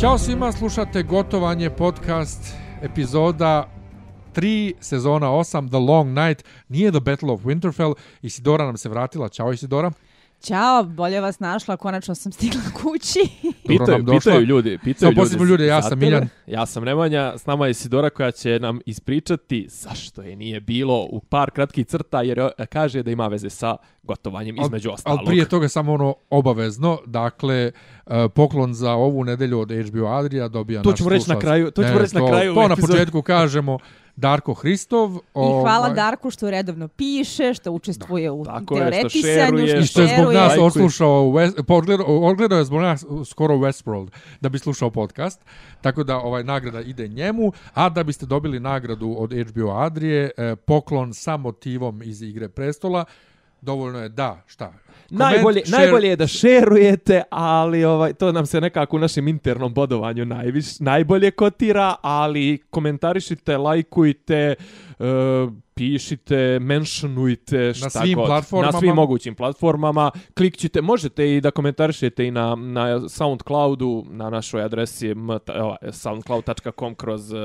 Ćao 0.00 0.18
svima, 0.18 0.52
slušate 0.52 1.02
Gotovanje 1.02 1.70
podcast 1.70 2.54
epizoda 2.82 3.68
3 4.34 4.72
sezona 4.80 5.26
8 5.26 5.68
The 5.68 5.78
Long 5.78 6.18
Night. 6.18 6.44
Nije 6.68 6.90
The 6.90 7.00
Battle 7.00 7.32
of 7.32 7.40
Winterfell. 7.44 7.94
Isidora 8.22 8.64
nam 8.64 8.76
se 8.76 8.88
vratila. 8.88 9.28
Ćao 9.28 9.52
Isidora. 9.52 9.90
Ćao, 10.42 10.84
bolje 10.84 11.20
vas 11.20 11.40
našla, 11.40 11.76
konačno 11.76 12.14
sam 12.14 12.32
stigla 12.32 12.60
kući. 12.82 13.18
pitaju, 13.68 14.06
pitaju 14.06 14.40
ljudi, 14.40 14.78
pitaju 14.84 15.12
ljudi. 15.12 15.30
Samo 15.30 15.44
ljudi, 15.44 15.66
ja 15.66 15.82
sam 15.82 15.98
Miljan. 15.98 16.28
Ja 16.46 16.66
sam 16.66 16.84
Nemanja, 16.84 17.32
s 17.38 17.46
nama 17.46 17.66
je 17.66 17.74
Sidora 17.74 18.10
koja 18.10 18.30
će 18.30 18.58
nam 18.60 18.80
ispričati 18.86 19.66
zašto 19.70 20.22
je 20.22 20.36
nije 20.36 20.60
bilo 20.60 21.06
u 21.10 21.20
par 21.20 21.50
kratkih 21.50 21.86
crta, 21.86 22.22
jer 22.22 22.38
e, 22.38 22.66
kaže 22.66 23.02
da 23.02 23.10
ima 23.10 23.28
veze 23.28 23.50
sa 23.50 23.76
gotovanjem 24.02 24.56
između 24.60 24.90
ostalog. 24.90 25.18
Ali 25.18 25.26
prije 25.26 25.48
toga 25.48 25.68
samo 25.68 25.92
ono 25.92 26.14
obavezno, 26.30 26.98
dakle, 27.06 27.72
e, 28.06 28.28
poklon 28.34 28.74
za 28.74 28.92
ovu 28.92 29.24
nedelju 29.24 29.60
od 29.60 29.70
HBO 29.70 30.06
Adria 30.06 30.48
dobija 30.48 30.82
to 30.82 30.90
naš 30.90 30.98
slušalac. 30.98 31.24
To 31.24 31.26
ćemo 31.26 31.34
reći 31.34 31.44
na 31.44 31.48
kraju, 31.48 31.70
to 31.70 31.82
ćemo 31.82 31.98
reći 31.98 32.14
na 32.14 32.26
kraju. 32.28 32.54
To 32.54 32.68
na 32.68 32.76
početku 32.76 33.22
kažemo, 33.22 33.78
Darko 34.18 34.54
Hristov. 34.54 35.14
I 35.16 35.50
hvala 35.62 35.86
ovaj... 35.86 35.94
Darku 35.94 36.30
što 36.30 36.50
redovno 36.50 36.88
piše, 36.88 37.54
što 37.54 37.72
učestvuje 37.72 38.28
da. 38.28 38.32
u 38.32 38.44
Tako 38.44 38.74
teoretisanju, 38.74 39.66
što, 39.66 39.82
što 39.82 40.02
je 40.02 40.08
zbog 40.18 40.32
nas 40.32 40.52
oslušao, 40.60 41.32
odgledao 42.22 42.58
je 42.58 42.64
zbog 42.64 42.80
nas 42.80 43.04
skoro 43.30 43.54
Westworld 43.54 44.08
da 44.40 44.48
bi 44.48 44.58
slušao 44.58 44.90
podcast. 44.90 45.44
Tako 45.80 46.04
da 46.04 46.16
ovaj 46.16 46.44
nagrada 46.44 46.80
ide 46.80 47.08
njemu, 47.08 47.52
a 47.74 47.88
da 47.88 48.02
biste 48.02 48.26
dobili 48.26 48.60
nagradu 48.60 49.16
od 49.18 49.32
HBO 49.32 49.70
Adrije, 49.70 50.30
eh, 50.36 50.56
poklon 50.56 51.14
sa 51.14 51.36
motivom 51.36 52.02
iz 52.02 52.22
Igre 52.22 52.48
prestola, 52.48 53.04
dovoljno 53.60 53.98
je 53.98 54.08
da, 54.08 54.42
šta, 54.46 54.72
najbolje, 55.10 55.62
share... 55.66 55.82
najbolje 55.82 56.08
je 56.08 56.16
da 56.16 56.26
šerujete, 56.26 57.22
ali 57.30 57.84
ovaj, 57.84 58.12
to 58.12 58.32
nam 58.32 58.46
se 58.46 58.60
nekako 58.60 58.96
u 58.96 59.00
našem 59.00 59.28
internom 59.28 59.74
bodovanju 59.74 60.24
najviš, 60.24 60.80
najbolje 60.80 61.30
kotira, 61.30 61.94
ali 62.02 62.58
komentarišite, 62.70 63.56
lajkujte, 63.56 64.54
uh, 64.98 65.06
pišite, 65.74 66.58
mentionujte 66.60 67.74
šta 67.74 67.86
na 67.86 67.90
svim 67.90 68.14
god. 68.14 68.26
Platformama. 68.26 68.72
Na 68.72 68.78
svim 68.78 68.94
mogućim 68.94 69.34
platformama. 69.34 70.10
Klikćite, 70.34 70.82
možete 70.82 71.36
i 71.36 71.40
da 71.40 71.50
komentarišete 71.50 72.26
i 72.26 72.30
na, 72.30 72.54
na 72.54 73.08
Soundcloudu, 73.08 74.04
na 74.10 74.30
našoj 74.30 74.62
adresi 74.62 75.14
soundcloud.com 75.92 76.94
kroz 76.94 77.32
uh, 77.32 77.38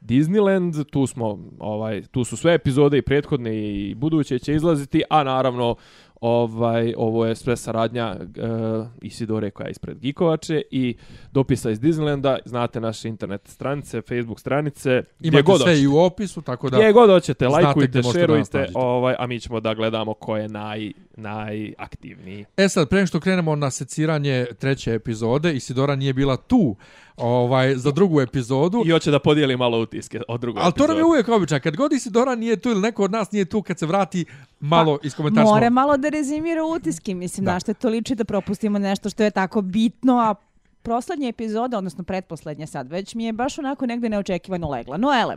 Disneyland. 0.00 0.84
Tu, 0.90 1.06
smo, 1.06 1.38
ovaj, 1.58 2.02
tu 2.02 2.24
su 2.24 2.36
sve 2.36 2.54
epizode 2.54 2.98
i 2.98 3.02
prethodne 3.02 3.56
i 3.56 3.94
buduće 3.94 4.38
će 4.38 4.54
izlaziti, 4.54 5.02
a 5.10 5.24
naravno 5.24 5.76
ovaj 6.22 6.94
ovo 6.96 7.26
je 7.26 7.36
sve 7.36 7.56
saradnja 7.56 8.16
uh, 8.20 8.86
Isidore 9.00 9.50
koja 9.50 9.66
je 9.66 9.70
ispred 9.70 9.98
Gikovače 9.98 10.62
i 10.70 10.96
dopisa 11.32 11.70
iz 11.70 11.80
Disneylanda, 11.80 12.38
znate 12.44 12.80
naše 12.80 13.08
internet 13.08 13.48
stranice, 13.48 14.02
Facebook 14.02 14.40
stranice, 14.40 15.02
imate 15.20 15.42
god 15.42 15.60
sve 15.60 15.80
i 15.80 15.86
u 15.86 15.96
opisu, 15.96 16.42
tako 16.42 16.70
da 16.70 16.76
gdje 16.76 16.92
god 16.92 17.10
hoćete, 17.10 17.48
lajkujte, 17.48 18.02
šerujte, 18.02 18.68
ovaj, 18.74 19.14
a 19.18 19.26
mi 19.26 19.40
ćemo 19.40 19.60
da 19.60 19.74
gledamo 19.74 20.14
ko 20.14 20.36
je 20.36 20.48
naj, 20.48 20.92
najaktivniji. 21.16 22.44
E 22.56 22.68
sad, 22.68 22.88
pre 22.88 23.06
što 23.06 23.20
krenemo 23.20 23.56
na 23.56 23.70
seciranje 23.70 24.46
treće 24.58 24.94
epizode, 24.94 25.54
Isidora 25.54 25.96
nije 25.96 26.12
bila 26.12 26.36
tu, 26.36 26.76
ovaj 27.16 27.74
za 27.76 27.90
drugu 27.90 28.20
epizodu 28.20 28.82
i 28.86 28.90
hoće 28.90 29.10
da 29.10 29.18
podijeli 29.18 29.56
malo 29.56 29.80
utiske 29.80 30.20
od 30.28 30.40
druge 30.40 30.60
Ali 30.62 30.72
to 30.72 30.86
nam 30.86 30.96
je 30.96 31.04
uvijek 31.04 31.28
običaj 31.28 31.60
kad 31.60 31.76
god 31.76 31.92
Isidora 31.92 32.34
nije 32.34 32.56
tu 32.56 32.70
ili 32.70 32.80
neko 32.80 33.04
od 33.04 33.10
nas 33.10 33.32
nije 33.32 33.44
tu 33.44 33.62
kad 33.62 33.78
se 33.78 33.86
vrati 33.86 34.24
malo 34.60 34.98
pa, 34.98 35.06
iz 35.06 35.14
komentarstva. 35.14 35.54
More 35.54 35.70
malo 35.70 35.96
da 35.96 36.08
rezimira 36.08 36.64
utiske, 36.64 37.14
mislim 37.14 37.44
da. 37.44 37.52
na 37.52 37.60
što 37.60 37.74
to 37.74 37.88
liči 37.88 38.14
da 38.14 38.24
propustimo 38.24 38.78
nešto 38.78 39.10
što 39.10 39.22
je 39.22 39.30
tako 39.30 39.62
bitno, 39.62 40.18
a 40.18 40.34
proslednja 40.82 41.28
epizoda, 41.28 41.78
odnosno 41.78 42.04
pretposlednja 42.04 42.66
sad 42.66 42.88
već 42.88 43.14
mi 43.14 43.24
je 43.24 43.32
baš 43.32 43.58
onako 43.58 43.86
negde 43.86 44.08
neočekivano 44.08 44.68
legla. 44.68 44.96
No 44.96 45.08
ele, 45.22 45.36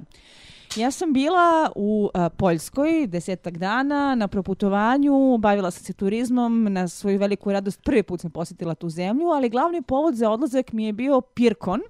Ja 0.78 0.92
sam 0.92 1.14
bila 1.14 1.72
u 1.76 2.10
uh, 2.14 2.22
Poljskoj 2.38 3.08
desetak 3.08 3.58
dana 3.58 4.16
na 4.16 4.28
proputovanju, 4.28 5.38
bavila 5.38 5.72
sam 5.72 5.84
se 5.84 5.94
turizmom, 5.94 6.64
na 6.64 6.88
svoju 6.88 7.20
veliku 7.20 7.52
radost 7.52 7.84
prvi 7.84 8.04
put 8.04 8.22
sam 8.22 8.32
posjetila 8.32 8.76
tu 8.76 8.90
zemlju, 8.90 9.28
ali 9.28 9.50
glavni 9.50 9.82
povod 9.82 10.16
za 10.16 10.30
odlazak 10.30 10.72
mi 10.72 10.86
je 10.86 10.94
bio 10.94 11.22
Pirkon, 11.22 11.82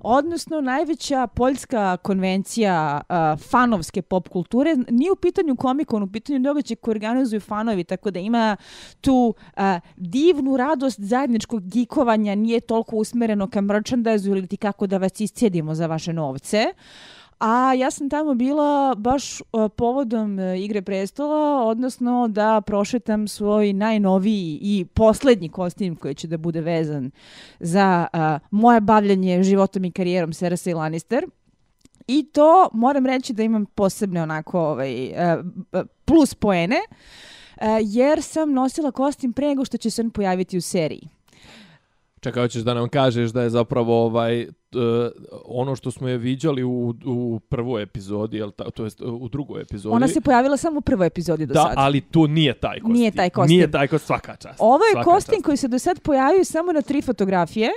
odnosno 0.00 0.60
najveća 0.60 1.26
poljska 1.26 1.96
konvencija 1.96 3.00
uh, 3.08 3.40
fanovske 3.40 4.02
pop 4.02 4.28
kulture. 4.28 4.76
Nije 4.90 5.12
u 5.12 5.16
pitanju 5.16 5.56
komikon, 5.56 6.02
u 6.02 6.12
pitanju 6.12 6.38
događaja 6.38 6.76
koje 6.76 6.92
organizuju 6.92 7.40
fanovi, 7.40 7.84
tako 7.84 8.10
da 8.10 8.18
ima 8.18 8.56
tu 9.00 9.34
uh, 9.56 9.62
divnu 9.96 10.56
radost 10.56 11.00
zajedničkog 11.00 11.68
gikovanja, 11.68 12.34
nije 12.34 12.60
toliko 12.60 12.96
usmereno 12.96 13.50
ka 13.50 13.60
merchandise 13.60 14.28
ili 14.30 14.46
ti 14.46 14.56
kako 14.56 14.86
da 14.86 14.98
vas 14.98 15.20
iscijedimo 15.20 15.74
za 15.74 15.86
vaše 15.86 16.12
novce. 16.12 16.64
A 17.38 17.74
ja 17.74 17.90
sam 17.90 18.10
tamo 18.10 18.34
bila 18.34 18.94
baš 18.94 19.40
e, 19.40 19.44
povodom 19.76 20.38
e, 20.38 20.60
Igre 20.60 20.82
prestola, 20.82 21.64
odnosno 21.64 22.28
da 22.28 22.60
prošetam 22.60 23.28
svoj 23.28 23.72
najnoviji 23.72 24.58
i 24.62 24.84
posljednji 24.94 25.48
kostim 25.48 25.96
koji 25.96 26.14
će 26.14 26.28
da 26.28 26.36
bude 26.36 26.60
vezan 26.60 27.10
za 27.60 28.06
uh, 28.12 28.20
moje 28.50 28.80
bavljanje 28.80 29.42
životom 29.42 29.84
i 29.84 29.92
karijerom 29.92 30.32
Cersei 30.32 30.74
Lannister. 30.74 31.26
I 32.06 32.26
to 32.32 32.68
moram 32.72 33.06
reći 33.06 33.32
da 33.32 33.42
imam 33.42 33.66
posebne 33.66 34.22
onako 34.22 34.60
ovaj, 34.60 35.06
uh, 35.06 35.84
plus 36.04 36.34
poene, 36.34 36.76
uh, 36.76 37.66
jer 37.82 38.22
sam 38.22 38.52
nosila 38.52 38.90
kostim 38.90 39.32
pre 39.32 39.46
nego 39.46 39.64
što 39.64 39.76
će 39.76 39.90
se 39.90 40.02
on 40.02 40.10
pojaviti 40.10 40.58
u 40.58 40.60
seriji. 40.60 41.08
Čekaj, 42.20 42.42
hoćeš 42.42 42.62
da 42.62 42.74
nam 42.74 42.88
kažeš 42.88 43.30
da 43.30 43.42
je 43.42 43.50
zapravo 43.50 44.04
ovaj 44.04 44.46
uh, 44.74 44.82
ono 45.44 45.76
što 45.76 45.90
smo 45.90 46.08
je 46.08 46.18
viđali 46.18 46.64
u, 46.64 46.94
u 47.04 47.40
prvoj 47.48 47.82
epizodi, 47.82 48.36
jel 48.36 48.50
ta, 48.50 48.70
to 48.70 48.84
jest 48.84 49.00
u 49.00 49.28
drugoj 49.28 49.62
epizodi. 49.62 49.94
Ona 49.94 50.08
se 50.08 50.20
pojavila 50.20 50.56
samo 50.56 50.78
u 50.78 50.80
prvoj 50.80 51.06
epizodi 51.06 51.46
do 51.46 51.54
da, 51.54 51.60
sad. 51.60 51.74
Da, 51.74 51.80
ali 51.80 52.00
to 52.00 52.26
nije 52.26 52.54
taj 52.54 52.80
kostim. 52.80 52.92
Nije 52.92 53.10
taj 53.10 53.30
kostim. 53.30 53.56
Nije 53.56 53.70
taj 53.70 53.88
kostim, 53.88 54.06
svaka 54.06 54.36
čast. 54.36 54.56
Ovo 54.58 54.84
je 54.84 55.04
kostim 55.04 55.34
čast. 55.34 55.44
koji 55.44 55.56
se 55.56 55.68
do 55.68 55.78
sad 55.78 56.00
pojavio 56.00 56.44
samo 56.44 56.72
na 56.72 56.82
tri 56.82 57.02
fotografije. 57.02 57.70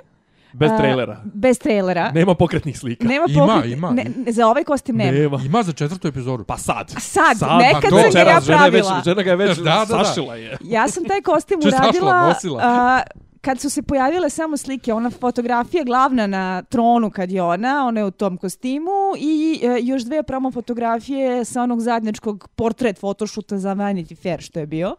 Bez 0.54 0.72
trailera. 0.78 1.22
Uh, 1.26 1.32
bez 1.34 1.60
trailera. 1.60 2.12
Nema 2.12 2.36
pokretnih 2.36 2.80
slika. 2.80 3.08
Nema 3.08 3.26
pokretnih. 3.36 3.78
Ima, 3.78 3.92
ima. 3.92 4.04
Ne, 4.26 4.32
za 4.32 4.48
ovaj 4.48 4.64
kostim 4.64 4.96
nema. 4.96 5.12
nema. 5.12 5.40
Ima 5.46 5.64
za 5.64 5.74
četvrtu 5.74 6.08
epizodu. 6.08 6.44
Pa 6.44 6.58
sad. 6.58 6.90
Sad, 6.90 7.38
sad 7.38 7.60
nekad 7.60 7.92
pa 7.92 8.02
sam 8.02 8.12
ga 8.14 8.20
ja 8.20 8.42
pravila. 8.46 8.68
Žena, 8.80 8.96
već, 8.98 9.06
žena 9.06 9.22
ga 9.22 9.30
je 9.30 9.36
već 9.36 9.58
da, 9.58 9.64
da, 9.64 9.86
da. 9.96 10.04
sašila 10.04 10.36
je. 10.36 10.58
Ja 10.64 10.88
sam 10.88 11.06
taj 11.06 11.22
kostim 11.22 11.60
uradila... 11.60 12.34
Sašla, 12.34 12.58
uh, 12.58 13.27
kad 13.42 13.60
su 13.60 13.70
se 13.70 13.82
pojavile 13.82 14.30
samo 14.30 14.58
slike, 14.58 14.94
ona 14.94 15.10
fotografija 15.10 15.84
glavna 15.84 16.28
na 16.28 16.64
tronu 16.64 17.10
kad 17.10 17.32
je 17.32 17.42
ona, 17.42 17.86
ona 17.88 18.00
je 18.00 18.06
u 18.06 18.12
tom 18.12 18.38
kostimu 18.38 19.14
i 19.18 19.60
e, 19.64 19.80
još 19.82 20.04
dve 20.04 20.24
promo 20.24 20.52
fotografije 20.52 21.46
sa 21.46 21.64
onog 21.64 21.82
zadnječkog 21.82 22.48
portret 22.56 23.00
fotošuta 23.00 23.58
za 23.58 23.76
Vanity 23.76 24.22
Fair 24.22 24.42
što 24.42 24.60
je 24.60 24.66
bio. 24.66 24.96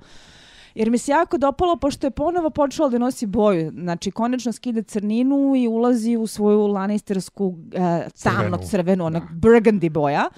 Jer 0.75 0.91
mi 0.91 0.99
se 0.99 1.13
jako 1.13 1.39
dopalo, 1.39 1.77
pošto 1.77 2.07
je 2.07 2.11
ponovo 2.11 2.51
počela 2.51 2.89
da 2.89 2.99
nosi 2.99 3.27
boju. 3.27 3.71
Znači, 3.71 4.11
konečno 4.11 4.53
skide 4.53 4.83
crninu 4.83 5.57
i 5.57 5.69
ulazi 5.69 6.17
u 6.17 6.27
svoju 6.27 6.67
lanistersku 6.67 7.55
e, 7.73 8.09
tamno 8.23 8.59
crvenu, 8.59 9.05
onak 9.05 9.23
burgundy 9.33 9.91
boja. 9.91 10.29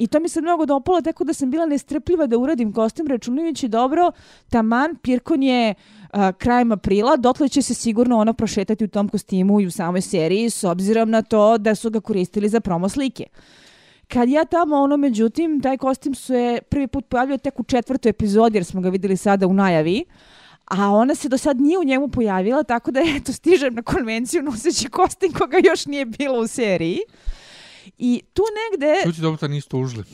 I 0.00 0.06
to 0.06 0.20
mi 0.20 0.28
se 0.28 0.40
mnogo 0.40 0.66
dopalo, 0.66 1.00
tako 1.00 1.24
da 1.24 1.32
sam 1.32 1.50
bila 1.50 1.66
nestrpljiva 1.66 2.26
da 2.26 2.38
uradim 2.38 2.72
kostim, 2.72 3.06
računajući 3.06 3.68
dobro, 3.68 4.12
taman, 4.50 4.96
Pirkon 5.02 5.42
je 5.42 5.74
uh, 5.74 6.20
krajem 6.38 6.72
aprila, 6.72 7.16
dotle 7.16 7.48
će 7.48 7.62
se 7.62 7.74
sigurno 7.74 8.18
ono 8.18 8.32
prošetati 8.32 8.84
u 8.84 8.88
tom 8.88 9.08
kostimu 9.08 9.60
i 9.60 9.66
u 9.66 9.70
samoj 9.70 10.00
seriji, 10.00 10.50
s 10.50 10.64
obzirom 10.64 11.10
na 11.10 11.22
to 11.22 11.58
da 11.58 11.74
su 11.74 11.90
ga 11.90 12.00
koristili 12.00 12.48
za 12.48 12.60
promo 12.60 12.88
slike. 12.88 13.24
Kad 14.08 14.28
ja 14.28 14.44
tamo, 14.44 14.76
ono, 14.76 14.96
međutim, 14.96 15.60
taj 15.60 15.76
kostim 15.76 16.14
su 16.14 16.34
je 16.34 16.62
prvi 16.62 16.86
put 16.86 17.08
pojavio 17.08 17.38
tek 17.38 17.60
u 17.60 17.64
četvrtoj 17.64 18.10
epizodi, 18.10 18.58
jer 18.58 18.64
smo 18.64 18.80
ga 18.80 18.88
videli 18.88 19.16
sada 19.16 19.46
u 19.46 19.52
najavi, 19.52 20.04
a 20.64 20.90
ona 20.90 21.14
se 21.14 21.28
do 21.28 21.38
sad 21.38 21.60
nije 21.60 21.78
u 21.78 21.84
njemu 21.84 22.08
pojavila, 22.08 22.62
tako 22.62 22.90
da, 22.90 23.00
eto, 23.16 23.32
stižem 23.32 23.74
na 23.74 23.82
konvenciju 23.82 24.42
noseći 24.42 24.88
kostim 24.88 25.32
koga 25.32 25.56
još 25.64 25.86
nije 25.86 26.04
bilo 26.04 26.38
u 26.40 26.46
seriji. 26.46 27.00
I 27.98 28.22
tu 28.32 28.42
negde... 28.60 29.02
Čući 29.04 29.20
dobro 29.20 29.38
da 29.40 29.48
niste 29.48 29.76
užili. 29.76 30.04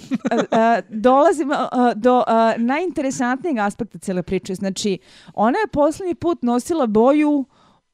dolazimo 1.06 1.54
do 1.96 2.22
najinteresantnijeg 2.56 3.58
aspekta 3.58 3.98
cijele 3.98 4.22
priče. 4.22 4.54
Znači, 4.54 4.98
ona 5.34 5.58
je 5.58 5.66
posljednji 5.66 6.14
put 6.14 6.42
nosila 6.42 6.86
boju 6.86 7.44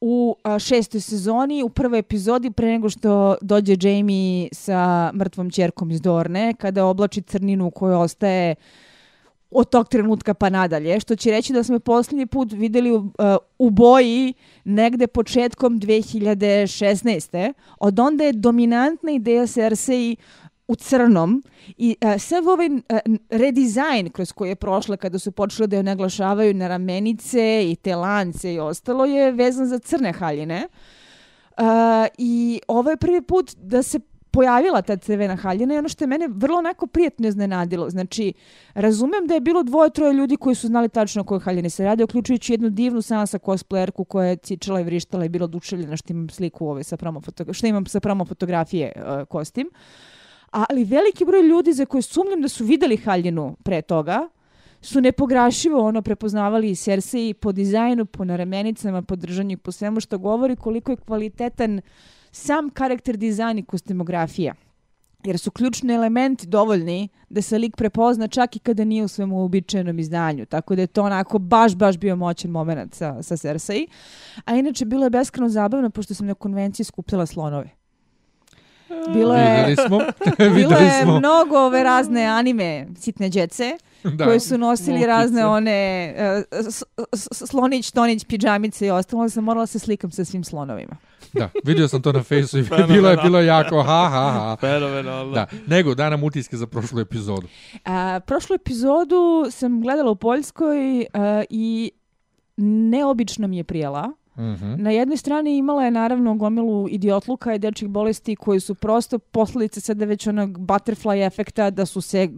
u 0.01 0.35
šestoj 0.59 1.01
sezoni, 1.01 1.63
u 1.63 1.69
prvoj 1.69 1.99
epizodi, 1.99 2.51
pre 2.51 2.67
nego 2.67 2.89
što 2.89 3.35
dođe 3.41 3.75
Jamie 3.81 4.49
sa 4.51 5.11
mrtvom 5.13 5.49
čerkom 5.49 5.91
iz 5.91 6.01
Dorne, 6.01 6.53
kada 6.53 6.85
oblači 6.85 7.21
crninu 7.21 7.71
koju 7.71 7.99
ostaje 7.99 8.55
od 9.55 9.69
tog 9.69 9.89
trenutka 9.89 10.33
pa 10.33 10.49
nadalje, 10.49 10.99
što 10.99 11.15
će 11.15 11.31
reći 11.31 11.53
da 11.53 11.63
smo 11.63 11.79
posljednji 11.79 12.25
put 12.25 12.51
videli 12.51 12.91
u, 12.91 12.95
uh, 12.95 13.11
u 13.59 13.69
boji 13.69 14.33
negde 14.63 15.07
početkom 15.07 15.79
2016. 15.79 17.53
Od 17.79 17.99
onda 17.99 18.23
je 18.23 18.33
dominantna 18.33 19.11
ideja 19.11 19.47
Cersei 19.47 20.15
u 20.67 20.75
crnom 20.75 21.43
i 21.77 21.95
uh, 22.01 22.21
sve 22.21 22.39
ovaj 22.39 22.69
uh, 22.69 22.81
redizajn 23.29 24.09
kroz 24.09 24.31
koji 24.31 24.49
je 24.49 24.55
prošla 24.55 24.97
kada 24.97 25.19
su 25.19 25.31
počeli 25.31 25.67
da 25.67 25.77
je 25.77 25.83
naglašavaju 25.83 26.53
na 26.53 26.67
ramenice 26.67 27.71
i 27.71 27.75
te 27.75 27.95
lance 27.95 28.53
i 28.53 28.59
ostalo 28.59 29.05
je 29.05 29.31
vezan 29.31 29.67
za 29.67 29.79
crne 29.79 30.13
haljine. 30.13 30.67
Uh, 31.57 31.63
I 32.17 32.61
ovo 32.67 32.89
je 32.89 32.97
prvi 32.97 33.21
put 33.21 33.55
da 33.55 33.83
se 33.83 33.99
pojavila 34.33 34.81
ta 34.81 34.97
crvena 34.97 35.35
haljina 35.35 35.75
i 35.75 35.77
ono 35.77 35.89
što 35.89 36.03
je 36.03 36.07
mene 36.07 36.27
vrlo 36.31 36.57
onako 36.57 36.87
prijetno 36.87 37.27
iznenadilo. 37.27 37.89
Znači, 37.89 38.33
razumem 38.73 39.27
da 39.27 39.33
je 39.33 39.41
bilo 39.41 39.63
dvoje, 39.63 39.89
troje 39.89 40.13
ljudi 40.13 40.37
koji 40.37 40.55
su 40.55 40.67
znali 40.67 40.89
tačno 40.89 41.21
o 41.21 41.25
kojoj 41.25 41.39
haljini 41.39 41.69
se 41.69 41.83
radi, 41.83 42.03
uključujući 42.03 42.53
jednu 42.53 42.69
divnu 42.69 43.01
sansa 43.01 43.39
cosplayerku 43.39 44.05
koja 44.05 44.27
je 44.27 44.35
cičala 44.35 44.79
i 44.79 44.83
vrištala 44.83 45.25
i 45.25 45.29
bila 45.29 45.45
oduševljena 45.45 45.97
što 45.97 46.13
imam 46.13 46.29
sliku 46.29 46.67
ove 46.67 46.83
sa 46.83 46.97
promo 46.97 47.21
što 47.51 47.67
imam 47.67 47.85
sa 47.85 47.99
promo 47.99 48.25
fotografije 48.25 48.91
uh, 48.95 49.27
kostim. 49.27 49.69
Ali 50.51 50.83
veliki 50.83 51.25
broj 51.25 51.41
ljudi 51.41 51.73
za 51.73 51.85
koje 51.85 52.01
sumnjam 52.01 52.41
da 52.41 52.47
su 52.47 52.65
videli 52.65 52.97
haljinu 52.97 53.55
pre 53.63 53.81
toga, 53.81 54.29
su 54.81 55.01
nepograšivo 55.01 55.87
ono 55.87 56.01
prepoznavali 56.01 56.71
i 56.71 56.75
Cersei 56.75 57.33
po 57.33 57.51
dizajnu, 57.51 58.05
po 58.05 58.25
naremenicama, 58.25 59.01
po 59.01 59.15
držanju, 59.15 59.57
po 59.57 59.71
svemu 59.71 59.99
što 59.99 60.17
govori 60.17 60.55
koliko 60.55 60.91
je 60.91 60.97
kvalitetan 60.97 61.81
sam 62.33 62.69
karakter 62.69 63.17
dizajn 63.17 63.57
i 63.57 63.63
kostimografija. 63.63 64.53
Jer 65.23 65.39
su 65.39 65.51
ključni 65.51 65.93
elementi 65.93 66.47
dovoljni 66.47 67.09
da 67.29 67.41
se 67.41 67.57
lik 67.57 67.75
prepozna 67.75 68.27
čak 68.27 68.55
i 68.55 68.59
kada 68.59 68.83
nije 68.83 69.03
u 69.03 69.07
svemu 69.07 69.35
uobičajenom 69.37 69.99
izdanju. 69.99 70.45
Tako 70.45 70.75
da 70.75 70.81
je 70.81 70.87
to 70.87 71.03
onako 71.03 71.39
baš, 71.39 71.75
baš 71.75 71.97
bio 71.97 72.15
moćan 72.15 72.51
moment 72.51 72.95
sa, 72.95 73.23
sa 73.23 73.37
Cersei. 73.37 73.87
A 74.45 74.55
inače, 74.55 74.85
bilo 74.85 75.03
je 75.03 75.09
beskreno 75.09 75.49
zabavno 75.49 75.89
pošto 75.89 76.13
sam 76.13 76.27
na 76.27 76.33
konvenciji 76.33 76.83
skupljala 76.83 77.25
slonove. 77.25 77.69
Bilo 79.13 79.35
je, 79.35 79.57
Videli 79.57 79.87
smo. 79.87 79.99
bilo 80.55 80.77
je 80.77 81.01
smo. 81.03 81.19
mnogo 81.19 81.57
ove 81.57 81.83
razne 81.83 82.25
anime 82.25 82.87
sitne 82.97 83.29
djece 83.29 83.77
Da. 84.03 84.25
koji 84.25 84.39
su 84.39 84.57
nosili 84.57 84.91
Loptice. 84.91 85.07
razne 85.07 85.45
one 85.45 86.13
uh, 86.47 87.19
slonić, 87.47 87.91
tonić, 87.91 88.25
pidžamice 88.25 88.87
i 88.87 88.91
ostalo. 88.91 89.29
Sam 89.29 89.43
morala 89.43 89.65
se 89.65 89.79
slikam 89.79 90.11
sa 90.11 90.25
svim 90.25 90.43
slonovima. 90.43 90.95
Da, 91.33 91.49
vidio 91.63 91.87
sam 91.87 92.01
to 92.01 92.11
na 92.11 92.23
fejsu 92.23 92.59
i 92.59 92.63
bilo 92.93 93.09
je, 93.09 93.17
bilo 93.23 93.41
jako 93.41 93.83
ha, 93.83 94.09
ha, 94.09 94.31
ha. 94.31 94.57
Fenomenalno. 94.59 95.33
Da, 95.33 95.47
nego 95.67 95.95
da 95.95 96.09
nam 96.09 96.23
utiske 96.23 96.57
za 96.57 96.67
prošlu 96.67 96.99
epizodu. 96.99 97.47
A, 97.85 98.19
prošlu 98.27 98.55
epizodu 98.55 99.45
sam 99.51 99.81
gledala 99.81 100.11
u 100.11 100.15
Poljskoj 100.15 101.05
a, 101.13 101.43
i 101.49 101.91
neobično 102.57 103.47
mi 103.47 103.57
je 103.57 103.63
prijela. 103.63 104.13
Mhm. 104.37 104.73
Na 104.77 104.91
jednoj 104.91 105.17
strani 105.17 105.57
imala 105.57 105.85
je 105.85 105.91
naravno 105.91 106.35
gomilu 106.35 106.87
idiotluka 106.89 107.53
i 107.53 107.59
dečjih 107.59 107.89
bolesti 107.89 108.35
koji 108.35 108.59
su 108.59 108.75
prosto 108.75 109.19
posljedice 109.19 109.81
sada 109.81 110.05
već 110.05 110.27
onog 110.27 110.57
butterfly 110.57 111.27
efekta 111.27 111.69
da 111.69 111.85
su 111.85 112.01
se 112.01 112.29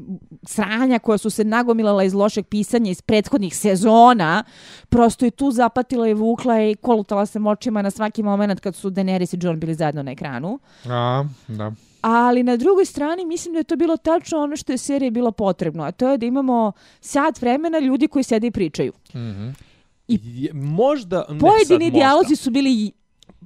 sranja 0.43 0.99
koja 0.99 1.17
su 1.17 1.29
se 1.29 1.43
nagomilala 1.43 2.03
iz 2.03 2.13
lošeg 2.13 2.45
pisanja 2.45 2.91
iz 2.91 3.01
prethodnih 3.01 3.57
sezona 3.57 4.43
prosto 4.89 5.25
i 5.25 5.31
tu 5.31 5.51
zapatila 5.51 6.07
i 6.07 6.13
vukla 6.13 6.61
i 6.61 6.75
kolutala 6.75 7.25
se 7.25 7.39
močima 7.39 7.81
na 7.81 7.91
svaki 7.91 8.23
moment 8.23 8.59
kad 8.59 8.75
su 8.75 8.89
Daenerys 8.89 9.33
i 9.35 9.45
Jon 9.45 9.59
bili 9.59 9.73
zajedno 9.73 10.03
na 10.03 10.11
ekranu. 10.11 10.59
A, 10.85 11.25
da. 11.47 11.71
Ali 12.01 12.43
na 12.43 12.57
drugoj 12.57 12.85
strani 12.85 13.25
mislim 13.25 13.53
da 13.53 13.59
je 13.59 13.63
to 13.63 13.75
bilo 13.75 13.97
tačno 13.97 14.39
ono 14.39 14.55
što 14.55 14.71
je 14.71 14.77
seriji 14.77 15.11
bilo 15.11 15.31
potrebno, 15.31 15.83
a 15.83 15.91
to 15.91 16.09
je 16.09 16.17
da 16.17 16.25
imamo 16.25 16.71
sat 17.01 17.41
vremena 17.41 17.79
ljudi 17.79 18.07
koji 18.07 18.23
sede 18.23 18.47
i 18.47 18.51
pričaju. 18.51 18.93
Mhm. 19.09 19.49
Je, 20.07 20.53
možda... 20.53 21.25
ne 21.29 21.39
Pojedini 21.39 21.91
dijalozi 21.91 22.35
su 22.35 22.51
bili 22.51 22.91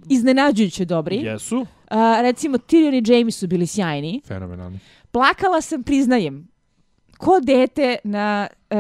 iznenađujuće 0.10 0.86
dobri. 0.86 1.16
Jesu. 1.16 1.66
A, 1.88 2.22
recimo 2.22 2.58
Tyrion 2.58 3.10
i 3.10 3.14
Jaime 3.14 3.32
su 3.32 3.48
bili 3.48 3.68
sjajni. 3.68 4.22
Fenomenalni. 4.28 4.80
Plakala 5.12 5.62
sam, 5.62 5.84
priznajem, 5.84 6.48
ko 7.18 7.40
dete 7.40 7.98
na 8.04 8.48
uh, 8.70 8.78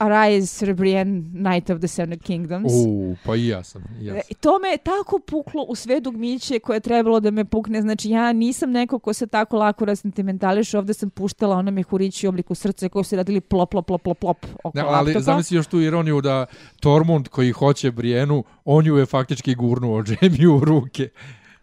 Arise 0.00 0.66
Rebrienne 0.66 1.22
Night 1.34 1.70
of 1.70 1.78
the 1.78 1.88
Seven 1.88 2.18
Kingdoms. 2.18 2.72
U, 2.76 3.16
pa 3.24 3.36
i 3.36 3.46
ja 3.46 3.64
sam. 3.64 3.84
I 4.00 4.06
ja 4.06 4.14
E, 4.14 4.20
sam. 4.20 4.36
To 4.40 4.58
me 4.58 4.68
je 4.68 4.76
tako 4.76 5.18
puklo 5.18 5.64
u 5.68 5.74
sve 5.74 6.00
dugmiće 6.00 6.58
koje 6.58 6.76
je 6.76 6.80
trebalo 6.80 7.20
da 7.20 7.30
me 7.30 7.44
pukne. 7.44 7.82
Znači, 7.82 8.10
ja 8.10 8.32
nisam 8.32 8.70
neko 8.70 8.98
ko 8.98 9.12
se 9.12 9.26
tako 9.26 9.56
lako 9.56 9.84
rasentimentališe. 9.84 10.78
Ovde 10.78 10.94
sam 10.94 11.10
puštala 11.10 11.56
ono 11.56 11.70
mehurići 11.70 12.26
u 12.26 12.30
obliku 12.30 12.54
srca 12.54 12.88
koji 12.88 13.04
su 13.04 13.16
radili 13.16 13.40
plop, 13.40 13.70
plop, 13.70 13.86
plop, 13.86 14.02
plop, 14.02 14.18
plop 14.18 14.36
oko 14.64 14.78
Ne, 14.78 14.82
ali 14.82 14.92
laptopa. 14.92 15.20
zamisli 15.20 15.56
još 15.56 15.66
tu 15.66 15.80
ironiju 15.80 16.20
da 16.20 16.46
Tormund 16.80 17.28
koji 17.28 17.52
hoće 17.52 17.90
Brijenu, 17.90 18.44
on 18.64 18.86
ju 18.86 18.96
je 18.96 19.06
faktički 19.06 19.54
gurnuo 19.54 20.04
Jamie 20.22 20.48
u 20.48 20.60
ruke. 20.60 21.08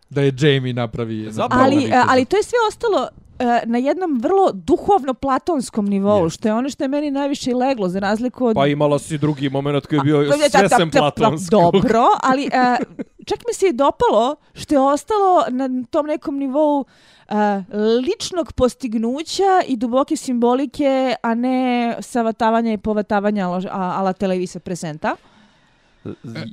Da 0.10 0.22
je 0.22 0.34
Jamie 0.40 0.74
napravi. 0.74 1.32
Zapravo 1.32 1.64
ali, 1.64 1.92
ali 2.08 2.26
to 2.26 2.38
je 2.38 2.44
sve 2.44 2.58
ostalo 2.68 3.08
e, 3.40 3.62
na 3.66 3.78
jednom 3.78 4.20
vrlo 4.22 4.52
duhovno-platonskom 4.54 5.90
nivou, 5.90 6.24
Jest. 6.24 6.38
što 6.38 6.48
je 6.48 6.54
ono 6.54 6.70
što 6.70 6.84
je 6.84 6.88
meni 6.88 7.12
najviše 7.12 7.56
leglo, 7.56 7.90
za 7.90 8.00
razliku 8.00 8.46
od... 8.46 8.56
Pa 8.56 8.68
imala 8.68 9.00
si 9.00 9.18
drugi 9.18 9.50
moment 9.50 9.86
koji 9.86 9.98
je 9.98 10.04
bio 10.04 10.24
Da, 10.24 10.38
da, 10.38 10.50
sve 10.50 10.62
da, 10.62 10.70
sem 10.70 10.90
da, 10.90 11.00
da, 11.00 11.12
platonskog. 11.12 11.74
Dobro, 11.74 12.04
ali 12.30 12.46
e, 12.46 12.78
čak 13.26 13.40
mi 13.48 13.54
se 13.54 13.68
i 13.68 13.74
dopalo 13.74 14.36
što 14.54 14.76
je 14.76 14.80
ostalo 14.80 15.44
na 15.50 15.70
tom 15.90 16.06
nekom 16.06 16.38
nivou 16.38 16.86
e, 17.30 17.34
ličnog 18.08 18.54
postignuća 18.54 19.62
i 19.68 19.78
duboke 19.78 20.16
simbolike, 20.16 21.16
a 21.22 21.36
ne 21.36 21.96
savatavanja 22.00 22.74
i 22.74 22.78
povatavanja 22.78 23.48
ala, 23.48 23.62
ala 23.72 24.14
televisa 24.14 24.60
presenta. 24.60 25.16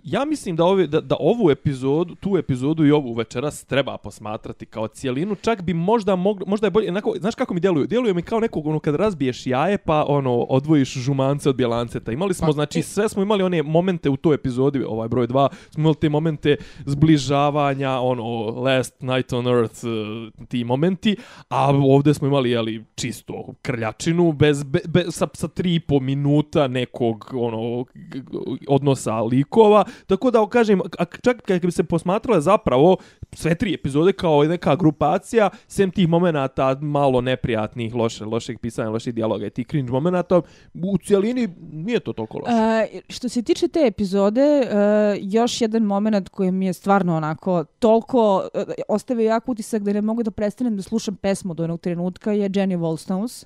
Ja 0.05 0.25
mislim 0.25 0.57
da, 0.57 0.65
ove, 0.65 0.87
da, 0.87 1.01
da 1.01 1.17
ovu 1.21 1.51
epizodu, 1.51 2.15
tu 2.15 2.37
epizodu 2.37 2.87
i 2.87 2.91
ovu 2.91 3.13
večeras 3.13 3.65
treba 3.65 3.99
posmatrati 3.99 4.67
kao 4.67 4.89
cijelinu. 4.89 5.35
Čak 5.35 5.63
bi 5.63 5.75
možda 5.75 6.17
moglo, 6.17 6.47
možda 6.47 6.67
je 6.67 6.71
bolje, 6.71 6.89
onako, 6.89 7.15
znaš 7.21 7.35
kako 7.35 7.55
mi 7.55 7.61
djeluju? 7.61 7.87
Djeluju 7.87 8.15
mi 8.15 8.23
kao 8.23 8.41
nekog 8.41 8.67
ono 8.67 8.79
kad 8.79 8.95
razbiješ 8.95 9.47
jaje 9.47 9.79
pa 9.79 10.05
ono 10.09 10.35
odvojiš 10.35 10.93
žumance 10.93 11.49
od 11.49 11.57
bjelanceta. 11.57 12.13
Imali 12.13 12.35
smo, 12.35 12.47
Pa, 12.47 12.53
znači 12.53 12.83
sve 12.83 13.09
smo 13.09 13.23
imali 13.23 13.43
one 13.43 13.63
momente 13.63 14.11
u 14.11 14.17
toj 14.17 14.35
epizodi, 14.35 14.85
ovaj 14.89 15.09
broj 15.09 15.29
2, 15.29 15.49
smo 15.71 15.81
imali 15.81 15.95
te 15.95 16.09
momente 16.09 16.57
zbližavanja, 16.87 17.91
ono 18.01 18.45
Last 18.45 19.01
Night 19.01 19.33
on 19.33 19.47
Earth, 19.47 19.85
eh, 19.85 20.47
ti 20.49 20.65
momenti, 20.65 21.17
a 21.49 21.71
ovdje 21.71 22.15
smo 22.15 22.29
imali 22.29 22.51
jeli, 22.51 22.85
čisto 22.95 23.55
krljačinu 23.63 24.33
bez, 24.33 24.65
be, 24.65 24.81
be, 24.89 25.05
sa, 25.09 25.29
sa 25.35 25.49
tri 25.49 25.75
i 25.75 25.81
po 25.81 26.01
minuta 26.01 26.69
nekog 26.69 27.31
ono 27.35 27.85
odnosa 28.69 29.23
likova, 29.45 29.85
tako 30.07 30.31
da 30.31 30.47
kažem, 30.51 30.81
a 30.99 31.05
čak 31.05 31.43
kad 31.43 31.61
bi 31.61 31.71
se 31.71 31.85
posmatrale 31.85 32.41
zapravo 32.41 32.97
sve 33.33 33.55
tri 33.55 33.75
epizode 33.75 34.13
kao 34.13 34.45
neka 34.45 34.77
grupacija, 34.77 35.51
sem 35.69 35.91
tih 35.91 36.09
momenata 36.09 36.77
malo 36.81 37.21
neprijatnih, 37.21 37.95
loše, 37.95 38.25
lošeg 38.25 38.59
pisanja, 38.59 38.91
loših 38.91 39.15
dijaloga 39.15 39.47
i 39.47 39.51
tih 39.51 39.67
cringe 39.67 39.93
momenata, 39.93 40.41
u 40.75 40.99
cijelini 40.99 41.49
nije 41.73 42.01
to 42.01 42.13
toliko 42.13 42.39
loše. 42.39 42.53
E, 42.53 43.01
što 43.09 43.29
se 43.29 43.43
tiče 43.43 43.69
te 43.69 43.87
epizode, 43.87 44.41
e, 44.41 44.67
još 45.21 45.61
jedan 45.61 45.83
moment 45.83 46.29
koji 46.29 46.51
mi 46.51 46.67
je 46.67 46.73
stvarno 46.73 47.17
onako 47.17 47.65
toliko 47.79 48.49
e, 48.55 48.65
ostavio 48.89 49.25
jak 49.25 49.49
utisak 49.49 49.83
da 49.83 49.93
ne 49.93 50.01
mogu 50.01 50.23
da 50.23 50.31
prestanem 50.31 50.77
da 50.77 50.83
slušam 50.83 51.17
pesmu 51.17 51.55
do 51.55 51.65
onog 51.65 51.81
trenutka 51.81 52.33
je 52.33 52.51
Jenny 52.51 52.79
Wallstones. 52.79 53.45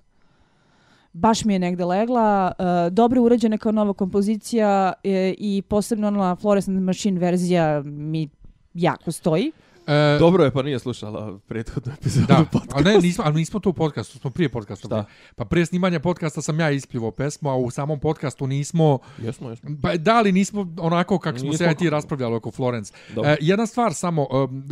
Baš 1.20 1.44
mi 1.44 1.52
je 1.52 1.58
negde 1.58 1.84
legla, 1.84 2.52
Uh, 2.58 2.92
dobro 2.92 3.22
urađena 3.22 3.58
kao 3.58 3.72
nova 3.72 3.92
kompozicija 3.92 4.92
uh, 4.96 5.10
i 5.38 5.62
posebno 5.68 6.08
ona 6.08 6.36
Fluorescent 6.36 6.82
Machine 6.82 7.20
verzija 7.20 7.82
mi 7.82 8.28
jako 8.74 9.12
stoji. 9.12 9.52
E, 9.88 10.18
Dobro 10.18 10.44
je, 10.44 10.50
pa 10.50 10.62
nije 10.62 10.78
slušala 10.78 11.38
prethodnu 11.38 11.92
epizodu 11.92 12.26
Da, 12.26 12.44
podcasta. 12.52 12.74
ali 12.74 12.84
ne, 12.84 12.98
nismo, 12.98 13.24
ali 13.26 13.34
nismo 13.36 13.60
tu 13.60 13.70
u 13.70 13.72
podcastu, 13.72 14.18
smo 14.18 14.30
prije 14.30 14.48
podcasta. 14.48 14.86
Šta? 14.88 15.04
Pa 15.36 15.44
prije 15.44 15.66
snimanja 15.66 16.00
podcasta 16.00 16.42
sam 16.42 16.60
ja 16.60 16.70
ispljivao 16.70 17.10
pesmu, 17.10 17.50
a 17.50 17.56
u 17.56 17.70
samom 17.70 18.00
podcastu 18.00 18.46
nismo, 18.46 18.98
Jesmo, 19.18 19.50
jesmo. 19.50 19.70
pa 19.82 19.96
da 19.96 20.20
li 20.20 20.32
nismo 20.32 20.66
onako 20.80 21.18
kako 21.18 21.38
smo 21.38 21.52
se 21.52 21.74
ti 21.74 21.90
raspravljali 21.90 22.34
oko 22.34 22.50
Florence. 22.50 22.92
Dobro. 23.14 23.30
E, 23.30 23.36
jedna 23.40 23.66
stvar 23.66 23.94
samo, 23.94 24.26
um, 24.30 24.64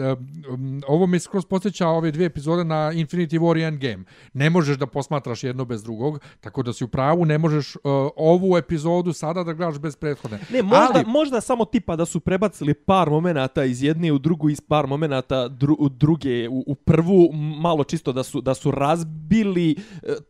um, 0.49 0.83
ovo 0.89 1.07
mi 1.07 1.19
skroz 1.19 1.45
podsjeća 1.45 1.89
ove 1.89 2.11
dvije 2.11 2.27
epizode 2.27 2.65
na 2.65 2.93
Infinity 2.93 3.39
War 3.39 3.59
i 3.59 3.63
Endgame. 3.63 4.05
Ne 4.33 4.51
možeš 4.51 4.77
da 4.77 4.87
posmatraš 4.87 5.45
jedno 5.45 5.65
bez 5.65 5.83
drugog, 5.83 6.21
tako 6.41 6.63
da 6.63 6.73
si 6.73 6.85
u 6.85 6.89
pravu, 6.89 7.25
ne 7.25 7.39
možeš 7.39 7.77
uh, 7.77 7.83
ovu 8.17 8.57
epizodu 8.57 9.13
sada 9.13 9.45
da 9.45 9.53
gledaš 9.53 9.79
bez 9.79 9.97
prethodne. 9.97 10.39
Ne, 10.51 10.63
možda, 10.63 10.91
Ali- 10.95 11.05
možda 11.07 11.41
samo 11.41 11.65
tipa 11.65 11.97
da 11.97 12.07
su 12.07 12.21
prebacili 12.21 12.75
par 12.75 13.11
momenata 13.11 13.65
iz 13.65 13.83
jedne 13.83 14.13
u 14.13 14.19
drugu, 14.19 14.51
iz 14.51 14.61
par 14.61 14.87
momenata 14.87 15.06
dru, 15.51 15.77
u 15.79 15.89
druge 15.89 16.49
u, 16.49 16.65
u 16.67 16.75
prvu, 16.75 17.33
malo 17.33 17.85
čisto 17.85 18.13
da 18.13 18.23
su, 18.23 18.41
da 18.41 18.55
su 18.55 18.71
razbili 18.71 19.71
e, 19.71 19.77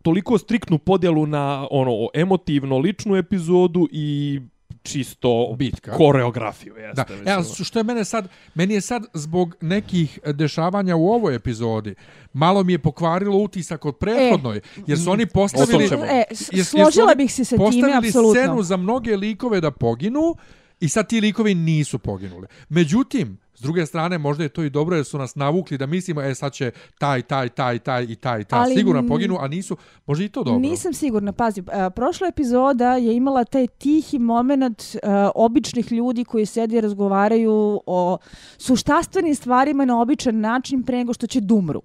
toliko 0.03 0.39
striktnu 0.39 0.79
podjelu 0.79 1.27
na 1.27 1.67
ono 1.71 2.09
emotivno 2.15 2.79
ličnu 2.79 3.17
epizodu 3.17 3.89
i 3.93 4.41
čisto 4.83 5.55
Bitka. 5.59 5.93
koreografiju. 5.93 6.77
Jeste, 6.77 7.03
Da, 7.25 7.35
mislim, 7.35 7.63
e, 7.63 7.65
što 7.65 7.79
je 7.79 7.85
mene 7.85 8.05
sad, 8.05 8.29
meni 8.55 8.75
je 8.75 8.81
sad 8.81 9.03
zbog 9.15 9.57
nekih 9.61 10.19
dešavanja 10.27 10.97
u 10.97 11.09
ovoj 11.09 11.35
epizodi, 11.35 11.95
malo 12.33 12.63
mi 12.63 12.73
je 12.73 12.79
pokvarilo 12.79 13.39
utisak 13.39 13.85
od 13.85 13.97
prethodnoj, 13.97 14.61
jer 14.87 14.99
su 14.99 15.11
oni 15.11 15.27
postavili... 15.27 15.85
E, 15.85 15.89
jer- 15.89 16.25
jer 16.53 16.65
složila 16.65 17.07
oni 17.07 17.17
bih 17.17 17.33
se 17.33 17.45
sa 17.45 17.57
time, 17.57 17.67
postavili 17.67 18.09
apsolutno. 18.09 18.43
scenu 18.43 18.63
za 18.63 18.77
mnoge 18.77 19.17
likove 19.17 19.61
da 19.61 19.71
poginu 19.71 20.35
I 20.81 20.89
sad 20.89 21.09
ti 21.09 21.21
likovi 21.21 21.55
nisu 21.55 21.99
poginuli. 21.99 22.47
Međutim, 22.69 23.39
s 23.57 23.61
druge 23.61 23.87
strane, 23.87 24.19
možda 24.19 24.43
je 24.43 24.49
to 24.49 24.63
i 24.63 24.71
dobro 24.71 24.97
jer 24.97 25.05
su 25.05 25.19
nas 25.19 25.35
navukli 25.35 25.79
da 25.79 25.87
mislimo, 25.87 26.23
e 26.23 26.35
sad 26.35 26.53
će 26.53 26.71
taj, 26.99 27.23
taj, 27.23 27.49
taj, 27.49 27.79
taj 27.79 28.05
i 28.05 28.15
taj, 28.15 28.45
taj 28.45 28.61
Ali 28.61 28.75
sigurno 28.75 29.07
poginu, 29.09 29.37
a 29.41 29.49
nisu, 29.49 29.77
možda 30.07 30.25
i 30.25 30.29
to 30.29 30.45
dobro. 30.45 30.61
Nisam 30.61 30.93
sigurna, 30.93 31.33
pazi, 31.33 31.63
a, 31.73 31.91
prošla 31.91 32.29
epizoda 32.29 32.97
je 32.97 33.17
imala 33.17 33.45
taj 33.45 33.67
tihi 33.67 34.19
moment 34.19 34.83
a, 35.03 35.31
običnih 35.35 35.93
ljudi 35.93 36.25
koji 36.25 36.47
sedi 36.47 36.77
i 36.77 36.81
razgovaraju 36.81 37.81
o 37.87 38.19
suštastvenim 38.59 39.35
stvarima 39.35 39.85
na 39.85 40.01
običan 40.01 40.41
način 40.41 40.83
pre 40.83 40.97
nego 40.97 41.13
što 41.13 41.27
će 41.27 41.41
dumru. 41.41 41.83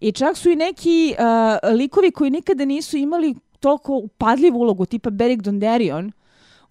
I 0.00 0.12
čak 0.12 0.36
su 0.36 0.50
i 0.50 0.56
neki 0.56 1.14
a, 1.18 1.58
likovi 1.72 2.10
koji 2.10 2.30
nikada 2.30 2.64
nisu 2.64 2.96
imali 2.96 3.34
toliko 3.60 3.92
upadljivu 3.92 4.58
ulogu, 4.58 4.86
tipa 4.86 5.10
Beric 5.10 5.40
Dondarrion, 5.40 6.12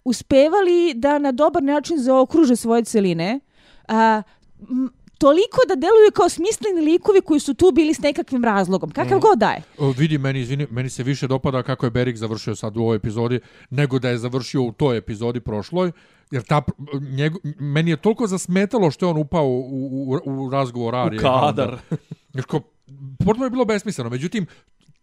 uspevali 0.04 0.94
da 0.94 1.18
na 1.18 1.32
dobar 1.32 1.62
način 1.62 1.98
zaokruže 1.98 2.56
svoje 2.56 2.84
celine, 2.84 3.40
a, 3.88 4.22
m, 4.60 4.88
toliko 5.18 5.58
da 5.68 5.74
deluju 5.74 6.10
kao 6.14 6.28
smisleni 6.28 6.80
likovi 6.82 7.20
koji 7.20 7.40
su 7.40 7.54
tu 7.54 7.72
bili 7.72 7.94
s 7.94 8.00
nekakvim 8.00 8.44
razlogom. 8.44 8.90
Kakav 8.90 9.18
Mm. 9.18 9.20
god 9.20 9.38
da 9.38 9.50
je. 9.50 9.62
O, 9.78 9.90
vidi, 9.90 10.18
meni, 10.18 10.40
izvini, 10.40 10.66
meni 10.70 10.90
se 10.90 11.02
više 11.02 11.26
dopada 11.26 11.62
kako 11.62 11.86
je 11.86 11.90
Berik 11.90 12.16
završio 12.16 12.56
sad 12.56 12.76
u 12.76 12.80
ovoj 12.80 12.96
epizodi, 12.96 13.40
nego 13.70 13.98
da 13.98 14.08
je 14.08 14.18
završio 14.18 14.62
u 14.62 14.72
toj 14.72 14.96
epizodi 14.96 15.40
prošloj, 15.40 15.92
jer 16.30 16.42
ta, 16.42 16.62
njego, 17.10 17.38
meni 17.58 17.90
je 17.90 17.96
toliko 17.96 18.26
zasmetalo 18.26 18.90
što 18.90 19.06
je 19.06 19.10
on 19.10 19.16
upao 19.16 19.46
u, 19.46 19.60
u, 20.24 20.44
u 20.44 20.50
razgovor 20.50 20.94
U 20.94 20.98
Arije. 20.98 21.20
kadar. 21.20 21.76
Jer 22.34 22.44
ko, 22.44 22.60
potpuno 23.18 23.46
je 23.46 23.50
bilo 23.50 23.64
besmisleno, 23.64 24.10
međutim, 24.10 24.46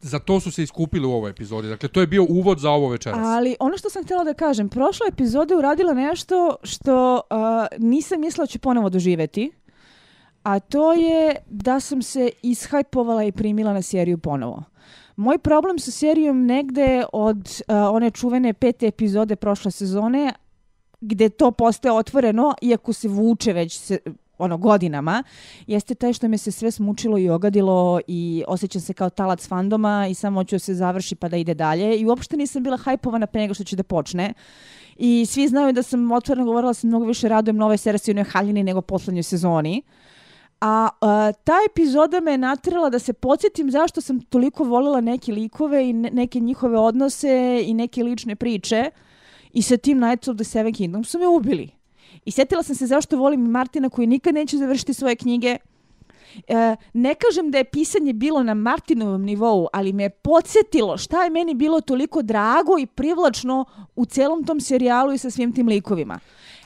za 0.06 0.20
to 0.20 0.40
su 0.40 0.52
se 0.52 0.64
iskupili 0.64 1.08
u 1.08 1.12
ovoj 1.12 1.30
epizodi. 1.30 1.68
Dakle, 1.68 1.90
to 1.90 2.02
je 2.02 2.08
bio 2.08 2.26
uvod 2.30 2.60
za 2.60 2.72
ovo 2.72 2.90
večeras. 2.90 3.20
Ali 3.24 3.56
ono 3.60 3.78
što 3.78 3.90
sam 3.90 4.04
htjela 4.04 4.24
da 4.24 4.34
kažem, 4.34 4.70
prošla 4.70 5.06
epizoda 5.10 5.54
je 5.54 5.58
uradila 5.58 5.94
nešto 5.94 6.56
što 6.64 7.14
uh, 7.16 7.20
nisam 7.78 8.22
mislila 8.22 8.44
da 8.44 8.48
ću 8.48 8.60
ponovo 8.60 8.90
doživeti, 8.90 9.52
a 10.44 10.60
to 10.60 10.94
je 10.94 11.36
da 11.50 11.80
sam 11.80 12.02
se 12.02 12.30
ishajpovala 12.42 13.24
i 13.24 13.32
primila 13.32 13.74
na 13.74 13.82
seriju 13.82 14.18
ponovo. 14.18 14.64
Moj 15.16 15.38
problem 15.38 15.80
sa 15.80 15.92
serijom 15.92 16.46
negde 16.46 17.04
od 17.14 17.38
uh, 17.38 17.76
one 17.92 18.12
čuvene 18.12 18.54
pete 18.54 18.88
epizode 18.88 19.36
prošle 19.36 19.72
sezone, 19.72 20.34
gde 21.02 21.30
to 21.30 21.52
postaje 21.52 21.94
otvoreno, 21.94 22.54
iako 22.62 22.94
se 22.94 23.08
vuče 23.08 23.54
već 23.54 23.80
se, 23.80 24.00
ono 24.38 24.58
godinama, 24.58 25.24
jeste 25.68 25.96
taj 25.96 26.14
što 26.14 26.28
me 26.28 26.38
se 26.38 26.52
sve 26.52 26.72
smučilo 26.72 27.18
i 27.18 27.30
ogadilo 27.30 28.00
i 28.08 28.44
osjećam 28.48 28.82
se 28.82 28.94
kao 28.94 29.10
talac 29.10 29.48
fandoma 29.48 30.08
i 30.10 30.14
samo 30.14 30.40
hoću 30.40 30.56
da 30.56 30.60
se 30.60 30.74
završi 30.74 31.16
pa 31.16 31.30
da 31.30 31.38
ide 31.38 31.54
dalje 31.54 31.98
i 31.98 32.06
uopšte 32.06 32.38
nisam 32.38 32.64
bila 32.64 32.78
hajpovana 32.78 33.28
pre 33.28 33.42
nego 33.42 33.54
što 33.54 33.64
će 33.64 33.76
da 33.76 33.84
počne. 33.84 34.34
I 34.96 35.26
svi 35.26 35.48
znaju 35.48 35.74
da 35.74 35.84
sam 35.84 36.12
otvoreno 36.12 36.46
govorila 36.46 36.70
da 36.70 36.74
se 36.74 36.88
mnogo 36.88 37.06
više 37.06 37.30
radujem 37.30 37.58
nove 37.58 37.78
serije 37.78 38.24
haljini 38.24 38.64
nego 38.64 38.82
poslednjoj 38.82 39.24
sezoni. 39.24 39.82
A 40.62 40.90
a 41.02 41.32
ta 41.44 41.54
epizoda 41.70 42.20
me 42.20 42.32
je 42.32 42.38
natrela 42.38 42.90
da 42.90 43.00
se 43.00 43.14
podsjetim 43.14 43.72
zašto 43.72 44.02
sam 44.02 44.22
toliko 44.22 44.64
volila 44.64 45.02
neke 45.02 45.32
likove 45.32 45.90
i 45.90 45.94
ne, 45.94 46.10
neke 46.14 46.40
njihove 46.40 46.80
odnose 46.80 47.64
i 47.66 47.74
neke 47.74 48.04
lične 48.04 48.36
priče. 48.36 48.90
I 49.52 49.62
sa 49.62 49.78
tim 49.78 49.98
Knights 49.98 50.28
of 50.28 50.36
the 50.36 50.44
Seven 50.44 50.74
Kingdoms 50.74 51.10
su 51.10 51.20
me 51.20 51.28
ubili. 51.28 51.70
I 52.26 52.32
sjetila 52.32 52.64
sam 52.64 52.76
se 52.76 52.86
zašto 52.86 53.18
volim 53.18 53.42
Martina 53.42 53.90
koji 53.90 54.08
nikad 54.08 54.34
neće 54.34 54.58
završiti 54.58 54.94
svoje 54.94 55.16
knjige. 55.16 55.58
E, 56.48 56.76
ne 56.94 57.16
kažem 57.16 57.52
da 57.52 57.58
je 57.58 57.64
pisanje 57.64 58.14
bilo 58.14 58.44
na 58.44 58.54
Martinovom 58.54 59.22
nivou, 59.22 59.68
ali 59.74 59.94
me 59.94 60.04
je 60.04 60.10
podsjetilo 60.10 60.98
šta 60.98 61.24
je 61.24 61.30
meni 61.30 61.54
bilo 61.54 61.82
toliko 61.82 62.22
drago 62.22 62.80
i 62.80 62.86
privlačno 62.86 63.66
u 63.96 64.06
celom 64.06 64.44
tom 64.44 64.60
serijalu 64.60 65.14
i 65.14 65.18
sa 65.18 65.30
svim 65.30 65.54
tim 65.54 65.68
likovima. 65.68 66.20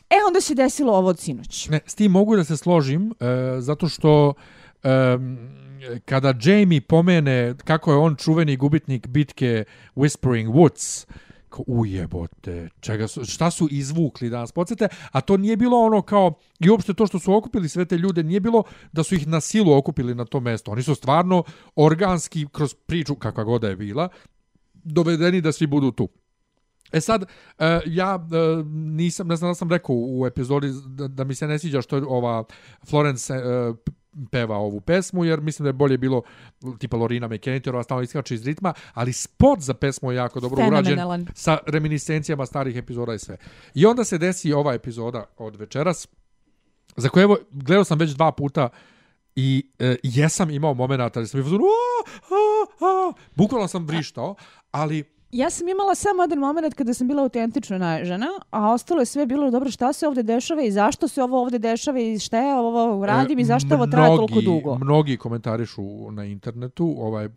E, 0.09 0.15
onda 0.27 0.41
se 0.41 0.55
desilo 0.55 0.93
ovo 0.93 1.07
od 1.07 1.19
sinoć. 1.19 1.69
Ne, 1.69 1.79
s 1.85 1.95
tim 1.95 2.11
mogu 2.11 2.35
da 2.35 2.43
se 2.43 2.57
složim, 2.57 3.13
e, 3.19 3.61
zato 3.61 3.87
što 3.87 4.33
e, 4.83 5.17
kada 6.05 6.33
Jamie 6.41 6.81
pomene 6.81 7.55
kako 7.65 7.91
je 7.91 7.97
on 7.97 8.15
čuveni 8.15 8.57
gubitnik 8.57 9.07
bitke 9.07 9.63
Whispering 9.95 10.47
Woods, 10.47 11.05
kao 11.49 11.63
ujebote, 11.67 12.69
čega 12.79 13.07
su, 13.07 13.25
šta 13.25 13.51
su 13.51 13.67
izvukli 13.71 14.29
da 14.29 14.39
nas 14.39 14.51
podsjete, 14.51 14.87
a 15.11 15.21
to 15.21 15.37
nije 15.37 15.57
bilo 15.57 15.77
ono 15.77 16.01
kao, 16.01 16.33
i 16.59 16.69
uopšte 16.69 16.93
to 16.93 17.07
što 17.07 17.19
su 17.19 17.35
okupili 17.35 17.69
sve 17.69 17.85
te 17.85 17.97
ljude, 17.97 18.23
nije 18.23 18.39
bilo 18.39 18.63
da 18.91 19.03
su 19.03 19.15
ih 19.15 19.27
na 19.27 19.41
silu 19.41 19.77
okupili 19.77 20.15
na 20.15 20.25
to 20.25 20.39
mesto. 20.39 20.71
Oni 20.71 20.83
su 20.83 20.95
stvarno 20.95 21.43
organski, 21.75 22.47
kroz 22.51 22.73
priču, 22.73 23.15
kakva 23.15 23.43
god 23.43 23.63
je 23.63 23.75
bila, 23.75 24.09
dovedeni 24.73 25.41
da 25.41 25.51
svi 25.51 25.67
budu 25.67 25.91
tu. 25.91 26.09
E 26.91 27.01
sad, 27.01 27.25
e, 27.59 27.79
ja 27.85 28.27
e, 28.31 28.63
nisam, 28.73 29.27
ne 29.27 29.35
znam 29.35 29.51
da 29.51 29.55
sam 29.55 29.69
rekao 29.69 29.95
u 29.95 30.27
epizodi 30.27 30.71
da, 30.87 31.07
da 31.07 31.23
mi 31.23 31.35
se 31.35 31.47
ne 31.47 31.59
sviđa 31.59 31.81
što 31.81 31.95
je 31.95 32.03
ova 32.07 32.43
Florence 32.89 33.33
e, 33.33 33.39
peva 34.31 34.57
ovu 34.57 34.81
pesmu, 34.81 35.25
jer 35.25 35.41
mislim 35.41 35.63
da 35.63 35.69
je 35.69 35.73
bolje 35.73 35.97
bilo 35.97 36.21
tipa 36.79 36.97
Lorina 36.97 37.27
McKennitt, 37.27 37.65
jer 37.65 37.75
ova 37.75 37.83
stalno 37.83 38.03
iskače 38.03 38.35
iz 38.35 38.45
ritma, 38.45 38.73
ali 38.93 39.13
spot 39.13 39.59
za 39.59 39.73
pesmu 39.73 40.11
je 40.11 40.15
jako 40.15 40.39
dobro 40.39 40.67
urađen 40.67 41.27
sa 41.33 41.57
reminiscencijama 41.67 42.45
starih 42.45 42.75
epizoda 42.75 43.13
i 43.13 43.19
sve. 43.19 43.37
I 43.73 43.85
onda 43.85 44.03
se 44.03 44.17
desi 44.17 44.53
ova 44.53 44.73
epizoda 44.73 45.25
od 45.37 45.55
večeras, 45.55 46.07
za 46.95 47.09
koje 47.09 47.23
evo, 47.23 47.37
gledao 47.51 47.83
sam 47.83 47.99
već 47.99 48.11
dva 48.11 48.31
puta 48.31 48.69
i 49.35 49.71
e, 49.79 49.95
jesam 50.03 50.49
imao 50.49 50.73
momenata 50.73 51.19
da 51.19 51.25
sam 51.25 51.39
mi 51.39 51.45
bukvalno 53.35 53.67
sam 53.67 53.85
vrištao, 53.85 54.35
ali 54.71 55.18
Ja 55.31 55.49
sam 55.49 55.67
imala 55.67 55.95
samo 55.95 56.23
jedan 56.23 56.39
moment 56.39 56.73
kada 56.73 56.93
sam 56.93 57.07
bila 57.07 57.23
autentično 57.23 57.77
naježena, 57.77 58.27
a 58.51 58.71
ostalo 58.71 59.01
je 59.01 59.05
sve 59.05 59.25
bilo 59.25 59.51
dobro 59.51 59.71
šta 59.71 59.93
se 59.93 60.07
ovde 60.07 60.23
dešava 60.23 60.61
i 60.61 60.71
zašto 60.71 61.07
se 61.07 61.23
ovo 61.23 61.41
ovde 61.41 61.59
dešava 61.59 61.99
i 61.99 62.19
šta 62.19 62.37
ja 62.37 62.59
ovo 62.59 63.05
radim 63.05 63.39
i 63.39 63.45
zašto 63.45 63.75
ovo 63.75 63.87
traje 63.87 64.15
toliko 64.15 64.41
dugo. 64.41 64.77
Mnogi 64.77 65.17
komentarišu 65.17 66.11
na 66.11 66.25
internetu, 66.25 66.95
ovaj, 66.99 67.25
e, 67.25 67.29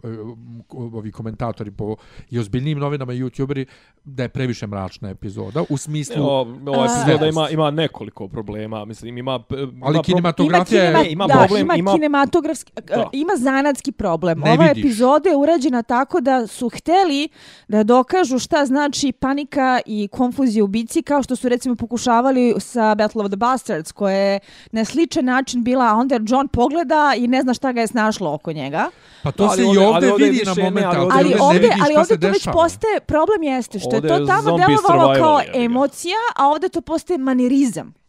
ovi 0.71 1.13
komentatori 1.13 1.71
po 1.71 1.97
i 2.31 2.39
ozbiljnim 2.39 2.79
novinama 2.79 3.13
i 3.13 3.19
youtuberi, 3.19 3.65
da 4.05 4.23
je 4.23 4.29
previše 4.29 4.67
mračna 4.67 5.11
epizoda, 5.11 5.65
u 5.69 5.77
smislu... 5.77 6.25
O, 6.25 6.41
ova 6.67 6.87
epizoda 7.03 7.27
ima, 7.27 7.49
ima 7.51 7.71
nekoliko 7.71 8.29
problema, 8.29 8.85
mislim, 8.85 9.19
ima... 9.19 9.33
ali 9.51 9.67
ima 9.73 9.93
pro- 9.93 10.03
kinematografija 10.03 10.91
ima, 10.91 10.99
je... 10.99 11.05
Ne, 11.05 11.13
ima 11.13 11.27
da, 11.27 11.35
problem, 11.35 11.63
ima, 11.63 11.77
ima- 11.77 11.93
kinematografski, 11.95 12.73
Da. 12.87 13.09
ima 13.13 13.33
zanatski 13.37 13.93
problem. 13.93 14.39
Ne 14.39 14.53
Ova 14.53 14.65
vidiš. 14.67 14.85
epizoda 14.85 15.29
je 15.29 15.37
urađena 15.37 15.83
tako 15.83 16.21
da 16.21 16.47
su 16.47 16.69
hteli 16.69 17.29
da 17.69 17.82
dokažu 17.85 18.39
šta 18.39 18.67
znači 18.67 19.13
panika 19.13 19.81
i 19.87 20.09
konfuzija 20.09 20.65
u 20.65 20.67
bici, 20.67 21.03
kao 21.03 21.23
što 21.23 21.37
su 21.37 21.49
recimo 21.49 21.75
pokušavali 21.75 22.55
sa 22.59 22.95
Battle 22.95 23.23
of 23.23 23.29
the 23.29 23.37
Bastards, 23.37 23.93
koja 23.93 24.17
je 24.17 24.41
na 24.73 24.85
sličan 24.85 25.25
način 25.25 25.65
bila, 25.65 25.85
a 25.85 25.95
onda 25.95 26.19
John 26.27 26.49
pogleda 26.49 27.13
i 27.17 27.29
ne 27.29 27.43
zna 27.43 27.55
šta 27.55 27.73
ga 27.73 27.81
je 27.81 27.87
snašlo 27.87 28.35
oko 28.35 28.53
njega. 28.53 28.91
Pa 29.23 29.31
to 29.33 29.45
Ali 29.45 29.57
se 29.57 29.63
i 29.63 29.67
ovdje- 29.67 29.85
ali 29.87 30.11
ovdje 30.11 30.31
vidi 30.31 30.43
na 30.47 30.55
ne, 30.55 30.63
moment, 30.63 30.87
ali 30.87 30.99
ovdje 30.99 31.13
Ali 31.15 31.25
ovdje, 31.25 31.41
ovdje, 31.41 31.69
ne 31.69 31.77
ali 31.81 32.21
to 32.21 32.29
već 32.29 32.49
postaje, 32.53 33.01
problem 33.01 33.43
jeste 33.43 33.79
što 33.79 33.97
je 33.97 34.03
to 34.03 34.27
tamo 34.27 34.59
delovalo 34.59 35.15
kao 35.15 35.41
emocija, 35.55 36.17
a 36.37 36.49
ovdje 36.49 36.69
to 36.69 36.81
postaje 36.81 37.19
manirizam. 37.19 38.02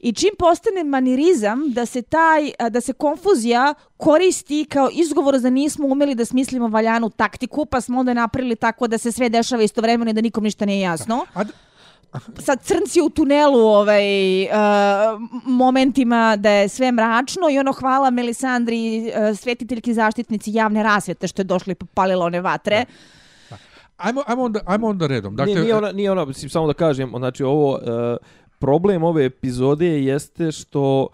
I 0.00 0.12
čim 0.12 0.30
postane 0.38 0.84
manirizam 0.84 1.62
da 1.72 1.86
se 1.86 2.02
taj 2.02 2.52
a, 2.58 2.68
da 2.68 2.80
se 2.80 2.92
konfuzija 2.92 3.74
koristi 3.96 4.66
kao 4.68 4.88
izgovor 4.92 5.38
za 5.38 5.50
nismo 5.50 5.86
umeli 5.86 6.14
da 6.14 6.24
smislimo 6.24 6.68
valjanu 6.68 7.10
taktiku, 7.10 7.66
pa 7.66 7.80
smo 7.80 8.00
onda 8.00 8.14
napravili 8.14 8.56
tako 8.56 8.86
da 8.86 8.98
se 8.98 9.12
sve 9.12 9.28
dešava 9.28 9.62
istovremeno 9.62 10.10
i 10.10 10.14
da 10.14 10.20
nikom 10.20 10.44
ništa 10.44 10.64
nije 10.66 10.80
jasno. 10.80 11.26
A 11.34 11.44
d- 11.44 11.52
Sad 12.38 12.62
crnci 12.62 13.00
u 13.00 13.10
tunelu 13.10 13.58
ovaj 13.58 14.42
uh, 14.44 14.50
momentima 15.44 16.36
da 16.36 16.50
je 16.50 16.68
sve 16.68 16.92
mračno 16.92 17.50
i 17.50 17.58
ono 17.58 17.72
hvala 17.72 18.10
Melisandri 18.10 18.98
uh, 19.30 19.38
svetiteljki 19.38 19.94
zaštitnici 19.94 20.52
javne 20.52 20.82
rasvete 20.82 21.28
što 21.28 21.42
je 21.42 21.44
došla 21.44 21.70
i 21.70 21.74
popalila 21.74 22.24
one 22.26 22.40
vatre. 22.40 22.84
Ajmo, 23.96 24.22
ajmo, 24.26 24.42
onda, 24.42 24.60
ajmo 24.66 24.86
onda 24.86 25.06
redom. 25.06 25.36
Dakle, 25.36 25.54
nije, 25.54 25.62
nije 25.62 25.76
ona, 25.76 25.92
nije 25.92 26.10
ona, 26.10 26.24
mislim, 26.24 26.50
samo 26.50 26.66
da 26.66 26.72
kažem, 26.72 27.12
znači 27.18 27.42
ovo, 27.44 27.72
uh, 27.72 28.16
problem 28.58 29.02
ove 29.04 29.24
epizode 29.24 30.02
jeste 30.04 30.52
što 30.52 31.06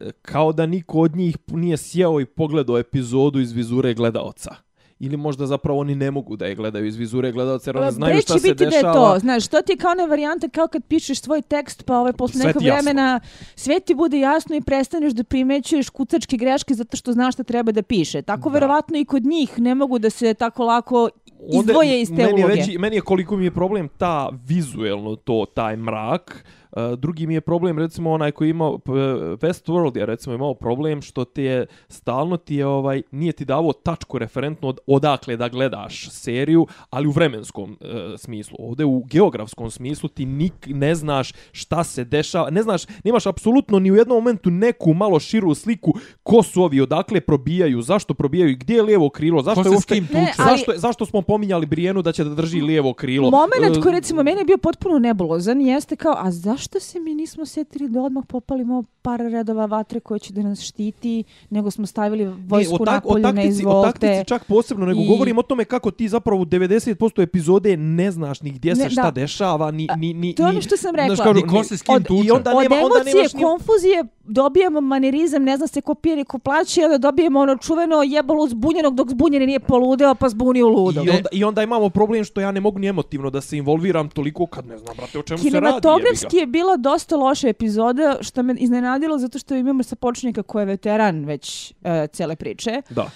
e, 0.00 0.10
kao 0.22 0.52
da 0.52 0.66
niko 0.66 0.98
od 0.98 1.16
njih 1.16 1.36
nije 1.48 1.76
sjeo 1.76 2.20
i 2.20 2.24
pogledao 2.24 2.78
epizodu 2.78 3.40
iz 3.40 3.52
vizure 3.52 3.94
gledaoca. 3.94 4.54
Ili 5.02 5.16
možda 5.16 5.46
zapravo 5.46 5.80
oni 5.80 5.94
ne 5.94 6.10
mogu 6.10 6.36
da 6.36 6.46
je 6.46 6.54
gledaju 6.54 6.86
iz 6.86 6.96
vizure 6.96 7.32
gledaoca 7.32 7.70
jer 7.70 7.76
oni 7.76 7.92
znaju 7.92 8.12
Pre 8.12 8.22
šta 8.22 8.38
se 8.38 8.48
biti 8.48 8.64
dešava. 8.64 8.82
da 8.82 8.88
je 8.88 8.94
to, 8.94 9.18
znaš, 9.18 9.48
to 9.48 9.62
ti 9.62 9.72
je 9.72 9.76
kao 9.76 9.90
one 9.90 10.06
varijante 10.06 10.48
kao 10.48 10.66
kad 10.68 10.84
pišeš 10.84 11.20
svoj 11.20 11.42
tekst, 11.42 11.82
pa 11.84 11.98
ovaj, 11.98 12.12
posle 12.12 12.44
nekog 12.44 12.62
vremena 12.62 13.20
sve 13.56 13.80
ti 13.80 13.94
bude 13.94 14.18
jasno 14.20 14.56
i 14.56 14.60
prestaneš 14.60 15.12
da 15.12 15.24
primećuješ 15.24 15.88
kucačke 15.90 16.36
greške 16.36 16.74
zato 16.74 16.96
što 16.96 17.12
znaš 17.12 17.34
šta 17.34 17.42
treba 17.42 17.72
da 17.72 17.82
piše. 17.82 18.22
Tako 18.22 18.48
Da. 18.48 18.52
verovatno 18.54 18.98
i 18.98 19.04
kod 19.04 19.24
njih 19.24 19.58
ne 19.58 19.74
mogu 19.74 19.98
da 19.98 20.10
se 20.10 20.34
tako 20.34 20.64
lako 20.64 21.08
izdvoje 21.52 22.00
iz 22.02 22.08
te 22.08 22.14
meni 22.14 22.40
je 22.40 22.44
uloge. 22.46 22.60
Veći, 22.60 22.78
meni 22.78 22.96
je 22.96 23.00
koliko 23.00 23.36
mi 23.36 23.44
je 23.44 23.50
problem 23.50 23.88
ta 23.98 24.30
vizuelno 24.46 25.16
to, 25.16 25.46
taj 25.54 25.76
mrak, 25.76 26.44
Uh, 26.72 26.92
drugi 26.94 27.26
mi 27.26 27.34
je 27.34 27.40
problem, 27.40 27.78
recimo, 27.78 28.10
onaj 28.10 28.30
koji 28.30 28.50
imao, 28.50 28.78
p- 28.78 28.90
Westworld 29.38 29.96
je 29.96 30.06
recimo 30.06 30.34
imao 30.34 30.54
problem 30.54 31.02
što 31.02 31.24
ti 31.24 31.42
je, 31.42 31.66
stalno 31.88 32.36
ti 32.36 32.54
je, 32.54 32.66
ovaj, 32.66 33.02
nije 33.10 33.32
ti 33.32 33.44
davao 33.44 33.72
tačku 33.74 34.18
referentno 34.18 34.68
od, 34.68 34.78
odakle 34.86 35.36
da 35.36 35.48
gledaš 35.48 36.10
seriju, 36.10 36.66
ali 36.90 37.06
u 37.06 37.10
vremenskom 37.10 37.70
uh, 37.72 37.86
smislu. 38.18 38.56
Ovde 38.60 38.84
u 38.84 39.04
geografskom 39.04 39.70
smislu 39.70 40.08
ti 40.08 40.26
nik 40.26 40.52
ne 40.66 40.94
znaš 40.94 41.32
šta 41.52 41.84
se 41.84 42.04
dešava, 42.04 42.50
ne 42.50 42.62
znaš, 42.62 42.82
nemaš 43.04 43.26
apsolutno 43.26 43.78
ni 43.78 43.90
u 43.90 43.96
jednom 43.96 44.16
momentu 44.16 44.50
neku 44.50 44.94
malo 44.94 45.20
širu 45.20 45.54
sliku 45.54 45.92
ko 46.22 46.42
su 46.42 46.62
ovi, 46.62 46.80
odakle 46.80 47.20
probijaju, 47.20 47.82
zašto 47.82 48.14
probijaju, 48.14 48.56
gdje 48.56 48.74
je 48.74 48.82
lijevo 48.82 49.10
krilo, 49.10 49.42
zašto 49.42 49.62
je 49.62 49.70
uopšte, 49.70 49.94
Ne, 50.00 50.06
ali- 50.38 50.50
zašto, 50.50 50.72
zašto 50.76 51.06
smo 51.06 51.22
pominjali 51.22 51.66
Brijenu 51.66 52.02
da 52.02 52.12
će 52.12 52.24
da 52.24 52.34
drži 52.34 52.60
lijevo 52.60 52.92
krilo. 52.92 53.30
Moment 53.30 53.76
E, 53.78 53.80
koji 53.80 53.94
recimo 53.94 54.22
meni 54.22 54.40
je 54.40 54.44
bio 54.44 54.58
potpuno 54.58 54.98
nebulozan 54.98 55.60
jeste 55.60 55.96
kao, 55.96 56.14
a 56.18 56.30
zašto 56.30 56.59
se 56.80 57.00
mi 57.00 57.14
nismo 57.14 57.46
sjetili 57.46 57.88
da 57.88 58.00
odmah 58.00 58.24
popalimo 58.26 58.84
par 59.02 59.20
redova 59.22 59.66
vatre 59.66 60.00
koje 60.00 60.18
će 60.20 60.32
da 60.32 60.42
nas 60.42 60.60
štiti, 60.60 61.24
nego 61.50 61.70
smo 61.70 61.86
stavili 61.86 62.34
vojsku 62.46 62.74
o, 62.74 62.78
tak, 62.78 62.88
o, 62.96 63.08
napolju 63.08 63.22
na 63.22 63.32
taktici, 63.32 63.64
o 63.66 63.82
taktici 63.82 64.06
izvolte. 64.06 64.24
čak 64.24 64.44
posebno, 64.44 64.86
nego 64.86 65.00
I- 65.00 65.06
govorim 65.06 65.38
o 65.38 65.42
tome 65.42 65.64
kako 65.64 65.90
ti 65.90 66.08
zapravo 66.08 66.42
u 66.42 66.44
90% 66.44 66.90
epizode 67.22 67.76
ne 67.76 68.10
znaš 68.10 68.40
ni 68.40 68.50
gdje 68.50 68.76
se 68.76 68.82
Ne, 68.82 68.90
šta 68.90 69.02
da. 69.02 69.10
dešava, 69.12 69.70
ni... 69.70 69.88
ni, 69.96 70.14
ni 70.14 70.34
To 70.34 70.42
je 70.42 70.48
ono 70.48 70.60
što 70.60 70.76
sam 70.76 70.90
znaš, 70.90 71.08
rekla. 71.08 71.24
kažu, 71.24 71.34
Ni 71.36 71.46
ko 71.48 71.64
se 71.64 71.76
s 71.76 71.82
kim 71.82 71.94
od- 71.94 72.04
tuče. 72.04 72.26
I 72.26 72.30
onda 72.30 72.50
Od 72.50 72.62
nema, 72.62 72.74
onda 72.76 72.94
emocije, 72.96 73.14
nemaš 73.14 73.32
ni... 73.34 73.42
konfuzije 73.42 74.04
dobijemo 74.24 74.80
manirizam, 74.82 75.42
ne 75.42 75.56
zna 75.56 75.66
se 75.66 75.80
ko 75.80 75.94
pije 75.94 76.24
ko 76.24 76.38
plaće, 76.38 76.84
onda 76.84 76.98
dobijemo 77.00 77.40
ono 77.40 77.56
čuveno 77.56 78.02
jebalo 78.04 78.48
zbunjenog 78.48 78.94
dok 78.94 79.10
zbunjeni 79.10 79.46
nije 79.46 79.60
poludeo 79.60 80.14
pa 80.14 80.28
zbunio 80.28 80.68
ludo. 80.68 81.02
I 81.02 81.10
onda, 81.10 81.28
I 81.32 81.44
onda 81.44 81.62
imamo 81.62 81.88
problem 81.90 82.24
što 82.24 82.40
ja 82.40 82.50
ne 82.50 82.60
mogu 82.60 82.78
ni 82.78 82.86
emotivno 82.86 83.30
da 83.30 83.40
se 83.40 83.56
involviram 83.56 84.08
toliko 84.08 84.46
kad 84.46 84.66
ne 84.66 84.78
znam, 84.78 84.96
brate, 84.96 85.18
o 85.18 85.22
čemu 85.22 85.38
se 85.38 85.44
radi. 85.44 85.56
Kinematografski 85.56 86.36
je 86.36 86.46
bila 86.50 86.76
dosta 86.76 87.16
loša 87.16 87.48
epizoda, 87.48 88.16
što 88.20 88.42
me 88.42 88.54
iznenadilo 88.54 89.18
zato 89.18 89.38
što 89.38 89.54
imamo 89.54 89.82
sapočnika 89.82 90.42
koji 90.42 90.62
je 90.62 90.66
veteran 90.66 91.24
već 91.24 91.46
uh, 91.72 91.76
cele 92.12 92.36
priče. 92.36 92.82
Da. 92.90 93.02
Uh, 93.02 93.10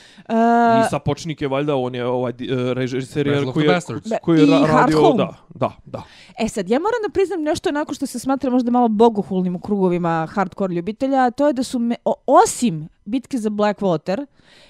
I 0.78 0.90
sapočnik 0.90 1.42
je 1.42 1.48
valjda, 1.48 1.76
on 1.76 1.94
je 1.94 2.06
ovaj 2.06 2.32
di- 2.32 2.46
e, 2.46 2.74
režiser 2.74 3.26
je- 3.26 3.52
koji 3.52 3.66
je, 3.66 3.80
koji 4.22 4.40
je 4.40 4.46
ra- 4.46 4.66
radio, 4.66 5.00
Home. 5.00 5.16
da, 5.16 5.28
da, 5.50 5.72
da. 5.86 6.02
E 6.38 6.48
sad, 6.48 6.70
ja 6.70 6.78
moram 6.78 7.00
da 7.02 7.12
priznam 7.12 7.42
nešto 7.42 7.68
onako 7.68 7.94
što 7.94 8.06
se 8.06 8.18
smatra 8.18 8.50
možda 8.50 8.70
malo 8.70 8.88
bogohulnim 8.88 9.56
u 9.56 9.60
krugovima 9.60 10.26
hardcore 10.26 10.74
ljubitelja, 10.74 11.18
a 11.18 11.30
to 11.30 11.46
je 11.46 11.52
da 11.52 11.62
su, 11.62 11.78
me, 11.78 11.96
o, 12.04 12.14
osim 12.26 12.88
bitke 13.04 13.38
za 13.38 13.50
Blackwater, 13.50 14.26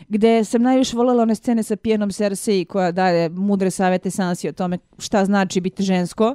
gde 0.08 0.44
sam 0.44 0.62
najviše 0.62 0.96
voljela 0.96 1.22
one 1.22 1.34
scene 1.34 1.62
sa 1.62 1.76
pijenom 1.76 2.10
Cersei 2.10 2.64
koja 2.64 2.92
daje 2.92 3.28
mudre 3.28 3.70
savjete 3.70 4.10
Sansi 4.10 4.48
o 4.48 4.52
tome 4.52 4.78
šta 4.98 5.24
znači 5.24 5.60
biti 5.60 5.82
žensko, 5.82 6.34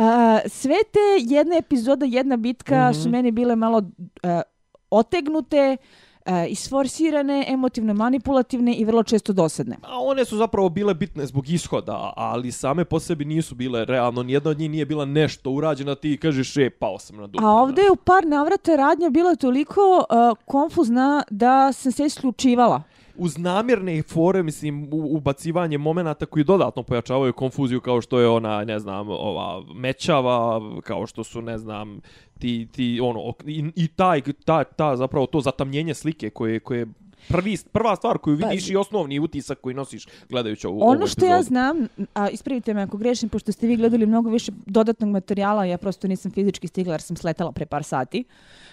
a, 0.00 0.38
sve 0.48 0.76
te 0.92 1.34
jedna 1.34 1.56
epizoda, 1.56 2.06
jedna 2.06 2.36
bitka 2.36 2.94
su 2.94 3.08
meni 3.08 3.30
bile 3.30 3.56
malo 3.56 3.82
a, 4.22 4.42
otegnute, 4.90 5.76
a, 6.24 6.46
isforsirane, 6.46 7.44
emotivno 7.48 7.94
manipulativne 7.94 8.74
i 8.74 8.84
vrlo 8.84 9.02
često 9.02 9.32
dosadne. 9.32 9.76
A 9.82 9.98
one 10.00 10.24
su 10.24 10.36
zapravo 10.36 10.68
bile 10.68 10.94
bitne 10.94 11.26
zbog 11.26 11.48
ishoda, 11.48 12.12
ali 12.16 12.52
same 12.52 12.84
po 12.84 13.00
sebi 13.00 13.24
nisu 13.24 13.54
bile 13.54 13.84
realno, 13.84 14.22
nijedna 14.22 14.50
od 14.50 14.58
njih 14.58 14.70
nije 14.70 14.86
bila 14.86 15.04
nešto 15.04 15.50
urađena, 15.50 15.94
ti 15.94 16.18
kažeš, 16.22 16.56
e, 16.56 16.70
pao 16.70 16.98
sam 16.98 17.16
na 17.16 17.26
dupu. 17.26 17.44
A 17.44 17.50
ovdje 17.50 17.82
je 17.82 17.90
u 17.90 17.96
par 17.96 18.26
navrata 18.26 18.76
radnja 18.76 19.10
bila 19.10 19.36
toliko 19.36 19.80
uh, 19.80 20.38
konfuzna 20.44 21.22
da 21.30 21.72
sam 21.72 21.92
se 21.92 22.04
isključivala. 22.04 22.82
Uz 23.16 23.38
namjerne 23.38 24.02
fore, 24.02 24.42
mislim, 24.42 24.88
ubacivanje 24.92 25.78
momenata 25.78 26.26
koji 26.26 26.44
dodatno 26.44 26.82
pojačavaju 26.82 27.32
konfuziju, 27.32 27.80
kao 27.80 28.00
što 28.00 28.20
je 28.20 28.28
ona, 28.28 28.64
ne 28.64 28.78
znam, 28.78 29.08
ova 29.08 29.62
mečava, 29.74 30.60
kao 30.82 31.06
što 31.06 31.24
su, 31.24 31.42
ne 31.42 31.58
znam, 31.58 32.00
ti, 32.38 32.68
ti 32.72 33.00
ono, 33.02 33.32
i, 33.46 33.64
i 33.76 33.88
taj, 33.88 34.22
ta, 34.44 34.64
ta, 34.64 34.96
zapravo 34.96 35.26
to 35.26 35.40
zatamnjenje 35.40 35.94
slike 35.94 36.30
koje, 36.30 36.60
koje 36.60 36.86
prvi, 37.28 37.56
prva 37.72 37.96
stvar 37.96 38.18
koju 38.18 38.36
vidiš 38.36 38.66
Pa- 38.66 38.72
i 38.72 38.76
osnovni 38.76 39.18
utisak 39.20 39.60
koji 39.60 39.74
nosiš 39.74 40.06
gledajući 40.28 40.66
ovu, 40.66 40.80
ovu 40.80 40.90
Ono 40.90 41.06
što 41.06 41.26
ja 41.26 41.42
znam, 41.42 41.86
a 42.14 42.28
ispravite 42.28 42.74
me 42.74 42.82
ako 42.82 42.96
grešim, 42.96 43.28
pošto 43.28 43.52
ste 43.52 43.66
vi 43.66 43.76
gledali 43.76 44.06
mnogo 44.06 44.30
više 44.30 44.52
dodatnog 44.66 45.10
materijala, 45.10 45.64
ja 45.64 45.78
prosto 45.78 46.08
nisam 46.08 46.32
fizički 46.32 46.68
stigla 46.68 46.94
jer 46.94 47.00
sam 47.00 47.16
sletala 47.16 47.52
pre 47.52 47.66
par 47.66 47.84
sati, 47.84 48.24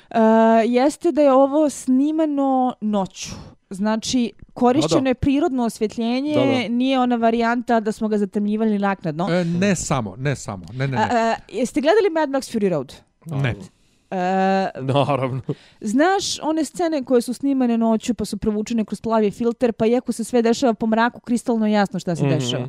uh, 0.09 0.17
jeste 0.65 1.11
da 1.11 1.21
je 1.21 1.33
ovo 1.33 1.69
snimano 1.69 2.73
noću. 2.81 3.29
Znači, 3.69 4.31
korišćeno 4.53 4.95
Da, 4.95 5.03
da. 5.03 5.09
je 5.09 5.13
prirodno 5.15 5.63
osvjetljenje, 5.63 6.33
Da, 6.33 6.39
da. 6.41 6.67
nije 6.69 6.99
ona 6.99 7.15
varijanta 7.15 7.79
da 7.79 7.91
smo 7.91 8.07
ga 8.07 8.17
zatamnjivali 8.17 8.79
naknadno. 8.79 9.27
E, 9.31 9.45
ne 9.45 9.75
samo, 9.75 10.15
ne 10.17 10.35
samo. 10.35 10.65
Ne, 10.73 10.87
ne, 10.87 10.97
A, 10.97 10.99
ne. 10.99 11.13
a, 11.13 11.35
jeste 11.49 11.81
gledali 11.81 12.09
Mad 12.11 12.29
Max 12.29 12.53
Fury 12.53 12.69
Road? 12.69 12.93
ne. 13.25 13.55
E, 14.11 14.17
Naravno. 14.75 15.41
Znaš 15.81 16.39
one 16.41 16.65
scene 16.65 17.03
koje 17.03 17.21
su 17.21 17.33
snimane 17.33 17.77
noću 17.77 18.13
pa 18.13 18.25
su 18.25 18.37
provučene 18.37 18.85
kroz 18.85 19.01
plavi 19.01 19.31
filter, 19.31 19.73
pa 19.73 19.85
iako 19.85 20.11
se 20.11 20.23
sve 20.23 20.41
dešava 20.41 20.73
po 20.73 20.87
mraku, 20.87 21.19
kristalno 21.19 21.65
je 21.67 21.71
jasno 21.71 21.99
šta 21.99 22.15
se 22.15 22.23
Mhm. 22.23 22.33
dešava. 22.33 22.67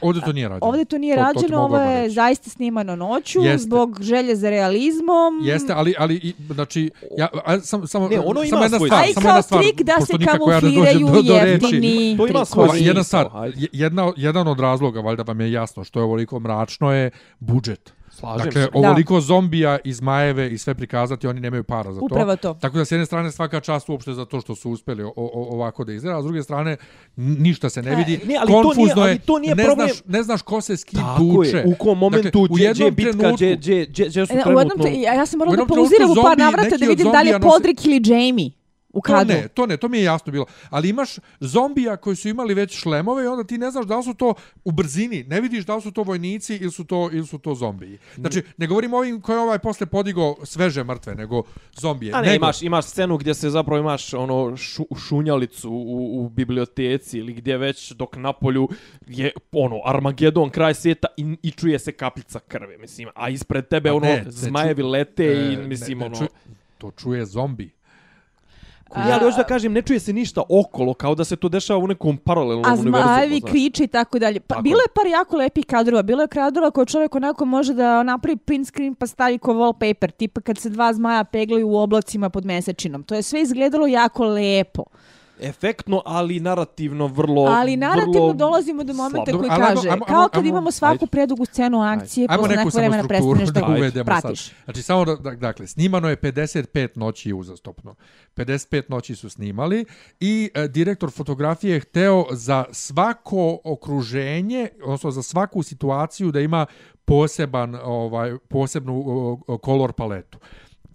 Ovdje 0.00 0.22
to 0.22 0.32
nije 0.32 0.48
rađeno. 0.48 0.66
Ovdje 0.66 0.84
to 0.84 0.98
nije 0.98 1.16
To- 1.16 1.22
to 1.24 1.32
rađeno, 1.32 1.58
mogu 1.58 1.74
ovo 1.74 1.82
je 1.82 2.02
reći. 2.02 2.14
zaista 2.14 2.50
snimano 2.50 2.96
noću 2.96 3.40
Jeste. 3.40 3.58
zbog 3.58 3.98
želje 4.00 4.36
za 4.36 4.50
realizmom. 4.50 5.40
Jeste, 5.42 5.72
ali, 5.72 5.94
ali 5.98 6.14
i, 6.16 6.34
znači, 6.50 6.90
ja, 7.18 7.28
a, 7.44 7.60
sam, 7.60 7.86
samo, 7.86 8.08
Ne, 8.08 8.20
ono 8.20 8.44
samo 8.44 8.62
jedna 8.62 8.78
stvar, 8.78 8.92
A 8.94 9.06
i 9.06 9.12
samo 9.12 9.22
kao 9.22 9.28
jedna 9.28 9.42
stvar, 9.42 9.62
trik 9.62 9.82
da 9.82 9.92
se 10.00 10.12
nikako 10.18 10.50
ja 10.50 10.60
kamufliraju 10.60 11.06
do, 11.06 11.22
do 11.22 11.34
reči. 11.34 11.64
jeftini 11.64 12.16
To 12.16 12.26
ima 12.26 12.44
trikovi. 12.44 12.68
svoj 12.68 12.78
jedna 12.80 13.02
stvar, 13.02 13.26
jedna, 13.72 14.12
jedan 14.16 14.48
od 14.48 14.60
razloga, 14.60 15.00
valjda 15.00 15.22
vam 15.22 15.40
je 15.40 15.52
jasno, 15.52 15.84
što 15.84 16.00
je 16.00 16.04
ovoliko 16.04 16.40
mračno 16.40 16.92
je 16.92 17.10
budžet. 17.38 17.92
Slažem 18.14 18.44
dakle, 18.44 18.62
se. 18.62 18.68
ovoliko 18.74 19.20
zombija 19.20 19.78
iz 19.84 20.00
Majeve 20.00 20.50
i 20.50 20.58
sve 20.58 20.74
prikazati, 20.74 21.26
oni 21.26 21.40
nemaju 21.40 21.64
para 21.64 21.92
za 21.92 22.00
to. 22.00 22.06
Upravo 22.06 22.36
to. 22.36 22.54
Tako 22.54 22.78
da 22.78 22.84
s 22.84 22.92
jedne 22.92 23.06
strane 23.06 23.32
svaka 23.32 23.60
čast 23.60 23.88
uopšte 23.88 24.12
za 24.12 24.24
to 24.24 24.40
što 24.40 24.54
su 24.54 24.70
uspjeli 24.70 25.02
o, 25.02 25.12
o, 25.16 25.30
ovako 25.50 25.84
da 25.84 25.92
izgleda, 25.92 26.18
a 26.18 26.22
s 26.22 26.24
druge 26.24 26.42
strane 26.42 26.76
ništa 27.16 27.70
se 27.70 27.82
ne 27.82 27.94
vidi. 27.96 28.14
E, 28.14 28.26
ne, 28.26 28.36
ali 28.36 28.46
to 28.46 28.52
nije- 28.52 28.62
Konfuzno 28.64 29.02
ali 29.02 29.10
je, 29.10 29.18
to 29.18 29.38
nije 29.38 29.54
ne, 29.54 29.64
problem. 29.64 29.88
znaš, 29.88 30.02
ne 30.06 30.22
znaš 30.22 30.42
ko 30.42 30.60
se 30.60 30.76
s 30.76 30.84
kim 30.84 31.00
Tako 31.00 31.18
tuče. 31.20 31.56
je, 31.56 31.64
u 31.66 31.74
kom 31.74 31.98
momentu, 31.98 32.24
dakle, 32.24 32.40
u 32.42 32.46
gdje 32.46 32.64
jednom 32.64 32.86
je 32.86 32.90
bitka, 32.90 33.12
trenutku, 33.12 33.36
gdje, 33.36 33.56
gdje, 33.56 33.86
gdje, 33.86 34.04
gdje 34.06 34.26
su 34.26 34.32
E, 34.32 34.36
U 34.36 34.42
trenutno... 34.42 34.84
jednom, 34.86 35.02
ja 35.02 35.26
sam 35.26 35.38
morala 35.38 35.56
da 35.56 35.66
pauziram 35.66 36.10
u 36.10 36.14
par 36.22 36.38
navrata 36.38 36.76
da 36.76 36.86
vidim 36.86 37.12
da 37.12 37.22
li 37.22 37.28
je 37.28 37.40
Podrick 37.40 37.84
ili 37.84 38.00
Jamie 38.04 38.50
u 38.94 39.00
To 39.00 39.12
kadru. 39.12 39.34
ne, 39.34 39.48
to 39.48 39.66
ne, 39.66 39.76
to 39.76 39.88
mi 39.88 39.98
je 39.98 40.04
jasno 40.04 40.32
bilo. 40.32 40.46
Ali 40.70 40.88
imaš 40.88 41.16
zombija 41.40 41.96
koji 41.96 42.16
su 42.16 42.28
imali 42.28 42.54
već 42.54 42.78
šlemove 42.78 43.24
i 43.24 43.26
onda 43.26 43.44
ti 43.44 43.58
ne 43.58 43.70
znaš 43.70 43.86
da 43.86 43.96
li 43.96 44.04
su 44.04 44.14
to 44.14 44.34
u 44.64 44.72
brzini, 44.72 45.24
ne 45.24 45.40
vidiš 45.40 45.64
da 45.66 45.76
li 45.76 45.82
su 45.82 45.90
to 45.90 46.02
vojnici 46.02 46.56
ili 46.56 46.70
su 46.70 46.84
to, 46.84 47.08
ili 47.12 47.26
su 47.26 47.38
to 47.38 47.54
zombiji. 47.54 47.98
Znači, 48.16 48.42
ne 48.56 48.66
govorim 48.66 48.94
o 48.94 48.98
ovim 48.98 49.20
koji 49.20 49.38
ovaj 49.38 49.58
posle 49.58 49.86
podigo 49.86 50.34
sveže 50.44 50.84
mrtve, 50.84 51.14
nego 51.14 51.42
zombije. 51.74 52.12
A 52.14 52.20
ne, 52.20 52.26
nego, 52.26 52.36
imaš, 52.36 52.62
imaš 52.62 52.84
scenu 52.84 53.16
gdje 53.18 53.34
se 53.34 53.50
zapravo 53.50 53.80
imaš 53.80 54.14
ono 54.14 54.56
šu, 54.56 54.84
šunjalicu 55.08 55.70
u, 55.70 56.24
u 56.24 56.28
biblioteci 56.28 57.18
ili 57.18 57.32
gdje 57.32 57.58
već 57.58 57.92
dok 57.92 58.16
napolju 58.16 58.68
je 59.06 59.30
ono 59.52 59.80
Armagedon 59.84 60.50
kraj 60.50 60.74
svijeta 60.74 61.08
i, 61.16 61.36
i 61.42 61.50
čuje 61.50 61.78
se 61.78 61.92
kapljica 61.92 62.40
krve, 62.48 62.78
mislim, 62.78 63.08
a 63.14 63.28
ispred 63.28 63.68
tebe 63.68 63.88
Pa 63.88 63.94
ono 63.94 64.06
ne, 64.06 64.16
ne 64.16 64.30
zmajevi 64.30 64.82
ču- 64.82 64.90
lete 64.90 65.24
i 65.24 65.54
e, 65.54 65.56
mislim 65.56 65.98
ne, 65.98 66.08
ne, 66.08 66.16
ono... 66.16 66.26
ču- 66.26 66.28
to 66.78 66.90
čuje 66.90 67.26
zombi. 67.26 67.70
Ja, 68.90 69.02
ali 69.12 69.20
hoću 69.20 69.36
da 69.36 69.44
kažem, 69.44 69.72
ne 69.72 69.82
čuje 69.82 70.00
se 70.00 70.12
ništa 70.12 70.42
okolo, 70.50 70.94
kao 70.94 71.14
da 71.14 71.24
se 71.24 71.36
to 71.36 71.48
dešava 71.48 71.78
u 71.78 71.86
nekom 71.86 72.16
paralelnom 72.16 72.64
A 72.64 72.68
univerzumu. 72.70 72.96
zmajevi 73.04 73.38
znaš. 73.38 73.50
kriče 73.50 73.84
i 73.84 73.88
tako 73.88 74.18
dalje. 74.18 74.40
Pa 74.40 74.46
Tako 74.48 74.62
bilo 74.62 74.76
je. 74.76 74.82
je 74.82 74.94
par 74.94 75.06
jako 75.08 75.36
lepih 75.36 75.66
kadrova. 75.66 76.02
Bilo 76.02 76.22
je 76.22 76.28
kadrova 76.28 76.70
koje 76.70 76.86
čovjek 76.86 77.14
onako 77.14 77.44
može 77.44 77.74
da 77.74 78.02
napravi 78.02 78.36
print 78.36 78.66
screen 78.66 78.94
pa 78.94 79.06
stavi 79.06 79.38
ko 79.38 79.52
wallpaper. 79.54 80.10
Tipa 80.10 80.40
kad 80.40 80.58
se 80.58 80.70
dva 80.70 80.92
zmaja 80.92 81.24
peglaju 81.24 81.68
u 81.68 81.76
oblacima 81.76 82.30
pod 82.30 82.44
mesečinom. 82.44 83.02
To 83.02 83.14
je 83.14 83.22
sve 83.22 83.42
izgledalo 83.42 83.86
jako 83.86 84.24
lepo. 84.24 84.84
Efektno, 85.40 86.02
ali 86.06 86.40
narativno 86.40 87.06
vrlo... 87.06 87.42
Ali 87.42 87.76
narativno 87.76 88.12
vrlo 88.12 88.32
dolazimo 88.32 88.84
do 88.84 88.92
momenta 88.92 89.24
slabo. 89.24 89.38
koji 89.38 89.50
Dobro, 89.50 89.64
ajmo- 89.64 89.74
kaže, 89.74 89.88
ajmo- 89.88 90.04
kao 90.04 90.16
ajmo- 90.16 90.28
kad 90.28 90.42
ajmo- 90.42 90.48
imamo 90.48 90.70
svaku 90.70 90.92
ajde. 90.94 91.06
predugu 91.06 91.44
scenu 91.44 91.82
akcije, 91.82 92.26
Ajmo 92.30 92.42
posle 92.42 92.56
nekog 92.56 92.72
vremena 92.74 93.08
prestaneš 93.08 93.48
da 93.48 93.66
uvedemo 93.68 94.04
pratiš. 94.04 94.44
sad. 94.44 94.54
Znači, 94.64 94.82
samo 94.82 95.04
da- 95.04 95.30
dakle, 95.30 95.66
snimano 95.66 96.08
je 96.08 96.16
55 96.16 96.96
noći 96.96 97.32
uzastopno. 97.32 97.94
55 98.34 98.82
noći 98.88 99.14
su 99.14 99.30
snimali 99.30 99.84
i 100.20 100.50
e, 100.54 100.68
direktor 100.68 101.10
fotografije 101.10 101.74
je 101.74 101.80
hteo 101.80 102.24
za 102.30 102.64
svako 102.72 103.58
okruženje, 103.64 104.68
odnosno 104.82 105.10
za 105.10 105.22
svaku 105.22 105.62
situaciju 105.62 106.32
da 106.32 106.40
ima 106.40 106.66
poseban, 107.04 107.74
ovaj, 107.84 108.36
posebnu 108.48 109.04
o, 109.06 109.38
o, 109.46 109.58
kolor 109.58 109.92
paletu. 109.92 110.38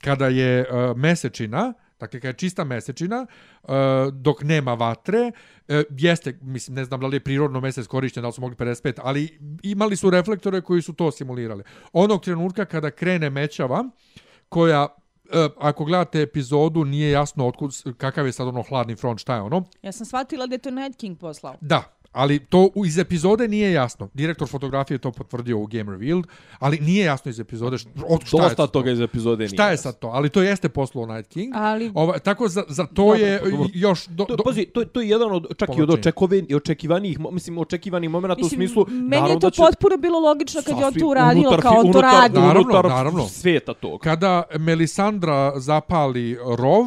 Kada 0.02 0.28
je 0.28 0.60
e, 0.60 0.65
mesečina, 0.95 1.73
Dakle, 1.99 2.19
kada 2.19 2.27
je 2.29 2.33
čista 2.33 2.63
mesečina, 2.63 3.25
e, 3.25 3.67
dok 4.12 4.43
nema 4.43 4.73
vatre, 4.73 5.31
e, 5.67 5.83
jeste, 5.89 6.38
mislim, 6.41 6.75
ne 6.75 6.85
znam 6.85 6.99
da 6.99 7.07
li 7.07 7.15
je 7.15 7.19
prirodno 7.19 7.59
mesec 7.59 7.88
korišten, 7.88 8.21
da 8.21 8.27
li 8.27 8.33
su 8.33 8.41
mogli 8.41 8.55
55, 8.55 8.99
ali 9.03 9.39
imali 9.63 9.95
su 9.95 10.09
reflektore 10.09 10.62
koji 10.62 10.81
su 10.81 10.93
to 10.93 11.12
simulirali. 11.12 11.63
Onog 11.93 12.23
trenutka 12.23 12.65
kada 12.65 12.91
krene 12.91 13.29
mećava, 13.29 13.83
koja 14.49 14.88
e, 15.31 15.49
ako 15.57 15.85
gledate 15.85 16.21
epizodu, 16.21 16.85
nije 16.85 17.12
jasno 17.12 17.47
otkud, 17.47 17.71
kakav 17.97 18.25
je 18.25 18.31
sad 18.31 18.47
ono 18.47 18.62
hladni 18.62 18.95
front, 18.95 19.19
šta 19.19 19.35
je 19.35 19.41
ono. 19.41 19.63
Ja 19.81 19.91
sam 19.91 20.05
shvatila 20.05 20.47
da 20.47 20.55
je 20.55 20.59
to 20.59 20.71
Night 20.71 20.99
King 20.99 21.19
poslao. 21.19 21.55
Da, 21.62 21.98
Ali 22.11 22.39
to 22.39 22.69
u- 22.75 22.85
iz 22.85 22.97
epizode 22.97 23.47
nije 23.47 23.71
jasno. 23.71 24.09
Direktor 24.13 24.47
fotografije 24.47 24.95
je 24.95 24.99
to 24.99 25.11
potvrdio 25.11 25.57
u 25.57 25.65
Game 25.65 25.91
Revealed, 25.91 26.25
ali 26.59 26.79
nije 26.79 27.05
jasno 27.05 27.29
iz 27.29 27.39
epizode 27.39 27.77
šta, 27.77 27.89
od, 28.07 28.25
šta 28.25 28.37
je 28.37 28.41
Dosta 28.41 28.55
to. 28.57 28.67
toga 28.67 28.91
iz 28.91 28.99
epizode 29.01 29.37
nije. 29.37 29.49
Šta 29.49 29.69
je 29.69 29.77
sad 29.77 29.99
to? 29.99 30.07
Ali 30.07 30.29
to 30.29 30.41
jeste 30.41 30.69
poslao 30.69 31.05
Night 31.07 31.31
King. 31.31 31.53
Ali 31.55 31.91
Ova, 31.95 32.19
tako 32.19 32.47
za, 32.47 32.63
za 32.67 32.85
to 32.85 32.93
Dobro, 32.93 33.15
je 33.17 33.39
dobro. 33.41 33.67
još... 33.73 34.05
Do, 34.07 34.25
To, 34.25 34.35
do, 34.35 34.43
pazi, 34.43 34.65
to, 34.65 34.85
to 34.85 35.01
je 35.01 35.09
jedan 35.09 35.31
od, 35.31 35.47
čak 35.57 35.69
i 35.69 35.81
od 35.81 35.89
i 36.49 36.55
očekivanih, 36.55 37.19
mislim, 37.31 37.57
očekivanih 37.57 38.09
momenta 38.09 38.35
u 38.35 38.43
Mislim, 38.43 38.57
smislu... 38.57 38.85
meni 38.89 39.29
je 39.29 39.39
to 39.39 39.49
će- 39.49 39.61
potpuno 39.61 39.97
bilo 39.97 40.19
logično 40.19 40.61
kad 40.61 40.79
je 40.79 40.85
on 40.85 40.93
to 40.93 41.07
uradio 41.07 41.39
unutar 41.41 41.61
kao 41.61 41.73
on 41.77 41.91
to 41.91 42.01
radi. 42.01 42.39
Naravno, 42.39 42.61
unutar 42.61 42.85
naravno. 42.85 43.27
svijeta 43.27 43.73
tog. 43.73 43.99
Kada 43.99 44.43
Melisandra 44.59 45.59
zapali 45.59 46.37
rov, 46.57 46.85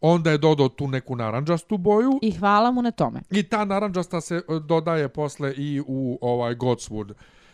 onda 0.00 0.30
je 0.30 0.38
dodao 0.38 0.68
tu 0.68 0.88
neku 0.88 1.16
naranđastu 1.16 1.78
boju 1.78 2.18
I 2.22 2.30
hvala 2.30 2.70
mu 2.70 2.82
na 2.82 2.90
tome. 2.90 3.20
i 3.30 3.42
ta 3.42 3.64
naranđasta 3.64 4.20
se 4.20 4.36
e, 4.36 4.42
dodaje 4.66 5.08
posle 5.08 5.54
i 5.56 5.82
u 5.86 6.18
ovaj 6.20 6.54
Godswood. 6.54 7.12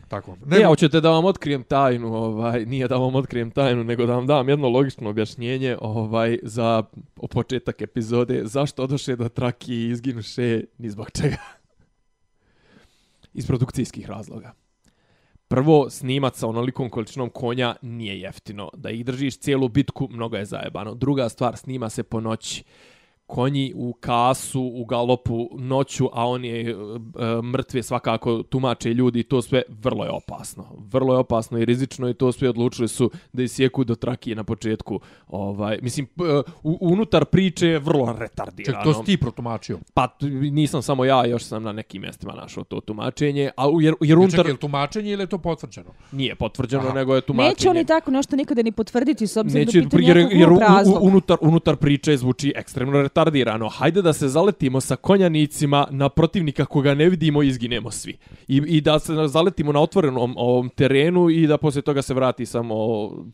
Tako. 0.09 0.37
Ne, 0.47 0.61
ja, 0.61 0.69
hoćete 0.69 1.01
da 1.01 1.11
vam 1.11 1.25
otkrijem 1.25 1.63
tajnu, 1.63 2.15
ovaj, 2.15 2.67
nije 2.67 2.89
da 2.89 2.97
vam 2.97 3.15
otkrijem 3.15 3.51
tajnu, 3.51 3.85
nego 3.85 4.07
da 4.07 4.15
vam 4.15 4.27
dam 4.27 4.49
jedno 4.49 4.69
logično 4.69 5.11
objašnjenje 5.11 5.77
ovaj, 5.81 6.39
za 6.43 6.83
početak 7.31 7.83
epizode, 7.83 8.43
zašto 8.45 8.83
odoše 8.83 9.17
do 9.17 9.29
traki 9.29 9.75
i 9.75 9.91
izginuše, 9.91 10.65
ni 10.79 10.91
zbog 10.91 11.11
čega. 11.11 11.37
Iz 13.35 13.47
produkcijskih 13.47 14.07
razloga. 14.07 14.53
Prvo, 15.55 15.91
snimat 15.91 16.37
sa 16.37 16.49
onolikom 16.49 16.91
količinom 16.91 17.31
konja 17.31 17.77
nije 17.83 18.21
jeftino. 18.21 18.71
Da 18.77 18.91
ih 18.91 19.05
držiš 19.05 19.39
cijelu 19.39 19.69
bitku, 19.69 20.09
mnogo 20.11 20.37
je 20.37 20.45
zajebano. 20.45 20.95
Druga 20.95 21.29
stvar, 21.29 21.57
snima 21.57 21.91
se 21.91 22.03
po 22.03 22.21
noći. 22.21 22.65
Konji 23.27 23.73
u 23.77 23.93
kasu, 23.93 24.73
u 24.75 24.85
galopu 24.85 25.49
noću, 25.59 26.09
a 26.13 26.29
oni 26.29 26.49
je 26.49 26.71
e, 26.71 26.75
mrtve 27.43 27.83
svakako 27.83 28.43
tumače 28.43 28.95
ljudi, 28.95 29.23
to 29.23 29.43
sve 29.43 29.63
vrlo 29.69 30.05
je 30.05 30.11
opasno. 30.11 30.65
Vrlo 30.79 31.15
je 31.15 31.19
opasno 31.19 31.59
i 31.59 31.65
rizično 31.65 32.09
i 32.09 32.15
to 32.15 32.33
sve 32.33 32.49
odlučili 32.49 32.89
su 32.89 33.11
da 33.33 33.43
isjeku 33.43 33.85
do 33.85 33.95
trakije 33.95 34.37
na 34.37 34.45
početku. 34.45 35.01
Ovaj, 35.27 35.79
mislim, 35.83 36.07
e, 36.07 36.43
u, 36.63 36.79
unutar 36.81 37.25
priče 37.25 37.69
je 37.69 37.79
vrlo 37.79 38.07
Ček, 38.13 38.19
retardirano. 38.21 38.85
to 38.85 38.95
si 38.95 39.05
ti 39.05 39.17
protumačio. 39.17 39.79
Pa 39.95 40.17
nisam 40.53 40.83
samo 40.83 41.05
ja, 41.05 41.27
još 41.27 41.45
sam 41.45 41.63
na 41.63 41.73
nekim 41.73 42.03
mjestima 42.03 42.33
našao 42.33 42.65
to 42.65 42.81
tumačenje, 42.81 43.51
a 43.57 43.65
jer, 43.81 43.95
jer 44.01 44.19
Unutar... 44.19 44.39
Čekaj, 44.39 44.49
je 44.49 44.53
li 44.53 44.59
tumačenje 44.59 45.11
ili 45.13 45.23
je 45.23 45.27
to 45.27 45.39
potvrđeno? 45.39 45.91
nije 46.13 46.35
potvrđeno, 46.35 46.83
Aha. 46.83 46.95
nego 46.95 47.15
je 47.15 47.21
tumačenje. 47.21 47.49
Neće 47.49 47.71
oni 47.71 47.85
tako 47.85 48.11
nešto 48.11 48.37
nikada 48.37 48.63
ni 48.63 48.73
potvrditi 48.73 49.27
s 49.27 49.37
obzirom 49.37 49.67
Neće, 49.67 49.81
da 49.81 49.89
pitanje 49.89 50.09
jer, 50.09 50.17
jer 50.33 50.49
u, 50.49 50.55
glupog 50.55 50.71
u, 50.71 50.77
razloga. 50.77 51.01
unutar, 51.01 51.39
unutar 51.41 51.77
priče 51.77 52.17
zvuči 52.17 52.53
ekstremno 52.57 52.93
retardirano. 52.93 53.14
Hajde 53.69 54.03
da 54.03 54.13
se 54.13 54.29
zaletimo 54.29 54.81
sa 54.81 54.97
konjanicima 54.97 55.87
na 55.91 56.09
protivnika 56.09 56.65
koga 56.65 56.95
ne 56.95 57.09
vidimo 57.09 57.43
i 57.43 57.49
izginemo 57.49 57.91
svi. 57.91 58.17
I, 58.49 58.57
I 58.57 58.81
da 58.81 58.99
se 58.99 59.13
zaletimo 59.27 59.73
na 59.73 59.81
otvorenom 59.81 60.35
ovom 60.37 60.69
terenu 60.69 61.31
i 61.31 61.47
da 61.47 61.59
poslije 61.59 61.83
toga 61.83 62.03
se 62.03 62.15
vrati 62.15 62.47
samo 62.47 62.75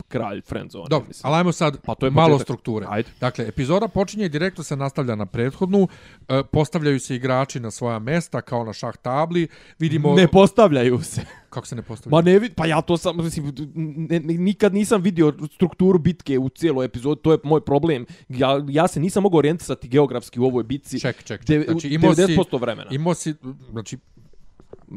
kralj 0.07 0.41
friendzone. 0.41 0.85
Dobro, 0.89 1.07
mislim. 1.07 1.21
ali 1.31 1.37
ajmo 1.37 1.51
sad 1.51 1.77
Pa 1.85 1.95
to 1.95 2.05
je 2.05 2.11
malo 2.11 2.27
početak. 2.27 2.45
strukture. 2.45 2.85
Ajde. 2.89 3.09
Dakle, 3.19 3.47
epizoda 3.47 3.87
počinje 3.87 4.25
i 4.25 4.29
direktno 4.29 4.63
se 4.63 4.75
nastavlja 4.75 5.15
na 5.15 5.25
prethodnu. 5.25 5.87
E, 6.29 6.43
postavljaju 6.51 6.99
se 6.99 7.15
igrači 7.15 7.59
na 7.59 7.71
svoja 7.71 7.99
mesta 7.99 8.41
kao 8.41 8.63
na 8.63 8.73
šah 8.73 8.97
tabli. 8.97 9.47
Vidimo... 9.79 10.15
Ne 10.15 10.27
postavljaju 10.27 11.01
se. 11.01 11.40
Kako 11.51 11.67
se 11.67 11.75
ne 11.75 11.81
postavljaju? 11.81 12.23
Ma 12.25 12.31
ne 12.31 12.39
vid, 12.39 12.53
pa 12.55 12.65
ja 12.65 12.81
to 12.81 12.97
sam, 12.97 13.17
mislim, 13.17 13.53
ne, 13.75 14.19
ne, 14.19 14.33
nikad 14.33 14.73
nisam 14.73 15.01
vidio 15.01 15.33
strukturu 15.53 15.99
bitke 15.99 16.39
u 16.39 16.49
cijeloj 16.49 16.85
epizodi, 16.85 17.21
to 17.21 17.31
je 17.31 17.37
moj 17.43 17.61
problem. 17.61 18.05
Ja, 18.29 18.65
ja 18.69 18.87
se 18.87 18.99
nisam 18.99 19.23
mogao 19.23 19.37
orijentisati 19.37 19.87
geografski 19.87 20.39
u 20.39 20.43
ovoj 20.45 20.63
bitci. 20.63 20.99
Ček, 20.99 21.23
ček, 21.23 21.45
De- 21.45 21.59
ček. 21.59 21.71
Znači, 21.71 21.87
imao 21.87 22.15
si, 22.15 22.21
90% 22.21 22.59
vremena. 22.61 22.89
imao 22.91 23.13
si, 23.13 23.33
znači, 23.71 23.97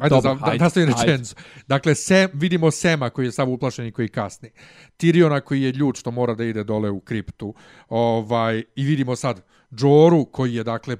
Ajde, 0.00 0.14
Dobro, 0.14 0.34
Dobro, 0.34 0.50
da, 0.50 0.58
da 0.58 0.70
stavim 0.70 0.88
rečenicu. 0.88 1.34
Dakle, 1.66 1.94
Sem, 1.94 2.30
vidimo 2.32 2.70
Sema 2.70 3.10
koji 3.10 3.26
je 3.26 3.32
sav 3.32 3.50
uplašen 3.50 3.86
i 3.86 3.92
koji 3.92 4.08
kasni. 4.08 4.50
Tiriona 4.96 5.40
koji 5.40 5.62
je 5.62 5.72
ljud 5.72 5.96
što 5.96 6.10
mora 6.10 6.34
da 6.34 6.44
ide 6.44 6.64
dole 6.64 6.90
u 6.90 7.00
kriptu. 7.00 7.54
Ovaj, 7.88 8.62
I 8.76 8.84
vidimo 8.84 9.16
sad 9.16 9.42
Joru 9.78 10.24
koji 10.24 10.54
je, 10.54 10.64
dakle, 10.64 10.96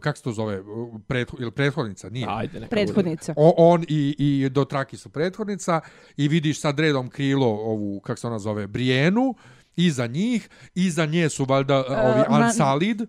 kako 0.00 0.16
se 0.16 0.22
to 0.22 0.32
zove, 0.32 0.62
Pretho, 1.06 1.36
ili 1.40 1.50
prethodnica? 1.50 2.08
Nije. 2.08 2.26
Ajde, 2.30 2.60
neka. 2.60 2.70
Prethodnica. 2.70 3.34
O, 3.36 3.54
on 3.58 3.82
i, 3.82 4.14
i 4.18 4.48
Dotraki 4.50 4.96
su 4.96 5.08
prethodnica 5.08 5.80
i 6.16 6.28
vidiš 6.28 6.60
sad 6.60 6.80
redom 6.80 7.10
krilo 7.10 7.46
ovu, 7.46 8.00
kako 8.00 8.16
se 8.16 8.26
ona 8.26 8.38
zove, 8.38 8.66
Brijenu, 8.66 9.34
iza 9.76 10.06
njih, 10.06 10.48
iza 10.74 11.06
nje 11.06 11.28
su 11.28 11.44
valjda 11.44 11.78
uh, 11.80 11.86
ovi 11.90 12.20
Uh, 12.20 12.26
ma- 12.30 12.46
Unsullied, 12.46 13.00
E, 13.02 13.06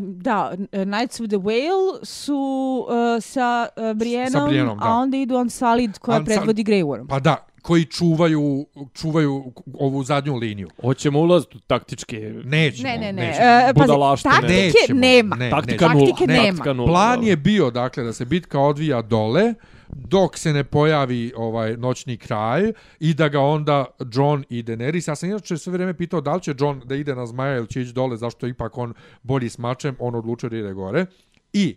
da, 0.00 0.52
Knights 0.84 1.20
of 1.20 1.28
the 1.28 1.36
Whale 1.38 2.04
su 2.04 2.86
e, 3.16 3.20
sa 3.20 3.68
uh, 3.76 3.92
Briennom, 3.92 4.50
Sa 4.78 4.78
a 4.80 4.92
onda 4.92 5.16
idu 5.16 5.36
on 5.36 5.50
Salid 5.50 5.98
koja 5.98 6.18
Unsal- 6.18 6.24
predvodi 6.26 6.64
Grey 6.64 6.84
Worm. 6.84 7.06
pa 7.08 7.20
da, 7.20 7.46
koji 7.64 7.84
čuvaju, 7.84 8.66
čuvaju 8.94 9.52
ovu 9.74 10.04
zadnju 10.04 10.36
liniju. 10.36 10.68
Hoćemo 10.80 11.20
ulaziti 11.20 11.56
u 11.56 11.60
taktičke... 11.60 12.32
Nećemo, 12.44 12.88
Ne, 12.88 12.98
ne, 12.98 13.12
ne. 13.12 13.26
nećemo. 13.26 13.46
E, 13.46 13.72
pazi, 13.74 13.86
Budalaštine. 13.86 14.34
taktike 14.34 14.78
Nećemo, 14.80 15.00
nema. 15.00 15.36
ne, 15.36 15.50
Taktika 15.50 15.88
nula. 15.88 16.06
Taktike 16.06 16.26
Ne, 16.26 16.34
nema. 16.34 16.46
Taktika 16.48 16.72
nula, 16.72 16.86
Plan 16.86 17.24
je 17.24 17.36
bio 17.36 17.70
dakle 17.70 18.04
da 18.04 18.12
se 18.12 18.24
bitka 18.24 18.60
odvija 18.60 19.02
dole 19.02 19.54
dok 19.88 20.38
se 20.38 20.52
ne 20.52 20.64
pojavi 20.64 21.32
ovaj 21.36 21.76
noćni 21.76 22.16
kraj 22.16 22.72
i 23.00 23.14
da 23.14 23.28
ga 23.28 23.40
onda 23.40 23.84
John 24.12 24.44
i 24.48 24.62
Daenerys, 24.62 25.08
ja 25.10 25.14
sam 25.14 25.28
inače 25.28 25.56
sve 25.58 25.72
vrijeme 25.72 25.94
pitao 25.96 26.20
da 26.20 26.34
li 26.34 26.42
će 26.42 26.54
John 26.58 26.82
da 26.84 26.94
ide 26.94 27.14
na 27.14 27.26
zmaja 27.26 27.56
ili 27.56 27.68
će 27.68 27.82
ići 27.82 27.92
dole, 27.92 28.16
zašto 28.16 28.46
ipak 28.46 28.78
on 28.78 28.94
bolji 29.22 29.48
s 29.48 29.58
mačem, 29.58 29.96
on 29.98 30.14
odlučio 30.14 30.48
da 30.48 30.56
ide 30.56 30.72
gore. 30.72 31.06
I 31.52 31.76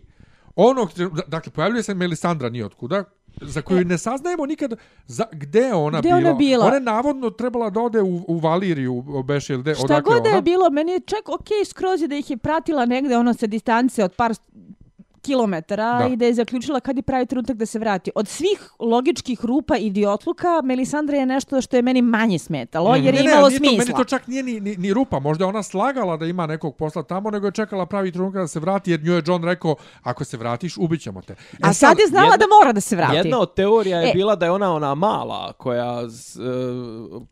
onog, 0.56 0.90
dakle, 1.26 1.52
pojavljuje 1.52 1.82
se 1.82 1.94
Melisandra 1.94 2.48
nije 2.48 2.64
otkuda, 2.64 3.04
za 3.42 3.62
koju 3.62 3.84
ne 3.84 3.98
saznajemo 3.98 4.46
nikad 4.46 4.74
za, 5.06 5.24
gde 5.32 5.60
je 5.60 5.74
ona, 5.74 5.98
E. 5.98 6.00
Gde 6.00 6.08
je 6.08 6.14
bila. 6.14 6.20
ona 6.20 6.34
bila? 6.34 6.66
Ona 6.66 6.74
je 6.74 6.80
navodno 6.80 7.30
trebala 7.30 7.70
da 7.70 7.80
ode 7.80 8.02
u, 8.02 8.24
u 8.28 8.38
Valiriju, 8.38 8.94
Beše 9.24 9.52
ili 9.52 9.62
gde, 9.62 9.74
Šta 9.74 9.84
odakle 9.84 10.14
god 10.14 10.22
da 10.22 10.28
ona. 10.28 10.36
je 10.36 10.42
bilo, 10.42 10.70
meni 10.70 10.92
je 10.92 11.00
čak 11.00 11.28
ok 11.28 11.48
skroz 11.66 12.02
je 12.02 12.08
da 12.08 12.16
ih 12.16 12.30
je 12.30 12.36
pratila 12.36 12.86
negde 12.86 13.16
ono 13.16 13.34
sa 13.34 13.46
distance 13.46 14.04
od 14.04 14.12
par 14.12 14.34
kilometara 15.18 15.98
Da. 15.98 16.06
i 16.06 16.16
da 16.16 16.24
je 16.24 16.34
zaključila 16.34 16.80
kad 16.80 16.96
je 16.96 17.02
pravi 17.02 17.26
trenutak 17.26 17.56
da 17.56 17.66
se 17.66 17.78
vrati. 17.78 18.10
Od 18.14 18.28
svih 18.28 18.48
logičkih 18.80 19.38
rupa 19.42 19.76
i 19.76 19.86
idiotluka, 19.88 20.48
Melisandra 20.64 21.16
je 21.16 21.26
nešto 21.26 21.60
što 21.60 21.76
je 21.76 21.82
meni 21.82 22.02
manje 22.02 22.38
smetalo, 22.38 22.94
jer 22.96 23.04
je 23.06 23.12
Ne, 23.12 23.18
ne, 23.18 23.24
imalo 23.24 23.50
to- 23.50 23.56
smisla. 23.56 23.78
meni 23.78 23.92
to 23.94 24.04
čak 24.06 24.26
nije 24.26 24.42
ni, 24.42 24.60
ni, 24.60 24.76
ni 24.76 24.92
rupa. 24.92 25.18
Možda 25.18 25.44
je 25.44 25.48
ona 25.48 25.62
slagala 25.62 26.16
da 26.16 26.26
ima 26.26 26.46
nekog 26.46 26.76
posla 26.76 27.02
tamo, 27.02 27.30
nego 27.30 27.46
je 27.46 27.52
čekala 27.52 27.86
pravi 27.86 28.12
trenutak 28.12 28.34
da 28.34 28.48
se 28.48 28.60
vrati, 28.60 28.90
jer 28.90 29.02
njoj 29.02 29.16
je 29.16 29.22
John 29.26 29.44
rekao, 29.44 29.76
ako 30.02 30.24
se 30.24 30.36
vratiš, 30.36 30.76
ubićemo 30.78 31.22
te. 31.22 31.32
E 31.32 31.36
A 31.62 31.72
sad 31.72 31.98
je 31.98 32.06
znala 32.06 32.24
jedna- 32.24 32.36
da 32.36 32.44
mora 32.54 32.72
da 32.72 32.80
se 32.80 32.96
vrati. 32.96 33.16
Jedna 33.16 33.38
od 33.38 33.54
teorija 33.54 33.98
je 33.98 34.08
E. 34.08 34.12
bila 34.12 34.36
da 34.36 34.44
je 34.44 34.50
ona 34.50 34.74
ona 34.74 34.94
mala 34.94 35.52
koja 35.52 36.00
e, 36.00 36.06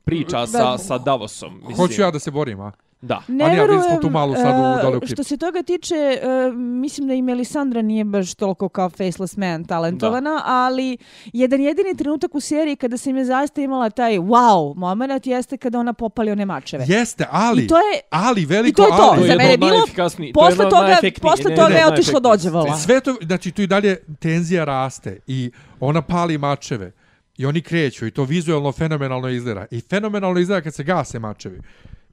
priča 0.05 0.46
sa, 0.46 0.59
Da. 0.62 0.79
sa 0.79 0.99
Davosom. 0.99 1.55
Mislim. 1.57 1.77
Hoću 1.77 2.03
ja 2.03 2.11
da 2.11 2.18
se 2.18 2.31
borim, 2.31 2.61
a? 2.61 2.72
Da. 3.02 3.22
Ne 3.28 3.44
A 3.44 3.48
nije, 3.48 3.61
vidjeli 3.61 3.82
smo 3.82 3.96
tu 3.98 4.11
malu 4.11 4.35
sad 4.35 4.44
u- 4.46 4.78
e, 4.78 4.82
dole 4.82 4.96
u 4.96 5.00
klipu. 5.00 5.06
Što 5.09 5.22
se 5.24 5.37
toga 5.37 5.62
tiče, 5.62 5.94
e, 5.94 6.18
mislim 6.52 7.09
da 7.09 7.14
i 7.14 7.22
Melisandra 7.22 7.82
nije 7.82 8.04
baš 8.04 8.35
toliko 8.35 8.68
kao 8.68 8.90
faceless 8.90 9.37
man 9.37 9.64
talentovana, 9.64 10.42
ali 10.44 10.96
jedan 11.24 11.61
jedini 11.61 11.96
trenutak 11.96 12.35
u 12.35 12.40
seriji 12.40 12.76
kada 12.76 12.96
sam 12.96 13.16
je 13.16 13.24
zaista 13.24 13.61
imala 13.61 13.90
taj 13.90 14.12
wow 14.12 14.76
moment 14.76 15.26
jeste 15.26 15.56
kada 15.56 15.78
ona 15.78 15.92
popali 15.92 16.30
one 16.30 16.44
mačeve. 16.44 16.85
Jeste, 16.88 17.26
ali, 17.30 17.62
I 17.62 17.66
to 17.66 17.76
je- 17.76 18.00
ali 18.11 18.42
I 18.42 18.46
veliko 18.46 18.76
to 18.76 18.85
je 18.85 18.90
to. 18.90 19.02
ali. 19.02 19.18
To 19.18 19.24
je 19.24 19.26
Za 19.26 19.37
mene 19.37 19.50
je 19.50 19.59
bilo, 19.59 19.70
najefikasnijih- 19.70 20.35
to 20.35 20.40
je 20.40 20.50
posle 20.50 20.64
od 20.64 20.70
toga, 20.70 20.96
posle 21.22 21.50
ne, 21.50 21.56
toga 21.56 21.68
ne, 21.68 21.76
je 21.76 21.87
otišlo 21.87 22.20
dođevala. 22.20 22.76
Sve 22.76 23.00
to, 23.00 23.16
znači 23.22 23.50
tu 23.50 23.62
i 23.62 23.66
dalje 23.66 23.96
tenzija 24.18 24.64
raste 24.64 25.18
i 25.26 25.50
ona 25.80 26.02
pali 26.02 26.38
mačeve 26.38 26.92
i 27.37 27.46
oni 27.46 27.61
kreću 27.61 28.06
i 28.06 28.11
to 28.11 28.24
vizualno 28.24 28.72
fenomenalno 28.72 29.28
izgleda. 29.28 29.66
I 29.70 29.80
fenomenalno 29.80 30.40
izgleda 30.40 30.61
kad 30.61 30.74
se 30.74 30.85
gase 30.85 31.18
mačevi. 31.18 31.61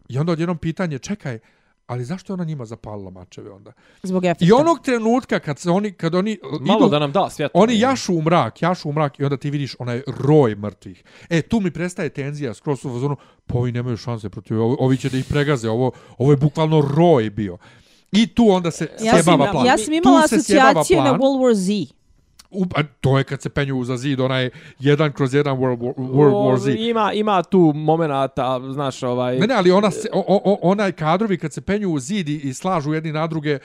I 0.09 0.17
onda 0.17 0.31
odjednom 0.31 0.57
pitanje, 0.57 0.99
čekaj, 0.99 1.39
ali 1.87 2.05
zašto 2.05 2.31
je 2.31 2.35
ona 2.35 2.43
njima 2.43 2.65
zapalila 2.65 3.09
mačeve 3.09 3.51
onda? 3.51 3.71
Zbog 4.03 4.25
efekta. 4.25 4.45
I 4.45 4.51
onog 4.51 4.79
trenutka 4.83 5.39
kad 5.39 5.59
se 5.59 5.69
oni 5.69 5.91
kad 5.91 6.15
oni 6.15 6.39
Malo 6.61 6.79
idu, 6.79 6.89
da 6.89 6.99
nam 6.99 7.11
da 7.11 7.29
svjetlo. 7.29 7.61
oni 7.61 7.79
jašu 7.79 8.15
u 8.15 8.21
mrak, 8.21 8.61
jašu 8.61 8.89
u 8.89 8.93
mrak 8.93 9.19
i 9.19 9.23
onda 9.23 9.37
ti 9.37 9.49
vidiš 9.49 9.75
onaj 9.79 10.01
roj 10.07 10.55
mrtvih. 10.55 11.03
E, 11.29 11.41
tu 11.41 11.59
mi 11.59 11.71
prestaje 11.71 12.09
tenzija 12.09 12.53
skroz 12.53 12.85
u 12.85 12.89
fazonu, 12.89 13.15
pa 13.47 13.57
ovi 13.57 13.71
nemaju 13.71 13.97
šanse 13.97 14.29
protiv 14.29 14.61
ovi, 14.61 14.75
ovi 14.79 14.97
će 14.97 15.09
da 15.09 15.17
ih 15.17 15.25
pregaze, 15.29 15.69
ovo, 15.69 15.91
ovo 16.17 16.31
je 16.31 16.37
bukvalno 16.37 16.81
roj 16.81 17.29
bio. 17.29 17.57
I 18.11 18.27
tu 18.27 18.49
onda 18.49 18.71
se 18.71 18.89
ja 19.01 19.23
sjebava 19.23 19.51
plan. 19.51 19.65
ja 19.65 19.77
sam 19.77 19.93
imala 19.93 20.21
asocijacije 20.23 21.01
na. 21.01 21.13
World 21.13 21.39
War 21.39 21.53
Z. 21.53 21.93
U, 22.53 22.65
a 22.75 22.83
to 23.01 23.17
je 23.17 23.23
kad 23.23 23.41
se 23.41 23.49
penju 23.49 23.83
za 23.83 23.97
zid, 23.97 24.19
onaj 24.19 24.49
jedan 24.79 25.11
kroz 25.11 25.33
jedan 25.33 25.57
World, 25.57 25.79
War, 25.79 25.93
World 25.95 26.33
War 26.33 26.57
Z. 26.57 26.75
Ima, 26.79 27.13
ima 27.13 27.43
tu 27.43 27.71
momenata, 27.75 28.59
znaš, 28.71 29.03
ovaj... 29.03 29.39
Ne, 29.39 29.47
ne, 29.47 29.53
ali 29.55 29.71
ona 29.71 29.91
se, 29.91 30.09
o, 30.13 30.41
o, 30.43 30.59
onaj 30.61 30.91
kadrovi 30.91 31.37
kad 31.37 31.53
se 31.53 31.61
penju 31.61 31.89
u 31.89 31.99
zid 31.99 32.29
i, 32.29 32.35
i 32.35 32.53
slažu 32.53 32.93
jedni 32.93 33.11
na 33.11 33.27
druge 33.27 33.59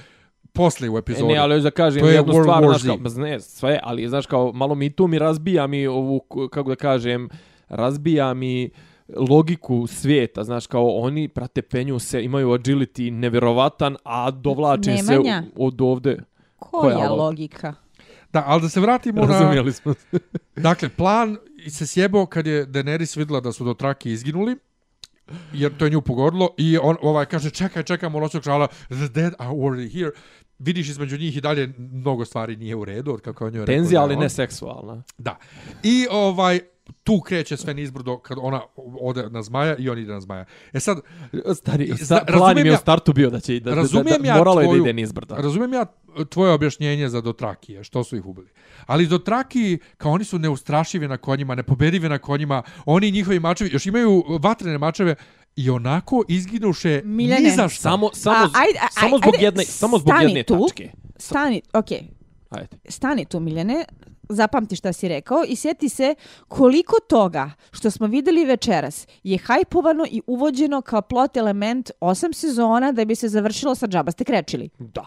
posle 0.52 0.88
u 0.88 0.96
E, 0.96 0.98
epizodi. 0.98 1.32
Ne, 1.32 1.38
ali 1.38 1.54
hoću 1.54 1.62
da 1.62 1.70
kažem 1.70 2.02
To 2.02 2.08
je 2.08 2.14
jednu 2.14 2.32
World 2.32 2.42
stvar, 2.42 2.62
War 2.62 2.68
znaš, 2.68 2.82
Z. 2.82 2.86
kao, 2.86 3.22
ne, 3.24 3.40
sve, 3.40 3.80
ali 3.82 4.08
znaš 4.08 4.26
kao, 4.26 4.52
malo 4.52 4.74
mi 4.74 4.90
tu 4.90 5.06
mi 5.06 5.18
razbija 5.18 5.66
mi 5.66 5.86
ovu, 5.86 6.20
kako 6.50 6.68
da 6.68 6.76
kažem, 6.76 7.28
razbija 7.68 8.34
mi 8.34 8.70
logiku 9.16 9.86
svijeta, 9.86 10.44
znaš, 10.44 10.66
kao 10.66 10.86
oni 10.86 11.28
prate 11.28 11.62
penju 11.62 11.98
se, 11.98 12.24
imaju 12.24 12.48
agility 12.48 13.10
nevjerovatan, 13.10 13.96
a 14.04 14.30
dovlače 14.30 14.96
se 14.96 15.12
Nemanja. 15.12 15.42
od 15.56 15.80
ovde. 15.80 16.18
Koja 16.58 16.96
Koja 16.96 17.10
lo- 17.10 17.16
logika? 17.16 17.74
Da, 18.32 18.42
ali 18.46 18.62
da 18.62 18.68
se 18.68 18.80
vratimo 18.80 19.20
na... 19.20 19.32
Razumijeli 19.32 19.72
smo. 19.72 19.94
Dakle, 20.56 20.88
plan 20.88 21.36
se 21.68 21.86
sjebao 21.86 22.26
kad 22.26 22.46
je 22.46 22.66
Daenerys 22.66 23.18
vidjela 23.18 23.40
da 23.40 23.52
su 23.52 23.64
do 23.64 23.74
trake 23.74 24.12
izginuli, 24.12 24.56
jer 25.52 25.76
to 25.76 25.84
je 25.84 25.90
nju 25.90 26.00
pogodilo, 26.00 26.54
i 26.56 26.78
on 26.78 26.96
ovaj 27.02 27.26
kaže, 27.26 27.50
čekaj, 27.50 27.82
čekaj, 27.82 28.08
Molosog 28.08 28.42
krala, 28.42 28.66
the 28.88 29.08
dead 29.08 29.34
are 29.38 29.50
already 29.50 29.92
here. 29.92 30.10
Vidiš 30.58 30.88
između 30.88 31.18
njih 31.18 31.36
i 31.36 31.40
dalje 31.40 31.72
mnogo 31.78 32.24
stvari 32.24 32.56
nije 32.56 32.76
u 32.76 32.84
redu, 32.84 33.12
od 33.12 33.20
kako 33.20 33.46
on 33.46 33.54
joj 33.54 33.60
rekao. 33.60 33.74
Tenzija, 33.74 34.02
ali 34.02 34.14
on- 34.14 34.20
ne 34.20 34.28
seksualna. 34.28 35.02
Da. 35.18 35.38
I 35.82 36.06
ovaj, 36.10 36.60
tu 37.04 37.20
kreće 37.20 37.56
sve 37.56 37.74
nizbrdo 37.74 38.18
kad 38.18 38.38
ona 38.40 38.60
ode 39.00 39.30
na 39.30 39.42
zmaja 39.42 39.76
i 39.76 39.88
on 39.88 39.98
ide 39.98 40.12
na 40.12 40.20
zmaja. 40.20 40.44
E 40.72 40.80
sad, 40.80 41.00
Stari, 41.54 41.86
Zna- 41.88 41.96
sta, 41.96 42.24
plan 42.28 42.58
je 42.58 42.66
ja- 42.66 42.74
u 42.74 42.76
startu 42.76 43.12
bio 43.12 43.30
da 43.30 43.40
će 43.40 43.54
da, 43.54 43.60
da, 43.60 43.70
da, 43.70 43.76
Razumijem 43.76 44.22
da, 44.22 44.28
ja 44.28 44.36
moralo 44.36 44.60
je 44.60 44.64
da 44.64 44.68
tvoju- 44.68 44.82
ide 44.82 44.92
nizbrdo. 44.92 45.34
Razumijem 45.34 45.72
ja 45.72 45.86
tvoje 46.24 46.52
objašnjenje 46.52 47.08
za 47.08 47.20
Dotrakije, 47.20 47.84
što 47.84 48.04
su 48.04 48.16
ih 48.16 48.26
ubili. 48.26 48.48
Ali 48.86 49.06
Dotraki, 49.06 49.78
kao 49.96 50.12
oni 50.12 50.24
su 50.24 50.38
neustrašivi 50.38 51.08
na 51.08 51.16
konjima, 51.16 51.54
nepobedivi 51.54 52.08
na 52.08 52.18
konjima, 52.18 52.62
oni 52.86 53.08
i 53.08 53.12
njihovi 53.12 53.40
mačevi, 53.40 53.70
još 53.72 53.86
imaju 53.86 54.24
vatrene 54.40 54.78
mačeve, 54.78 55.14
i 55.56 55.70
onako 55.70 56.22
izginuše 56.28 57.02
Miljane. 57.04 57.40
ni 57.40 57.50
za 57.50 57.68
šta. 57.68 57.82
Samo, 57.82 58.10
samo, 58.14 58.36
A, 58.36 58.50
ajde, 58.54 58.78
a- 58.80 58.90
samo 58.90 59.18
zbog 59.18 59.34
ajde, 59.34 59.44
jedne, 59.44 59.64
samo 59.64 59.98
zbog 59.98 60.14
jedne 60.22 60.42
tu. 60.42 60.58
tačke. 60.58 60.90
Stani, 61.16 61.62
okej. 61.72 62.00
Ajde. 62.50 62.68
stani 62.88 63.24
tu 63.24 63.40
Miljane, 63.40 63.84
zapamti 64.28 64.76
šta 64.76 64.92
si 64.92 65.08
rekao 65.08 65.44
i 65.48 65.56
sjeti 65.56 65.88
se 65.88 66.14
koliko 66.48 66.96
toga 67.08 67.50
što 67.70 67.90
smo 67.90 68.06
videli 68.06 68.44
večeras 68.44 69.06
je 69.22 69.38
hajpovano 69.38 70.06
i 70.10 70.22
uvođeno 70.26 70.80
kao 70.80 71.02
plot 71.02 71.36
element 71.36 71.90
osam 72.00 72.32
sezona 72.32 72.92
da 72.92 73.04
bi 73.04 73.14
se 73.14 73.28
završilo 73.28 73.74
sa 73.74 73.86
džaba 73.86 74.10
ste 74.10 74.24
krečili. 74.24 74.68
Da. 74.78 75.06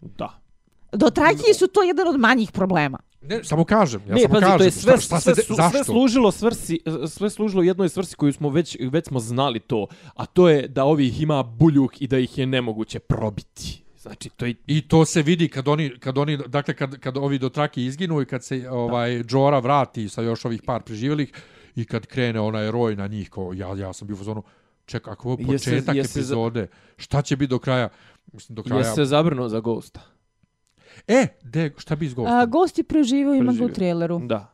Da. 0.00 0.40
Do 0.92 1.10
Trakije 1.10 1.54
su 1.54 1.66
to 1.66 1.82
jedan 1.82 2.08
od 2.08 2.20
manjih 2.20 2.52
problema. 2.52 2.98
Ne, 3.22 3.44
samo 3.44 3.64
kažem, 3.64 4.02
ja 4.08 4.14
ne, 4.14 4.20
samo 4.20 4.32
pazi, 4.34 4.44
kažem. 4.44 4.58
to 4.58 4.64
je 4.64 4.70
sve, 4.70 5.00
šta, 5.00 5.20
šta 5.20 5.20
sve, 5.20 5.34
su- 5.42 5.54
zašto? 5.54 5.70
sve 5.70 5.84
služilo 5.84 6.32
svrsi, 6.32 6.80
sve 7.08 7.30
služilo 7.30 7.62
jednoj 7.62 7.88
svrsi 7.88 8.16
koju 8.16 8.32
smo 8.32 8.50
već, 8.50 8.76
već 8.80 9.06
smo 9.06 9.20
znali 9.20 9.60
to, 9.60 9.86
a 10.14 10.26
to 10.26 10.48
je 10.48 10.68
da 10.68 10.84
ovih 10.84 11.20
ima 11.22 11.42
buljuk 11.42 12.02
i 12.02 12.06
da 12.06 12.18
ih 12.18 12.38
je 12.38 12.46
nemoguće 12.46 12.98
probiti. 12.98 13.83
Znači, 14.04 14.30
to 14.30 14.46
je 14.46 14.54
I 14.66 14.88
to 14.88 15.04
se 15.04 15.22
vidi 15.22 15.48
kad 15.48 15.68
oni, 15.68 15.98
kad 15.98 16.18
oni 16.18 16.38
dakle, 16.46 16.74
kad, 16.74 16.98
kad 17.00 17.16
ovi 17.16 17.38
dotraki 17.38 17.84
izginu 17.84 18.22
i 18.22 18.24
kad 18.24 18.44
se 18.44 18.70
ovaj 18.70 19.22
Džora 19.22 19.58
vrati 19.58 20.08
sa 20.08 20.22
još 20.22 20.44
ovih 20.44 20.62
par 20.62 20.82
preživjelih 20.82 21.32
i 21.76 21.84
kad 21.84 22.06
krene 22.06 22.40
onaj 22.40 22.70
roj 22.70 22.96
na 22.96 23.06
njih, 23.06 23.30
kao 23.30 23.52
ja, 23.52 23.74
ja 23.76 23.92
sam 23.92 24.08
bio 24.08 24.14
u 24.14 24.18
fazonu, 24.18 24.42
ček, 24.86 25.08
ako 25.08 25.28
ovo 25.28 25.40
je 25.40 25.46
Jesi- 25.46 25.70
početak 25.70 25.96
jesi 25.96 26.12
za- 26.12 26.20
epizode, 26.20 26.66
šta 26.96 27.22
će 27.22 27.36
biti 27.36 27.50
do 27.50 27.58
kraja? 27.58 27.88
Mislim, 28.32 28.56
do 28.56 28.62
kraja... 28.62 28.78
je 28.78 28.94
se 28.94 29.04
zabrnuo 29.04 29.48
za 29.48 29.60
Ghosta. 29.60 30.00
E, 31.08 31.26
de, 31.42 31.72
šta 31.78 31.96
bi 31.96 32.06
izgovor? 32.06 32.30
A, 32.32 32.46
gost 32.46 32.78
je 32.78 32.84
preživio, 32.84 33.34
ima 33.34 33.44
ga 33.44 33.50
u 33.50 33.52
Preživio. 33.52 33.74
traileru. 33.74 34.18
Da. 34.26 34.53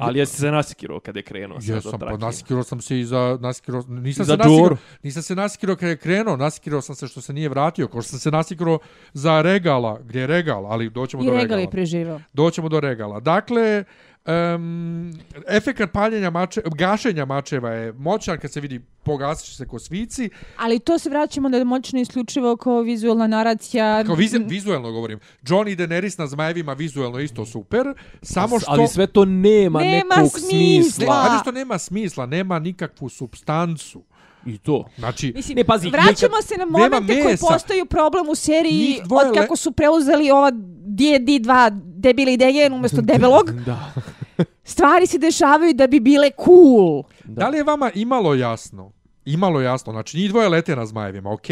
Ali 0.00 0.18
jesi 0.18 0.36
se 0.36 0.50
nasikirao 0.50 1.00
kad 1.00 1.16
je 1.16 1.22
krenuo 1.22 1.60
sad 1.60 1.74
Jesam, 1.74 1.98
pa 2.00 2.16
nasikirao 2.16 2.62
sam 2.62 2.80
se 2.80 3.00
i 3.00 3.04
za 3.04 3.38
nasikirao, 3.40 3.82
nisam 3.88 4.24
Za 4.24 4.32
se 4.32 4.36
nasikirao, 4.36 4.76
nisam 5.02 5.22
se 5.22 5.34
nasikirao 5.34 5.76
kad 5.76 5.88
je 5.88 5.96
krenuo, 5.96 6.36
nasikirao 6.36 6.80
sam 6.80 6.94
se 6.94 7.06
što 7.08 7.20
se 7.20 7.32
nije 7.32 7.48
vratio, 7.48 7.88
kao 7.88 8.02
što 8.02 8.10
sam 8.10 8.18
se 8.18 8.30
nasikirao 8.30 8.78
za 9.12 9.42
regala, 9.42 9.98
gdje 10.04 10.20
je 10.20 10.26
regal, 10.26 10.66
ali 10.66 10.90
doćemo 10.90 11.22
I 11.22 11.26
do 11.26 11.32
Regal 11.32 11.42
regala. 11.42 11.60
je 11.60 11.70
preživio. 11.70 12.20
Doćemo 12.32 12.68
do 12.68 12.80
regala. 12.80 13.20
Dakle, 13.20 13.84
um, 14.26 15.12
efekat 15.48 15.92
paljenja 15.92 16.30
mače, 16.30 16.62
gašenja 16.74 17.24
mačeva 17.24 17.70
je 17.70 17.92
moćan 17.92 18.38
kad 18.38 18.52
se 18.52 18.60
vidi 18.60 18.80
pogasiš 19.02 19.56
se 19.56 19.66
ko 19.66 19.78
svici. 19.78 20.30
Ali 20.56 20.78
to 20.78 20.98
se 20.98 21.10
vraćamo 21.10 21.48
da 21.48 21.56
je 21.56 21.64
moćno 21.64 22.00
isključivo 22.00 22.56
kao 22.56 22.80
vizualna 22.80 23.26
naracija. 23.26 24.04
Kao 24.04 24.14
vizu, 24.14 24.38
vizuelno 24.46 24.92
govorim. 24.92 25.18
John 25.48 25.68
i 25.68 25.76
Daenerys 25.76 26.18
na 26.18 26.26
zmajevima 26.26 26.72
vizuelno 26.72 27.20
isto 27.20 27.46
super. 27.46 27.86
Samo 28.22 28.60
što... 28.60 28.70
Ali 28.70 28.88
sve 28.88 29.06
to 29.06 29.24
nema, 29.24 29.80
Nema 29.80 30.14
nekog 30.16 30.30
smisla. 30.30 30.82
smisla. 30.82 31.22
Ne, 31.22 31.28
ali 31.30 31.38
što 31.40 31.52
nema 31.52 31.78
smisla, 31.78 32.26
nema 32.26 32.58
nikakvu 32.58 33.08
substancu. 33.08 34.02
I 34.46 34.58
to. 34.58 34.84
Znači, 34.98 35.32
Mislim, 35.36 35.56
Ne, 35.56 35.64
pazi, 35.64 35.90
vraćamo 35.90 36.12
nikad- 36.30 36.44
se 36.44 36.56
na 36.56 36.64
momente 36.64 37.22
koji 37.22 37.36
postaju 37.38 37.86
problem 37.86 38.28
u 38.28 38.34
seriji 38.34 39.00
od 39.10 39.34
kako 39.34 39.56
su 39.56 39.72
preuzeli 39.72 40.30
ova 40.30 40.50
D&D2 40.86 41.70
debili 41.84 42.36
degen 42.36 42.72
umjesto 42.72 43.00
debelog. 43.12 43.50
Da. 43.50 43.92
Stvari 44.64 45.06
se 45.06 45.18
dešavaju 45.18 45.74
da 45.74 45.86
bi 45.86 46.00
bile 46.00 46.30
cool. 46.44 47.02
Da 47.24 47.48
li 47.48 47.56
je 47.56 47.64
vama 47.64 47.90
imalo 47.94 48.34
jasno? 48.34 48.92
Imalo 49.24 49.60
jasno, 49.60 49.92
znači 49.92 50.16
njih 50.16 50.30
dvoje 50.30 50.48
lete 50.48 50.76
na 50.76 50.86
zmajevima, 50.86 51.32
ok, 51.32 51.46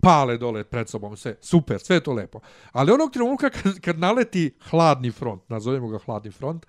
pale 0.00 0.38
dole 0.38 0.64
pred 0.64 0.88
sobom, 0.88 1.16
sve, 1.16 1.36
super, 1.40 1.80
sve 1.80 1.96
je 1.96 2.00
to 2.00 2.12
lepo. 2.12 2.40
Ali 2.72 2.92
onog 2.92 3.12
trenutka 3.12 3.50
kad, 3.50 3.80
kad 3.80 3.98
naleti 3.98 4.54
hladni 4.60 5.10
front, 5.10 5.42
nazovemo 5.48 5.88
ga 5.88 5.98
hladni 5.98 6.30
front, 6.30 6.66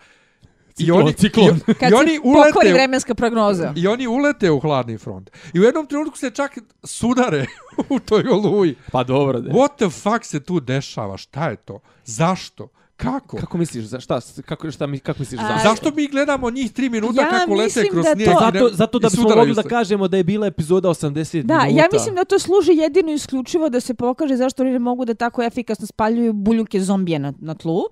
i 0.77 0.91
oni, 0.91 1.13
ciklon. 1.13 1.60
i, 1.67 1.73
Kad 1.73 1.91
i 1.91 1.93
oni 1.93 2.19
ulete, 2.23 2.73
vremenska 2.73 3.15
prognoza. 3.15 3.73
i 3.75 3.88
oni 3.88 4.07
ulete 4.07 4.51
u 4.51 4.60
hladni 4.60 4.97
front. 4.97 5.29
I 5.53 5.60
u 5.60 5.63
jednom 5.63 5.86
trenutku 5.86 6.17
se 6.17 6.29
čak 6.31 6.51
sudare 6.84 7.45
u 7.89 7.99
toj 7.99 8.23
oluji. 8.27 8.75
Pa 8.91 9.03
dobro, 9.03 9.41
de. 9.41 9.49
What 9.49 9.69
the 9.77 9.89
fuck 9.91 10.25
se 10.25 10.39
tu 10.39 10.60
dešava? 10.60 11.17
Šta 11.17 11.49
je 11.49 11.55
to? 11.55 11.79
Zašto? 12.05 12.67
Kako? 12.97 13.38
Kako 13.38 13.57
misliš, 13.57 13.86
za 13.86 13.99
šta, 13.99 14.19
kako, 14.41 14.71
šta 14.71 14.88
mi, 14.88 14.99
kako 14.99 15.19
misliš 15.19 15.41
A, 15.41 15.60
zašto? 15.63 15.91
Mi 15.91 16.07
gledamo 16.07 16.49
njih 16.49 16.71
tri 16.71 16.89
minuta 16.89 17.21
Ja 17.21 17.29
kako 17.29 17.53
lete 17.53 17.89
kroz 17.89 18.05
da 18.05 18.13
snijeg? 18.13 18.29
to- 18.29 18.39
Zato, 18.41 18.69
zato 18.69 18.99
da 18.99 19.10
bismo 19.10 19.29
mogli 19.29 19.53
da 19.53 19.63
kažemo 19.63 20.07
da 20.07 20.17
je 20.17 20.23
bila 20.23 20.47
epizoda 20.47 20.89
80 20.89 21.43
Da, 21.43 21.57
minuta. 21.57 21.75
ja 21.75 21.88
mislim 21.91 22.15
da 22.15 22.25
to 22.25 22.39
služi 22.39 22.71
jedino 22.73 23.12
isključivo 23.12 23.69
da 23.69 23.79
se 23.79 23.93
pokaže 23.93 24.36
zašto 24.36 24.63
oni 24.63 24.71
ne 24.71 24.79
mogu 24.79 25.05
da 25.05 25.13
tako 25.13 25.43
efikasno 25.43 25.88
spaljuju 25.88 26.34
buljuke 26.34 26.81
zombije 26.81 27.19
na, 27.19 27.34
na 27.39 27.53
tlu. 27.55 27.84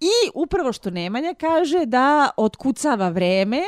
I 0.00 0.30
upravo 0.34 0.72
što 0.72 0.90
Nemanja 0.90 1.34
kaže 1.34 1.86
da 1.86 2.30
otkucava 2.36 3.08
vreme, 3.08 3.60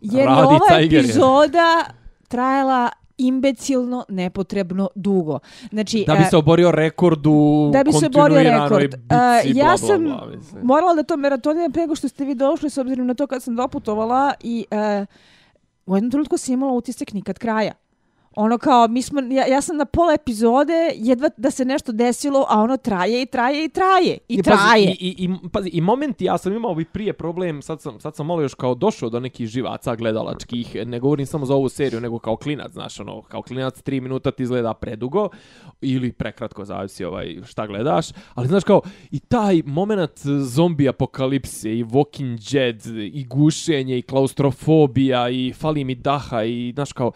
jer 0.00 0.26
Radi 0.26 0.40
je 0.40 0.44
ova 0.46 0.78
Tiger, 0.78 0.92
je. 0.92 1.04
epizoda 1.04 1.84
trajala 2.28 2.90
imbecilno, 3.18 4.04
nepotrebno 4.08 4.88
dugo. 4.94 5.38
Znači, 5.70 6.04
Da 6.06 6.14
bi 6.14 6.22
e, 6.22 6.26
se 6.30 6.36
oborio 6.36 6.70
rekord 6.70 7.26
u 7.26 7.70
da 7.72 7.84
bi 7.84 7.92
se 7.92 8.06
oborio 8.06 8.42
rekord. 8.42 8.94
E, 8.94 8.98
bla, 9.08 9.40
ja 9.44 9.64
bla, 9.64 9.76
sam 9.76 10.04
bla, 10.04 10.26
mislim. 10.36 10.62
morala 10.64 10.94
da 10.94 11.02
to 11.02 11.16
meratonijem 11.16 11.72
prego 11.72 11.94
što 11.94 12.08
ste 12.08 12.24
vi 12.24 12.34
došli 12.34 12.70
s 12.70 12.78
obzirom 12.78 13.06
na 13.06 13.14
to 13.14 13.26
kad 13.26 13.42
sam 13.42 13.56
doputovala 13.56 14.32
i 14.40 14.66
e, 14.70 15.06
u 15.86 15.96
jednom 15.96 16.10
trenutku 16.10 16.36
sam 16.36 16.54
imala 16.54 16.72
utisak 16.72 17.12
nikad 17.12 17.38
kraja. 17.38 17.72
Ono 18.36 18.58
kao, 18.58 18.88
mi 18.88 19.02
smo, 19.02 19.20
ja, 19.20 19.46
ja 19.46 19.60
sam 19.60 19.76
na 19.76 19.84
pola 19.84 20.14
epizode, 20.14 20.92
jedva 20.94 21.28
da 21.36 21.50
se 21.50 21.64
nešto 21.64 21.92
desilo, 21.92 22.46
a 22.48 22.60
ono 22.62 22.76
traje 22.76 23.22
i 23.22 23.26
traje 23.26 23.64
i 23.64 23.68
traje. 23.68 24.18
I 24.28 24.34
I, 24.34 24.42
pazi, 24.42 24.56
traje. 24.56 24.82
i, 24.82 25.08
i, 25.08 25.24
i, 25.24 25.48
pazi, 25.52 25.68
i 25.72 25.80
momenti, 25.80 26.24
ja 26.24 26.38
sam 26.38 26.52
imao 26.52 26.80
i 26.80 26.84
prije 26.84 27.12
problem, 27.12 27.62
sad 27.62 27.80
sam, 27.80 28.00
sad 28.00 28.16
sam 28.16 28.26
malo 28.26 28.42
još 28.42 28.54
kao 28.54 28.74
došao 28.74 29.10
do 29.10 29.20
nekih 29.20 29.46
živaca 29.46 29.94
gledalačkih, 29.94 30.76
ne 30.86 31.00
govorim 31.00 31.26
samo 31.26 31.46
za 31.46 31.54
ovu 31.54 31.68
seriju, 31.68 32.00
nego 32.00 32.18
kao 32.18 32.36
klinac, 32.36 32.72
znaš, 32.72 33.00
ono, 33.00 33.22
kao 33.22 33.42
klinac, 33.42 33.82
tri 33.82 34.00
minuta 34.00 34.30
ti 34.30 34.42
izgleda 34.42 34.74
predugo, 34.74 35.28
ili 35.80 36.12
prekratko, 36.12 36.64
zavisi 36.64 37.04
ovaj, 37.04 37.36
šta 37.44 37.66
gledaš, 37.66 38.06
ali 38.34 38.48
znaš 38.48 38.64
kao, 38.64 38.80
i 39.10 39.20
taj 39.20 39.62
moment 39.66 40.20
zombi 40.42 40.88
apokalipse, 40.88 41.78
i 41.78 41.84
Walking 41.84 42.52
Dead, 42.52 42.96
i 43.12 43.24
gušenje, 43.24 43.98
i 43.98 44.02
klaustrofobija, 44.02 45.30
i 45.30 45.52
fali 45.52 45.84
mi 45.84 45.94
daha, 45.94 46.44
i 46.44 46.72
znaš 46.74 46.92
kao, 46.92 47.12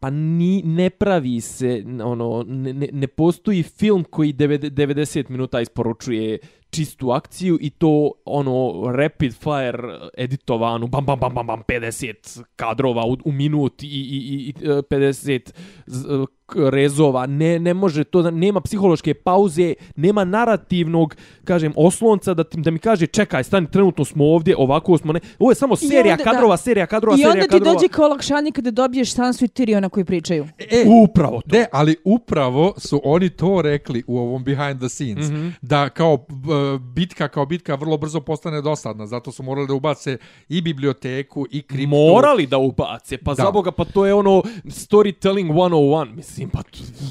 pa 0.00 0.10
ni, 0.10 0.62
ne 0.62 0.90
pravi 0.90 1.40
se, 1.40 1.84
ono, 2.04 2.44
ne, 2.48 2.72
ne, 2.72 2.88
ne 2.92 3.06
postoji 3.06 3.62
film 3.62 4.04
koji 4.04 4.32
90 4.34 5.30
minuta 5.30 5.60
isporučuje 5.60 6.38
čistu 6.70 7.10
akciju 7.10 7.58
i 7.60 7.70
to 7.70 8.12
ono 8.24 8.82
rapid 8.92 9.32
fire 9.34 9.98
editovanu 10.18 10.86
bam 10.86 11.04
bam 11.04 11.18
bam 11.20 11.34
bam 11.34 11.46
bam 11.46 11.62
50 11.68 12.42
kadrova 12.56 13.06
u, 13.06 13.16
u 13.24 13.32
minut 13.32 13.82
i, 13.82 13.86
i, 13.86 14.48
i, 14.48 14.52
50 14.62 15.34
e, 15.34 15.40
z- 15.86 16.06
e, 16.06 16.26
rezova 16.54 17.26
ne 17.26 17.58
ne 17.58 17.74
može 17.74 18.04
to 18.04 18.22
da 18.22 18.30
nema 18.30 18.60
psihološke 18.60 19.14
pauze 19.14 19.74
nema 19.96 20.24
narativnog 20.24 21.16
kažem 21.44 21.72
oslonca 21.76 22.34
da 22.34 22.44
ti, 22.44 22.60
da 22.60 22.70
mi 22.70 22.78
kaže 22.78 23.06
čekaj 23.06 23.44
stani 23.44 23.70
trenutno 23.70 24.04
smo 24.04 24.24
ovdje 24.24 24.54
ovako 24.58 24.98
smo 24.98 25.12
ne 25.12 25.20
ovo 25.38 25.50
je 25.50 25.54
samo 25.54 25.76
serija 25.76 26.00
onda, 26.14 26.24
da. 26.24 26.30
kadrova 26.30 26.56
serija 26.56 26.86
kadrova 26.86 27.14
I 27.14 27.18
serija 27.18 27.30
onda 27.32 27.42
ti 27.42 27.48
kadrova 27.48 27.74
dođe 27.74 27.88
kao 27.88 28.04
olakšanje 28.04 28.50
kada 28.50 28.70
dobiješ 28.70 29.12
Sansu 29.14 29.44
i 29.44 29.48
Tyriona 29.48 29.88
koji 29.88 30.04
pričaju. 30.04 30.46
E, 30.58 30.84
upravo 31.04 31.40
to 31.40 31.56
Ne, 31.56 31.66
ali 31.72 31.96
upravo 32.04 32.74
su 32.76 33.00
oni 33.04 33.30
to 33.30 33.62
rekli 33.62 34.02
u 34.06 34.18
ovom 34.18 34.44
behind 34.44 34.78
the 34.78 34.88
scenes. 34.88 35.30
Mm. 35.30 35.34
-hmm. 35.34 35.52
Da 35.62 35.88
kao 35.88 36.16
b- 36.16 36.78
bitka 36.94 37.28
kao 37.28 37.46
bitka 37.46 37.74
vrlo 37.74 37.96
brzo 37.96 38.20
postane 38.20 38.62
dosadna. 38.62 39.06
Zato 39.06 39.32
su 39.32 39.42
morali 39.42 39.66
da 39.66 39.74
ubace 39.74 40.18
i 40.48 40.60
biblioteku 40.60 41.46
i 41.50 41.62
kriptu. 41.62 41.88
morali 41.88 42.46
da 42.46 42.58
ubace 42.58 43.18
pa 43.18 43.34
Da. 43.34 43.42
za 43.44 43.50
boga 43.50 43.70
pa 43.72 43.84
to 43.84 44.06
je 44.06 44.14
ono 44.14 44.42
storytelling 44.64 45.52
101 45.52 46.14
mislim 46.16 46.35
Mislim, 46.36 46.50
pa... 46.50 46.62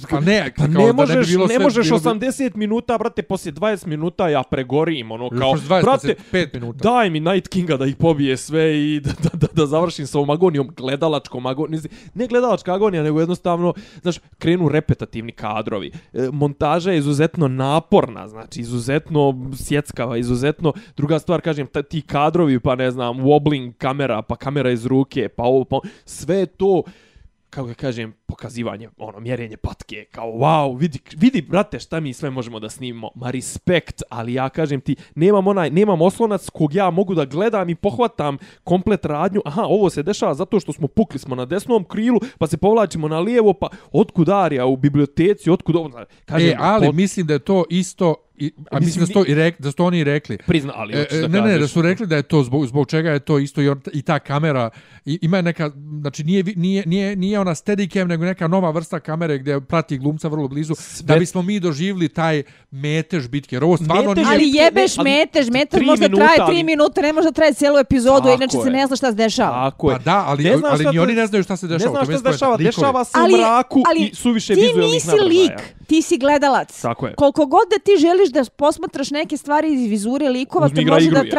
Pa 0.10 0.20
ne, 0.20 0.52
Pa 0.58 0.68
ne 0.68 0.94
možeš, 0.94 1.16
ne, 1.16 1.22
bi 1.22 1.28
bilo 1.28 1.48
ne 1.48 1.60
možeš 1.60 1.88
bilo 1.88 2.00
bi- 2.00 2.26
80 2.26 2.56
minuta, 2.56 2.98
brate, 2.98 3.22
poslije 3.22 3.54
20 3.54 3.88
minuta 3.88 4.30
ja 4.30 4.44
pregorim, 4.44 5.12
ono, 5.12 5.30
kao, 5.30 5.52
Još 5.52 5.62
20, 5.62 5.82
brate, 5.82 6.16
5 6.32 6.54
minuta. 6.54 6.90
daj 6.90 7.10
mi 7.10 7.20
Night 7.20 7.48
Kinga 7.48 7.78
da 7.78 7.86
ih 7.86 7.96
pobije 7.96 8.38
sve 8.38 8.80
i 8.80 9.00
da, 9.00 9.12
da, 9.24 9.30
da, 9.34 9.48
da 9.54 9.66
završim 9.66 10.08
sa 10.08 10.18
ovom 10.18 10.30
agonijom, 10.30 10.70
gledalačkom 10.78 11.46
agonijom, 11.46 11.84
ne 12.14 12.28
gledalačka 12.28 12.74
agonija, 12.74 13.04
nego 13.04 13.20
jednostavno, 13.20 13.74
znaš, 14.02 14.16
krenu 14.38 14.70
repetativni 14.70 15.32
kadrovi. 15.32 15.92
E, 16.14 16.30
montaža 16.32 16.92
je 16.92 16.98
izuzetno 16.98 17.48
naporna, 17.48 18.28
znači, 18.28 18.60
izuzetno 18.62 19.52
sjeckava, 19.58 20.18
izuzetno, 20.18 20.74
druga 20.98 21.20
stvar, 21.20 21.42
kažem, 21.42 21.68
ta, 21.68 21.82
ti 21.84 22.02
kadrovi, 22.02 22.60
pa 22.60 22.76
ne 22.76 22.92
znam, 22.92 23.18
wobbling 23.18 23.74
kamera, 23.78 24.22
pa 24.22 24.36
kamera 24.36 24.72
iz 24.72 24.86
ruke, 24.86 25.30
pa 25.30 25.44
ovo, 25.44 25.64
pa 25.64 25.80
sve 26.06 26.46
to, 26.46 26.84
kako 27.56 27.68
ga 27.68 27.74
kažem, 27.74 28.14
pokazivanje, 28.26 28.90
ono, 28.98 29.20
mjerenje 29.20 29.58
patke, 29.58 30.06
kao, 30.06 30.28
wow, 30.28 30.80
vidi, 30.80 31.00
vidi, 31.14 31.42
brate, 31.42 31.80
šta 31.80 32.00
mi 32.00 32.14
sve 32.14 32.30
možemo 32.30 32.60
da 32.60 32.70
snimimo, 32.70 33.10
ma 33.16 33.32
respekt, 33.32 34.02
ali 34.10 34.34
ja 34.34 34.50
kažem 34.50 34.82
ti, 34.82 34.96
nemam 35.16 35.48
onaj, 35.48 35.70
nemam 35.70 36.02
oslonac 36.02 36.50
kog 36.50 36.74
ja 36.74 36.90
mogu 36.90 37.16
da 37.16 37.26
gledam 37.26 37.70
i 37.70 37.76
pohvatam 37.76 38.38
komplet 38.64 39.06
radnju, 39.06 39.42
aha, 39.46 39.62
ovo 39.64 39.90
se 39.90 40.04
dešava 40.04 40.34
zato 40.34 40.60
što 40.60 40.74
smo 40.74 40.88
pukli 40.88 41.20
smo 41.20 41.36
na 41.36 41.46
desnom 41.46 41.84
krilu, 41.84 42.20
pa 42.38 42.48
se 42.48 42.58
povlačimo 42.58 43.08
na 43.08 43.20
lijevo, 43.20 43.54
pa 43.54 43.68
otkud 43.92 44.30
Arija 44.30 44.66
u 44.66 44.78
biblioteci, 44.78 45.50
otkud 45.50 45.76
ovo, 45.76 45.92
kažem, 46.26 46.50
E, 46.50 46.56
ali 46.60 46.88
pot- 46.88 46.96
mislim 46.96 47.28
da 47.28 47.34
je 47.34 47.40
to 47.40 47.64
isto, 47.70 48.16
i, 48.38 48.52
a 48.72 48.80
Mislim, 48.80 48.86
mislim 48.86 49.00
da 49.00 49.08
su 49.08 49.14
to, 49.16 49.26
i 49.26 49.36
rek, 49.36 49.62
da 49.62 49.72
su 49.72 49.78
to 49.78 49.86
oni 49.86 50.04
rekli. 50.04 50.38
prizna, 50.38 50.74
ali 50.76 50.94
E, 50.94 51.08
e, 51.12 51.18
da 51.18 51.28
ne, 51.28 51.34
ne, 51.34 51.40
kažeš- 51.42 51.60
da 51.60 51.68
su 51.68 51.82
rekli 51.82 52.08
da 52.08 52.16
je 52.16 52.24
to 52.24 52.44
zbog, 52.44 52.68
zbog 52.68 52.88
čega 52.88 53.12
je 53.12 53.20
to 53.20 53.40
isto 53.40 53.62
i, 53.62 53.70
on, 53.70 53.82
i 53.94 54.02
ta 54.02 54.20
kamera 54.20 54.70
i, 55.06 55.20
ima 55.22 55.42
neka 55.42 55.72
znači 56.02 56.24
nije 56.24 56.44
nije 56.46 56.84
nije 56.86 57.16
nije 57.16 57.40
ona 57.40 57.56
steadicam 57.56 57.76
nego 58.08 58.26
neka 58.26 58.48
nova 58.48 58.72
vrsta 58.72 59.00
kamere 59.00 59.38
gdje 59.38 59.62
prati 59.62 59.98
glumca 59.98 60.28
vrlo 60.28 60.48
blizu 60.48 60.76
Sve- 60.76 61.06
da 61.06 61.16
bismo 61.16 61.42
mi 61.42 61.60
doživjeli 61.60 62.10
taj 62.10 62.44
metež 62.72 63.28
bitke. 63.28 63.60
Ovo 63.60 63.78
stvarno 63.78 64.04
Metež 64.04 64.16
nije 64.18 64.36
Ali 64.36 64.52
ne, 64.52 64.58
jebeš, 64.58 64.98
ali 64.98 65.10
meteš, 65.12 65.48
meteš 65.50 65.72
tri 65.72 65.86
možda 65.86 66.06
minuta, 66.06 66.24
traje 66.26 66.40
ali- 66.40 66.50
tri 66.50 66.64
minuta, 66.66 67.02
ne 67.02 67.14
može 67.14 67.26
da 67.26 67.32
traje 67.32 67.54
cijelu 67.54 67.78
epizodu, 67.80 68.18
Tako 68.20 68.34
inače 68.34 68.58
se 68.58 68.68
je. 68.68 68.72
ne 68.72 68.88
zna 68.88 68.96
šta 68.96 69.08
se 69.08 69.16
dešava. 69.16 69.70
Tako 69.72 69.92
je. 69.92 69.98
Pa 69.98 70.04
da, 70.04 70.24
ali, 70.28 70.44
Ne 70.44 70.52
ali 70.64 70.80
šta 70.80 70.92
ni 70.92 71.00
oni 71.00 71.14
ne 71.14 71.28
znaju 71.28 71.44
šta 71.44 71.58
se 71.58 71.66
Ne 71.66 71.70
dešava. 71.70 71.94
to 71.96 72.00
mi 72.02 72.06
šta 72.08 72.18
se 72.20 72.32
dešava, 72.32 72.58
dešava 72.60 73.04
se 73.04 73.12
Ali- 73.16 73.34
u 73.34 73.38
mraku 73.38 73.84
ali 73.88 74.00
i 74.02 74.16
suviše 74.16 74.54
ti 74.54 74.62
vizualnih 74.62 74.94
nisi 74.94 75.08
nadražaja. 75.08 75.30
lik, 75.30 75.52
ti 75.88 76.02
si 76.02 76.18
gledalac. 76.18 76.82
Tako 76.82 77.08
je. 77.08 77.14
Koliko 77.16 77.46
god 77.46 77.68
da 77.70 77.80
ti 77.80 77.92
želiš 77.98 78.25
da 78.32 78.46
posmatraš 78.56 79.12
neke 79.12 79.38
stvari 79.38 79.74
iz 79.74 79.90
vizure 79.90 80.30
likova, 80.30 80.70
to 80.70 80.82
može 80.82 81.06
igru, 81.06 81.16
da 81.16 81.24
ga. 81.24 81.30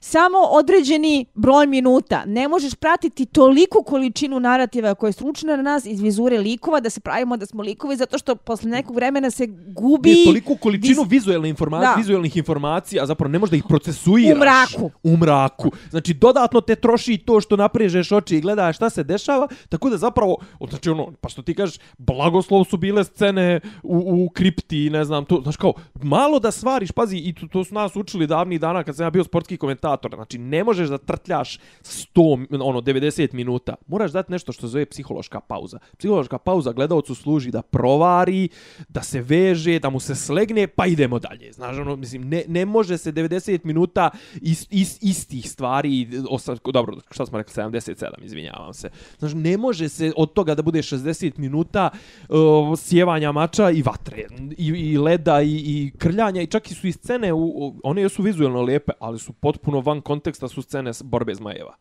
Samo 0.00 0.38
određeni 0.38 1.26
broj 1.34 1.66
minuta. 1.66 2.22
Ne 2.26 2.48
možeš 2.48 2.74
pratiti 2.74 3.26
toliku 3.26 3.82
količinu 3.82 4.40
narativa 4.40 4.94
koja 4.94 5.08
je 5.08 5.12
stručna 5.12 5.56
na 5.56 5.62
nas 5.62 5.86
iz 5.86 6.00
vizure 6.00 6.38
likova 6.38 6.80
da 6.80 6.90
se 6.90 7.00
pravimo 7.00 7.36
da 7.36 7.46
smo 7.46 7.62
likovi 7.62 7.96
zato 7.96 8.18
što 8.18 8.34
posle 8.34 8.70
nekog 8.70 8.96
vremena 8.96 9.30
se 9.30 9.46
gubi 9.66 10.10
Ne, 10.10 10.24
toliku 10.24 10.56
količinu 10.56 11.02
vis- 11.02 11.10
vizualne 11.10 11.48
informacije, 11.48 11.94
vizualnih 11.96 12.36
informacija, 12.36 13.02
a 13.02 13.06
zapravo 13.06 13.32
ne 13.32 13.38
možeš 13.38 13.50
da 13.50 13.56
ih 13.56 13.64
procesuiraš. 13.68 14.34
U 14.36 14.38
mraku. 14.38 14.90
U 15.02 15.16
mraku. 15.16 15.70
Znači, 15.90 16.14
dodatno 16.14 16.60
te 16.60 16.74
troši 16.76 17.18
to 17.18 17.40
što 17.40 17.56
naprežeš 17.56 18.12
oči 18.12 18.36
i 18.36 18.40
gledaš 18.40 18.76
šta 18.76 18.90
se 18.90 19.04
dešava, 19.04 19.48
tako 19.68 19.90
da 19.90 19.96
zapravo, 19.96 20.36
znači 20.70 20.90
ono, 20.90 21.12
pa 21.20 21.28
što 21.28 21.42
ti 21.42 21.54
kažeš, 21.54 21.76
blagoslov 21.98 22.64
su 22.64 22.76
bile 22.76 23.04
scene 23.04 23.60
u, 23.82 24.24
u 24.24 24.28
kripti, 24.30 24.90
ne 24.90 25.04
znam, 25.04 25.24
to, 25.24 25.40
znači 25.42 25.58
kao, 25.58 25.72
malo 26.02 26.38
da 26.38 26.50
svariš, 26.50 26.90
pazi, 26.92 27.16
i 27.16 27.34
to, 27.34 27.46
to 27.52 27.64
su 27.64 27.74
nas 27.74 27.96
učili 27.96 28.26
davnih 28.26 28.60
dana 28.60 28.84
kad 28.84 28.96
sam 28.96 29.06
ja 29.06 29.10
bio 29.10 29.24
sportski 29.24 29.56
komentator, 29.90 30.14
znači 30.14 30.38
ne 30.38 30.64
možeš 30.64 30.88
da 30.88 30.98
trtljaš 30.98 31.58
100, 31.82 32.62
ono, 32.62 32.80
90 32.80 33.34
minuta, 33.34 33.74
moraš 33.86 34.12
dati 34.12 34.32
nešto 34.32 34.52
što 34.52 34.66
zove 34.66 34.86
psihološka 34.86 35.40
pauza. 35.40 35.78
Psihološka 35.98 36.38
pauza 36.38 36.72
gledalcu 36.72 37.14
služi 37.14 37.50
da 37.50 37.62
provari, 37.62 38.48
da 38.88 39.02
se 39.02 39.20
veže, 39.20 39.78
da 39.78 39.90
mu 39.90 40.00
se 40.00 40.14
slegne, 40.14 40.66
pa 40.66 40.86
idemo 40.86 41.18
dalje. 41.18 41.52
Znaš, 41.52 41.78
ono, 41.78 41.96
mislim, 41.96 42.28
ne, 42.28 42.44
ne 42.48 42.64
može 42.64 42.98
se 42.98 43.12
90 43.12 43.60
minuta 43.64 44.10
is, 44.40 44.66
is, 44.70 44.98
istih 45.02 45.50
stvari, 45.50 46.08
osa, 46.30 46.56
dobro, 46.72 46.96
šta 47.10 47.26
smo 47.26 47.38
rekli, 47.38 47.54
77, 47.54 48.24
izvinjavam 48.24 48.74
se. 48.74 48.90
Znaš, 49.18 49.32
ne 49.34 49.56
može 49.56 49.88
se 49.88 50.12
od 50.16 50.32
toga 50.32 50.54
da 50.54 50.62
bude 50.62 50.78
60 50.78 51.38
minuta 51.38 51.90
uh, 52.28 52.78
sjevanja 52.78 53.32
mača 53.32 53.70
i 53.70 53.82
vatre, 53.82 54.26
i, 54.58 54.66
i 54.66 54.98
leda, 54.98 55.42
i, 55.42 55.54
i 55.54 55.92
krljanja, 55.98 56.42
i 56.42 56.46
čak 56.46 56.70
i 56.70 56.74
su 56.74 56.86
i 56.86 56.92
scene, 56.92 57.32
u, 57.32 57.74
one 57.82 58.08
su 58.08 58.22
vizualno 58.22 58.62
lijepe, 58.62 58.92
ali 59.00 59.18
su 59.18 59.32
potpuno 59.32 59.79
van 59.80 60.00
konteksta 60.00 60.48
su 60.48 60.62
scene 60.62 60.90
borbe 61.04 61.34
zmajeva. 61.34 61.74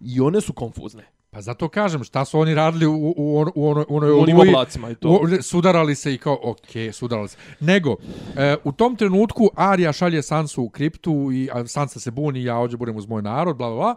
I 0.00 0.20
one 0.20 0.40
su 0.40 0.52
konfuzne. 0.52 1.02
Pa 1.30 1.40
zato 1.40 1.68
kažem, 1.68 2.04
šta 2.04 2.24
su 2.24 2.38
oni 2.38 2.54
radili 2.54 2.86
u, 2.86 3.14
u, 3.16 3.38
ono- 3.38 3.52
u, 3.54 3.64
onoj- 3.64 3.84
u 3.88 3.96
onoj 3.96 4.10
U 4.10 4.18
onim 4.18 4.36
oluji, 4.36 4.48
oblacima 4.48 4.90
i 4.90 4.94
to. 4.94 5.08
u- 5.08 5.42
sudarali 5.42 5.94
se 5.94 6.14
i 6.14 6.18
kao, 6.18 6.38
ok, 6.42 6.58
sudarali 6.92 7.28
se. 7.28 7.36
Nego, 7.60 7.96
e, 8.36 8.56
u 8.64 8.72
tom 8.72 8.96
trenutku 8.96 9.50
Arija 9.56 9.92
šalje 9.92 10.22
Sansu 10.22 10.62
u 10.62 10.68
kriptu 10.68 11.30
i 11.32 11.48
a 11.52 11.66
Sansa 11.66 12.00
se 12.00 12.10
buni, 12.10 12.44
ja 12.44 12.56
ovdje 12.56 12.76
budem 12.76 12.96
uz 12.96 13.06
moj 13.06 13.22
narod, 13.22 13.56
bla, 13.56 13.68
bla, 13.68 13.76
bla. 13.76 13.94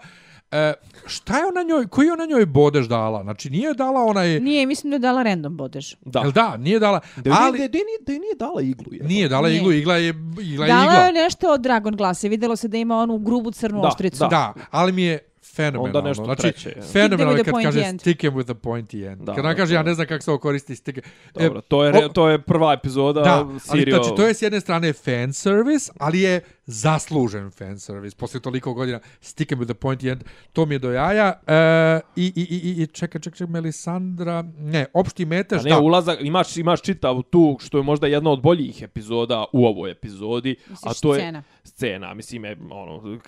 E, 0.52 0.74
šta 1.06 1.38
je 1.38 1.46
ona 1.46 1.64
njoj, 1.64 1.88
koji 1.88 2.06
je 2.06 2.14
ona 2.14 2.26
njoj 2.26 2.46
bodež 2.46 2.88
dala? 2.88 3.24
Znači, 3.24 3.50
nije 3.50 3.74
dala 3.74 4.04
onaj... 4.04 4.40
Nije, 4.40 4.66
mislim 4.66 4.92
da 4.92 4.96
je 4.96 5.00
dala 5.00 5.24
random 5.24 5.58
bodež. 5.58 5.96
Da. 6.02 6.20
Jel 6.20 6.32
da, 6.32 6.58
nije 6.58 6.80
dala, 6.80 7.00
Da, 7.16 7.32
ali... 7.32 7.38
ali... 7.40 7.60
da, 7.60 7.68
da, 7.68 7.74
nije, 7.76 7.98
da 8.02 8.14
je 8.14 8.20
nije 8.20 8.36
dala 8.36 8.62
iglu. 8.62 8.94
Je. 8.94 9.04
Nije 9.04 9.30
dala 9.30 9.48
Nije. 9.48 9.58
iglu, 9.58 9.72
igla 9.72 9.96
je 9.96 10.10
igla. 10.42 10.66
je 10.66 10.70
Dala 10.70 10.84
igla. 10.86 11.00
je 11.00 11.14
nešto 11.14 11.48
od 11.50 11.62
Dragon 11.62 11.96
Glasa. 11.96 12.28
Vidjelo 12.28 12.56
se 12.56 12.68
da 12.68 12.78
ima 12.78 12.98
onu 12.98 13.18
grubu 13.18 13.52
crnu 13.52 13.82
Da, 13.82 13.88
oštricu. 13.88 14.18
da. 14.20 14.28
Da, 14.28 14.54
ali 14.72 14.92
mi 14.92 15.04
je 15.04 15.20
fenomenalno. 15.46 15.88
Onda 15.90 16.10
nešto 16.10 16.26
znači, 16.26 16.42
treće, 16.42 16.70
ja. 16.70 16.84
fenomenalno 16.84 17.32
je 17.32 17.38
Stick 17.38 17.46
kad 17.46 17.56
with 17.56 17.60
the 17.60 17.66
kaže 17.66 17.80
pointy 17.80 17.90
end. 17.90 18.02
stick 18.02 18.22
him 18.22 18.34
with 18.34 18.44
the 18.46 18.54
pointy 18.56 19.08
end. 19.08 19.22
Da, 19.22 19.36
kad 19.36 19.40
ona 19.40 19.50
da, 19.50 19.58
kaže, 19.58 19.74
ja 19.74 19.84
da. 19.84 19.90
ne 19.90 19.94
znam 19.96 20.08
kako 20.08 20.24
se 20.24 20.32
ovo 20.32 20.40
koristi 20.40 20.76
stick. 20.76 21.00
Dobro, 21.36 21.60
E, 21.60 21.62
to 21.62 21.84
je, 21.84 22.06
o- 22.06 22.10
to 22.10 22.30
je 22.30 22.40
prva 22.40 22.74
epizoda 22.74 23.22
Da, 23.22 23.34
ali 23.36 23.60
serial. 23.60 24.04
znači, 24.04 24.16
to 24.16 24.28
je 24.28 24.34
s 24.34 24.42
jedne 24.42 24.60
strane 24.60 24.94
fan 24.94 25.34
service, 25.34 25.92
ali 26.00 26.22
je 26.22 26.42
zaslužen 26.68 27.52
fan 27.52 27.80
service. 27.80 28.16
Posle 28.18 28.40
toliko 28.40 28.74
godina 28.74 29.00
stick 29.22 29.52
with 29.52 29.66
the 29.66 29.74
pointy 29.74 30.12
end, 30.12 30.24
to 30.54 30.66
mi 30.66 30.76
je 30.76 30.80
do 30.80 30.92
jaja. 30.92 31.40
E, 31.48 32.00
i, 32.16 32.34
i, 32.36 32.42
i, 32.42 32.84
i 32.84 32.88
čekaj, 32.88 33.22
čekaj, 33.22 33.38
čekaj, 33.38 33.52
Melisandra, 33.52 34.44
ne, 34.60 34.86
opšti 34.94 35.26
metež, 35.26 35.60
A 35.60 35.64
ne, 35.64 35.70
da. 35.70 35.80
ulazak, 35.80 36.20
imaš, 36.22 36.58
imaš 36.58 36.82
čitav 36.82 37.22
tu, 37.22 37.58
što 37.60 37.78
je 37.78 37.84
možda 37.84 38.08
jedna 38.08 38.32
od 38.32 38.42
boljih 38.42 38.82
epizoda 38.82 39.46
u 39.54 39.66
ovoj 39.66 39.92
epizodi, 39.92 40.56
a 40.68 40.72
Misliš 40.72 41.02
to 41.02 41.16
je 41.16 41.20
scena? 41.20 41.44
scena, 41.64 42.14
mislim 42.14 42.46
je 42.46 42.58
ono, 42.70 43.20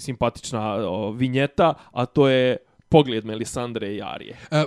simpatična 0.00 0.74
o, 0.74 1.10
vinjeta, 1.10 1.74
a 1.92 2.06
to 2.06 2.28
je 2.28 2.56
pogled 2.92 3.24
Melisandre 3.24 3.94
i 3.94 4.02
Arije. 4.04 4.36
E, 4.50 4.64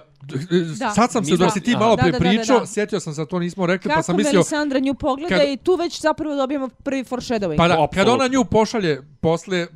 Da. 0.79 0.89
sad 0.89 1.11
sam 1.11 1.25
se, 1.25 1.31
Nisam- 1.31 1.45
dok 1.45 1.53
si 1.53 1.61
ti 1.61 1.71
malo 1.73 1.95
Da, 1.95 2.01
pre 2.01 2.11
da, 2.11 2.19
da, 2.19 2.23
da, 2.23 2.29
pričao, 2.29 2.59
da. 2.59 2.65
sjetio 2.65 2.99
sam 2.99 3.13
se 3.13 3.21
da 3.21 3.25
to 3.25 3.39
nismo 3.39 3.65
rekli, 3.65 3.89
Kako 3.89 3.99
pa 3.99 4.03
sam 4.03 4.17
mislio... 4.17 4.33
Melisandra 4.33 4.79
nju 4.79 4.93
pogleda 4.93 5.37
kad- 5.37 5.47
i 5.47 5.57
tu 5.57 5.75
već 5.75 6.01
zapravo 6.01 6.35
dobijemo 6.35 6.69
prvi 6.83 7.03
foreshadowing. 7.03 7.57
Pa 7.57 7.67
da, 7.67 7.73
kad 7.73 7.83
Apsolutno. 7.83 8.13
ona 8.13 8.27
nju 8.27 8.45
pošalje 8.45 9.01
posle... 9.21 9.67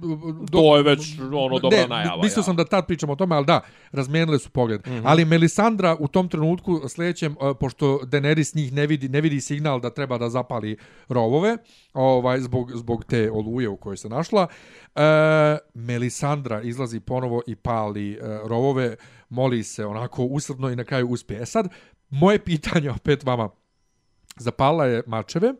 Do, 0.42 0.48
To 0.52 0.78
je 0.78 0.84
već, 0.84 1.20
ono, 1.22 1.60
dobra 1.60 1.78
ne, 1.78 1.88
najava, 1.88 2.22
Mislio 2.24 2.40
ja. 2.40 2.44
sam 2.44 2.56
da 2.56 2.66
tad 2.66 2.88
pričamo 2.88 3.14
o 3.14 3.16
tome, 3.16 3.36
ali 3.36 3.46
da, 3.46 3.62
razmijenili 3.92 4.40
su 4.40 4.50
pogled. 4.50 4.82
Mm. 4.88 4.90
-hmm. 4.90 5.02
Ali 5.06 5.26
Melisandra 5.26 5.96
u 6.00 6.08
tom 6.08 6.30
trenutku 6.30 6.82
sljedećem, 6.90 7.36
uh, 7.40 7.58
pošto 7.60 8.00
Daenerys 8.04 8.56
njih 8.56 8.74
ne 8.74 8.88
vidi, 8.88 9.10
ne 9.10 9.22
vidi 9.22 9.42
signal 9.42 9.80
da 9.80 9.90
treba 9.90 10.18
da 10.18 10.30
zapali 10.30 10.78
rovove, 11.10 11.58
ovaj, 11.94 12.40
zbog, 12.40 12.72
zbog 12.74 13.06
te 13.06 13.32
oluje 13.32 13.70
u 13.70 13.78
kojoj 13.78 13.98
se 13.98 14.10
našla, 14.10 14.48
uh, 14.96 15.02
Melisandra 15.74 16.62
izlazi 16.62 17.00
ponovo 17.00 17.42
i 17.48 17.56
pali 17.56 18.20
uh, 18.20 18.50
rovove, 18.50 18.96
moli 19.30 19.64
se 19.64 19.86
onako 19.86 20.24
usrdno 20.24 20.70
i 20.70 20.76
na 20.76 20.84
kraju 20.84 21.08
uspije. 21.08 21.42
E 21.42 21.46
sad, 21.46 21.68
moje 22.10 22.40
pitanje 22.46 22.92
opet 22.92 23.24
vama, 23.24 23.50
zapala 24.38 24.86
je 24.86 25.04
mačeve, 25.08 25.54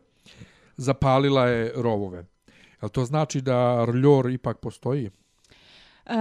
zapalila 0.76 1.46
je 1.46 1.72
rovove. 1.76 2.26
Jel 2.82 2.88
to 2.88 3.04
znači 3.04 3.40
da 3.40 3.84
rljor 3.84 4.30
ipak 4.30 4.58
postoji? 4.58 5.10
E, 6.06 6.12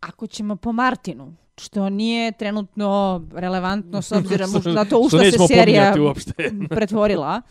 ako 0.00 0.26
ćemo 0.26 0.56
po 0.56 0.72
Martinu, 0.72 1.34
što 1.58 1.88
nije 1.88 2.32
trenutno 2.32 3.22
relevantno 3.34 4.02
s 4.02 4.12
obzirom 4.18 4.50
na 4.74 4.84
to 4.84 4.98
u 4.98 5.08
Što 5.08 5.24
što 5.24 5.46
se 5.46 5.54
serija 5.54 5.94
pretvorila. 6.68 7.42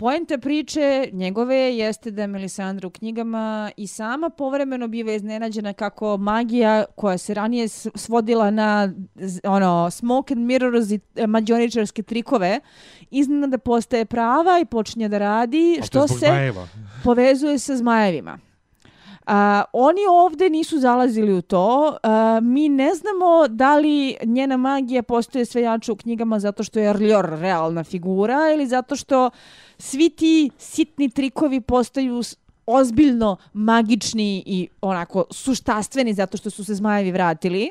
Poenta 0.00 0.38
priče 0.38 1.08
njegove 1.12 1.56
jeste 1.56 2.10
da 2.10 2.26
Melisandra 2.26 2.86
u 2.86 2.90
knjigama 2.90 3.70
i 3.76 3.86
sama 3.86 4.30
povremeno 4.30 4.88
biva 4.88 5.12
iznenađena 5.12 5.72
kako 5.72 6.16
magija 6.16 6.84
koja 6.96 7.18
se 7.18 7.34
ranije 7.34 7.68
svodila 7.94 8.50
na 8.50 8.92
ono 9.44 9.90
smoke 9.90 10.34
and 10.34 10.46
mirrors 10.46 10.90
i 10.90 11.00
e, 11.16 11.26
mađioničarske 11.26 12.02
trikove 12.02 12.60
iznenada 13.10 13.58
postaje 13.58 14.04
prava 14.04 14.60
i 14.62 14.64
počinje 14.64 15.08
da 15.08 15.18
radi 15.18 15.80
što 15.84 16.08
se 16.08 16.52
povezuje 17.04 17.58
sa 17.58 17.76
zmajevima. 17.76 18.38
A, 19.26 19.64
oni 19.72 20.00
ovde 20.10 20.50
nisu 20.50 20.78
zalazili 20.78 21.32
u 21.32 21.42
to. 21.42 21.96
A, 22.02 22.40
mi 22.42 22.68
ne 22.68 22.94
znamo 22.94 23.48
da 23.48 23.76
li 23.76 24.16
njena 24.24 24.56
magija 24.56 25.02
postoje 25.02 25.44
sve 25.44 25.62
jače 25.62 25.92
u 25.92 25.96
knjigama 25.96 26.38
zato 26.38 26.62
što 26.62 26.80
je 26.80 26.88
Arljor 26.88 27.38
realna 27.40 27.84
figura 27.84 28.38
ili 28.54 28.66
zato 28.66 28.96
što 28.96 29.30
svi 29.78 30.10
ti 30.10 30.50
sitni 30.58 31.10
trikovi 31.10 31.60
postaju 31.60 32.22
ozbiljno 32.66 33.36
magični 33.52 34.42
i 34.46 34.68
onako 34.80 35.24
suštastveni 35.30 36.14
zato 36.14 36.36
što 36.36 36.50
su 36.50 36.64
se 36.64 36.74
zmajevi 36.74 37.12
vratili. 37.12 37.70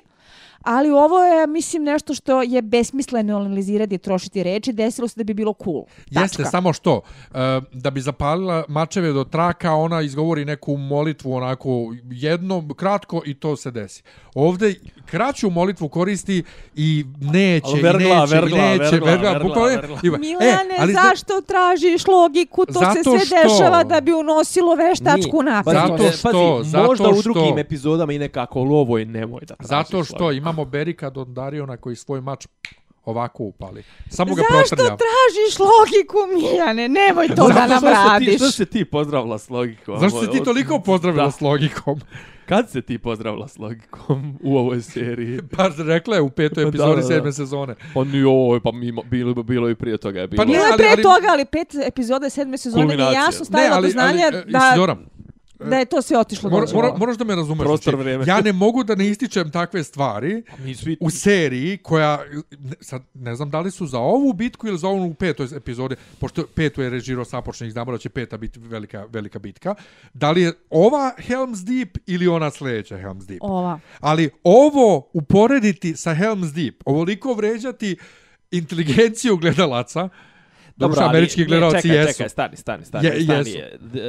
Ali 0.63 0.89
ovo 0.89 1.19
je, 1.19 1.47
mislim, 1.47 1.83
nešto 1.83 2.13
što 2.13 2.41
je 2.43 2.61
besmisleno 2.61 3.35
analizirati 3.35 3.95
i 3.95 3.99
trošiti 3.99 4.43
reči. 4.43 4.73
Desilo 4.73 5.07
se 5.07 5.13
da 5.17 5.23
bi 5.23 5.33
bilo 5.33 5.53
cool. 5.55 5.83
Tačka. 6.05 6.19
Jeste, 6.21 6.45
samo 6.45 6.73
što, 6.73 7.01
e, 7.25 7.37
da 7.73 7.89
bi 7.89 8.01
zapalila 8.01 8.63
mačeve 8.69 9.11
do 9.11 9.23
traka, 9.23 9.73
ona 9.73 10.01
izgovori 10.01 10.45
neku 10.45 10.77
molitvu 10.77 11.33
onako 11.33 11.69
jedno, 12.03 12.67
kratko 12.69 13.21
i 13.25 13.33
to 13.33 13.55
se 13.55 13.71
desi. 13.71 14.03
Ovde 14.35 14.73
kraću 15.05 15.49
molitvu 15.49 15.89
koristi 15.89 16.43
i 16.75 17.05
neće, 17.21 17.65
Ali 17.65 17.81
vergla, 17.81 18.01
i 18.07 18.19
neće, 18.21 18.35
vergla, 18.35 18.57
i 18.59 18.61
neće, 18.69 18.83
vergla, 18.95 19.11
vergla, 19.11 19.31
vergla, 19.33 19.69
je- 19.69 19.75
vergla. 19.77 19.99
ima- 20.03 20.17
Milane, 20.17 20.75
ali 20.79 20.93
zna- 20.93 21.01
zašto 21.03 21.41
tražiš 21.41 22.07
logiku? 22.07 22.65
To 22.65 22.73
se 22.73 22.79
Zato 22.79 23.03
sve 23.11 23.19
što- 23.19 23.35
dešava 23.43 23.83
da 23.85 24.01
bi 24.01 24.13
unosilo 24.13 24.75
veštačku 24.75 25.43
napred. 25.43 25.75
Zato 25.77 25.97
što- 26.09 26.31
pazi, 26.57 26.69
zato 26.69 26.85
možda 26.85 27.09
u 27.09 27.13
što- 27.13 27.21
drugim 27.23 27.57
epizodama 27.57 28.13
i 28.13 28.19
nekako, 28.19 28.59
ali 28.59 28.69
u 28.69 28.75
ovoj 28.75 29.05
nemoj 29.05 29.41
da 29.41 29.55
tražiš 29.55 29.69
Zato 29.69 30.03
što 30.05 30.23
logiku. 30.25 30.33
Imamo 30.51 30.65
Berika 30.65 31.09
Dondariona 31.09 31.77
koji 31.77 31.95
svoj 31.95 32.21
mač 32.21 32.47
ovako 33.05 33.43
upali. 33.43 33.83
Samo 34.09 34.35
ga 34.35 34.41
Zašto 34.51 34.75
protrlja. 34.75 34.97
tražiš 34.97 35.59
logiku, 35.59 36.17
Miljane? 36.33 36.87
Nemoj 36.89 37.27
to 37.27 37.47
da 37.47 37.67
nam 37.67 37.69
Što 37.69 37.79
se 37.79 37.85
ti- 37.85 38.09
radiš. 38.09 38.35
Što 38.35 38.51
se 38.51 38.65
ti 38.65 38.85
pozdravila 38.85 39.37
s 39.37 39.49
logikom? 39.49 39.99
Zašto 39.99 40.21
si 40.21 40.29
ti 40.29 40.43
toliko 40.43 40.79
pozdravila 40.81 41.25
Da. 41.25 41.31
s 41.31 41.41
logikom? 41.41 42.01
Kad 42.45 42.69
se 42.69 42.81
ti 42.81 42.97
pozdravila 42.99 43.47
s 43.47 43.57
logikom 43.57 44.37
u 44.41 44.57
ovoj 44.57 44.81
seriji? 44.81 45.39
Pa 45.57 45.69
rekla 45.79 46.15
je 46.15 46.21
u 46.21 46.29
petoj 46.29 46.63
epizodi 46.67 46.89
da, 46.91 47.01
da. 47.01 47.03
sedme 47.03 47.31
sezone. 47.33 47.75
Pa 47.93 47.99
joj, 48.03 48.59
pa 48.59 48.71
mimo, 48.73 49.03
bilo, 49.03 49.33
bilo 49.35 49.69
i 49.69 49.75
prije 49.75 49.97
toga 49.97 50.19
je 50.19 50.27
bilo. 50.27 50.37
Pa 50.37 50.45
Bilo 50.45 50.57
Ne, 50.57 50.63
je 50.63 50.69
ali- 50.69 50.77
pre 50.77 50.87
ali- 50.89 51.03
toga, 51.03 51.27
ali 51.29 51.45
pet 51.45 51.67
epizode 51.77 52.29
sedme 52.29 52.57
sezone 52.57 52.93
je 52.93 52.99
jasno 53.13 53.45
stavila 53.45 53.81
do 53.81 53.87
znanja 53.89 54.25
e, 54.25 54.43
da, 54.43 54.59
Isidora, 54.67 54.97
da 55.59 55.77
je 55.77 55.85
to 55.85 56.01
sve 56.01 56.17
otišlo 56.17 56.49
mora, 56.49 56.65
mora, 56.73 56.93
moraš 56.97 57.17
da 57.17 57.23
me 57.23 57.35
razumeš. 57.35 57.65
Prostor, 57.65 57.93
znači, 57.93 58.03
vreme. 58.03 58.25
Ja 58.27 58.41
ne 58.41 58.53
mogu 58.53 58.83
da 58.83 58.95
ne 58.95 59.07
ističem 59.07 59.51
takve 59.51 59.83
stvari 59.83 60.43
svi... 60.75 60.97
u 60.99 61.09
seriji 61.09 61.77
koja, 61.77 62.19
ne, 62.59 62.75
sad 62.81 63.01
ne 63.13 63.35
znam 63.35 63.49
da 63.49 63.59
li 63.59 63.71
su 63.71 63.87
za 63.87 63.99
ovu 63.99 64.33
bitku 64.33 64.67
ili 64.67 64.77
za 64.77 64.87
ovu 64.87 65.05
u 65.05 65.13
petoj 65.13 65.47
epizodi, 65.55 65.95
pošto 66.19 66.43
petu 66.55 66.81
je 66.81 66.89
režirao 66.89 67.25
Sapočnik, 67.25 67.71
znamo 67.71 67.91
da 67.91 67.97
će 67.97 68.09
peta 68.09 68.37
biti 68.37 68.59
velika, 68.59 69.05
velika 69.09 69.39
bitka. 69.39 69.75
Da 70.13 70.31
li 70.31 70.41
je 70.41 70.53
ova 70.69 71.11
Helm's 71.17 71.63
Deep 71.63 71.97
ili 72.07 72.27
ona 72.27 72.51
sljedeća 72.51 72.97
Helm's 72.97 73.25
Deep? 73.27 73.39
Ova. 73.41 73.79
Ali 73.99 74.29
ovo 74.43 75.09
uporediti 75.13 75.95
sa 75.95 76.15
Helm's 76.15 76.53
Deep, 76.53 76.75
ovoliko 76.85 77.33
vređati 77.33 77.97
inteligenciju 78.51 79.37
gledalaca, 79.37 80.09
Dobro, 80.79 80.99
ali- 80.99 81.09
američki 81.09 81.41
ne, 81.41 81.47
gledalci 81.47 81.87
jesu. 81.87 82.11
Čekaj, 82.11 82.29
stani, 82.29 82.55
stani, 82.55 82.85
stani. 82.85 83.07
Je- 83.07 83.21
stani. 83.21 83.49
jesu. 83.51 83.77
D- 83.81 83.99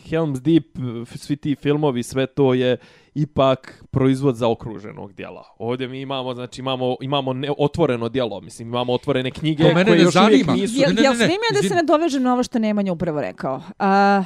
Helm's 0.00 0.40
Deep, 0.40 0.64
svi 1.08 1.36
ti 1.36 1.54
filmovi, 1.54 2.02
sve 2.02 2.26
to 2.26 2.54
je 2.54 2.76
ipak 3.14 3.84
proizvod 3.90 4.36
zaokruženog 4.36 5.12
dijela. 5.12 5.44
Ovdje 5.58 5.88
mi 5.88 6.00
imamo, 6.00 6.34
znači 6.34 6.60
imamo, 6.60 6.96
imamo 7.00 7.32
ne, 7.32 7.50
otvoreno 7.58 8.08
dijelo, 8.08 8.40
mislim, 8.40 8.68
imamo 8.68 8.92
otvorene 8.92 9.30
knjige 9.30 9.62
To 9.62 9.68
mene 9.68 9.84
koje 9.84 9.96
ne 9.96 10.02
još 10.02 10.14
uvijek 10.16 10.32
zanima. 10.36 10.52
nisu... 10.54 10.74
Jel, 10.76 10.88
Ne, 10.88 10.94
ne, 10.94 11.08
ne, 11.08 11.14
smijem 11.14 11.30
ja 11.42 11.52
da 11.52 11.58
se 11.58 11.66
izvini. 11.66 11.76
nadovežem 11.76 12.22
na 12.22 12.32
ovo 12.32 12.42
što 12.42 12.58
Nemanja 12.58 12.92
upravo 12.92 13.20
rekao? 13.20 13.62
A, 13.78 14.24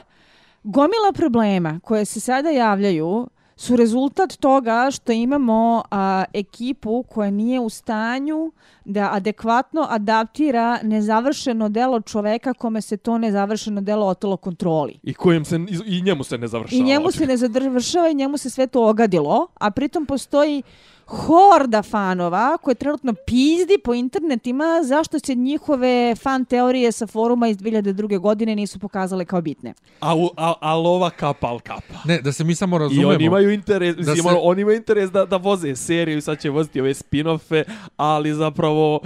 gomila 0.63 1.13
problema 1.15 1.81
koje 1.81 2.05
se 2.05 2.21
sada 2.21 2.51
javljaju 2.51 3.29
su 3.61 3.77
rezultat 3.77 4.37
toga 4.37 4.89
što 4.93 5.13
imamo 5.13 5.83
a, 5.91 6.25
ekipu 6.33 7.03
koja 7.03 7.31
nije 7.31 7.61
u 7.61 7.69
stanju 7.69 8.53
da 8.85 9.09
adekvatno 9.13 9.87
adaptira 9.91 10.79
nezavršeno 10.83 11.69
delo 11.69 12.01
čoveka 12.01 12.55
kome 12.55 12.81
se 12.81 12.97
to 12.97 13.19
nezavršeno 13.19 13.81
delo 13.81 14.07
otelo 14.07 14.37
kontroli. 14.37 14.99
I 15.03 15.15
kojem 15.15 15.45
se, 15.45 15.61
i 15.87 16.03
njemu 16.03 16.25
se 16.25 16.39
ne 16.39 16.49
završava. 16.49 16.81
I 16.81 16.85
njemu 16.85 17.11
se 17.11 17.27
ne 17.27 17.37
završava 17.37 18.09
i 18.09 18.15
njemu 18.15 18.39
se 18.39 18.51
sve 18.51 18.67
to 18.67 18.89
ogadilo, 18.89 19.47
a 19.55 19.71
pritom 19.71 20.07
postoji 20.07 20.63
horda 21.09 21.83
fanova 21.83 22.57
koje 22.57 22.75
trenutno 22.75 23.15
pizdi 23.17 23.79
po 23.79 23.95
internetima 23.95 24.81
zašto 24.83 25.19
se 25.19 25.35
njihove 25.35 25.89
fan 26.15 26.45
teorije 26.45 26.93
sa 26.93 27.07
foruma 27.07 27.49
iz 27.49 27.57
2002. 27.57 28.19
godine 28.19 28.57
nisu 28.57 28.79
pokazale 28.79 29.25
kao 29.25 29.41
bitne. 29.41 29.75
A, 30.01 30.17
u- 30.17 30.31
a, 30.37 30.55
a 30.61 30.75
lova 30.75 31.11
kapa, 31.11 31.47
al 31.47 31.61
kapa. 31.61 31.95
Ne, 32.05 32.19
da 32.19 32.33
se 32.33 32.45
mi 32.45 32.55
samo 32.55 32.77
I 32.77 32.79
razumemo. 32.79 33.09
oni 33.09 33.25
imaju 33.25 33.51
interes, 33.51 33.97
Da 33.97 34.01
mislim, 34.01 34.17
se- 34.17 34.29
ono, 34.29 34.39
oni 34.41 34.63
imaju 34.63 34.77
interes 34.77 35.11
da, 35.11 35.25
da 35.25 35.37
voze 35.37 35.77
seriju, 35.77 36.23
sad 36.23 36.39
će 36.39 36.51
voziti 36.51 36.81
ove 36.81 36.91
spin-offe, 36.91 37.65
ali 37.97 38.35
zapravo 38.35 39.01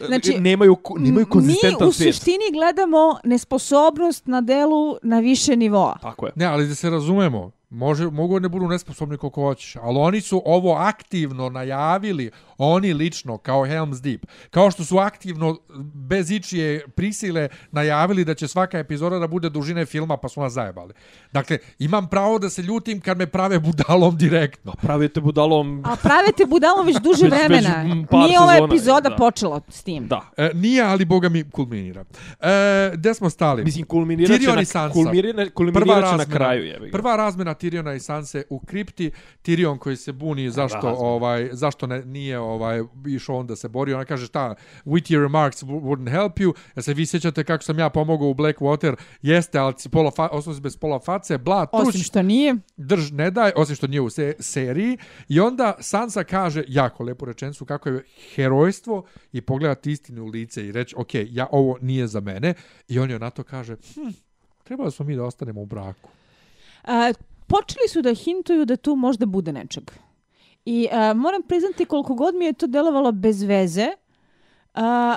Znači, 0.00 0.34
nemaju, 0.34 0.76
nemaju 0.98 1.26
konzistentan 1.26 1.78
Mi 1.80 1.88
u 1.88 1.92
svijet. 1.92 2.14
suštini 2.14 2.44
gledamo 2.52 3.18
nesposobnost 3.24 4.26
na 4.26 4.40
delu 4.40 4.96
na 5.02 5.18
više 5.20 5.56
nivoa. 5.56 5.98
Tako 6.02 6.26
je. 6.26 6.32
Ne, 6.34 6.44
ali 6.44 6.66
da 6.66 6.74
se 6.74 6.90
razumemo, 6.90 7.50
može, 7.70 8.06
mogu 8.10 8.40
ne 8.40 8.48
budu 8.48 8.68
nesposobni 8.68 9.16
koliko 9.16 9.42
hoćeš, 9.42 9.76
ali 9.76 9.98
oni 9.98 10.20
su 10.20 10.42
ovo 10.44 10.74
aktivno 10.74 11.48
najavili, 11.48 12.30
oni 12.58 12.92
lično, 12.94 13.38
kao 13.38 13.60
Helm's 13.66 14.00
Deep, 14.00 14.26
kao 14.50 14.70
što 14.70 14.84
su 14.84 14.98
aktivno, 14.98 15.58
bez 15.94 16.30
ičije 16.30 16.88
prisile, 16.88 17.48
najavili 17.70 18.24
da 18.24 18.34
će 18.34 18.48
svaka 18.48 18.78
epizoda 18.78 19.18
da 19.18 19.26
bude 19.26 19.50
dužine 19.50 19.86
filma, 19.86 20.16
pa 20.16 20.28
su 20.28 20.40
nas 20.40 20.52
zajebali. 20.52 20.94
Dakle, 21.32 21.58
imam 21.78 22.08
pravo 22.08 22.38
da 22.38 22.50
se 22.50 22.62
ljutim 22.62 23.00
kad 23.00 23.18
me 23.18 23.26
prave 23.26 23.58
budalom 23.58 24.16
direktno. 24.16 24.72
Pravite 24.82 25.20
budalom... 25.20 25.82
A 25.86 25.96
pravite 25.96 26.46
budalom 26.46 26.86
već 26.86 26.96
duže 26.96 27.24
Već- 27.28 27.32
već, 27.32 27.66
vremena. 27.66 28.06
par 28.10 28.20
Nije 28.20 28.40
ova 28.40 28.56
epizoda 28.56 29.08
da. 29.08 29.16
počela 29.16 29.60
s 29.68 29.82
tim. 29.82 30.08
Da. 30.08 30.30
E, 30.36 30.50
nije, 30.54 30.82
ali 30.82 31.04
boga 31.04 31.28
mi 31.28 31.50
kulminira. 31.50 32.04
E, 32.40 32.90
gde 32.94 33.14
smo 33.14 33.30
stali? 33.30 33.64
Mislim, 33.64 33.86
kulminirat 33.86 34.40
će 34.40 34.46
na, 34.46 34.64
će 34.64 36.16
na 36.16 36.24
kraju. 36.36 36.72
Ga. 36.80 36.90
Prva 36.92 37.16
razmena 37.16 37.54
Tyriona 37.60 37.96
i 37.96 38.00
Sanse 38.00 38.44
u 38.50 38.60
kripti. 38.60 39.10
Tyrion 39.42 39.78
koji 39.78 39.96
se 39.96 40.12
buni 40.12 40.50
zašto 40.50 40.76
razmena. 40.76 40.98
ovaj 40.98 41.48
zašto 41.52 41.86
ne, 41.86 42.04
nije 42.04 42.38
ovaj 42.38 42.82
išao 43.06 43.36
on 43.36 43.46
da 43.46 43.56
se 43.56 43.68
bori. 43.68 43.94
Ona 43.94 44.04
kaže 44.04 44.26
šta, 44.26 44.54
witty 44.84 45.22
remarks 45.22 45.62
wou- 45.62 45.82
wouldn't 45.82 46.10
help 46.10 46.32
you. 46.36 46.52
Ja 46.76 46.82
se 46.82 46.94
vi 46.94 47.06
sjećate 47.06 47.44
kako 47.44 47.64
sam 47.64 47.78
ja 47.78 47.90
pomogao 47.90 48.28
u 48.28 48.34
Blackwater. 48.34 48.94
Jeste, 49.22 49.58
ali 49.58 49.74
si 49.78 49.88
pola 49.88 50.10
fa, 50.10 50.28
si 50.54 50.60
bez 50.60 50.76
pola 50.76 50.98
face. 51.00 51.38
Bla, 51.38 51.66
Osim 51.72 51.92
truć, 51.92 52.06
što 52.06 52.22
nije. 52.22 52.54
drž, 52.76 53.10
ne 53.12 53.30
daj, 53.30 53.52
osim 53.56 53.76
što 53.76 53.86
nije 53.86 54.00
u 54.00 54.10
se, 54.10 54.34
seriji. 54.38 54.98
I 55.28 55.40
onda 55.40 55.74
Sansa 55.80 56.24
kaže, 56.24 56.64
jako 56.68 57.02
lepu 57.04 57.24
rečenicu, 57.24 57.64
kako 57.64 57.88
je 57.88 58.04
herojstvo 58.34 59.04
i 59.32 59.40
pogledati 59.40 59.92
istinu 59.92 60.24
u 60.24 60.26
lice 60.26 60.66
i 60.66 60.72
reći, 60.72 60.94
ok, 60.98 61.10
ja, 61.14 61.46
ovo 61.52 61.76
nije 61.80 62.06
za 62.06 62.20
mene. 62.20 62.54
I 62.88 62.98
on 62.98 63.10
joj 63.10 63.18
na 63.18 63.30
to 63.30 63.42
kaže, 63.42 63.76
hm, 63.94 64.08
trebali 64.64 64.92
smo 64.92 65.04
mi 65.06 65.16
da 65.16 65.24
ostanemo 65.24 65.60
u 65.60 65.66
braku. 65.66 66.10
A, 66.84 67.12
počeli 67.48 67.88
su 67.88 68.02
da 68.02 68.14
hintuju 68.14 68.64
da 68.64 68.76
tu 68.76 68.96
možda 68.96 69.26
bude 69.26 69.52
nečeg. 69.52 69.90
I 70.64 70.88
uh, 70.92 71.16
moram 71.16 71.42
priznati 71.42 71.84
koliko 71.84 72.14
god 72.14 72.34
mi 72.34 72.44
je 72.44 72.52
to 72.52 72.66
delovalo 72.66 73.12
bez 73.12 73.42
veze, 73.42 73.88
a, 74.74 75.16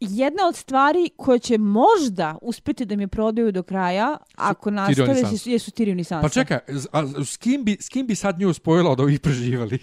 jedna 0.00 0.46
od 0.48 0.56
stvari 0.56 1.10
koje 1.16 1.38
će 1.38 1.58
možda 1.58 2.38
uspjeti 2.42 2.84
da 2.84 2.96
mi 2.96 3.06
prodaju 3.06 3.52
do 3.52 3.62
kraja, 3.62 4.16
ako 4.36 4.70
nastave, 4.70 5.14
Sansa. 5.14 5.36
su, 5.36 5.50
jesu 5.50 5.70
Tyrion 5.70 6.00
i 6.00 6.04
Sansa. 6.04 6.22
Pa 6.22 6.28
čekaj, 6.28 6.58
a 6.92 7.24
s 7.24 7.36
kim 7.36 7.64
bi, 7.64 7.76
s 7.80 7.88
kim 7.88 8.06
bi 8.06 8.14
sad 8.14 8.40
nju 8.40 8.52
spojila 8.52 8.90
od 8.90 9.00
ovih 9.00 9.20
preživali? 9.20 9.78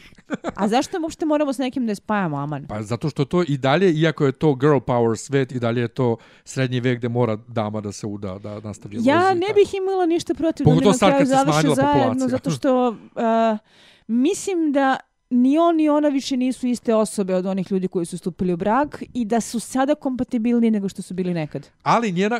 A 0.55 0.67
zašto 0.67 0.97
uopšte 1.01 1.25
moramo 1.25 1.53
s 1.53 1.57
nekim 1.57 1.85
da 1.85 1.91
je 1.91 1.95
spajamo, 1.95 2.37
Aman? 2.37 2.65
Pa 2.67 2.83
zato 2.83 3.09
što 3.09 3.25
to 3.25 3.43
i 3.47 3.57
dalje, 3.57 3.93
iako 3.93 4.25
je 4.25 4.31
to 4.31 4.55
girl 4.55 4.77
power 4.77 5.15
svet, 5.17 5.51
i 5.51 5.59
dalje 5.59 5.81
je 5.81 5.87
to 5.87 6.17
srednji 6.43 6.79
vek 6.79 6.97
gde 6.97 7.09
mora 7.09 7.35
dama 7.47 7.81
da 7.81 7.91
se 7.91 8.07
uda, 8.07 8.39
da 8.39 8.59
nastavi 8.59 8.97
Ja 9.01 9.33
ne 9.33 9.47
bih 9.55 9.73
imala 9.73 10.05
ništa 10.05 10.33
protiv 10.33 10.65
da 10.65 10.69
Pogotovo 10.71 10.89
oni 10.89 10.99
na 11.01 11.07
kraju 11.09 11.25
završe 11.25 11.51
smanjila 11.51 11.75
zajedno, 11.75 12.03
populacija. 12.03 12.27
zato 12.27 12.49
što 12.51 12.89
uh, 12.89 13.57
mislim 14.07 14.71
da 14.71 14.97
ni 15.29 15.57
on 15.57 15.75
ni 15.75 15.89
ona 15.89 16.09
više 16.09 16.37
nisu 16.37 16.67
iste 16.67 16.95
osobe 16.95 17.35
od 17.35 17.45
onih 17.45 17.71
ljudi 17.71 17.87
koji 17.87 18.05
su 18.05 18.17
stupili 18.17 18.53
u 18.53 18.57
brak 18.57 19.03
i 19.13 19.25
da 19.25 19.41
su 19.41 19.59
sada 19.59 19.95
kompatibilni 19.95 20.71
nego 20.71 20.89
što 20.89 21.01
su 21.01 21.13
bili 21.13 21.33
nekad. 21.33 21.69
Ali 21.83 22.11
njena, 22.11 22.39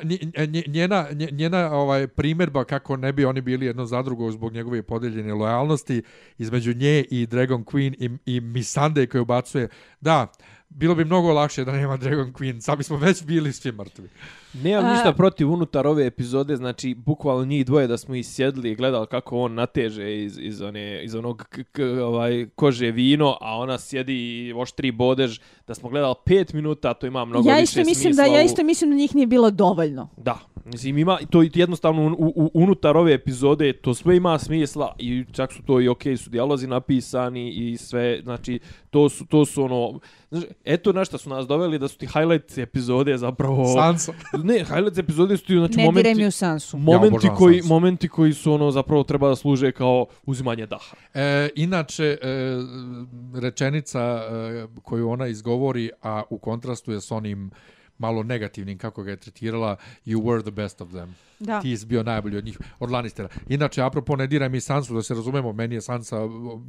njena, 0.68 1.08
njena 1.32 1.72
ovaj 1.72 2.08
primjerba 2.08 2.64
kako 2.64 2.98
ne 2.98 3.14
bi 3.14 3.26
oni 3.26 3.42
bili 3.42 3.66
jedno 3.66 3.86
za 3.86 4.02
drugo 4.02 4.32
zbog 4.32 4.54
njegove 4.54 4.84
podeljene 4.84 5.34
lojalnosti 5.34 6.02
između 6.38 6.74
nje 6.74 7.06
i 7.12 7.26
Dragon 7.26 7.66
Queen 7.66 7.96
i, 8.00 8.36
i 8.36 8.42
Missandei 8.42 9.08
koju 9.08 9.22
ubacuje, 9.22 9.68
da, 10.02 10.28
bilo 10.70 10.96
bi 10.96 11.06
mnogo 11.06 11.34
lakše 11.34 11.66
da 11.66 11.72
nema 11.72 11.98
Dragon 11.98 12.34
Queen, 12.34 12.60
sad 12.60 12.78
bismo 12.78 12.98
već 12.98 13.24
bili 13.24 13.54
svi 13.54 13.72
mrtvi. 13.72 14.10
Nemam 14.54 14.86
A- 14.86 14.94
ništa 14.94 15.14
protiv 15.14 15.52
unutar 15.52 15.88
ove 15.88 16.06
epizode, 16.06 16.56
znači 16.56 16.96
bukvalno 16.96 17.46
njih 17.46 17.66
dvoje 17.66 17.88
da 17.88 17.98
smo 17.98 18.16
i 18.16 18.24
sjedli 18.24 18.72
i 18.72 18.76
gledali 18.76 19.08
kako 19.08 19.38
on 19.38 19.54
nateže 19.54 20.16
iz, 20.16 20.38
iz, 20.40 20.62
one, 20.62 21.04
iz 21.04 21.16
onog 21.16 21.46
k, 21.50 21.64
k, 21.64 21.80
ovaj, 22.04 22.48
kože 22.56 22.92
vino, 22.92 23.38
a 23.42 23.58
ona 23.58 23.78
sjedi 23.78 24.14
i 24.14 24.54
oštri 24.54 24.92
bodež, 24.92 25.40
da 25.68 25.76
smo 25.76 25.90
gledali 25.90 26.16
pet 26.26 26.54
minuta, 26.54 26.94
to 26.94 27.08
ima 27.08 27.26
mnogo 27.26 27.50
ja 27.50 27.56
više 27.56 27.64
isto 27.64 27.80
mislim 27.82 28.04
da 28.06 28.16
smisla 28.16 28.36
ja 28.36 28.42
u- 28.42 28.46
isto 28.46 28.64
mislim 28.64 28.90
da 28.90 28.96
njih 28.96 29.16
nije 29.16 29.28
bilo 29.28 29.52
dovoljno. 29.52 30.10
Da, 30.18 30.38
mislim 30.66 30.98
ima 30.98 31.20
to 31.30 31.44
jednostavno 31.46 32.02
u, 32.08 32.34
u, 32.36 32.52
unutar 32.54 32.98
ove 32.98 33.14
epizode 33.14 33.74
to 33.74 33.94
sve 33.94 34.18
ima 34.18 34.40
smisla 34.40 34.96
i 35.00 35.24
čak 35.32 35.54
su 35.54 35.64
to 35.64 35.82
i 35.82 35.88
okej 35.88 36.18
su 36.18 36.30
dijalozi 36.30 36.68
napisani 36.68 37.50
i 37.52 37.78
sve, 37.78 38.20
znači 38.24 38.60
to 38.98 39.10
su 39.10 39.26
to 39.26 39.46
su 39.46 39.64
ono 39.64 40.00
znači, 40.30 40.48
eto 40.66 40.94
na 40.94 41.06
šta 41.06 41.18
su 41.18 41.30
nas 41.30 41.48
doveli 41.48 41.80
da 41.80 41.88
su 41.88 41.98
ti 41.98 42.08
highlights 42.08 42.58
epizode 42.58 43.18
zapravo... 43.18 43.74
Sansa. 43.74 44.14
Ne, 44.44 44.64
highlights 44.64 44.98
epizode 44.98 45.38
su 45.38 45.46
ti 45.46 45.54
znači 45.54 45.78
Ne 45.78 45.86
momenti... 45.86 46.04
diraj 46.04 46.16
mi 46.16 46.28
u 46.28 46.32
sansu. 46.32 46.78
Momenti 46.78 47.08
obožavam 47.08 47.38
koji, 47.38 47.60
Sansu. 47.60 47.74
momenti 47.74 48.08
koji 48.10 48.34
su 48.34 48.54
ono 48.54 48.72
zapravo 48.72 49.04
treba 49.04 49.30
da 49.30 49.36
služe 49.36 49.72
kao 49.72 50.06
uzimanje 50.26 50.66
daha. 50.66 50.96
E, 51.14 51.50
inače, 51.56 52.18
e, 52.22 52.58
rečenica 53.42 54.00
e, 54.02 54.68
koju 54.84 55.10
ona 55.10 55.28
izgovori, 55.28 55.92
a 56.02 56.24
u 56.30 56.38
kontrastu 56.38 56.92
je 56.92 57.02
s 57.02 57.12
onim 57.12 57.52
malo 57.98 58.24
negativnim 58.24 58.78
kako 58.78 59.04
ga 59.04 59.12
je 59.12 59.18
tretirala 59.18 59.76
you 60.06 60.22
were 60.22 60.42
the 60.42 60.52
best 60.52 60.82
of 60.82 60.90
them. 60.90 61.16
Da. 61.40 61.62
Ti 61.62 61.78
si 61.78 61.86
bio 61.86 62.04
najbolji 62.04 62.38
od 62.38 62.46
njih, 62.46 62.58
od 62.80 62.92
Lannistera. 62.92 63.30
Inače, 63.48 63.82
apropo, 63.82 64.16
ne 64.16 64.28
diraj 64.28 64.50
mi 64.50 64.62
Sansu, 64.62 64.94
da 64.94 65.04
se 65.04 65.14
razumemo, 65.14 65.54
meni 65.54 65.76
je 65.76 65.82
Sansa 65.82 66.18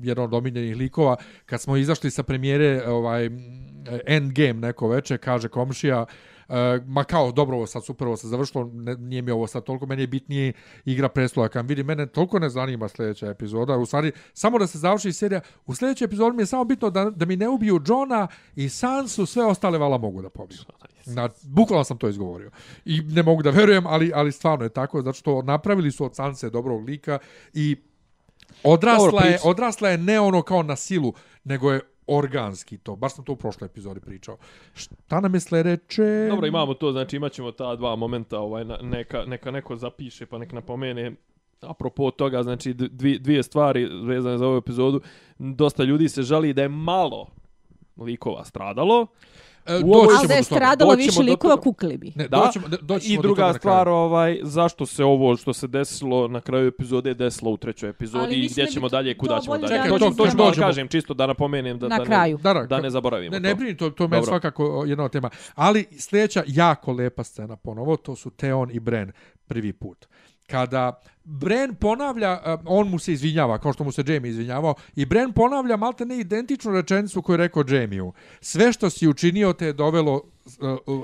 jedan 0.02 0.24
od 0.24 0.34
omiljenih 0.34 0.76
likova. 0.76 1.16
Kad 1.46 1.60
smo 1.60 1.76
izašli 1.76 2.10
sa 2.10 2.22
premijere 2.22 2.82
ovaj, 2.86 3.30
Endgame 4.06 4.54
neko 4.54 4.88
veče, 4.88 5.18
kaže 5.18 5.48
komšija, 5.48 6.00
Uh, 6.00 6.37
ma 6.86 7.04
kao, 7.04 7.32
dobro, 7.32 7.56
ovo 7.56 7.66
sad 7.66 7.84
super, 7.84 8.06
ovo 8.06 8.16
se 8.16 8.28
završilo, 8.28 8.70
ne, 8.72 8.94
nije 8.94 9.22
mi 9.22 9.30
ovo 9.30 9.46
sad 9.46 9.64
toliko, 9.64 9.86
meni 9.86 10.02
je 10.02 10.06
bitnije 10.06 10.52
igra 10.84 11.08
preslova. 11.08 11.48
Kad 11.48 11.68
vidi, 11.68 11.82
mene 11.82 12.06
toliko 12.06 12.38
ne 12.38 12.48
zanima 12.48 12.88
sljedeća 12.88 13.26
epizoda. 13.26 13.76
U 13.76 13.86
stvari, 13.86 14.12
samo 14.34 14.58
da 14.58 14.66
se 14.66 14.78
završi 14.78 15.12
serija, 15.12 15.40
u 15.66 15.74
sljedećoj 15.74 16.04
epizodi 16.04 16.36
mi 16.36 16.42
je 16.42 16.46
samo 16.46 16.64
bitno 16.64 16.90
da, 16.90 17.10
da 17.10 17.26
mi 17.26 17.36
ne 17.36 17.48
ubiju 17.48 17.80
Johna 17.86 18.28
i 18.56 18.68
Sansu, 18.68 19.26
sve 19.26 19.44
ostale 19.44 19.78
vala 19.78 19.98
mogu 19.98 20.22
da 20.22 20.28
pobiju. 20.28 20.58
Na, 21.06 21.28
bukvalno 21.42 21.84
sam 21.84 21.98
to 21.98 22.08
izgovorio. 22.08 22.50
I 22.84 23.00
ne 23.00 23.22
mogu 23.22 23.42
da 23.42 23.50
verujem, 23.50 23.86
ali, 23.86 24.12
ali 24.14 24.32
stvarno 24.32 24.64
je 24.64 24.68
tako, 24.68 25.02
zato 25.02 25.18
što 25.18 25.42
napravili 25.42 25.92
su 25.92 26.04
od 26.04 26.14
Sanse 26.14 26.50
dobrog 26.50 26.84
lika 26.84 27.18
i 27.54 27.76
odrasla 28.62 29.10
Dobro, 29.10 29.26
je, 29.26 29.38
odrasla 29.44 29.88
je 29.88 29.98
ne 29.98 30.20
ono 30.20 30.42
kao 30.42 30.62
na 30.62 30.76
silu, 30.76 31.12
nego 31.44 31.72
je 31.72 31.80
organski 32.08 32.78
to. 32.78 32.96
Baš 32.96 33.14
sam 33.14 33.24
to 33.24 33.32
u 33.32 33.36
prošloj 33.36 33.66
epizodi 33.66 34.00
pričao. 34.00 34.36
Šta 34.74 35.20
nam 35.20 35.34
je 35.34 35.40
sledeće? 35.40 36.28
Dobro, 36.30 36.46
imamo 36.46 36.74
to, 36.74 36.92
znači 36.92 37.16
imaćemo 37.16 37.52
ta 37.52 37.76
dva 37.76 37.96
momenta, 37.96 38.38
ovaj, 38.38 38.64
neka, 38.82 39.24
neka 39.24 39.50
neko 39.50 39.76
zapiše 39.76 40.26
pa 40.26 40.38
nek 40.38 40.52
napomene. 40.52 41.12
Apropo 41.60 42.10
toga, 42.10 42.42
znači 42.42 42.74
dvije, 42.74 43.18
dvije 43.18 43.42
stvari 43.42 43.84
vezane 44.04 44.38
za 44.38 44.46
ovu 44.46 44.56
epizodu. 44.56 45.00
Dosta 45.38 45.84
ljudi 45.84 46.08
se 46.08 46.22
žali 46.22 46.52
da 46.52 46.62
je 46.62 46.68
malo 46.68 47.26
likova 47.96 48.44
stradalo. 48.44 49.06
E, 49.68 49.74
u 49.74 49.78
doći 49.78 49.84
ovoj- 49.86 50.06
ćemo 50.06 50.18
Ali 50.18 50.28
da 50.28 50.34
je 50.34 50.40
do 50.40 50.44
toga. 50.44 50.56
stradalo 50.56 50.90
Doći 50.90 51.02
ćemo 51.02 51.20
više 51.20 51.30
likova, 51.30 51.56
kukli 51.58 51.96
bi. 51.96 52.12
Ne, 52.16 52.28
Da. 52.28 52.36
doći 52.36 52.52
ćemo, 52.52 52.66
doći 52.82 53.04
ćemo 53.04 53.14
I 53.14 53.16
do 53.16 53.22
druga 53.22 53.52
stvar, 53.52 53.88
ovaj, 53.88 54.38
zašto 54.42 54.86
se 54.86 55.04
ovo 55.04 55.36
što 55.36 55.52
se 55.52 55.66
desilo 55.68 56.28
na 56.28 56.40
kraju 56.40 56.68
epizode 56.68 57.14
desilo 57.14 57.50
u 57.50 57.56
trećoj 57.56 57.90
epizodi 57.90 58.34
i 58.34 58.48
gdje 58.48 58.64
da 58.64 58.70
ćemo 58.70 58.88
dalje, 58.88 59.18
kuda 59.18 59.40
ćemo 59.40 59.56
dalje. 59.56 59.68
da 59.68 59.74
Čekaj, 59.76 59.88
to- 59.90 60.10
to 60.14 60.26
što 60.26 60.36
dođemo. 60.36 60.66
kažem, 60.66 60.88
čisto 60.88 61.14
da 61.14 61.26
napomenem 61.26 61.78
da, 61.78 61.88
Na 61.88 61.98
da, 61.98 62.04
kraju. 62.04 62.36
Ne, 62.36 62.42
Da, 62.44 62.54
da, 62.54 62.62
da 62.62 62.80
ne 62.80 62.90
zaboravimo 62.90 63.30
Ne, 63.30 63.38
to. 63.38 63.42
ne 63.42 63.54
brini, 63.54 63.76
to, 63.76 63.90
to 63.90 64.04
je 64.04 64.08
meni 64.08 64.24
svakako 64.24 64.84
jedna 64.86 65.04
od 65.04 65.12
tema. 65.12 65.30
Ali 65.54 65.84
sljedeća 65.92 66.42
jako 66.46 66.92
lepa 66.92 67.24
scena 67.24 67.56
ponovo, 67.56 67.96
to 67.96 68.16
su 68.16 68.30
Theon 68.30 68.70
i 68.72 68.80
Bren 68.80 69.12
prvi 69.46 69.72
put. 69.72 70.06
Kada 70.48 70.92
Bren 71.24 71.74
ponavlja, 71.74 72.32
uh, 72.44 72.60
on 72.66 72.88
mu 72.88 72.98
se 72.98 73.12
izvinjava, 73.12 73.58
kao 73.58 73.72
što 73.72 73.84
mu 73.84 73.92
se 73.92 74.04
Jamie 74.06 74.30
izvinjavao, 74.30 74.74
i 74.96 75.04
Bren 75.04 75.32
ponavlja 75.32 75.76
malte 75.76 76.04
ne 76.04 76.18
identičnu 76.18 76.72
rečenicu 76.72 77.22
koju 77.22 77.34
je 77.34 77.38
rekao 77.38 77.64
Jamie-u. 77.68 78.12
Sve 78.40 78.72
što 78.72 78.90
si 78.90 79.08
učinio 79.08 79.52
te 79.52 79.66
je 79.66 79.72
dovelo 79.72 80.14
uh, 80.14 80.22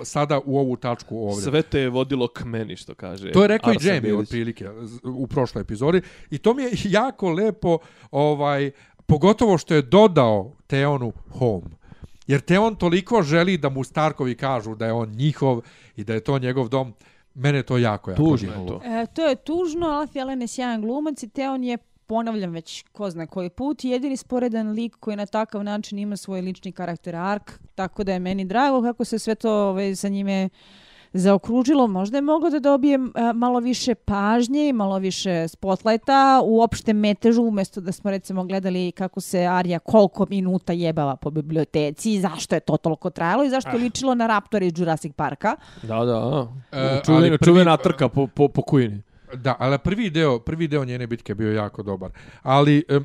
sada 0.05 0.41
u 0.45 0.59
ovu 0.59 0.77
tačku 0.77 1.19
ovdje. 1.19 1.43
Sve 1.43 1.63
te 1.63 1.81
je 1.81 1.89
vodilo 1.91 2.29
k 2.29 2.45
meni, 2.45 2.77
što 2.77 2.95
kaže. 2.95 3.33
To 3.33 3.43
je 3.43 3.49
rekao 3.49 3.73
i 3.73 3.77
Arsen 3.77 3.89
Jamie 3.89 4.11
Bilić. 4.11 4.23
otprilike 4.23 4.69
z- 4.83 4.99
u 5.05 5.27
prošloj 5.27 5.63
epizodi 5.63 6.01
i 6.31 6.39
to 6.39 6.55
mi 6.55 6.63
je 6.63 6.71
jako 7.01 7.31
lepo 7.31 7.79
ovaj 8.11 8.71
pogotovo 9.07 9.59
što 9.59 9.75
je 9.75 9.83
dodao 9.83 10.53
Teonu 10.67 11.13
home. 11.31 11.67
Jer 12.27 12.41
Teon 12.41 12.77
toliko 12.77 13.23
želi 13.23 13.59
da 13.59 13.69
mu 13.69 13.85
Starkovi 13.85 14.35
kažu 14.35 14.75
da 14.75 14.87
je 14.87 14.93
on 14.93 15.09
njihov 15.09 15.61
i 15.97 16.05
da 16.05 16.15
je 16.15 16.21
to 16.21 16.39
njegov 16.39 16.69
dom. 16.69 16.95
Mene 17.35 17.62
to 17.62 17.78
jako, 17.78 18.11
jako 18.11 18.22
Tužno 18.22 18.53
je 18.53 18.66
to. 18.66 18.80
E, 18.85 19.07
to 19.14 19.26
je 19.26 19.35
tužno, 19.35 19.87
Alfie 19.87 20.22
Allen 20.22 20.41
je 20.41 20.47
sjajan 20.47 20.80
glumac 20.80 21.22
i 21.22 21.28
Teon 21.28 21.64
je 21.64 21.78
ponavljam 22.07 22.53
već 22.53 22.85
ko 22.93 23.11
zna 23.11 23.26
koji 23.26 23.51
put, 23.51 23.85
jedini 23.85 24.16
sporedan 24.16 24.70
lik 24.70 24.97
koji 25.01 25.16
na 25.16 25.26
takav 25.26 25.64
način 25.64 25.99
ima 25.99 26.16
svoj 26.16 26.41
lični 26.41 26.72
karakter 26.72 27.16
ark, 27.16 27.53
tako 27.74 28.05
da 28.05 28.12
je 28.12 28.18
meni 28.18 28.45
drago 28.45 28.82
kako 28.82 29.05
se 29.05 29.18
sve 29.18 29.35
to 29.35 29.68
ovaj, 29.68 29.97
sa 29.97 30.09
njime 30.09 30.49
zaokružilo. 31.15 31.87
Možda 31.87 32.19
je 32.19 32.23
moglo 32.23 32.51
da 32.51 32.59
dobije 32.59 32.99
a, 33.15 33.33
malo 33.33 33.61
više 33.61 33.95
pažnje 33.95 34.69
i 34.69 34.73
malo 34.73 34.99
više 34.99 35.49
spotlighta 35.49 36.41
u 36.45 36.62
opštem 36.62 36.97
metežu, 36.99 37.43
umjesto 37.43 37.81
da 37.81 37.93
smo 37.93 38.11
recimo 38.11 38.45
gledali 38.45 38.93
kako 38.93 39.21
se 39.21 39.39
Arya 39.39 39.79
koliko 39.79 40.27
minuta 40.31 40.73
jebava 40.73 41.17
po 41.17 41.31
biblioteci 41.31 42.12
i 42.15 42.21
zašto 42.21 42.55
je 42.55 42.61
to 42.61 42.77
toliko 42.77 43.11
trajalo 43.11 43.45
i 43.45 43.51
zašto 43.51 43.71
je 43.71 43.79
ličilo 43.79 44.15
na 44.15 44.27
Raptora 44.27 44.65
iz 44.65 44.73
Jurassic 44.77 45.12
Parka. 45.17 45.57
Da, 45.83 46.05
da. 46.05 46.47
E, 46.73 47.01
čuvena, 47.05 47.27
prvi- 47.27 47.45
čuvena 47.45 47.77
trka 47.77 48.09
po, 48.09 48.27
po, 48.27 48.49
po 48.49 48.62
kujini. 48.62 49.03
Da, 49.35 49.57
ali 49.59 49.78
prvi 49.78 50.11
deo, 50.11 50.39
prvi 50.39 50.68
deo 50.68 50.85
njene 50.85 51.07
bitke 51.07 51.35
bio 51.35 51.53
jako 51.53 51.82
dobar. 51.82 52.11
Ali 52.43 52.85
em, 52.89 53.05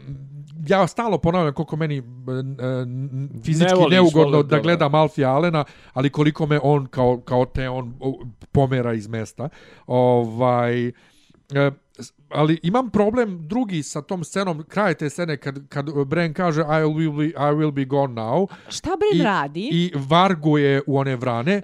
ja 0.68 0.88
stalno 0.88 1.18
ponavljam 1.18 1.54
koliko 1.54 1.76
meni 1.76 1.98
em, 1.98 3.30
fizički 3.44 3.66
Ne 3.66 3.76
voliš, 3.76 3.92
neugodno 3.92 4.32
volim, 4.32 4.48
da 4.48 4.60
gledam 4.60 4.96
Alfija 4.96 5.30
Alena, 5.32 5.64
ali 5.94 6.10
koliko 6.10 6.46
me 6.46 6.60
on 6.64 6.86
kao, 6.86 7.18
kao 7.18 7.46
te 7.46 7.70
on 7.70 7.94
pomera 8.52 8.94
iz 8.94 9.08
mesta. 9.08 9.50
Ovaj, 9.88 10.92
s- 12.00 12.14
ali 12.32 12.60
imam 12.64 12.90
problem 12.90 13.40
drugi 13.42 13.84
sa 13.84 14.02
tom 14.02 14.24
scenom, 14.24 14.64
kraj 14.64 14.94
te 14.94 15.10
scene 15.10 15.38
kad, 15.38 15.68
kad 15.70 15.86
Bran 16.06 16.34
kaže 16.34 16.62
I 16.62 16.66
will 16.86 17.18
be, 17.18 17.26
I 17.26 17.54
will 17.54 17.72
be 17.72 17.86
gone 17.86 18.14
now 18.16 18.48
Šta 18.70 18.90
Brin 18.92 19.22
I- 19.22 19.24
radi? 19.24 19.60
i 19.64 19.92
varguje 19.98 20.50
u 20.88 20.98
one 20.98 21.16
vrane. 21.16 21.54
E, 21.54 21.62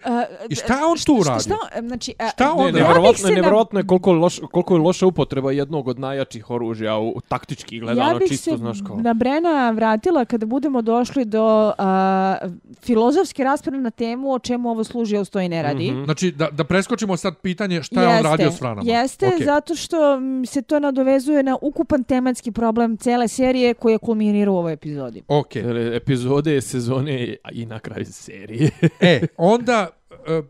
I 0.49 0.55
šta 0.55 0.73
on 0.85 0.97
tu 0.97 1.21
šta- 1.21 1.29
radi? 1.29 1.43
Šta, 1.43 1.55
znači, 1.79 2.13
e, 2.19 2.29
Šta 2.29 2.51
on 2.51 2.57
Ne, 2.57 2.63
ja 2.63 2.71
bih 2.71 2.73
nevjerovatno, 2.75 3.17
se 3.17 3.23
je, 3.23 3.29
na- 3.29 3.35
nevjerovatno 3.35 3.79
je 3.79 3.87
koliko, 3.87 4.11
loš, 4.13 4.39
koliko 4.51 4.75
je 4.75 4.79
loša 4.79 5.05
upotreba 5.05 5.51
jednog 5.51 5.87
od 5.87 5.99
najjačih 5.99 6.49
oružja 6.49 6.97
u, 6.97 7.09
u 7.09 7.21
taktički 7.21 7.79
gledano, 7.79 8.09
ja 8.09 8.15
bih 8.15 8.27
čisto, 8.27 8.51
se 8.51 8.57
znaš 8.57 8.77
kao. 8.87 8.95
na 8.97 9.13
Brena 9.13 9.71
vratila 9.71 10.25
kada 10.25 10.45
budemo 10.45 10.81
došli 10.81 11.25
do 11.25 11.45
a, 11.77 12.37
filozofske 12.79 13.43
rasprave 13.43 13.77
na 13.79 13.89
temu 13.91 14.31
o 14.31 14.39
čemu 14.39 14.69
ovo 14.69 14.83
služi, 14.83 15.17
a 15.17 15.21
uz 15.21 15.29
to 15.29 15.39
i 15.39 15.49
ne 15.49 15.63
radi. 15.63 15.91
Mhm. 15.91 16.03
Znači, 16.03 16.31
da, 16.31 16.49
da 16.49 16.63
preskočimo 16.63 17.17
sad 17.17 17.37
pitanje 17.37 17.83
šta 17.83 18.01
je 18.03 18.07
on 18.09 18.23
radio 18.23 18.51
s 18.51 18.61
vranama. 18.61 18.91
Jeste, 18.91 19.27
Okej. 19.27 19.45
zato 19.45 19.75
što 19.75 20.19
mm, 20.19 20.45
se 20.55 20.61
to 20.61 20.79
nadovezuje 20.79 21.43
na 21.43 21.57
ukupan 21.61 22.03
tematski 22.03 22.51
problem 22.51 22.97
cele 22.97 23.27
serije 23.27 23.73
koji 23.73 23.93
je 23.93 23.97
kulminirao 23.97 24.53
u 24.53 24.57
ovoj 24.57 24.73
epizodi. 24.73 25.23
Ok. 25.27 25.55
Epizode, 25.93 26.61
sezone 26.61 27.35
i 27.51 27.65
na 27.65 27.79
kraju 27.79 28.05
serije. 28.05 28.69
E, 28.99 29.21
onda 29.37 29.89
e, 30.27 30.41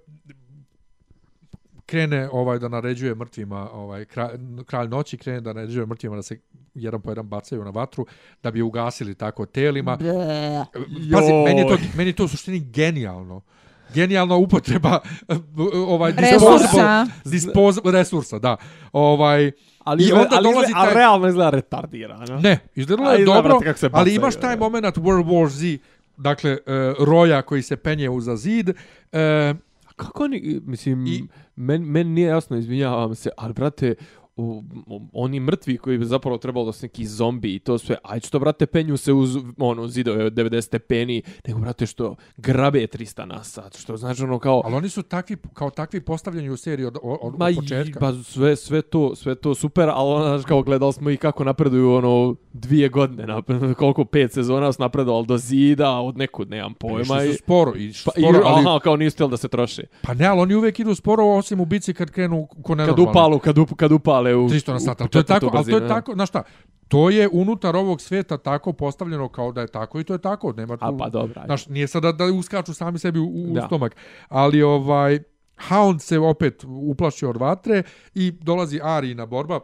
krene 1.85 2.29
ovaj 2.31 2.59
da 2.59 2.67
naređuje 2.67 3.15
mrtvima, 3.15 3.69
ovaj 3.71 4.05
kralj, 4.05 4.37
kralj 4.65 4.87
noći 4.87 5.17
krene 5.17 5.41
da 5.41 5.53
naređuje 5.53 5.85
mrtvima 5.85 6.15
da 6.15 6.21
se 6.21 6.39
jedan 6.73 7.01
po 7.01 7.11
jedan 7.11 7.27
bacaju 7.27 7.63
na 7.63 7.69
vatru 7.69 8.05
da 8.43 8.51
bi 8.51 8.61
ugasili 8.61 9.15
tako 9.15 9.45
telima. 9.45 9.95
Ble. 9.95 10.65
Pazi, 11.13 11.33
meni 11.45 11.59
je 11.59 11.67
to 11.67 11.73
Joj. 11.73 11.89
meni 11.97 12.09
je 12.09 12.15
to 12.15 12.25
u 12.25 12.27
suštini 12.27 12.59
genijalno. 12.59 13.41
Genijalna 13.95 14.35
upotreba 14.35 14.99
ovaj 15.87 16.13
Resursa. 16.13 17.07
disposable 17.25 17.91
resursa, 17.91 18.39
da. 18.39 18.57
Ovaj 18.93 19.51
Ali, 19.79 20.03
I 20.03 20.11
onda 20.11 20.27
ali, 20.31 20.43
dolazi 20.43 20.59
izgleda, 20.61 20.79
taj- 20.81 20.91
a 20.91 20.93
realno 20.93 21.27
izgleda 21.27 21.49
retardirano. 21.49 22.39
Ne, 22.39 22.59
izgledalo 22.75 23.11
je 23.11 23.19
izgleda, 23.21 23.41
dobro, 23.41 23.73
se 23.75 23.89
ali 23.93 24.15
imaš 24.15 24.35
taj 24.35 24.57
moment 24.57 24.85
World 24.97 25.25
War 25.25 25.47
Z, 25.47 25.77
dakle, 26.17 26.51
uh, 26.51 26.57
roja 26.99 27.41
koji 27.41 27.61
se 27.61 27.75
penje 27.75 28.09
uza 28.09 28.35
zid, 28.35 28.69
uh, 28.69 28.75
Kako 29.95 30.23
oni, 30.23 30.61
mislim, 30.65 31.07
I- 31.07 31.09
I... 31.09 31.23
meni 31.55 31.85
men 31.85 32.07
nije 32.07 32.27
jasno, 32.27 32.57
izvinjavam 32.57 33.15
se, 33.15 33.29
ali 33.37 33.53
brate, 33.53 33.95
u, 34.37 34.63
u, 34.87 35.01
oni 35.13 35.39
mrtvi 35.39 35.77
koji 35.77 35.97
bi 35.97 36.05
zapravo 36.05 36.37
trebalo 36.37 36.65
da 36.65 36.71
su 36.71 36.85
neki 36.85 37.05
zombi 37.05 37.55
i 37.55 37.59
to 37.59 37.77
sve, 37.77 37.95
aj 38.03 38.19
što 38.19 38.39
brate 38.39 38.65
penju 38.65 38.97
se 38.97 39.13
uz 39.13 39.37
ono 39.57 39.87
zidove 39.87 40.25
od 40.25 40.33
90 40.33 40.61
stepeni, 40.61 41.21
nego 41.47 41.59
brate 41.59 41.85
što 41.85 42.15
grabe 42.37 42.79
300 42.87 43.25
na 43.25 43.43
sat, 43.43 43.77
što 43.77 43.97
znači 43.97 44.23
ono 44.23 44.39
kao 44.39 44.61
ali 44.65 44.75
oni 44.75 44.89
su 44.89 45.03
takvi, 45.03 45.37
kao 45.53 45.69
takvi 45.69 46.01
postavljeni 46.01 46.49
u 46.49 46.57
seriji 46.57 46.85
od, 46.85 46.97
od, 47.03 47.17
od 47.21 47.39
Ma 47.39 47.49
početka. 47.55 47.99
Pa 47.99 48.13
sve, 48.13 48.55
sve, 48.55 48.81
to, 48.81 49.15
sve 49.15 49.35
to 49.35 49.55
super, 49.55 49.89
ali 49.93 50.13
ono, 50.13 50.25
znaš, 50.25 50.45
kao 50.45 50.61
gledali 50.61 50.93
smo 50.93 51.09
i 51.09 51.17
kako 51.17 51.43
napreduju 51.43 51.93
ono 51.93 52.35
dvije 52.53 52.89
godine, 52.89 53.27
nap 53.27 53.45
koliko 53.79 54.05
pet 54.05 54.33
sezona 54.33 54.73
su 54.73 54.81
napredovali 54.81 55.25
do 55.25 55.37
zida, 55.37 55.91
od 55.99 56.17
nekud 56.17 56.49
nemam 56.49 56.73
pojma. 56.73 57.01
Išli 57.01 57.29
I, 57.29 57.33
su 57.33 57.37
sporo, 57.43 57.71
i 57.75 57.91
pa, 58.05 58.11
i, 58.17 58.21
sporo, 58.21 58.41
ali, 58.45 58.65
aha, 58.67 58.79
kao 58.79 58.95
nisu 58.97 59.15
htjeli 59.15 59.31
da 59.31 59.37
se 59.37 59.47
troše. 59.47 59.83
pa 60.01 60.13
ne, 60.13 60.25
ali 60.25 60.41
oni 60.41 60.55
uvek 60.55 60.79
idu 60.79 60.95
sporo, 60.95 61.23
osim 61.25 61.59
u 61.59 61.65
bici 61.65 61.93
kad 61.93 62.11
krenu 62.11 62.45
ko 62.47 62.55
Kad 62.63 62.77
nenormalni. 62.77 63.09
upalu, 63.11 63.39
kad, 63.39 63.57
up, 63.57 63.69
kad 63.75 63.91
upale 64.33 64.35
u... 64.35 64.49
300 64.49 64.71
na 64.71 64.79
sat, 64.79 65.01
ali 65.01 65.09
to 65.09 65.19
je 65.19 65.23
tako, 65.23 65.49
ali 65.53 65.71
to 65.71 65.77
je 65.77 65.87
tako, 65.87 66.13
znaš 66.13 66.29
šta, 66.29 66.43
to 66.87 67.09
je 67.09 67.29
unutar 67.31 67.75
ovog 67.75 68.01
sveta 68.01 68.37
tako 68.37 68.73
postavljeno 68.73 69.29
kao 69.29 69.51
da 69.51 69.61
je 69.61 69.67
tako 69.67 69.99
i 69.99 70.03
to 70.03 70.13
je 70.13 70.21
tako, 70.21 70.53
nema 70.53 70.77
tu, 70.77 70.85
A 70.85 70.97
pa 70.97 71.09
dobra. 71.09 71.43
znaš, 71.45 71.67
nije 71.67 71.87
sada 71.87 72.11
da 72.11 72.25
uskaču 72.25 72.73
sami 72.73 72.99
sebi 72.99 73.19
u, 73.19 73.25
u 73.25 73.53
Da. 73.53 73.61
stomak, 73.61 73.95
ali 74.29 74.61
ovaj, 74.61 75.19
Hound 75.69 76.01
se 76.01 76.19
opet 76.19 76.63
uplašio 76.67 77.29
od 77.29 77.37
vatre 77.37 77.83
i 78.13 78.31
dolazi 78.31 78.79
Arijina 78.83 79.25
borba. 79.25 79.59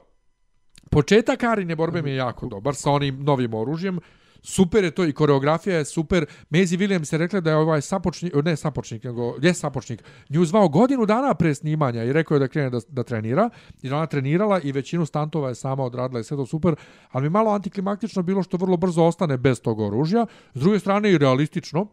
Početak 0.90 1.44
Arijine 1.44 1.76
borbe 1.76 2.02
mi 2.02 2.10
je 2.10 2.16
jako 2.16 2.48
dobar 2.48 2.76
sa 2.76 2.92
onim 2.92 3.24
novim 3.24 3.54
oružjem 3.54 4.00
super 4.42 4.84
je 4.84 4.92
to 4.92 5.06
i 5.06 5.14
koreografija 5.14 5.78
je 5.78 5.86
super. 5.86 6.26
Maisie 6.50 6.78
Williams 6.78 7.14
je 7.14 7.18
rekla 7.18 7.40
da 7.40 7.50
je 7.50 7.56
ovaj 7.56 7.82
sapočnik, 7.82 8.34
ne 8.44 8.56
sapočnik, 8.56 9.04
nego 9.04 9.36
je 9.42 9.54
sapočnik, 9.54 10.04
nju 10.30 10.46
zvao 10.46 10.70
godinu 10.70 11.06
dana 11.06 11.34
pre 11.34 11.56
snimanja 11.56 12.04
i 12.04 12.14
rekao 12.14 12.36
je 12.36 12.40
da 12.40 12.48
krene 12.48 12.70
da, 12.70 12.80
da 12.88 13.04
trenira. 13.04 13.50
I 13.82 13.92
ona 13.92 14.06
trenirala 14.06 14.62
i 14.62 14.72
većinu 14.72 15.06
stantova 15.06 15.50
je 15.50 15.56
sama 15.56 15.84
odradila 15.84 16.20
i 16.20 16.24
sve 16.24 16.38
to 16.38 16.46
super. 16.46 16.76
Ali 17.12 17.24
mi 17.24 17.30
malo 17.30 17.52
antiklimaktično 17.52 18.24
bilo 18.24 18.44
što 18.44 18.58
vrlo 18.58 18.78
brzo 18.78 19.04
ostane 19.04 19.38
bez 19.38 19.62
tog 19.62 19.80
oružja. 19.80 20.26
S 20.54 20.60
druge 20.60 20.80
strane 20.80 21.12
i 21.12 21.18
realistično. 21.18 21.88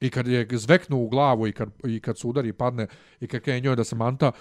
I 0.00 0.10
kad 0.10 0.28
je 0.28 0.48
zveknu 0.50 0.96
u 0.96 1.08
glavu 1.08 1.46
i 1.46 1.52
kad, 1.52 1.68
i 1.84 2.00
kad 2.00 2.18
se 2.18 2.26
udari 2.26 2.48
i 2.48 2.52
padne 2.52 2.86
i 3.20 3.26
kad 3.26 3.48
je 3.48 3.60
njoj 3.60 3.76
da 3.76 3.84
se 3.84 3.96
manta, 3.96 4.32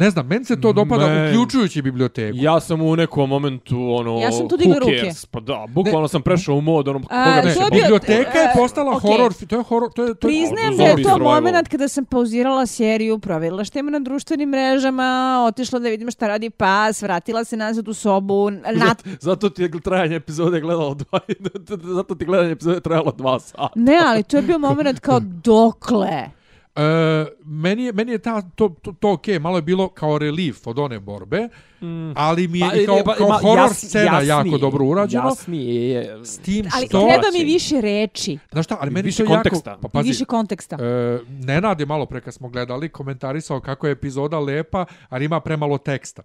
Ne 0.00 0.10
znam, 0.10 0.26
meni 0.26 0.44
se 0.44 0.60
to 0.60 0.72
dopada 0.72 1.06
Men, 1.06 1.28
uključujući 1.28 1.82
biblioteku. 1.82 2.38
Ja 2.40 2.60
sam 2.60 2.82
u 2.82 2.96
nekom 2.96 3.28
momentu, 3.28 3.94
ono, 3.94 4.18
ja 4.18 4.32
sam 4.32 4.48
tu 4.48 4.56
digla 4.56 4.78
ruke. 4.78 5.10
Pa 5.30 5.40
da, 5.40 5.66
bukvalno 5.68 6.02
ne. 6.02 6.08
sam 6.08 6.22
prešao 6.22 6.54
u 6.54 6.60
mod, 6.60 6.88
ono, 6.88 7.00
A, 7.10 7.24
koga 7.24 7.48
ne. 7.48 7.54
Bio, 7.54 7.80
biblioteka 7.80 8.38
je 8.38 8.52
postala 8.56 8.92
okay. 8.92 9.00
horor, 9.00 9.32
to 9.48 9.56
je 9.56 9.62
horor, 9.62 9.92
to 9.92 10.04
je... 10.04 10.14
To 10.14 10.28
je 10.28 10.30
Priznajem 10.30 10.76
da 10.76 10.84
je 10.84 11.02
to 11.02 11.18
moment 11.18 11.68
kada 11.68 11.88
sam 11.88 12.04
pauzirala 12.04 12.66
seriju, 12.66 13.18
provjerila 13.18 13.64
što 13.64 13.78
ima 13.78 13.90
na 13.90 13.98
društvenim 13.98 14.48
mrežama, 14.48 15.44
otišla 15.48 15.78
da 15.78 15.88
vidim 15.88 16.10
šta 16.10 16.28
radi 16.28 16.50
pas, 16.50 17.02
vratila 17.02 17.44
se 17.44 17.56
nazad 17.56 17.88
u 17.88 17.94
sobu. 17.94 18.50
Na... 18.50 18.86
Zato, 18.86 19.02
zato 19.20 19.50
ti 19.50 19.62
je 19.62 19.70
trajanje 19.80 20.16
epizode 20.16 20.60
gledalo 20.60 20.94
dva, 20.94 21.20
zato 21.96 22.14
ti 22.14 22.24
gledanje 22.24 22.52
epizode 22.52 22.80
trajalo 22.80 23.12
dva 23.12 23.40
sata. 23.40 23.68
Ne, 23.74 23.98
ali 24.06 24.22
to 24.22 24.36
je 24.36 24.42
bio 24.42 24.58
moment 24.58 25.00
kao 25.00 25.20
dokle. 25.44 26.37
E, 26.78 27.26
meni, 27.44 27.84
je, 27.84 27.92
meni 27.92 28.12
je 28.12 28.18
ta, 28.18 28.42
to, 28.42 28.68
to, 28.82 28.92
to 28.92 29.12
ok, 29.12 29.26
malo 29.40 29.58
je 29.58 29.62
bilo 29.62 29.88
kao 29.88 30.18
relief 30.18 30.66
od 30.66 30.78
one 30.78 31.00
borbe, 31.00 31.48
mm. 31.80 32.12
ali 32.16 32.48
mi 32.48 32.58
je 32.58 32.68
pa, 32.70 32.76
i 32.76 32.86
kao, 32.86 32.98
pa, 33.04 33.14
kao 33.14 33.26
ima, 33.26 33.38
horror 33.38 33.58
jasni, 33.58 33.88
scena 33.88 34.20
jasni, 34.20 34.50
jako 34.50 34.58
dobro 34.58 34.84
urađeno. 34.84 35.28
Jasni 35.28 35.74
je. 35.74 36.20
S 36.24 36.38
tim 36.38 36.66
ali 36.74 36.86
što... 36.86 37.06
treba 37.06 37.26
mi 37.32 37.44
više 37.44 37.80
reči. 37.80 38.38
Znaš 38.52 38.64
šta, 38.64 38.76
ali 38.80 38.90
meni 38.90 39.06
više 39.06 39.24
to 39.24 39.30
konteksta. 39.30 39.70
jako... 39.70 39.82
Pa, 39.82 39.88
pazi, 39.88 40.08
više 40.08 40.24
konteksta. 40.24 40.76
E, 40.80 41.18
Nenad 41.28 41.80
je 41.80 41.86
malo 41.86 42.06
pre 42.06 42.20
kad 42.20 42.34
smo 42.34 42.48
gledali, 42.48 42.88
komentarisao 42.88 43.60
kako 43.60 43.86
je 43.86 43.92
epizoda 43.92 44.38
lepa, 44.38 44.84
ali 45.08 45.24
ima 45.24 45.40
premalo 45.40 45.78
teksta. 45.78 46.22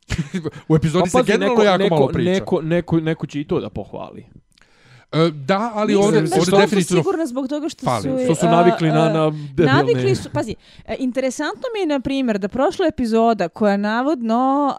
u 0.68 0.76
epizodi 0.76 1.10
pa, 1.12 1.18
pazi, 1.18 1.26
se 1.26 1.32
generalno 1.32 1.62
neko, 1.62 1.64
jako 1.64 1.82
neko, 1.82 1.94
malo 1.94 2.08
priča. 2.08 2.30
Neko, 2.30 2.62
neko, 2.62 3.00
neko 3.00 3.26
će 3.26 3.40
i 3.40 3.44
to 3.44 3.60
da 3.60 3.70
pohvali. 3.70 4.26
E, 5.12 5.30
da, 5.30 5.72
ali 5.74 5.94
ovdje, 5.94 6.18
ovdje 6.18 6.58
definitivno... 6.58 7.02
sigurno 7.02 7.26
zbog 7.26 7.48
toga 7.48 7.68
što 7.68 7.84
fali. 7.84 8.02
su... 8.02 8.24
Što 8.24 8.34
su 8.34 8.46
navikli 8.46 8.88
na, 8.88 9.08
na 9.08 9.30
debilne... 9.30 9.72
Navikli 9.72 10.14
su, 10.14 10.30
pazi, 10.32 10.54
e, 10.84 10.96
interesantno 10.98 11.62
mi 11.74 11.80
je, 11.80 11.86
na 11.86 12.00
primjer, 12.00 12.38
da 12.38 12.48
prošla 12.48 12.86
epizoda 12.86 13.48
koja 13.48 13.76
navodno 13.76 14.74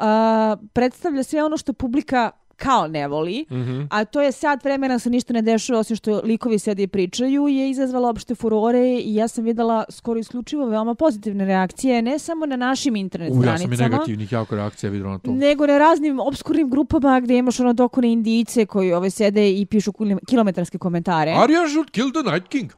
predstavlja 0.74 1.24
sve 1.24 1.44
ono 1.44 1.58
što 1.58 1.74
publika 1.74 2.32
kao 2.64 2.88
ne 2.88 3.08
voli, 3.08 3.46
mm 3.50 3.56
-hmm. 3.56 3.88
a 3.90 4.06
to 4.06 4.22
je 4.22 4.32
sad 4.32 4.64
vremena 4.64 5.00
se 5.00 5.10
ništa 5.10 5.34
ne 5.34 5.42
dešava 5.42 5.80
osim 5.80 5.96
što 5.96 6.22
likovi 6.24 6.60
sedi 6.60 6.84
i 6.84 6.88
pričaju, 6.88 7.48
je 7.48 7.70
izazvala 7.70 8.10
opšte 8.10 8.36
furore 8.36 9.00
i 9.00 9.16
ja 9.16 9.28
sam 9.28 9.44
videla 9.44 9.84
skoro 9.90 10.20
isključivo 10.20 10.66
veoma 10.66 10.96
pozitivne 10.96 11.46
reakcije, 11.46 12.02
ne 12.02 12.20
samo 12.20 12.46
na 12.46 12.56
našim 12.56 12.96
internet 12.96 13.32
U, 13.32 13.42
stranicama. 13.42 13.74
Ja 13.74 13.78
sam 13.78 13.86
i 13.86 13.90
negativnih 13.90 14.32
jako 14.32 14.56
reakcija 14.56 14.90
videla 14.90 15.12
na 15.12 15.20
to. 15.20 15.32
Nego 15.32 15.68
na 15.68 15.78
raznim 15.78 16.20
obskurnim 16.20 16.70
grupama 16.70 17.20
gdje 17.20 17.38
imaš 17.38 17.60
ono 17.60 17.74
dokone 17.74 18.12
indice 18.12 18.66
koji 18.66 18.94
ove 18.94 19.10
sede 19.10 19.52
i 19.52 19.66
pišu 19.66 19.94
kilometarske 20.28 20.78
komentare. 20.78 21.32
Arya 21.32 21.70
should 21.70 21.92
kill 21.92 22.12
the 22.12 22.32
Night 22.32 22.48
King. 22.48 22.72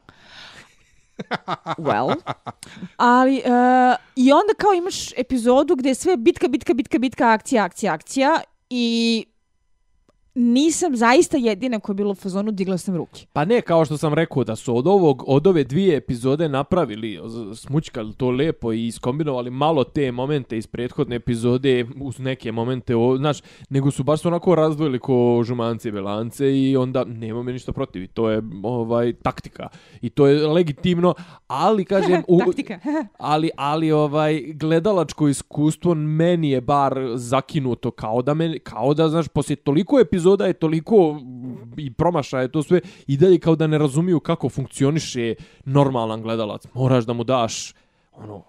well. 1.78 2.14
Ali, 2.96 3.36
uh, 3.36 3.96
i 4.16 4.32
onda 4.32 4.54
kao 4.58 4.72
imaš 4.72 5.12
epizodu 5.12 5.76
gdje 5.76 5.88
je 5.88 5.94
sve 5.94 6.16
bitka, 6.16 6.48
bitka, 6.48 6.74
bitka, 6.74 6.98
bitka, 6.98 7.32
akcija, 7.32 7.64
akcija, 7.64 7.92
akcija 7.92 8.40
i 8.70 9.24
nisam 10.36 10.96
zaista 10.96 11.36
jedina 11.36 11.80
koja 11.80 11.94
je 11.94 11.96
bila 11.96 12.10
u 12.10 12.14
fazonu, 12.14 12.52
digla 12.52 12.78
sam 12.78 12.96
ruke. 12.96 13.26
Pa 13.32 13.44
ne, 13.44 13.60
kao 13.60 13.84
što 13.84 13.96
sam 13.96 14.14
rekao, 14.14 14.44
da 14.44 14.56
su 14.56 14.76
od, 14.76 14.86
ovog, 14.86 15.24
od 15.26 15.46
ove 15.46 15.64
dvije 15.64 15.96
epizode 15.96 16.48
napravili, 16.48 17.20
smučkali 17.54 18.14
to 18.14 18.30
lepo 18.30 18.72
i 18.72 18.86
iskombinovali 18.86 19.50
malo 19.50 19.84
te 19.84 20.12
momente 20.12 20.58
iz 20.58 20.66
prethodne 20.66 21.16
epizode 21.16 21.86
uz 22.00 22.18
neke 22.18 22.52
momente, 22.52 22.96
o, 22.96 23.16
znaš, 23.16 23.38
nego 23.70 23.90
su 23.90 24.04
baš 24.04 24.24
onako 24.24 24.54
razdvojili 24.54 24.98
ko 24.98 25.42
žumance 25.44 25.88
i 25.88 25.92
belance 25.92 26.58
i 26.58 26.76
onda 26.76 27.04
nema 27.04 27.42
me 27.42 27.52
ništa 27.52 27.72
protiv. 27.72 28.02
I 28.02 28.06
to 28.06 28.30
je 28.30 28.42
ovaj 28.62 29.12
taktika. 29.12 29.68
I 30.00 30.10
to 30.10 30.26
je 30.26 30.46
legitimno, 30.46 31.14
ali 31.46 31.84
kažem... 31.84 32.22
u, 32.28 32.38
taktika. 32.38 32.78
ali, 33.18 33.50
ali 33.56 33.92
ovaj 33.92 34.42
gledalačko 34.52 35.28
iskustvo 35.28 35.94
meni 35.94 36.50
je 36.50 36.60
bar 36.60 36.98
zakinuto 37.14 37.90
kao 37.90 38.22
da, 38.22 38.34
me, 38.34 38.58
kao 38.58 38.94
da 38.94 39.08
znaš, 39.08 39.28
poslije 39.28 39.56
toliko 39.56 40.00
epizoda 40.00 40.25
epizoda 40.26 40.46
je 40.46 40.52
toliko 40.52 41.20
i 41.76 41.92
promaša 41.92 42.40
je 42.40 42.52
to 42.52 42.62
sve 42.62 42.80
i 43.06 43.16
dalje 43.16 43.38
kao 43.38 43.56
da 43.56 43.66
ne 43.66 43.78
razumiju 43.78 44.20
kako 44.20 44.48
funkcioniše 44.48 45.34
normalan 45.64 46.22
gledalac. 46.22 46.66
Moraš 46.74 47.04
da 47.04 47.12
mu 47.12 47.24
daš 47.24 47.74
ono 48.12 48.42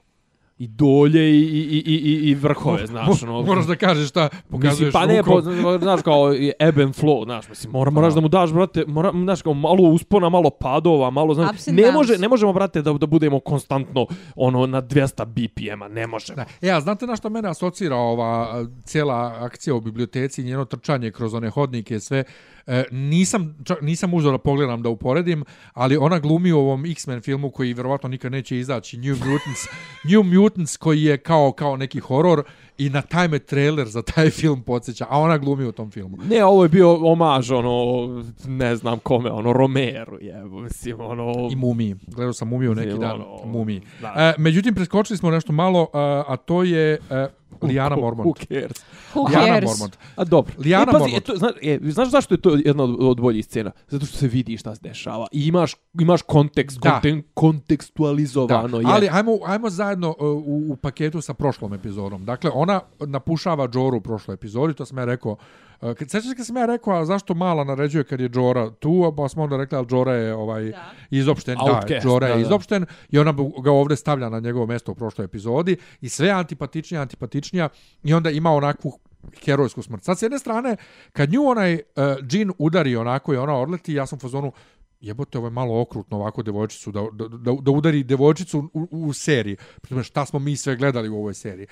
i 0.59 0.67
dolje 0.67 1.31
i, 1.31 1.41
i, 1.41 1.83
i, 1.85 1.95
i, 1.95 2.29
i 2.29 2.35
vrhove, 2.35 2.87
znaš. 2.87 3.23
Ono, 3.23 3.41
moraš 3.41 3.65
da 3.65 3.75
kažeš 3.75 4.09
šta 4.09 4.29
pokazuješ 4.49 4.79
mislim, 4.79 4.91
pa 4.91 5.05
ne, 5.05 5.23
po, 5.23 5.41
znaš, 5.81 6.01
kao 6.01 6.33
ebb 6.59 6.79
and 6.79 6.95
flow, 6.95 7.23
znaš, 7.23 7.49
mislim, 7.49 7.71
mora, 7.71 7.91
moraš 7.91 8.13
da 8.13 8.21
mu 8.21 8.27
daš, 8.27 8.53
brate, 8.53 8.83
mora, 8.87 9.11
znaš, 9.11 9.41
kao 9.41 9.53
malo 9.53 9.83
uspona, 9.83 10.29
malo 10.29 10.49
padova, 10.49 11.09
malo, 11.09 11.33
znaš, 11.33 11.67
ne, 11.67 11.91
može, 11.91 12.17
ne 12.17 12.27
možemo, 12.27 12.53
brate, 12.53 12.81
da, 12.81 12.93
da 12.93 13.05
budemo 13.05 13.39
konstantno, 13.39 14.07
ono, 14.35 14.65
na 14.65 14.81
200 14.81 15.25
BPM-a, 15.25 15.87
ne 15.87 16.07
možemo. 16.07 16.35
Da. 16.35 16.67
Ja, 16.67 16.81
znate 16.81 17.07
na 17.07 17.15
što 17.15 17.29
mene 17.29 17.49
asocira 17.49 17.95
ova 17.95 18.65
cijela 18.83 19.35
akcija 19.39 19.75
u 19.75 19.81
biblioteci, 19.81 20.43
njeno 20.43 20.65
trčanje 20.65 21.11
kroz 21.11 21.33
one 21.33 21.49
hodnike, 21.49 21.99
sve, 21.99 22.23
E, 22.67 22.83
nisam, 22.91 23.55
čak, 23.63 23.81
nisam 23.81 24.13
uzor 24.13 24.31
da 24.31 24.37
pogledam 24.37 24.81
da 24.81 24.89
uporedim, 24.89 25.43
ali 25.73 25.97
ona 25.97 26.19
glumi 26.19 26.51
u 26.51 26.59
ovom 26.59 26.85
X-Men 26.85 27.21
filmu 27.21 27.51
koji 27.51 27.73
vjerovatno 27.73 28.09
nikad 28.09 28.31
neće 28.31 28.57
izaći, 28.57 28.97
New 28.97 29.15
Mutants, 29.15 29.67
New 30.03 30.23
Mutants 30.23 30.77
koji 30.77 31.03
je 31.03 31.17
kao 31.17 31.51
kao 31.51 31.77
neki 31.77 31.99
horor 31.99 32.43
i 32.77 32.89
na 32.89 33.01
taj 33.01 33.27
me 33.27 33.39
trailer 33.39 33.87
za 33.87 34.01
taj 34.01 34.29
film 34.39 34.61
podsjeća, 34.61 35.05
a 35.09 35.19
ona 35.19 35.37
glumi 35.37 35.65
u 35.65 35.71
tom 35.71 35.91
filmu. 35.91 36.17
Ne, 36.29 36.45
ovo 36.45 36.63
je 36.63 36.69
bio 36.69 37.11
omaž, 37.11 37.51
ono, 37.51 38.07
ne 38.47 38.75
znam 38.75 38.99
kome, 38.99 39.31
ono, 39.31 39.53
Romero, 39.53 40.17
je, 40.21 40.43
mislim, 40.45 40.99
ono... 40.99 41.49
I 41.51 41.55
Mumi, 41.55 41.95
gledao 42.07 42.33
sam 42.33 42.47
Mumiju 42.47 42.75
neki 42.75 42.97
dan, 42.99 43.21
ono, 43.21 43.45
Mumi. 43.45 43.81
E, 44.15 44.33
međutim, 44.37 44.75
preskočili 44.75 45.17
smo 45.17 45.31
nešto 45.31 45.53
malo, 45.53 45.87
a, 45.93 46.23
a 46.27 46.37
to 46.37 46.63
je... 46.63 46.99
E, 47.09 47.27
Lijana 47.61 47.95
Mormont. 47.95 48.27
Who 48.27 48.47
cares? 48.47 48.85
Who 49.13 49.29
Lijana 49.29 49.45
cares? 49.45 49.69
Mormont. 49.69 49.97
A 50.15 50.23
dobro. 50.23 50.53
Lijana 50.59 50.83
e, 50.83 50.91
pazi, 50.91 50.99
Mormont. 50.99 51.17
E, 51.17 51.25
to, 51.25 51.35
zna, 51.35 51.51
e, 51.61 51.79
znaš 51.81 52.09
zašto 52.09 52.33
je 52.33 52.41
to 52.41 52.57
jedna 52.65 52.83
od, 52.83 52.95
od 52.99 53.21
boljih 53.21 53.45
scena? 53.45 53.71
Zato 53.87 54.05
što 54.05 54.17
se 54.17 54.27
vidi 54.27 54.57
šta 54.57 54.75
se 54.75 54.81
dešava. 54.83 55.27
I 55.31 55.47
imaš, 55.47 55.75
imaš 55.99 56.21
kontekst, 56.21 56.79
da. 56.79 56.91
konten, 56.91 57.23
kontekstualizovano. 57.33 58.67
Da. 58.67 58.89
Je. 58.89 58.95
Ali 58.95 59.09
ajmo, 59.11 59.31
ajmo 59.45 59.69
zajedno 59.69 60.09
uh, 60.09 60.15
u, 60.19 60.73
u 60.73 60.75
paketu 60.75 61.21
sa 61.21 61.33
prošlom 61.33 61.73
epizodom. 61.73 62.25
Dakle, 62.25 62.51
ona 62.53 62.66
napušava 62.99 63.69
Joru 63.73 63.97
u 63.97 64.01
prošloj 64.01 64.33
epizodi, 64.33 64.73
to 64.73 64.85
sam 64.85 64.97
ja 64.97 65.05
rekao 65.05 65.37
Uh, 65.81 65.93
kad 65.93 66.09
sećaš 66.09 66.31
kad 66.37 66.45
sam 66.45 66.57
ja 66.57 66.65
rekao 66.65 66.93
a 66.93 67.05
zašto 67.05 67.33
mala 67.33 67.63
naređuje 67.63 68.03
kad 68.03 68.19
je 68.19 68.29
Jora 68.33 68.71
tu, 68.71 69.13
pa 69.17 69.29
smo 69.29 69.43
onda 69.43 69.57
rekli 69.57 69.77
al 69.77 69.85
Jora 69.89 70.13
je 70.13 70.35
ovaj 70.35 70.69
da. 70.69 70.91
izopšten, 71.09 71.57
Outcast, 71.59 71.87
da, 71.87 72.09
Jora 72.09 72.27
da, 72.27 72.33
je 72.33 72.41
izopšten 72.41 72.85
i 73.09 73.19
ona 73.19 73.35
ga 73.63 73.71
ovdje 73.71 73.97
stavlja 73.97 74.29
na 74.29 74.39
njegovo 74.39 74.65
mjesto 74.65 74.91
u 74.91 74.95
prošloj 74.95 75.25
epizodi 75.25 75.77
i 76.01 76.09
sve 76.09 76.29
antipatičnija, 76.29 77.01
antipatičnija 77.01 77.69
i 78.03 78.13
onda 78.13 78.29
ima 78.29 78.51
onakvu 78.51 78.99
herojsku 79.45 79.81
smrt. 79.81 80.03
Sad 80.03 80.19
s 80.19 80.21
jedne 80.21 80.39
strane, 80.39 80.75
kad 81.11 81.31
nju 81.31 81.47
onaj 81.47 81.73
uh, 81.73 81.81
džin 82.27 82.51
udari 82.57 82.95
onako 82.95 83.33
i 83.33 83.37
ona 83.37 83.53
odleti, 83.53 83.93
ja 83.93 84.05
sam 84.05 84.17
u 84.17 84.19
fazonu, 84.19 84.51
jebote, 84.99 85.37
ovo 85.37 85.47
je 85.47 85.51
malo 85.51 85.81
okrutno 85.81 86.17
ovako 86.17 86.43
devojčicu, 86.43 86.91
da, 86.91 87.07
da, 87.13 87.27
da, 87.27 87.51
da 87.61 87.71
udari 87.71 88.03
devojčicu 88.03 88.69
u, 88.73 88.87
u, 88.91 89.07
u 89.07 89.13
seriji. 89.13 89.57
Šta 90.03 90.25
smo 90.25 90.39
mi 90.39 90.55
sve 90.55 90.75
gledali 90.75 91.09
u 91.09 91.17
ovoj 91.17 91.33
seriji. 91.33 91.67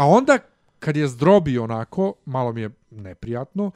A 0.00 0.06
onda 0.06 0.38
kad 0.78 0.96
je 0.96 1.08
zdrobi 1.08 1.58
onako, 1.58 2.14
malo 2.24 2.52
mi 2.52 2.60
je 2.60 2.70
neprijatno, 2.90 3.70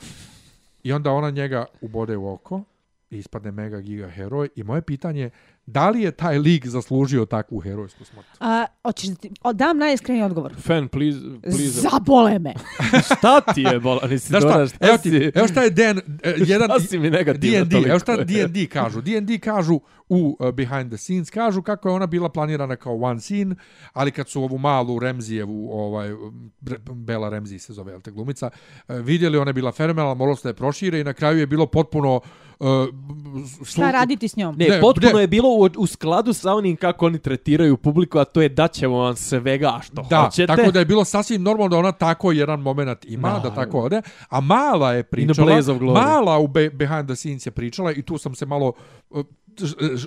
i 0.83 0.93
onda 0.93 1.13
ona 1.13 1.31
njega 1.31 1.65
ubode 1.81 2.17
u 2.17 2.29
oko, 2.29 2.63
i 3.11 3.19
ispadne 3.19 3.51
mega 3.51 3.81
giga 3.81 4.11
heroj, 4.11 4.49
i 4.57 4.63
moje 4.63 4.83
pitanje 4.83 5.23
je, 5.23 5.31
Da 5.67 5.91
li 5.91 6.03
je 6.03 6.11
taj 6.11 6.39
lik 6.39 6.67
zaslužio 6.67 7.27
takvu 7.27 7.61
herojsku 7.61 8.05
smrt? 8.05 8.27
A, 8.41 8.67
hoćeš 8.83 9.09
da 9.09 9.15
ti 9.15 9.31
o, 9.43 9.53
dam 9.53 9.79
najiskreniji 9.79 10.25
odgovor. 10.25 10.55
Fan, 10.57 10.89
please, 10.89 11.19
please. 11.43 11.81
Zabole 11.81 12.39
me. 12.39 12.55
šta 13.19 13.41
ti 13.41 13.63
je 13.63 13.81
bola? 13.81 14.01
Nisi 14.09 14.33
da 14.33 14.41
šta, 14.41 14.67
šta 14.67 14.87
evo, 14.87 14.99
ti, 14.99 15.31
evo 15.35 15.49
šta 15.49 15.63
je 15.63 15.71
Dan, 15.71 15.99
e, 15.99 16.35
jedan... 16.53 16.69
šta 16.69 16.81
si 16.81 16.99
mi 16.99 17.11
negativno 17.11 17.65
D&D, 17.65 17.89
evo 17.89 17.99
šta 17.99 18.17
D&D 18.17 18.67
kažu. 18.67 19.01
D&D 19.01 19.39
kažu 19.39 19.81
u 20.09 20.37
uh, 20.41 20.51
Behind 20.51 20.89
the 20.91 20.97
Scenes, 20.97 21.31
kažu 21.31 21.63
kako 21.63 21.89
je 21.89 21.95
ona 21.95 22.07
bila 22.07 22.29
planirana 22.29 22.77
kao 22.77 22.97
one 22.97 23.21
scene, 23.21 23.55
ali 23.93 24.11
kad 24.11 24.29
su 24.29 24.43
ovu 24.43 24.59
malu 24.59 24.99
Remzijevu, 24.99 25.69
ovaj, 25.73 26.11
Bela 26.93 27.29
Remzi 27.29 27.59
se 27.59 27.73
zove, 27.73 28.01
te 28.01 28.11
glumica, 28.11 28.51
uh, 28.89 28.97
vidjeli, 28.97 29.39
ona 29.39 29.49
je 29.49 29.53
bila 29.53 29.73
fenomenalna, 29.73 30.15
moralo 30.15 30.37
se 30.37 30.43
da 30.43 30.49
je 30.49 30.55
prošire 30.55 31.01
i 31.01 31.05
na 31.05 31.13
kraju 31.13 31.39
je 31.39 31.47
bilo 31.47 31.67
potpuno 31.67 32.21
Uh, 32.61 32.69
Šta 33.65 33.91
raditi 33.91 34.29
s 34.29 34.37
njom? 34.37 34.57
Ne, 34.59 34.69
ne 34.69 34.81
potpuno 34.81 35.13
ne. 35.13 35.21
je 35.21 35.27
bilo 35.27 35.49
u, 35.49 35.69
u 35.79 35.87
skladu 35.87 36.33
sa 36.33 36.55
onim 36.55 36.77
kako 36.77 37.07
oni 37.07 37.19
tretiraju 37.19 37.77
publiku, 37.77 38.19
a 38.19 38.25
to 38.25 38.43
je 38.43 38.49
da 38.49 38.69
ćemo 38.69 38.97
vam 38.97 39.17
svega 39.17 39.81
što 39.83 40.03
Da, 40.03 40.17
hoćete. 40.19 40.47
tako 40.47 40.71
da 40.71 40.79
je 40.79 40.85
bilo 40.85 41.05
sasvim 41.05 41.43
normalno 41.43 41.69
da 41.69 41.79
ona 41.79 41.93
tako 41.93 42.33
jedan 42.33 42.61
moment 42.61 43.05
ima, 43.05 43.31
da, 43.33 43.49
Da. 43.49 43.55
tako 43.55 43.81
ode. 43.81 44.03
A 44.29 44.41
Mala 44.41 44.93
je 44.93 45.03
pričala, 45.03 45.47
Blaze 45.47 45.73
of 45.73 45.79
Glory. 45.79 45.95
Mala 45.95 46.39
u 46.39 46.47
Be 46.47 46.71
Behind 46.71 47.07
the 47.07 47.17
Scenes 47.17 47.47
je 47.47 47.51
pričala 47.51 47.93
i 47.93 48.03
tu 48.03 48.19
sam 48.19 48.35
se 48.35 48.47
malo 48.47 48.73
uh, 49.11 49.25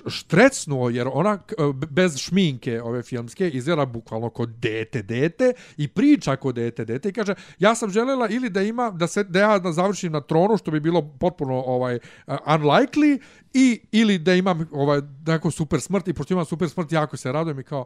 štrecnuo 0.06 0.90
jer 0.90 1.08
ona 1.12 1.38
uh, 1.58 1.74
bez 1.74 2.16
šminke 2.18 2.82
ove 2.82 3.02
filmske 3.02 3.48
izgleda 3.48 3.86
bukvalno 3.86 4.30
kod 4.30 4.48
dete 4.48 5.02
dete 5.02 5.52
i 5.76 5.88
priča 5.88 6.36
kod 6.36 6.54
dete 6.54 6.84
dete 6.84 7.08
i 7.08 7.12
kaže 7.12 7.34
ja 7.58 7.74
sam 7.74 7.90
želela 7.90 8.28
ili 8.28 8.50
da 8.50 8.62
ima 8.62 8.90
da 8.90 9.06
se 9.06 9.24
da 9.24 9.40
ja 9.40 9.58
da 9.58 9.72
završim 9.72 10.12
na 10.12 10.20
tronu 10.20 10.56
što 10.56 10.70
bi 10.70 10.80
bilo 10.80 11.02
potpuno 11.20 11.54
ovaj 11.54 11.94
uh, 11.96 12.34
unlikely 12.46 13.20
i 13.54 13.80
ili 13.92 14.18
da 14.18 14.34
imam 14.34 14.68
ovaj 14.72 15.00
neko 15.26 15.50
super 15.50 15.80
smrt 15.80 16.08
i 16.08 16.12
pošto 16.12 16.34
imam 16.34 16.44
super 16.44 16.68
smrt 16.68 16.92
jako 16.92 17.16
se 17.16 17.32
radujem 17.32 17.60
i 17.60 17.64
kao 17.64 17.84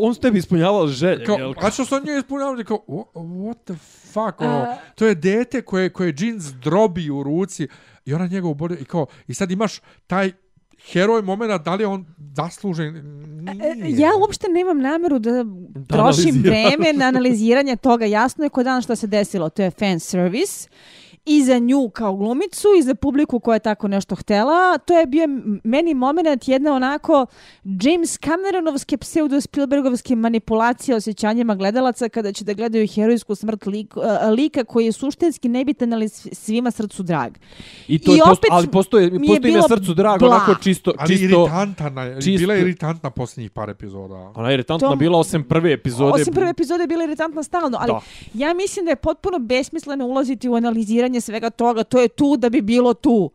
On 0.00 0.14
s 0.14 0.18
tebi 0.20 0.38
ispunjavao 0.38 0.86
želje, 0.86 1.24
kao, 1.24 1.36
jel? 1.36 1.54
a 1.62 1.70
što 1.70 1.84
sam 1.84 2.02
nje 2.04 2.18
ispunjavao, 2.18 2.64
kao, 2.64 2.84
"Wha- 2.88 3.04
what 3.14 3.56
the 3.64 3.74
fuck, 4.12 4.40
ono, 4.40 4.66
to 4.94 5.06
je 5.06 5.14
dete 5.14 5.62
koje, 5.62 5.90
koje 5.90 6.12
džins 6.12 6.44
drobi 6.44 7.10
u 7.10 7.22
ruci 7.22 7.68
i 8.04 8.14
ona 8.14 8.26
njega 8.26 8.46
ubode 8.48 8.74
i 8.74 8.84
kao, 8.84 9.06
i 9.26 9.34
sad 9.34 9.50
imaš 9.50 9.80
taj 10.06 10.32
heroj 10.84 11.22
momenta, 11.22 11.58
da 11.60 11.74
li 11.74 11.82
je 11.82 11.86
on 11.86 12.04
zaslužen, 12.34 12.96
E, 13.62 13.74
nije. 13.74 13.98
Ja 13.98 14.10
uopšte 14.20 14.48
nemam 14.48 14.80
nameru 14.80 15.18
da 15.18 15.30
trošim 15.86 16.00
analiziraš. 16.28 16.34
vreme 16.42 16.92
na 16.92 17.04
analiziranje 17.06 17.76
toga. 17.76 18.04
Jasno 18.04 18.44
je 18.44 18.50
kod 18.50 18.64
dana 18.64 18.80
što 18.80 18.96
se 18.96 19.06
desilo. 19.06 19.48
To 19.48 19.62
je 19.62 19.70
fan 19.70 20.00
service 20.00 20.68
i 21.26 21.42
za 21.42 21.58
nju 21.58 21.90
kao 21.90 22.14
glumicu 22.14 22.68
i 22.78 22.82
za 22.82 22.94
publiku 22.94 23.40
koja 23.40 23.54
je 23.54 23.60
tako 23.60 23.88
nešto 23.88 24.14
htela. 24.14 24.78
To 24.78 24.94
je 24.94 25.06
bio 25.06 25.24
meni 25.64 25.94
moment 25.94 26.14
jedne 26.44 26.70
onako 26.70 27.26
James 27.64 28.18
Cameronovske 28.18 28.96
pseudo 28.96 29.40
Spielbergovske 29.40 30.16
manipulacije 30.16 30.96
osjećanjima 30.96 31.54
gledalaca 31.54 32.08
kada 32.08 32.32
će 32.32 32.44
da 32.44 32.52
gledaju 32.52 32.86
herojsku 32.88 33.34
smrt 33.34 33.66
lik, 33.66 33.96
uh, 33.96 34.02
lika 34.30 34.64
koji 34.64 34.84
je 34.84 34.92
suštinski 34.92 35.48
nebitan 35.48 35.92
ali 35.92 36.06
sv- 36.06 36.28
svima 36.32 36.70
srcu 36.70 37.02
drag. 37.02 37.32
I 37.88 37.98
to 37.98 38.12
I 38.12 38.14
je 38.14 38.20
posto, 38.20 38.32
opet 38.32 38.50
ali 38.50 38.66
postoje, 38.68 39.10
mi 39.10 39.16
je 39.16 39.20
postoji 39.20 39.40
bilo 39.42 39.68
srcu 39.68 39.94
drago, 39.94 40.18
blah. 40.18 40.32
onako 40.38 40.62
čisto, 40.62 40.92
Ali 40.98 41.08
čisto... 41.10 41.24
iritantna, 41.24 42.02
je, 42.02 42.16
čisto- 42.16 42.38
bila 42.38 42.54
je 42.54 42.60
iritantna 42.60 43.10
posljednjih 43.10 43.50
par 43.50 43.70
epizoda. 43.70 44.32
Ona 44.34 44.48
je 44.48 44.54
iritantna 44.54 44.88
Tom- 44.88 44.98
bila 44.98 45.18
osim 45.18 45.44
prve 45.44 45.72
epizode. 45.72 46.12
Osim 46.12 46.34
prve 46.34 46.50
epizode 46.50 46.82
je 46.82 46.88
bila 46.88 47.04
iritantna 47.04 47.42
stalno, 47.42 47.78
ali 47.80 47.92
Da. 47.92 48.00
ja 48.36 48.54
mislim 48.54 48.84
da 48.84 48.90
je 48.90 48.96
potpuno 48.98 49.38
besmisleno 49.38 50.06
ulaziti 50.06 50.48
u 50.48 50.54
analiziranje 50.54 51.13
svega 51.20 51.50
toga. 51.50 51.84
To 51.84 52.00
je 52.00 52.08
tu 52.08 52.36
da 52.36 52.48
bi 52.48 52.60
bilo 52.62 52.94
tu. 52.94 53.30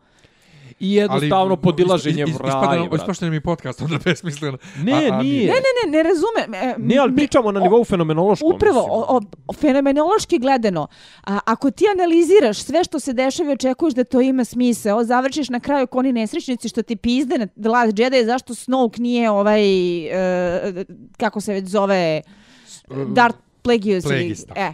I 0.80 0.94
jednostavno 0.94 1.56
podilaženje 1.58 2.22
is- 2.22 2.30
is- 2.30 2.36
vraj, 2.36 2.48
ispadne- 2.50 2.78
brate. 2.80 2.96
Ispašten 2.96 3.30
mi 3.30 3.40
podcast, 3.42 3.82
onda 3.82 3.98
besmisleno. 4.00 4.58
Ne, 4.78 4.92
A- 4.92 5.14
a 5.14 5.22
nije. 5.22 5.46
Ne, 5.46 5.54
ne, 5.54 5.60
ne, 5.84 5.90
ne 5.92 6.02
razumem. 6.02 6.54
E, 6.56 6.74
Ne, 6.78 6.96
ali 6.96 7.10
mi- 7.10 7.16
pričamo 7.16 7.52
na 7.52 7.60
nivou 7.60 7.84
fenomenološkom. 7.84 8.52
Upravo, 8.52 8.80
o, 8.82 9.20
o, 9.46 9.52
fenomenološki 9.52 10.38
gledano, 10.38 10.86
a, 11.24 11.38
ako 11.44 11.70
ti 11.70 11.84
analiziraš 11.90 12.58
sve 12.58 12.84
što 12.84 13.00
se 13.00 13.12
dešava 13.12 13.50
i 13.50 13.54
očekuješ 13.54 13.94
da 13.94 14.04
to 14.04 14.20
ima 14.20 14.44
smisao, 14.44 15.04
završiš 15.04 15.48
na 15.48 15.60
kraju 15.60 15.86
ko 15.86 15.98
oni 15.98 16.12
nesrećnici 16.12 16.68
što 16.68 16.82
ti 16.82 16.96
pizde 16.96 17.38
na 17.38 17.46
The 17.46 17.68
Last 17.68 17.98
Jedi, 17.98 18.24
zašto 18.24 18.54
Snoke 18.54 19.02
nije 19.02 19.30
ovaj, 19.30 19.62
e, 20.06 20.84
kako 21.16 21.40
se 21.40 21.52
već 21.52 21.64
zove, 21.66 22.20
Darth 23.08 23.38
Plagueis. 23.62 24.04
ili- 24.04 24.12
Plagueista. 24.12 24.54
E, 24.56 24.72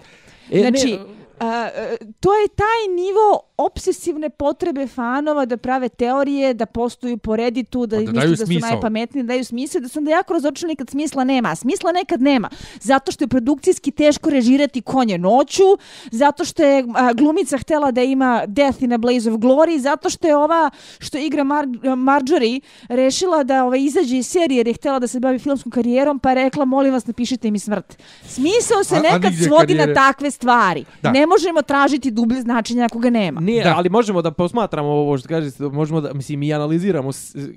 E, 0.51 0.61
ne, 0.63 0.71
znači, 0.71 0.99
a, 1.41 1.69
e, 1.75 1.97
to 2.21 2.35
je 2.35 2.49
taj 2.51 2.67
nivo 2.97 3.27
obsesivne 3.59 4.31
potrebe 4.31 4.87
fanova 4.87 5.45
da 5.47 5.57
prave 5.57 5.89
teorije, 5.91 6.55
da 6.55 6.67
postoju 6.69 7.17
po 7.19 7.37
Redditu, 7.37 7.87
da, 7.87 7.97
Pa 7.97 8.03
da 8.03 8.13
misle 8.13 8.27
da 8.27 8.37
su 8.37 8.47
smisao. 8.47 8.71
najpametniji, 8.71 9.23
da 9.23 9.29
daju 9.29 9.45
smisao, 9.45 9.81
da 9.81 9.89
sam 9.89 10.05
da 10.05 10.11
jako 10.11 10.33
razočena 10.33 10.69
nekad 10.69 10.91
smisla 10.91 11.25
nema. 11.25 11.49
A 11.49 11.57
smisla 11.57 11.93
nekad 11.93 12.23
nema. 12.23 12.49
Zato 12.81 13.13
što 13.13 13.25
je 13.25 13.29
produkcijski 13.29 13.91
teško 13.91 14.31
režirati 14.31 14.83
konje 14.83 15.19
noću, 15.19 15.63
zato 16.11 16.45
što 16.45 16.63
je 16.63 16.85
a, 16.95 17.13
glumica 17.13 17.59
htela 17.59 17.91
da 17.91 18.03
ima 18.03 18.43
Death 18.47 18.83
in 18.83 18.93
a 18.93 18.99
Blaze 18.99 19.31
of 19.31 19.37
Glory, 19.37 19.79
zato 19.79 20.11
što 20.11 20.29
je 20.29 20.37
ova 20.37 20.71
što 20.99 21.19
igra 21.19 21.45
Mar 21.45 21.67
Marjorie 21.97 22.61
rešila 22.89 23.45
da 23.45 23.65
ovaj, 23.65 23.81
izađe 23.81 24.17
iz 24.17 24.27
serije 24.27 24.57
jer 24.57 24.69
je 24.69 24.75
htela 24.75 24.99
da 24.99 25.07
se 25.07 25.21
bavi 25.21 25.39
filmskom 25.39 25.73
karijerom, 25.73 26.19
pa 26.19 26.29
je 26.29 26.35
rekla, 26.37 26.65
molim 26.65 26.93
vas, 26.93 27.07
napišite 27.07 27.51
mi 27.51 27.59
smrt. 27.59 27.99
Smisao 28.25 28.85
se 28.85 28.95
A- 28.95 28.99
a 28.99 29.03
nekad 29.03 29.23
nigdje 29.25 29.47
svodi 29.47 29.75
na 29.75 29.81
karijere- 29.81 29.95
takve 29.97 30.31
stvari. 30.31 30.85
Da. 31.03 31.13
Ne 31.13 31.26
možemo 31.27 31.63
tražiti 31.63 32.11
dublje 32.11 32.41
značenja 32.41 32.85
ako 32.85 32.99
ga 32.99 33.11
nema. 33.11 33.41
Ne, 33.41 33.61
Da. 33.61 33.75
ali 33.77 33.89
možemo 33.91 34.23
da 34.23 34.31
posmatramo 34.33 34.89
ovo 34.89 35.19
što 35.19 35.29
kažete, 35.29 35.65
možemo 35.65 36.01
da, 36.01 36.13
mislim, 36.13 36.43
i 36.43 36.55
analiziramo 36.55 37.11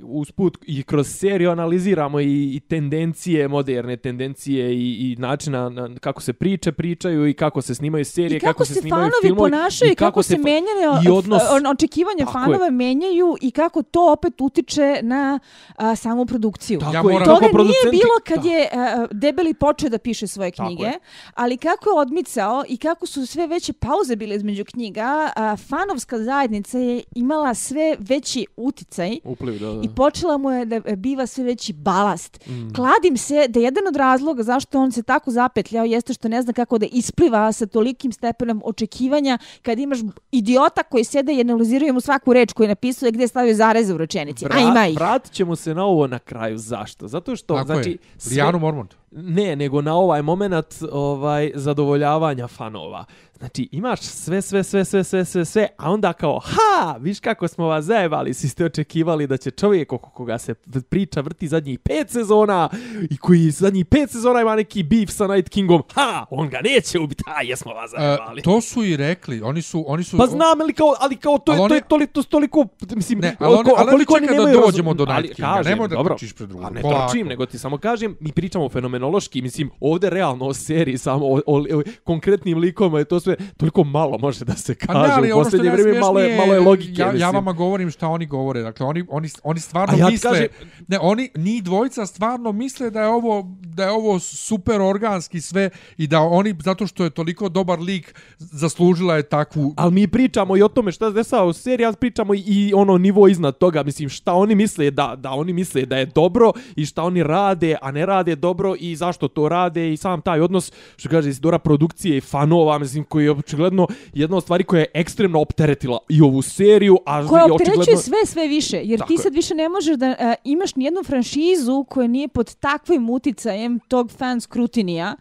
usput 0.04 0.58
i 0.64 0.84
kroz 0.84 1.08
seriju 1.10 1.52
analiziramo 1.52 2.20
i, 2.20 2.26
i 2.48 2.60
tendencije, 2.62 3.48
moderne 3.48 3.98
tendencije 3.98 4.40
i, 4.74 4.78
i 5.04 5.16
načina 5.16 5.70
na, 5.70 5.90
kako 5.98 6.22
se 6.22 6.34
priče 6.34 6.72
pričaju 6.72 7.28
i 7.28 7.34
kako 7.34 7.62
se 7.62 7.76
snimaju 7.76 8.06
serije, 8.06 8.38
I 8.38 8.40
kako, 8.40 8.66
se, 8.66 8.74
snimaju 8.74 9.00
fanovi 9.02 9.14
filmovi 9.22 9.52
ponašaju 9.52 9.92
i 9.92 9.96
kako, 9.96 10.24
se 10.24 10.36
fa- 10.36 10.44
menjaju 10.44 10.92
i 11.06 11.10
odnos 11.10 11.42
očekivanja 11.70 12.18
Tako 12.20 12.30
je. 12.32 12.46
fanova 12.46 12.70
menjaju 12.72 13.36
i 13.42 13.52
kako 13.52 13.84
to 13.84 14.12
opet 14.12 14.34
utiče 14.40 15.00
na 15.02 15.40
a, 15.76 15.96
samu 15.96 16.26
produkciju. 16.26 16.80
Tako 16.80 16.94
Ja 16.94 17.04
moram- 17.04 17.20
Toga 17.20 17.30
kako 17.32 17.42
nije 17.44 17.54
producenti- 17.54 17.92
bilo 17.92 18.14
kad 18.28 18.44
Da. 18.44 18.50
je 18.50 18.70
a, 18.74 19.08
Debeli 19.12 19.54
počeo 19.54 19.90
da 19.90 19.98
piše 20.00 20.28
svoje 20.28 20.52
knjige, 20.52 20.92
ali 21.36 21.58
kako 21.58 21.90
je 21.90 21.96
odmicao 21.96 22.64
i 22.68 22.78
kako 22.78 23.06
su 23.06 23.26
sve 23.26 23.48
veće 23.60 23.74
pauze 23.74 24.16
bile 24.16 24.36
između 24.36 24.66
knjiga, 24.66 25.32
a, 25.36 25.56
fanovska 25.56 26.20
zajednica 26.20 26.78
je 26.78 27.04
imala 27.16 27.54
sve 27.54 27.96
veći 28.00 28.46
uticaj 28.58 29.18
Upliv, 29.24 29.60
da, 29.60 29.74
da. 29.74 29.82
i 29.84 29.90
počela 29.96 30.38
mu 30.38 30.52
je 30.52 30.66
da 30.66 30.76
e, 30.76 30.96
biva 30.96 31.26
sve 31.28 31.44
veći 31.44 31.74
balast. 31.74 32.48
Mm. 32.48 32.74
Kladim 32.76 33.18
se 33.18 33.48
da 33.50 33.60
jedan 33.60 33.88
od 33.88 33.96
razloga 33.96 34.44
zašto 34.44 34.80
on 34.80 34.92
se 34.92 35.04
tako 35.04 35.32
zapetljao 35.32 35.86
jeste 35.86 36.14
što 36.14 36.28
ne 36.28 36.42
zna 36.42 36.54
kako 36.54 36.78
da 36.78 36.86
ispliva 36.92 37.52
sa 37.52 37.66
tolikim 37.66 38.12
stepenom 38.12 38.62
očekivanja 38.66 39.38
kad 39.62 39.80
imaš 39.80 40.00
idiota 40.32 40.84
koji 40.84 41.04
sede 41.04 41.34
i 41.34 41.42
analiziraju 41.42 41.94
mu 41.94 42.02
svaku 42.02 42.34
reč 42.34 42.54
koju 42.54 42.66
je 42.66 42.70
napisao 42.70 43.08
i 43.08 43.12
gdje 43.12 43.24
je 43.24 43.28
stavio 43.28 43.56
zareze 43.56 43.94
u 43.94 43.98
rečenici. 43.98 44.46
A 44.52 44.60
ima 44.60 44.88
ih. 44.88 44.98
Vratit 44.98 45.32
ćemo 45.32 45.56
se 45.56 45.74
na 45.74 45.86
ovo 45.86 46.08
na 46.08 46.20
kraju. 46.20 46.58
Zašto? 46.58 47.08
Zato 47.08 47.36
što, 47.36 47.56
Tako 47.56 47.66
znači... 47.66 47.90
je. 47.90 47.98
Lijanu 48.32 48.60
Mormont. 48.60 48.99
Ne, 49.12 49.56
nego 49.56 49.82
na 49.82 49.96
ovaj 49.96 50.22
moment 50.22 50.56
ovaj 50.92 51.52
zadovoljavanja 51.56 52.48
fanova. 52.48 53.06
Znači, 53.38 53.70
imaš 53.72 54.00
sve, 54.02 54.42
sve, 54.42 54.64
sve, 54.64 54.86
sve, 54.86 55.04
sve, 55.04 55.26
sve, 55.26 55.46
sve, 55.46 55.68
a 55.78 55.92
onda 55.92 56.14
kao, 56.14 56.40
ha, 56.40 56.96
viš 57.00 57.20
kako 57.20 57.48
smo 57.48 57.68
vas 57.68 57.86
zajebali, 57.86 58.34
svi 58.34 58.48
ste 58.48 58.66
očekivali 58.66 59.28
da 59.28 59.38
će 59.38 59.52
čovjek 59.52 59.94
oko 59.94 60.10
koga 60.10 60.38
se 60.38 60.54
priča 60.90 61.22
vrti 61.22 61.48
zadnjih 61.48 61.80
pet 61.80 62.10
sezona 62.10 62.70
i 63.10 63.18
koji 63.18 63.52
zadnjih 63.52 63.86
pet 63.86 64.12
sezona 64.12 64.42
ima 64.42 64.56
neki 64.56 64.84
beef 64.84 65.10
sa 65.10 65.28
Night 65.28 65.50
Kingom, 65.50 65.84
ha, 65.94 66.26
on 66.30 66.50
ga 66.50 66.60
neće 66.64 67.00
ubiti, 67.00 67.24
ha, 67.28 67.42
jesmo 67.42 67.74
vas 67.74 67.92
zajebali. 67.92 68.40
E, 68.40 68.44
to 68.44 68.62
su 68.62 68.84
i 68.84 68.98
rekli, 68.98 69.42
oni 69.42 69.62
su... 69.62 69.84
Oni 69.88 70.04
su 70.04 70.18
Pa 70.18 70.28
znam, 70.28 70.62
ali 70.62 70.74
kao, 70.74 70.94
ali 71.00 71.16
kao 71.16 71.38
to, 71.38 71.54
je, 71.54 71.60
Ali 71.60 71.70
to 71.70 71.76
je 71.76 71.82
toliko, 71.82 72.24
toliko, 72.24 72.68
mislim, 72.96 73.20
Ne, 73.20 73.36
ali 73.40 73.56
oni- 73.56 73.70
ali 73.78 73.90
oni 73.90 74.06
koliko 74.06 74.20
čekaju 74.20 74.46
da 74.46 74.52
dođemo 74.52 74.94
do 74.94 75.06
ali 75.08 75.22
Night 75.22 75.36
Kinga, 75.36 75.62
nemoj 75.66 75.88
da 75.88 76.04
trčiš 76.06 76.34
pred 76.34 76.50
drugom, 76.50 76.66
A 76.66 76.70
ne 76.70 76.82
trčim, 76.82 77.28
nego 77.28 77.46
ti 77.46 77.58
samo 77.60 77.78
kažem, 77.78 78.18
mi 78.20 78.32
pričamo 78.32 78.70
fenomenološki, 79.00 79.42
mislim, 79.42 79.70
ovde 79.80 80.10
realno 80.10 80.46
o 80.46 80.54
seriji, 80.54 80.98
samo 80.98 81.26
o, 81.26 81.42
o, 81.46 81.58
o 81.58 81.84
konkretnim 82.04 82.58
likovima 82.58 83.00
je 83.00 83.06
to 83.06 83.20
sve, 83.20 83.36
toliko 83.58 83.84
malo 83.84 84.18
može 84.18 84.46
da 84.46 84.56
se 84.56 84.76
Pa 84.88 84.94
ne, 84.94 85.00
kaže 85.00 85.14
ali 85.18 85.32
u 85.32 85.36
ono 85.36 85.44
posljednje 85.44 85.68
je 85.68 85.74
vrijeme, 85.74 86.00
malo 86.00 86.20
je, 86.20 86.38
malo 86.38 86.54
je 86.54 86.60
logike, 86.60 87.02
ja, 87.02 87.14
ja 87.16 87.32
vama 87.32 87.54
govorim 87.54 87.92
šta 87.92 88.08
oni 88.08 88.26
govore. 88.26 88.62
Dakle, 88.62 88.86
oni, 88.86 89.06
oni, 89.10 89.30
oni 89.44 89.60
stvarno 89.60 89.96
A 89.96 90.00
ja 90.00 90.10
misle... 90.10 90.32
kažem- 90.32 90.48
Ne, 90.88 91.00
oni, 91.02 91.30
ni 91.36 91.62
dvojica 91.62 92.06
stvarno 92.06 92.52
misle 92.52 92.90
da 92.90 93.02
je 93.02 93.08
ovo 93.08 93.46
da 93.62 93.84
je 93.84 93.92
ovo 93.92 94.20
super 94.20 94.82
organski 94.82 95.42
sve 95.42 95.70
i 95.98 96.08
da 96.08 96.20
oni, 96.22 96.56
zato 96.64 96.88
što 96.88 97.04
je 97.04 97.10
toliko 97.10 97.50
dobar 97.50 97.80
lik, 97.80 98.16
zaslužila 98.38 99.16
je 99.16 99.24
takvu... 99.24 99.74
Ali 99.78 99.92
mi 99.94 100.08
pričamo 100.08 100.58
i 100.58 100.62
o 100.62 100.68
tome 100.68 100.92
šta 100.92 101.10
se 101.10 101.14
dešava 101.14 101.46
u 101.46 101.54
seriji, 101.54 101.86
ali 101.86 101.96
pričamo 101.96 102.34
i 102.36 102.72
ono 102.76 102.98
nivo 102.98 103.28
iznad 103.28 103.58
toga, 103.58 103.84
mislim 103.84 104.10
šta 104.10 104.34
oni 104.34 104.56
misle 104.56 104.92
da 104.92 105.16
da 105.18 105.32
oni 105.32 105.54
misle 105.54 105.86
da 105.86 105.98
je 105.98 106.06
dobro 106.06 106.52
i 106.76 106.86
šta 106.86 107.04
oni 107.04 107.24
rade, 107.24 107.76
a 107.82 107.92
ne 107.92 108.06
rade 108.06 108.36
dobro 108.36 108.76
i 108.80 108.89
zašto 108.96 109.28
to 109.28 109.50
rade 109.50 109.94
i 109.94 109.98
sam 109.98 110.22
taj 110.22 110.42
odnos 110.42 110.72
što 110.98 111.10
kaže 111.10 111.30
Isidora 111.30 111.60
produkcije 111.60 112.18
i 112.18 112.22
fanova, 112.22 112.78
mislim 112.78 113.04
koji 113.04 113.24
je 113.24 113.32
očigledno 113.32 113.88
jedna 114.14 114.38
od 114.38 114.44
stvari 114.44 114.64
koja 114.64 114.80
je 114.80 114.92
ekstremno 114.94 115.42
opteretila 115.42 116.00
i 116.10 116.22
ovu 116.22 116.42
seriju, 116.42 116.98
a 117.06 117.28
koja 117.28 117.48
i 117.48 117.52
opterećuje 117.52 117.82
očigledno 117.82 118.02
sve 118.02 118.26
sve 118.26 118.48
više 118.48 118.82
jer 118.84 119.00
Tako 119.00 119.08
ti 119.08 119.14
je. 119.14 119.18
sad 119.18 119.34
više 119.34 119.56
ne 119.56 119.70
možeš 119.70 119.98
da 119.98 120.10
uh, 120.10 120.16
imaš 120.44 120.76
ni 120.76 120.86
jednu 120.86 121.04
franšizu 121.04 121.86
koja 121.90 122.08
nije 122.08 122.28
pod 122.28 122.56
takvim 122.56 123.10
uticajem 123.10 123.80
tog 123.80 124.12
fan 124.12 124.42
skrutinija 124.42 125.16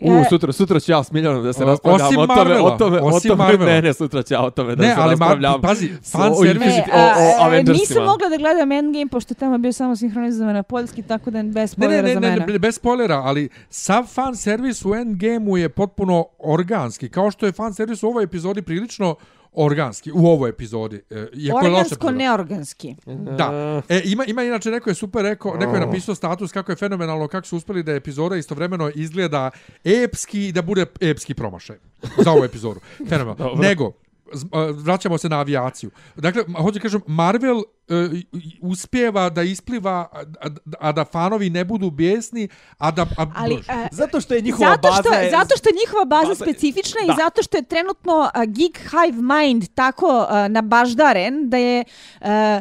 U, 0.00 0.12
E, 0.12 0.24
sutra, 0.24 0.52
sutra 0.52 0.80
ću 0.80 0.92
ja 0.92 1.04
s 1.04 1.12
Miljanom 1.12 1.42
da 1.42 1.52
se 1.52 1.64
O- 1.64 1.66
raspravljam 1.66 2.18
o 2.18 2.26
tome, 2.26 2.56
o 2.56 2.70
tome, 2.70 3.00
o 3.00 3.20
tome, 3.20 3.56
ne, 3.58 3.82
ne, 3.82 3.94
sutra 3.94 4.22
ću 4.22 4.34
ja 4.34 4.42
o 4.42 4.50
tome 4.50 4.76
da 4.76 4.82
Ne, 4.82 4.88
se 4.88 4.94
ali 4.98 5.10
raspravljam. 5.10 5.60
pazi, 5.60 5.90
s- 6.02 6.12
fan 6.12 6.32
o 6.32 6.34
service- 6.36 6.58
Infinity- 6.60 6.88
E, 6.88 6.94
o, 6.94 6.98
a, 6.98 7.40
o 7.40 7.44
Avengersima. 7.44 7.80
nisam 7.80 8.04
mogla 8.04 8.28
da 8.28 8.36
gledam 8.36 8.72
Endgame 8.72 9.06
pošto 9.06 9.34
tamo 9.34 9.58
bio 9.58 9.72
samo 9.72 9.96
sinhronizovan 9.96 10.54
na 10.54 10.62
poljski, 10.64 11.02
tako 11.04 11.30
da 11.30 11.42
bez 11.44 11.54
Ne, 11.54 11.60
ne, 11.60 11.68
spoilera 11.68 12.02
ne, 12.02 12.14
za 12.14 12.20
ne, 12.20 12.30
mene. 12.30 12.46
ne, 12.46 12.58
bez 12.58 12.74
spoilera, 12.74 13.14
ali 13.16 13.48
sav 13.70 14.04
fan 14.04 14.36
servis 14.36 14.84
u 14.84 14.94
Endgame-u 14.94 15.56
je 15.56 15.68
potpuno 15.68 16.24
organski. 16.40 17.08
Kao 17.08 17.30
što 17.30 17.46
je 17.46 17.52
fan 17.52 17.74
servis 17.74 18.02
u 18.02 18.08
ovoj 18.08 18.24
epizodi 18.24 18.62
prilično 18.62 19.14
organski 19.54 20.12
u 20.14 20.26
ovoj 20.26 20.50
epizodi. 20.50 21.02
E, 21.10 21.26
je 21.32 21.54
Organsko, 21.54 22.10
neorganski. 22.10 22.96
Da. 23.06 23.82
E, 23.88 24.00
ima, 24.04 24.24
ima 24.24 24.42
inače, 24.42 24.70
neko 24.70 24.90
je 24.90 24.94
super 24.94 25.22
rekao, 25.22 25.54
neko 25.56 25.74
je 25.74 25.80
napisao 25.80 26.14
status 26.14 26.52
kako 26.52 26.72
je 26.72 26.76
fenomenalno, 26.76 27.28
kako 27.28 27.46
su 27.46 27.56
uspeli 27.56 27.82
da 27.82 27.92
epizoda 27.92 28.36
istovremeno 28.36 28.90
izgleda 28.94 29.50
epski 29.84 30.48
i 30.48 30.52
da 30.52 30.62
bude 30.62 30.86
epski 31.00 31.34
promašaj 31.34 31.76
za 32.24 32.30
ovu 32.30 32.44
epizodu. 32.44 32.80
Fenomenalno. 33.08 33.44
Dobro. 33.44 33.68
Nego, 33.68 33.92
vraćamo 34.74 35.18
se 35.18 35.28
na 35.28 35.38
avijaciju. 35.38 35.90
Dakle, 36.16 36.42
hoću 36.56 36.80
kažem, 36.80 37.00
Marvel 37.06 37.62
i- 38.12 38.26
uspjeva 38.62 39.30
da 39.30 39.42
ispliva, 39.42 40.08
a, 40.12 40.22
a, 40.80 40.92
da 40.92 41.04
fanovi 41.04 41.50
ne 41.50 41.64
budu 41.64 41.90
bijesni, 41.90 42.48
a 42.78 42.90
da... 42.90 43.02
A, 43.02 43.26
Ali, 43.34 43.54
e, 43.54 43.88
Zato 43.90 44.20
što 44.20 44.34
je 44.34 44.40
njihova 44.40 44.70
zato 44.70 44.92
što, 44.92 45.02
baza... 45.02 45.14
je- 45.16 45.30
zato 45.30 45.56
što 45.56 45.68
je 45.68 45.74
njihova 45.76 46.04
baza, 46.06 46.28
baza- 46.28 46.44
specifična 46.44 47.00
da. 47.06 47.12
i 47.12 47.16
zato 47.16 47.42
što 47.42 47.56
je 47.56 47.62
trenutno 47.64 48.30
a, 48.34 48.44
Geek 48.46 48.78
Hive 48.80 49.22
Mind 49.34 49.68
tako 49.74 50.26
a, 50.28 50.48
nabaždaren 50.48 51.50
da 51.50 51.56
je 51.56 51.84
a, 52.20 52.60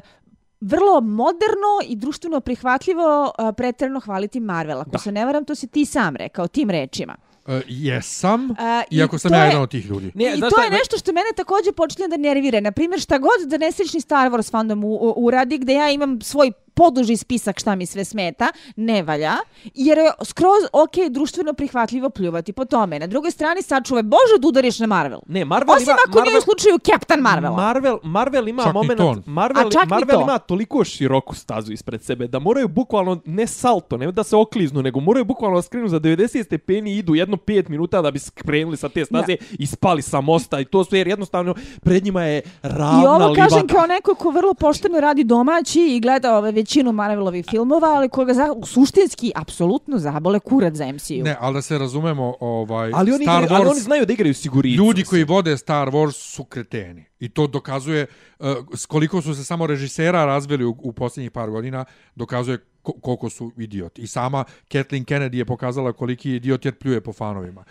vrlo 0.61 1.01
moderno 1.01 1.73
i 1.85 1.95
društveno 1.95 2.39
prihvatljivo 2.39 3.03
a, 3.37 3.51
pretjerano 3.51 3.99
hvaliti 3.99 4.39
Marvel. 4.39 4.79
Ako 4.79 4.89
Da. 4.89 4.97
se 4.97 5.11
ne 5.11 5.25
varam, 5.25 5.45
to 5.45 5.55
si 5.55 5.67
ti 5.67 5.85
sam 5.85 6.15
rekao 6.15 6.47
tim 6.47 6.69
rečima. 6.69 7.15
E, 7.47 7.61
jesam, 7.67 8.49
i 8.89 8.97
iako 8.97 9.17
sam 9.17 9.31
to 9.31 9.37
ja 9.37 9.43
je- 9.43 9.47
jedan 9.47 9.61
od 9.61 9.71
tih 9.71 9.85
ljudi. 9.85 10.11
Ne, 10.15 10.33
I 10.37 10.39
to 10.41 10.49
šta, 10.49 10.63
je 10.63 10.69
nešto 10.69 10.97
što 10.97 11.11
mene 11.11 11.27
također 11.35 11.73
počinje 11.73 12.07
da 12.07 12.17
nervira. 12.17 12.59
Na 12.59 12.71
primjer, 12.71 12.99
šta 12.99 13.17
god 13.17 13.47
da 13.47 13.57
nesrećni 13.57 14.01
Star 14.01 14.29
Wars 14.29 14.51
fandom 14.51 14.83
u, 14.83 14.89
u, 14.89 15.13
uradi, 15.17 15.57
gde 15.57 15.73
ja 15.73 15.91
imam 15.91 16.21
svoj 16.21 16.51
poduži 16.73 17.17
spisak 17.17 17.59
šta 17.59 17.75
mi 17.75 17.85
sve 17.85 18.05
smeta, 18.05 18.47
ne 18.75 19.03
valja, 19.03 19.33
jer 19.73 19.97
je 19.97 20.11
skroz 20.23 20.63
ok, 20.73 21.09
društveno 21.09 21.53
prihvatljivo 21.53 22.09
pljuvati 22.09 22.53
po 22.53 22.65
tome. 22.65 22.99
Na 22.99 23.07
drugoj 23.07 23.31
strani 23.31 23.61
sačuvaj, 23.61 24.03
bože 24.03 24.39
da 24.39 24.47
udariš 24.47 24.79
na 24.79 24.87
Marvel. 24.87 25.19
Ne, 25.27 25.45
Marvel 25.45 25.75
Osim 25.75 25.83
ima... 25.83 25.97
ako 26.07 26.21
nije 26.21 26.33
Marvel, 26.33 26.39
u 26.39 26.41
slučaju 26.41 26.77
Captain 26.77 27.21
Marvela. 27.21 27.55
Marvel, 27.55 27.99
Marvel 28.03 28.47
ima 28.47 28.63
Čak 28.63 28.73
moment. 28.73 28.99
Marvel, 29.25 29.69
Marvel 29.87 30.17
to. 30.17 30.21
ima 30.21 30.37
toliko 30.37 30.83
široku 30.83 31.35
stazu 31.35 31.71
ispred 31.73 32.03
sebe 32.03 32.27
da 32.27 32.39
moraju 32.39 32.67
bukvalno 32.67 33.21
ne 33.25 33.47
salto, 33.47 33.97
ne 33.97 34.11
da 34.11 34.23
se 34.23 34.35
okliznu, 34.35 34.81
nego 34.81 34.99
moraju 34.99 35.25
bukvalno 35.25 35.57
da 35.57 35.61
skrenu 35.61 35.87
za 35.87 35.99
90 35.99 36.43
stepeni 36.45 36.93
i 36.93 36.97
idu 36.97 37.15
jedno 37.15 37.37
5 37.37 37.69
minuta 37.69 38.01
da 38.01 38.11
bi 38.11 38.19
skrenuli 38.19 38.77
sa 38.77 38.89
te 38.89 39.05
staze 39.05 39.35
i 39.59 39.67
spali 39.67 40.01
sa 40.01 40.21
mosta 40.21 40.59
i 40.59 40.65
to 40.65 40.83
sve 40.83 40.97
jer 40.97 41.07
jednostavno 41.07 41.55
pred 41.81 42.03
njima 42.03 42.23
je 42.23 42.41
ravna 42.61 43.03
I 43.03 43.07
ovo 43.07 43.27
livada. 43.27 43.49
kažem 43.49 43.67
kao 43.67 43.87
neko 43.87 44.15
ko 44.15 44.29
vrlo 44.29 44.53
pošteno 44.53 44.99
radi 44.99 45.23
domaći 45.23 45.79
i 45.81 45.99
gleda 45.99 46.37
ove 46.37 46.51
većinu 46.63 46.91
Marvelovih 46.91 47.45
filmova, 47.49 47.87
ali 47.87 48.09
koga 48.09 48.33
za, 48.33 48.47
suštinski 48.65 49.31
apsolutno 49.35 49.99
zabole 49.99 50.39
kurac 50.39 50.73
za 50.73 50.91
MCU. 50.91 51.23
Ne, 51.23 51.35
ali 51.39 51.53
da 51.53 51.61
se 51.61 51.77
razumemo, 51.77 52.35
ovaj, 52.39 52.91
ali 52.93 53.11
oni, 53.11 53.25
Star 53.25 53.43
igraju, 53.43 53.55
ali 53.55 53.65
Wars... 53.65 53.71
oni 53.71 53.79
znaju 53.79 54.05
da 54.05 54.13
igraju 54.13 54.33
siguricu. 54.33 54.77
Ljudi 54.77 55.03
koji 55.03 55.23
vode 55.23 55.57
Star 55.57 55.87
Wars 55.89 56.11
su 56.11 56.43
kreteni. 56.43 57.05
I 57.19 57.29
to 57.29 57.47
dokazuje 57.47 58.05
uh, 58.39 58.47
koliko 58.87 59.21
su 59.21 59.35
se 59.35 59.43
samo 59.43 59.67
režisera 59.67 60.25
razvili 60.25 60.65
u, 60.65 60.75
u 60.79 60.91
posljednjih 60.93 61.31
par 61.31 61.49
godina, 61.49 61.85
dokazuje 62.15 62.57
ko, 62.81 62.91
koliko 62.91 63.29
su 63.29 63.51
idioti. 63.57 64.01
I 64.01 64.07
sama 64.07 64.43
Kathleen 64.71 65.05
Kennedy 65.05 65.35
je 65.35 65.45
pokazala 65.45 65.93
koliki 65.93 66.29
je 66.29 66.35
idiot 66.35 66.65
jer 66.65 66.75
pljuje 66.75 67.01
po 67.01 67.13
fanovima. 67.13 67.63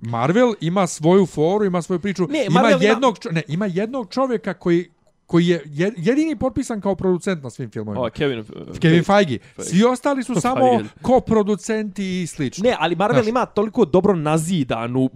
Marvel 0.00 0.54
ima 0.60 0.86
svoju 0.86 1.26
foru, 1.26 1.64
ima 1.64 1.82
svoju 1.82 2.00
priču. 2.00 2.26
Ne, 2.26 2.46
ima 2.46 2.60
Marvel 2.60 2.82
ima- 2.82 2.90
jednog, 2.90 3.18
čo, 3.18 3.30
ne, 3.30 3.42
ima 3.48 3.66
jednog 3.66 4.08
čovjeka 4.10 4.54
koji 4.54 4.88
koji 5.30 5.46
je 5.46 5.62
je- 5.66 5.92
jedini 5.98 6.36
potpisan 6.36 6.80
kao 6.80 6.94
producent 6.94 7.42
na 7.42 7.50
svim 7.50 7.70
filmovima. 7.70 8.02
O, 8.02 8.10
Kevin, 8.10 8.38
uh, 8.38 8.46
Kevin 8.78 9.04
Feige. 9.04 9.38
Svi 9.58 9.84
ostali 9.84 10.22
su 10.22 10.34
samo 10.40 10.60
Feige. 10.68 10.88
koproducenti 11.02 12.22
i 12.22 12.26
slično. 12.26 12.62
Ne, 12.62 12.76
ali 12.78 12.96
Marvel 12.96 13.16
Znaš. 13.16 13.28
ima 13.28 13.46
toliko 13.46 13.84
dobro 13.84 14.16
nazidanu 14.16 15.10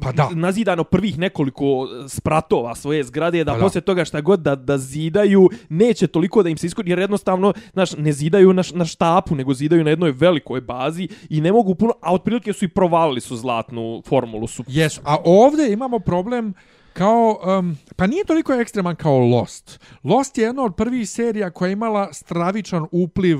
Pa 0.00 0.12
da. 0.12 0.28
nazidano 0.32 0.84
prvih 0.84 1.18
nekoliko 1.18 1.64
spratova 2.08 2.74
svoje 2.74 3.04
zgrade 3.04 3.44
da 3.44 3.52
Pa 3.52 3.58
da. 3.58 3.64
poslije 3.64 3.82
toga 3.82 4.04
šta 4.04 4.20
god 4.20 4.40
da, 4.40 4.54
da 4.56 4.78
zidaju 4.78 5.48
neće 5.68 6.06
toliko 6.06 6.42
da 6.42 6.48
im 6.48 6.56
se 6.56 6.66
iskori 6.66 6.90
jer 6.90 6.98
jednostavno 6.98 7.52
znaš, 7.72 7.92
ne 7.92 8.12
zidaju 8.12 8.52
na, 8.52 8.62
na 8.74 8.84
štapu 8.84 9.34
nego 9.34 9.54
zidaju 9.54 9.84
na 9.84 9.90
jednoj 9.90 10.10
velikoj 10.12 10.60
bazi 10.60 11.08
i 11.28 11.40
ne 11.40 11.52
mogu 11.52 11.74
puno 11.74 11.92
a 12.02 12.14
otprilike 12.14 12.52
su 12.52 12.64
i 12.64 12.68
provalili 12.70 13.20
su 13.20 13.36
zlatnu 13.36 14.02
formulu 14.06 14.46
su 14.46 14.64
Jesu, 14.68 15.00
a 15.04 15.16
ovdje 15.24 15.72
imamo 15.72 15.98
problem 15.98 16.54
kao, 16.92 17.40
um, 17.58 17.78
pa 17.96 18.06
nije 18.06 18.24
toliko 18.24 18.52
ekstreman 18.52 18.96
kao 18.96 19.18
Lost. 19.18 19.80
Lost 20.04 20.38
je 20.38 20.44
jedna 20.44 20.62
od 20.62 20.76
prvih 20.76 21.10
serija 21.10 21.50
koja 21.50 21.68
je 21.68 21.72
imala 21.72 22.12
stravičan 22.12 22.86
upliv 22.92 23.38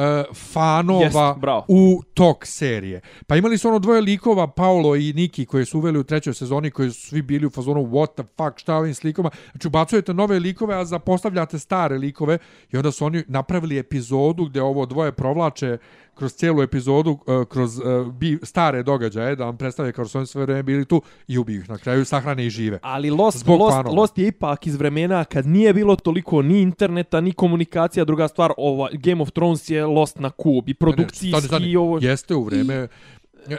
uh, 0.00 0.36
fanova 0.36 1.02
Jest, 1.02 1.40
bravo. 1.40 1.64
u 1.68 2.02
tok 2.14 2.46
serije. 2.46 3.00
Pa 3.26 3.36
imali 3.36 3.58
su 3.58 3.68
ono 3.68 3.78
dvoje 3.78 4.00
likova, 4.00 4.46
Paolo 4.46 4.96
i 4.96 5.12
Niki, 5.12 5.46
koje 5.46 5.64
su 5.64 5.78
uveli 5.78 5.98
u 5.98 6.04
trećoj 6.04 6.34
sezoni, 6.34 6.70
koji 6.70 6.90
su 6.90 7.00
svi 7.00 7.22
bili 7.22 7.46
u 7.46 7.50
fazonu 7.50 7.80
what 7.80 8.14
the 8.14 8.22
fuck, 8.36 8.58
šta 8.58 8.76
ovim 8.76 8.94
slikama. 8.94 9.30
Znači, 9.52 9.68
ubacujete 9.68 10.14
nove 10.14 10.38
likove, 10.38 10.74
a 10.74 10.84
zapostavljate 10.84 11.58
stare 11.58 11.98
likove 11.98 12.38
i 12.72 12.76
onda 12.76 12.92
su 12.92 13.04
oni 13.04 13.24
napravili 13.28 13.78
epizodu 13.78 14.44
gdje 14.44 14.62
ovo 14.62 14.86
dvoje 14.86 15.12
provlače 15.12 15.78
kroz 16.14 16.34
cijelu 16.34 16.62
epizodu, 16.62 17.10
uh, 17.10 17.44
kroz 17.48 17.78
uh, 17.78 18.12
bi, 18.12 18.38
stare 18.42 18.82
događaje, 18.82 19.36
da 19.36 19.44
vam 19.44 19.56
predstave 19.56 19.92
kao 19.92 20.04
što 20.04 20.10
su 20.10 20.18
oni 20.18 20.26
sve 20.26 20.42
vreme 20.42 20.62
bili 20.62 20.84
tu 20.84 21.02
i 21.28 21.38
ubiju 21.38 21.60
ih 21.60 21.68
na 21.68 21.78
kraju, 21.78 22.04
sahrane 22.04 22.46
i 22.46 22.50
žive. 22.50 22.78
Ali 22.82 23.10
Lost, 23.10 23.38
Zbog 23.38 23.60
Lost, 23.60 23.76
fanova. 23.76 24.00
Lost 24.00 24.18
je 24.18 24.26
ipak 24.26 24.66
iz 24.66 24.76
vremena 24.76 25.24
kad 25.24 25.46
nije 25.46 25.74
bilo 25.74 25.96
toliko 25.96 26.42
ni 26.42 26.60
interneta, 26.60 27.20
ni 27.20 27.32
komunikacija. 27.32 28.04
Druga 28.04 28.28
stvar, 28.28 28.52
ova, 28.56 28.88
Game 28.92 29.22
of 29.22 29.30
Thrones 29.30 29.70
je 29.70 29.86
Lost 29.90 30.18
na 30.18 30.30
kub 30.30 30.68
i 30.68 30.74
produkcijski 30.74 31.26
Ne, 31.26 31.32
ne, 31.32 31.40
stani, 31.40 31.48
stani. 31.48 31.70
i 31.70 31.76
ovo... 31.76 31.98
Jeste 32.02 32.34
u 32.34 32.44
vreme... 32.44 32.88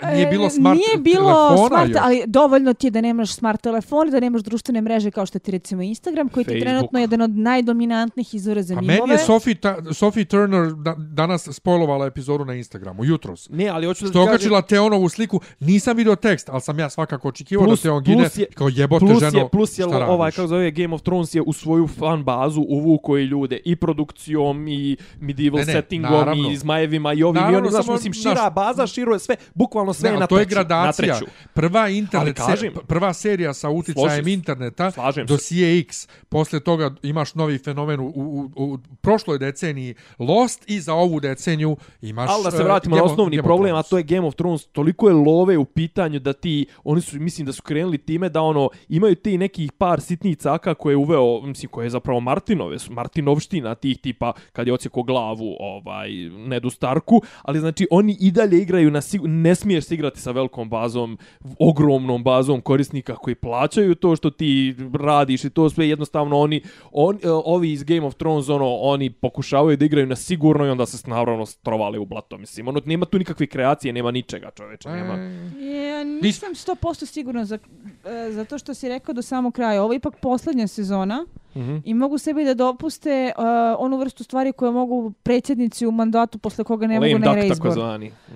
Nije 0.06 0.28
bilo 0.28 0.46
E, 0.46 0.50
smart 0.50 0.78
Nije 0.78 0.98
bilo 1.00 1.26
telefona 1.48 1.68
smart, 1.68 1.90
još. 1.90 1.98
ali 2.00 2.24
dovoljno 2.28 2.74
ti 2.74 2.88
je 2.88 2.92
da 2.92 3.02
nemaš 3.02 3.32
smart 3.32 3.62
telefon, 3.62 4.10
da 4.10 4.20
nemaš 4.20 4.42
društvene 4.42 4.82
mreže 4.82 5.12
kao 5.12 5.26
što 5.26 5.40
ti 5.40 5.52
recimo 5.52 5.82
Instagram, 5.82 6.30
koji 6.30 6.46
ti 6.46 6.52
je 6.52 6.56
Facebook. 6.56 6.70
trenutno 6.70 7.00
jedan 7.00 7.22
od 7.22 7.32
najdominantnijih 7.32 8.34
izvora 8.34 8.62
za 8.62 8.74
A 8.74 8.82
mimove. 8.82 9.00
meni 9.00 9.12
je 9.12 9.18
Sophie, 9.20 9.56
ta, 9.56 9.94
Sophie 9.94 10.26
Turner 10.26 10.74
da, 10.74 10.96
danas 10.98 11.50
spojlovala 11.50 12.06
epizodu 12.06 12.46
na 12.46 12.54
Instagramu, 12.54 13.06
jutros. 13.06 13.50
Ne, 13.50 13.68
ali 13.68 13.86
hoću 13.88 14.06
da 14.06 14.10
Što 14.10 14.20
je 14.20 14.24
ti 14.24 14.28
kažem- 14.28 14.36
okačila 14.36 14.62
Teonovu 14.64 15.10
sliku, 15.10 15.40
nisam 15.62 15.98
video 15.98 16.16
tekst, 16.16 16.50
ali 16.50 16.62
sam 16.62 16.80
ja 16.80 16.90
svakako 16.90 17.28
očekivao 17.28 17.62
da 17.62 17.70
Plus- 17.70 17.82
Teon 17.82 18.04
gine, 18.04 18.18
plus 18.20 18.38
je- 18.38 18.46
kao 18.48 18.70
jebote 18.70 19.06
plus 19.06 19.20
ženo, 19.22 19.40
je, 19.40 19.50
plus 19.50 19.72
je 19.72 19.84
šta 19.84 19.92
radiš? 19.92 20.10
ovaj, 20.10 20.32
kako 20.32 20.48
zove, 20.48 20.72
Game 20.72 20.96
of 20.96 21.02
Thrones 21.02 21.36
je 21.36 21.42
u 21.42 21.54
svoju 21.54 21.88
fan 21.90 22.24
bazu 22.24 22.62
uvuko 22.62 23.18
i 23.18 23.24
ljude 23.24 23.60
i 23.66 23.76
produkcijom 23.76 24.68
i 24.68 24.82
medieval 25.20 25.60
Ne, 25.60 25.66
ne, 25.66 25.74
settingom 25.74 26.12
naravno. 26.12 26.52
i 26.52 26.58
zmajevima 26.58 27.14
i 27.14 27.24
ovim 27.24 27.32
i 27.32 27.36
Naravno, 27.36 27.58
onim, 27.58 27.72
znaš, 27.72 27.86
samo, 27.86 27.96
mislim, 27.96 28.14
znaš, 28.14 28.34
šira 28.34 28.50
baza, 28.50 28.88
širo 28.88 29.14
je 29.14 29.20
sve, 29.20 29.36
bukvalno 29.72 29.94
sve 29.94 30.10
Ne, 30.10 30.16
je 30.16 30.20
na 30.20 30.28
to 30.28 30.40
je 30.40 30.46
gradacija. 30.46 31.14
na. 31.16 31.28
Prva 31.54 31.90
internet, 31.90 32.38
kažem- 32.38 32.74
se, 32.74 32.82
prva 32.88 33.14
serija 33.14 33.54
sa 33.54 33.70
uticajem 33.70 34.10
Složim 34.10 34.26
se. 34.26 34.32
interneta, 34.32 34.92
Slažem 34.92 35.28
se. 35.28 35.34
dosije 35.34 35.80
X. 35.80 36.08
Posle 36.30 36.60
toga 36.60 36.96
imaš 37.04 37.36
novi 37.36 37.58
fenomen 37.58 38.00
u, 38.00 38.06
u, 38.06 38.52
u, 38.56 38.78
prošloj 39.02 39.40
deceniji 39.40 39.96
Lost 40.20 40.64
i 40.68 40.80
za 40.80 40.94
ovu 40.94 41.20
deceniju 41.20 41.78
imaš... 42.02 42.30
Ali 42.30 42.44
da 42.44 42.52
se 42.52 42.58
eh, 42.58 42.64
vratimo 42.64 42.96
na 42.96 43.00
Game 43.00 43.08
of- 43.08 43.12
osnovni 43.12 43.36
Game 43.38 43.44
problem, 43.44 43.76
a 43.76 43.84
to 43.84 43.98
je 43.98 44.04
Game 44.04 44.28
of 44.28 44.36
Thrones, 44.36 44.66
toliko 44.66 45.08
je 45.08 45.14
love 45.16 45.58
u 45.58 45.66
pitanju 45.66 46.20
da 46.20 46.34
ti, 46.34 46.66
oni 46.84 47.02
su, 47.02 47.20
mislim 47.20 47.46
da 47.46 47.54
su 47.54 47.62
krenuli 47.62 47.98
time 47.98 48.30
da 48.30 48.42
ono, 48.42 48.70
imaju 48.90 49.16
ti 49.16 49.38
nekih 49.38 49.72
par 49.72 50.02
sitnih 50.02 50.38
caka 50.38 50.74
koje 50.74 50.94
je 50.94 50.98
uveo, 50.98 51.42
mislim, 51.42 51.70
koje 51.70 51.86
je 51.86 51.90
zapravo 51.90 52.20
Martinove, 52.20 52.78
Martinovština 52.90 53.76
tih 53.76 53.98
tipa, 54.00 54.34
kad 54.54 54.68
je 54.68 54.74
ocjeko 54.74 55.04
glavu 55.04 55.56
ovaj, 55.60 56.10
Nedu 56.38 56.70
Starku, 56.70 57.22
ali 57.42 57.60
znači 57.60 57.88
oni 57.92 58.18
i 58.20 58.32
dalje 58.32 58.58
igraju 58.58 58.92
na, 58.92 59.02
sigur, 59.02 59.30
ne 59.30 59.56
smiješ 59.62 59.86
se 59.86 59.94
igrati 59.94 60.20
sa 60.20 60.32
velikom 60.32 60.70
bazom, 60.70 61.18
ogromnom 61.60 62.24
bazom 62.24 62.62
korisnika 62.62 63.16
koji 63.16 63.36
plaćaju 63.36 63.96
to 63.96 64.16
što 64.16 64.30
ti 64.30 64.76
radiš 64.94 65.46
i 65.46 65.50
to 65.50 65.70
sve 65.70 65.90
jednostavno 65.90 66.40
oni, 66.40 66.62
on, 66.92 67.16
e, 67.16 67.30
ovi 67.30 67.72
iz 67.72 67.84
Game 67.84 68.06
of 68.06 68.16
Thrones, 68.16 68.50
ono, 68.50 68.76
oni 68.76 69.10
pokušavaju 69.10 69.78
da 69.78 69.86
igraju 69.86 70.08
na 70.08 70.16
sigurno 70.16 70.66
i 70.66 70.70
onda 70.70 70.86
se 70.86 71.10
naravno 71.10 71.46
strovali 71.46 71.98
u 71.98 72.06
blato, 72.06 72.38
mislim, 72.38 72.68
ono, 72.68 72.82
nema 72.86 73.06
tu 73.06 73.18
nikakve 73.18 73.48
kreacije, 73.48 73.94
nema 73.94 74.12
ničega, 74.12 74.52
čoveče, 74.56 74.90
nema. 74.90 75.14
Ja 75.62 76.04
nisam 76.04 76.54
100% 76.54 77.06
sigurna 77.06 77.46
za, 77.46 77.58
e, 78.06 78.32
zato 78.32 78.58
što 78.58 78.74
si 78.74 78.90
rekao 78.90 79.14
do 79.14 79.22
samog 79.22 79.54
kraja. 79.54 79.84
Ovo 79.84 79.94
je 79.94 79.98
ipak 79.98 80.16
posljednja 80.22 80.68
sezona 80.68 81.26
Mhm. 81.56 81.78
i 81.86 81.94
mogu 81.94 82.18
sebi 82.18 82.46
da 82.46 82.54
dopuste 82.54 83.32
uh, 83.38 83.44
onu 83.78 83.98
vrstu 83.98 84.24
stvari 84.24 84.52
koje 84.52 84.72
mogu 84.72 85.12
predsjednici 85.24 85.86
u 85.86 85.92
mandatu 85.92 86.38
posle 86.38 86.64
koga 86.64 86.88
ne 86.88 86.94
Lame 86.94 87.08
mogu 87.10 87.26
na 87.26 87.34
reizbor. 87.34 87.74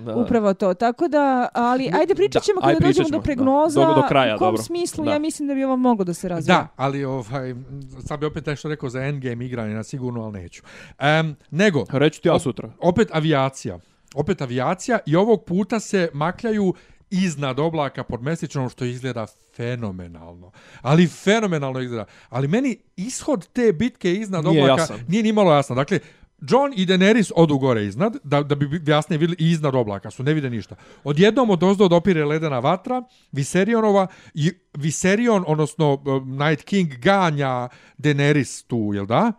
Da. 0.05 0.15
Upravo 0.15 0.53
to. 0.53 0.73
Tako 0.73 1.07
da, 1.07 1.47
ali 1.53 1.89
ajde 1.93 2.15
pričat 2.15 2.43
ćemo 2.43 2.61
Da, 2.61 2.67
ajde, 2.67 2.77
kada 2.77 2.87
dođemo 2.87 3.07
ćemo, 3.07 3.17
do 3.17 3.23
pregnoza. 3.23 3.79
da. 3.79 3.87
Do- 3.87 3.93
do 3.93 4.07
kraja, 4.07 4.35
u 4.35 4.39
kom 4.39 4.45
dobro. 4.47 4.63
smislu 4.63 5.05
Da. 5.05 5.11
ja 5.11 5.19
mislim 5.19 5.47
da 5.47 5.53
bi 5.53 5.63
ovo 5.63 5.75
moglo 5.77 6.05
da 6.05 6.13
se 6.13 6.29
razvije. 6.29 6.55
Da, 6.55 6.67
ali 6.75 7.05
ovaj, 7.05 7.55
sad 7.99 8.19
bi 8.19 8.25
opet 8.25 8.45
nešto 8.45 8.69
rekao 8.69 8.89
za 8.89 9.01
endgame 9.01 9.45
igranje 9.45 9.73
na 9.73 9.83
sigurno, 9.83 10.23
ali 10.23 10.33
neću. 10.33 10.63
Um, 11.21 11.35
nego, 11.51 11.85
Reću 11.89 12.21
ti 12.21 12.27
ja 12.27 12.39
sutra. 12.39 12.69
opet 12.79 13.09
avijacija. 13.13 13.79
Opet 14.15 14.41
avijacija 14.41 14.99
i 15.05 15.15
ovog 15.15 15.43
puta 15.43 15.79
se 15.79 16.09
makljaju 16.13 16.73
iznad 17.23 17.59
oblaka 17.59 18.03
pod 18.03 18.21
mesečnom 18.21 18.69
što 18.69 18.85
izgleda 18.85 19.27
fenomenalno. 19.55 20.51
Ali 20.81 21.07
fenomenalno 21.07 21.79
izgleda. 21.79 22.05
Ali 22.29 22.47
meni 22.47 22.77
ishod 22.95 23.47
te 23.53 23.73
bitke 23.73 24.13
iznad 24.13 24.45
Nije 24.45 24.63
oblaka 24.63 24.81
jasan. 24.81 24.99
nije 25.07 25.23
ni 25.23 25.33
malo 25.33 25.53
jasno. 25.53 25.75
Dakle, 25.75 25.99
John 26.41 26.73
i 26.75 26.85
Daenerys 26.85 27.31
odu 27.35 27.57
gore 27.57 27.85
iznad, 27.85 28.17
da, 28.23 28.43
da 28.43 28.55
bi 28.55 28.81
jasnije 28.87 29.17
vidjeli 29.17 29.35
i 29.39 29.51
iznad 29.51 29.75
oblaka 29.75 30.11
su, 30.11 30.23
ne 30.23 30.33
vide 30.33 30.49
ništa. 30.49 30.75
Odjednom 31.03 31.49
od 31.49 31.63
ozdo 31.63 31.87
dopire 31.87 32.25
ledena 32.25 32.59
vatra, 32.59 33.03
Viserionova, 33.31 34.07
i 34.33 34.51
Viserion, 34.73 35.43
odnosno 35.47 35.93
uh, 35.93 36.27
Night 36.27 36.63
King, 36.63 36.93
ganja 36.95 37.69
Daenerys 37.97 38.67
tu, 38.67 38.91
jel 38.93 39.05
da? 39.05 39.31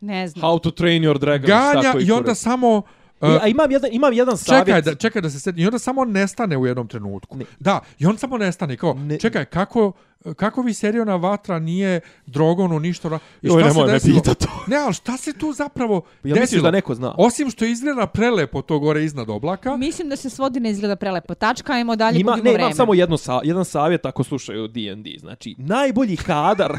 Ne 0.00 0.28
znam. 0.28 0.42
How 0.42 0.60
to 0.60 0.70
train 0.70 1.02
your 1.02 1.18
dragon. 1.18 1.46
Ganja 1.46 1.94
i 2.00 2.12
onda 2.12 2.34
samo... 2.34 2.82
E, 3.00 3.03
Uh, 3.26 3.42
a 3.42 3.48
imam 3.48 3.70
jedan, 3.70 3.90
imam 3.92 4.12
jedan 4.12 4.36
savjet. 4.36 4.66
čekaj 4.66 4.82
da, 4.82 4.94
čekaj 4.94 5.22
da 5.22 5.30
se 5.30 5.40
sedi. 5.40 5.62
I 5.62 5.66
onda 5.66 5.78
samo 5.78 6.04
nestane 6.04 6.56
u 6.56 6.66
jednom 6.66 6.88
trenutku. 6.88 7.36
Ne. 7.36 7.44
Da, 7.60 7.80
i 7.98 8.06
on 8.06 8.18
samo 8.18 8.38
nestane. 8.38 8.76
Kao, 8.76 8.94
Ne. 8.94 9.18
čekaj, 9.18 9.44
kako, 9.44 9.92
kako 10.36 10.62
Viseriona 10.62 11.16
vatra 11.16 11.58
nije 11.58 12.00
Drogonu 12.26 12.78
ništa... 12.78 13.08
ra- 13.08 13.18
I 13.42 13.46
Joj, 13.46 13.50
šta 13.52 13.68
nemoj 13.68 13.82
se 13.82 13.86
me 13.86 13.92
desilo? 13.92 14.20
pita 14.20 14.34
to. 14.36 14.46
Ne, 14.66 14.76
ali 14.76 14.94
šta 14.94 15.16
se 15.16 15.32
tu 15.32 15.52
zapravo 15.52 15.94
Ja 15.94 16.00
misliš 16.24 16.40
desilo? 16.40 16.62
da 16.62 16.70
neko 16.70 16.94
zna? 16.94 17.14
Osim 17.18 17.50
što 17.50 17.64
izgleda 17.64 18.06
prelepo 18.06 18.62
to 18.62 18.78
gore 18.78 19.04
iznad 19.04 19.30
oblaka, 19.30 19.76
Mislim 19.76 20.08
da 20.08 20.16
se 20.16 20.30
svodi 20.30 20.60
ne 20.60 20.70
izgleda 20.70 20.96
prelepo. 20.96 21.34
Tačka, 21.34 21.72
ajmo 21.72 21.96
dalje, 21.96 22.20
Ima, 22.20 22.34
ne, 22.34 22.42
vreme. 22.42 22.58
imam 22.58 22.72
samo 22.72 22.94
jedno 22.94 23.16
sa, 23.16 23.40
jedan 23.44 23.64
savjet 23.64 24.06
ako 24.06 24.24
slušaju 24.24 24.68
D&D. 24.68 25.10
Znači, 25.18 25.54
najbolji 25.58 26.16
kadar... 26.18 26.78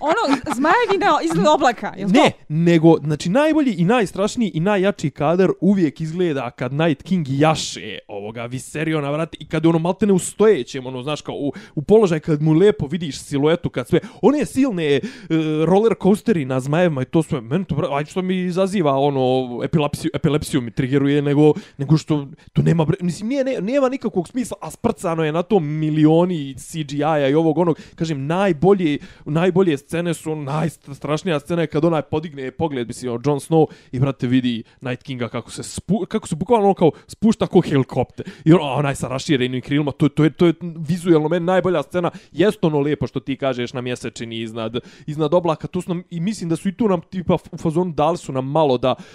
Ono, 0.00 0.36
zmajevi 0.54 0.98
na 0.98 1.18
iznad 1.22 1.46
oblaka, 1.46 1.94
jel 1.96 2.08
ne, 2.08 2.30
to? 2.30 2.36
nego, 2.48 2.96
znači, 3.04 3.28
najbolji 3.28 3.74
i 3.78 3.84
najstrašniji 3.84 4.50
i 4.54 4.60
najjači 4.60 5.10
kadar 5.10 5.50
uvijek 5.60 6.00
izgleda 6.00 6.50
kad 6.50 6.72
Night 6.72 7.02
King 7.02 7.26
jaše 7.28 7.98
ovoga 8.08 8.46
Viseriona 8.46 9.10
vrati 9.10 9.36
i 9.40 9.46
kad 9.48 9.64
je 9.64 9.68
ono 9.68 9.78
maltene 9.78 10.12
u 10.12 10.18
stojećem, 10.18 10.86
ono, 10.86 11.02
znaš, 11.02 11.20
kao 11.20 11.34
u, 11.34 11.52
u 11.74 11.82
položaj 11.82 12.20
kad 12.20 12.42
mu 12.42 12.52
lepo 12.52 12.86
vidiš 12.86 13.18
siluetu, 13.18 13.70
kad 13.70 13.88
sve, 13.88 14.00
one 14.22 14.46
silne 14.46 15.00
uh, 15.02 15.36
roller 15.64 15.94
coasteri 16.02 16.44
na 16.44 16.60
zmajevima 16.60 17.02
i 17.02 17.04
to 17.04 17.22
sve, 17.22 17.40
meni 17.40 17.64
to, 17.64 17.76
aj 17.92 18.04
što 18.04 18.22
mi 18.22 18.36
izaziva, 18.36 18.96
ono, 18.96 19.60
epilepsiju, 19.64 20.10
epilepsiju 20.14 20.60
mi 20.60 20.70
triggeruje, 20.70 21.22
nego, 21.22 21.52
nego 21.78 21.96
što, 21.96 22.26
tu 22.52 22.62
nema, 22.62 22.84
bre, 22.84 22.96
mislim, 23.00 23.28
nije, 23.28 23.44
ne, 23.44 23.60
nema 23.60 23.88
nikakvog 23.88 24.28
smisla, 24.28 24.56
a 24.60 24.70
sprcano 24.70 25.24
je 25.24 25.32
na 25.32 25.42
to 25.42 25.60
milioni 25.60 26.54
CGI-a 26.58 27.28
i 27.28 27.34
ovog 27.34 27.58
onog, 27.58 27.78
kažem, 27.94 28.26
najbolje, 28.26 28.98
najbolje 29.24 29.76
scene 29.86 30.14
su, 30.14 30.36
najstrašnija 30.36 31.40
scena 31.40 31.62
je 31.62 31.66
kad 31.66 31.84
onaj 31.84 32.02
podigne 32.02 32.50
pogled, 32.50 32.86
mislim, 32.86 33.12
ono, 33.12 33.22
Jon 33.24 33.40
Snow 33.40 33.66
i, 33.92 34.00
brate, 34.00 34.26
vidi 34.26 34.62
Night 34.80 35.02
Kinga 35.02 35.28
kako 35.28 35.50
se, 35.50 35.62
spu, 35.62 36.04
kako 36.08 36.28
se 36.28 36.36
bukvalno 36.36 36.74
kao 36.74 36.90
spušta 37.06 37.46
kao 37.46 37.60
helikopter. 37.60 38.26
I 38.44 38.52
on, 38.52 38.60
onaj 38.62 38.94
sa 38.94 39.08
raširenim 39.08 39.62
krilima, 39.62 39.92
to, 39.92 40.08
to, 40.08 40.24
je, 40.24 40.30
to 40.30 40.46
je 40.46 40.54
vizuelno 40.88 41.28
meni 41.28 41.46
najbolja 41.46 41.82
scena. 41.82 42.10
Jest 42.32 42.64
ono 42.64 42.80
lepo 42.80 43.06
što 43.06 43.20
ti 43.20 43.36
kažeš 43.36 43.72
na 43.72 43.80
mjesečini 43.80 44.40
iznad, 44.40 44.76
iznad 45.06 45.34
oblaka, 45.34 45.66
tu 45.66 45.80
su 45.80 45.94
nam, 45.94 46.02
i 46.10 46.20
mislim 46.20 46.50
da 46.50 46.56
su 46.56 46.68
i 46.68 46.76
tu 46.76 46.88
nam 46.88 47.00
tipa 47.00 47.36
u 47.52 47.56
fazonu 47.56 47.92
dali 47.92 48.18
su 48.18 48.32
nam 48.32 48.50
malo 48.50 48.78
da 48.78 48.94
uh, 48.94 49.06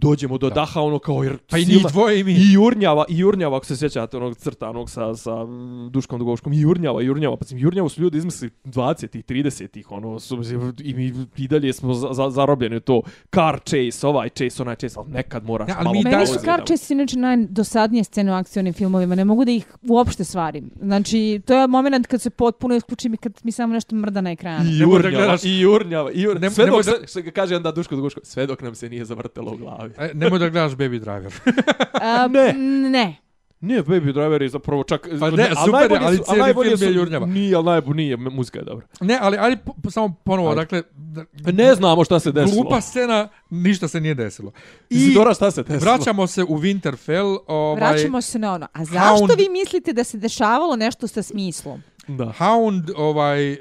dođemo 0.00 0.38
do 0.38 0.48
da. 0.48 0.54
daha 0.54 0.80
ono 0.82 0.98
kao 0.98 1.22
jer 1.22 1.38
Pa 1.40 1.58
i 1.58 1.64
njih 1.64 1.86
dvoje 1.86 2.20
i 2.20 2.24
mi. 2.24 2.32
i 2.32 2.52
jurnjava 2.52 3.04
i 3.08 3.18
jurnjava 3.18 3.56
ako 3.56 3.66
se 3.66 3.76
sjećate 3.76 4.16
onog 4.16 4.36
crtanog 4.36 4.90
sa 4.90 5.14
sa 5.14 5.44
mm, 5.44 5.90
Duškom 5.90 6.18
Dugovškom 6.18 6.52
i 6.52 6.58
jurnjava 6.58 7.02
jurnjava 7.02 7.36
pa 7.36 7.40
mislim 7.42 7.58
jurnjavu 7.60 7.88
su 7.88 8.02
ljudi 8.02 8.18
izmislili 8.18 8.52
20-ih 8.64 9.24
30-ih 9.24 9.90
ono 9.90 10.20
su 10.20 10.38
i 10.80 10.94
mi 10.94 11.04
i 11.36 11.48
dalje 11.48 11.72
smo 11.72 11.94
za, 11.94 12.08
za, 12.12 12.30
zarobljeni 12.30 12.80
to 12.80 13.02
car 13.30 13.60
chase 13.60 14.06
ovaj 14.06 14.28
chase 14.30 14.62
onaj 14.62 14.76
chase 14.76 14.94
ali 14.98 15.10
nekad 15.10 15.44
moraš 15.44 15.68
Ne, 15.68 15.74
ali 15.76 15.84
malo 15.84 15.94
Meni 15.94 16.04
dalje- 16.06 16.26
su 16.26 16.32
poizgledamo. 16.32 16.58
karče 16.58 16.74
inače 16.90 17.18
najdosadnije 17.18 18.04
scene 18.04 18.32
u 18.32 18.36
akcionim 18.36 18.72
filmovima. 18.72 19.14
Ne 19.14 19.24
mogu 19.24 19.44
da 19.44 19.50
ih 19.50 19.66
uopšte 19.82 20.24
svarim. 20.24 20.70
Znači, 20.80 21.40
to 21.40 21.54
je 21.54 21.66
moment 21.68 22.06
kad 22.06 22.22
se 22.22 22.30
potpuno 22.30 22.74
isključim 22.76 23.14
i 23.14 23.18
kad 23.18 23.40
mi 23.42 23.52
samo 23.52 23.74
nešto 23.74 23.96
mrda 23.96 24.20
na 24.20 24.30
ekranu. 24.30 24.64
I 24.64 24.78
da 24.78 24.84
jurnjava, 24.84 25.36
i 25.44 25.60
jurnjava, 25.60 26.12
i 26.12 26.20
jurnjava. 26.22 26.50
Sve 26.50 26.66
dok, 26.66 26.84
da- 26.84 27.06
se, 27.06 27.30
kaže 27.30 27.56
onda 27.56 27.72
Duško 27.72 27.96
Dugoško, 27.96 28.20
sve 28.24 28.46
dok 28.46 28.62
nam 28.62 28.74
se 28.74 28.88
nije 28.88 29.04
zavrtelo 29.04 29.52
u 29.52 29.56
glavi. 29.56 29.89
E, 29.98 30.10
nemoj 30.14 30.38
da 30.38 30.48
gledaš 30.48 30.72
Baby 30.72 30.98
Driver. 30.98 31.32
A, 32.02 32.28
Ne. 32.28 32.52
Ne. 32.90 33.16
Nije 33.60 33.82
Baby 33.82 34.12
Driver 34.12 34.42
je 34.42 34.48
zapravo 34.48 34.82
čak... 34.84 35.08
Pa 35.20 35.30
ne, 35.30 35.46
ali 35.46 35.56
super 35.66 35.98
ali 36.00 36.16
su- 36.16 36.22
cijeli 36.24 36.40
najbolji 36.40 36.68
film 36.68 36.82
je 36.82 36.88
su- 36.88 36.98
jurnjava. 36.98 37.26
Nije, 37.26 37.56
ali 37.56 37.64
najbolji 37.64 37.96
nije, 37.96 38.16
muzika 38.16 38.58
je 38.58 38.64
dobra. 38.64 38.86
ne, 39.00 39.18
ali, 39.20 39.36
ali 39.38 39.56
po, 39.56 39.72
po- 39.74 39.90
samo 39.90 40.14
ponovo, 40.24 40.48
Ajde. 40.48 40.60
dakle, 40.60 40.82
da- 40.94 41.24
Ne 41.52 41.74
znamo 41.74 42.04
šta 42.04 42.20
se 42.20 42.32
desilo. 42.32 42.62
glupa 42.62 42.80
scena, 42.80 43.28
ništa 43.50 43.88
se 43.88 44.00
nije 44.00 44.14
desilo. 44.14 44.52
I 44.90 44.94
Isidora, 44.96 45.34
šta 45.34 45.50
se 45.50 45.62
desilo? 45.62 45.92
vraćamo 45.92 46.26
se 46.26 46.42
u 46.42 46.58
Winterfell. 46.58 47.38
Ovaj, 47.46 47.80
Vraćamo 47.82 48.20
se 48.20 48.38
na 48.38 48.52
ono. 48.54 48.66
A 48.72 48.84
zašto 48.84 48.98
Hound- 49.16 49.36
vi 49.36 49.48
mislite 49.50 49.92
da 49.92 50.04
se 50.04 50.18
dešavalo 50.18 50.76
nešto 50.76 51.06
sa 51.06 51.22
smislom? 51.22 51.82
Da. 52.08 52.32
Hound 52.32 52.90
ovaj, 52.96 53.52
uh, 53.52 53.58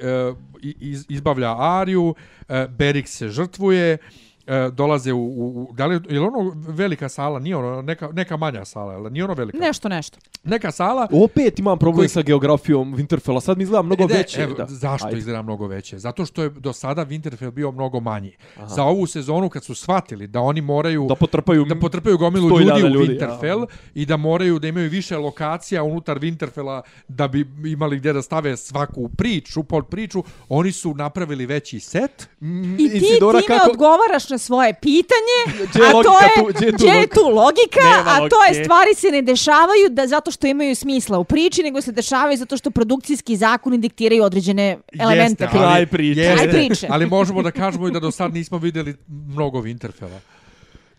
iz, 0.62 1.06
izbavlja 1.10 1.56
Ariju, 1.60 2.04
uh, 2.06 2.16
Beric 2.70 3.10
se 3.10 3.30
žrtvuje, 3.30 3.98
uh, 4.02 4.29
dolaze 4.70 5.14
u, 5.14 5.20
u, 5.20 5.28
u 5.62 5.74
da 5.74 5.86
li 5.86 5.96
je 5.96 6.20
li 6.20 6.28
ono 6.28 6.38
velika 6.58 7.10
sala, 7.10 7.40
nije 7.40 7.56
ono 7.58 7.82
neka, 7.82 8.10
neka 8.10 8.38
manja 8.38 8.66
sala, 8.66 8.94
jel? 8.94 9.04
nije 9.04 9.24
ono 9.24 9.34
velika. 9.34 9.58
Nešto, 9.60 9.90
nešto. 9.90 10.18
Neka 10.44 10.72
sala 10.72 11.08
Opet 11.14 11.60
imam 11.60 11.78
problem 11.78 11.98
Koji- 11.98 12.10
sa 12.10 12.22
geografijom 12.22 12.96
Winterfella. 12.96 13.40
Sad 13.40 13.58
mi 13.58 13.64
izgleda 13.64 13.82
mnogo 13.82 14.04
Ne, 14.04 14.14
veće. 14.14 14.42
Evo, 14.42 14.54
da. 14.54 14.66
zašto 14.68 15.08
Ajde. 15.08 15.18
izgleda 15.20 15.42
mnogo 15.42 15.68
veće? 15.68 15.98
Zato 16.00 16.26
što 16.26 16.44
je 16.44 16.50
do 16.50 16.74
sada 16.74 17.06
Winterfell 17.06 17.52
bio 17.52 17.72
mnogo 17.72 18.00
manji. 18.00 18.36
Aha. 18.58 18.68
Za 18.68 18.84
ovu 18.84 19.08
sezonu 19.08 19.50
kad 19.50 19.64
su 19.64 19.76
shvatili 19.76 20.28
da 20.28 20.40
oni 20.42 20.62
moraju 20.62 21.06
Da 21.06 21.16
potrpaju... 21.16 21.66
da 21.66 21.76
potrpaju 21.78 22.18
gomilu 22.18 22.50
100.000 22.50 22.60
ljudi 22.60 22.84
u 22.84 22.90
ljudi, 22.92 23.14
Winterfell 23.14 23.60
ja. 23.62 23.66
i 23.94 24.06
da 24.06 24.18
moraju 24.18 24.60
da 24.60 24.68
imaju 24.68 24.90
više 24.90 25.18
lokacija 25.18 25.84
unutar 25.84 26.20
Winterfella 26.20 26.82
da 27.08 27.28
bi 27.28 27.40
imali 27.66 27.98
gdje 27.98 28.14
da 28.14 28.22
stave 28.22 28.58
svaku 28.58 29.10
priču, 29.10 29.64
pod 29.64 29.88
priču. 29.88 30.24
Oni 30.50 30.72
su 30.72 30.94
napravili 30.94 31.46
veći 31.46 31.80
set. 31.82 32.30
I 32.76 32.90
ti 32.90 32.98
Isidora, 32.98 33.42
time 33.42 33.58
kako- 33.58 33.72
odgovaraš 33.72 34.30
na 34.30 34.38
svoje 34.40 34.74
pitanje, 34.74 35.68
Gdje 35.70 35.84
a 35.86 35.92
to 35.92 36.00
je, 36.00 36.30
tu? 36.36 36.46
Gdje 36.54 36.66
je 36.66 36.72
tu 36.72 36.78
gdje 36.78 36.88
je 36.88 36.96
logika? 36.96 37.16
tu 37.16 37.30
logika, 37.30 37.80
Nema 37.98 38.12
a 38.26 38.30
to 38.30 38.44
je 38.46 38.64
stvari 38.64 38.94
se 38.96 39.08
ne 39.12 39.22
dešavaju 39.22 39.90
da 39.90 40.08
zato 40.08 40.32
što 40.32 40.48
imaju 40.48 40.76
smisla 40.76 41.18
u 41.20 41.24
priči, 41.24 41.64
nego 41.64 41.82
se 41.82 41.92
dešavaju 41.92 42.38
zato 42.38 42.58
što 42.58 42.72
produkcijski 42.72 43.38
zakoni 43.38 43.78
diktiraju 43.78 44.24
određene 44.24 44.78
elemente. 45.00 45.44
Jeste, 45.44 45.58
Kraj 45.58 45.86
priče. 45.86 46.22
jeste, 46.22 46.88
ali 46.90 47.06
možemo 47.06 47.42
da 47.42 47.52
kažemo 47.52 47.88
i 47.88 47.92
da 47.92 48.00
do 48.00 48.12
sad 48.12 48.34
nismo 48.34 48.58
vidjeli 48.58 48.96
mnogo 49.08 49.62
Winterfella. 49.62 50.20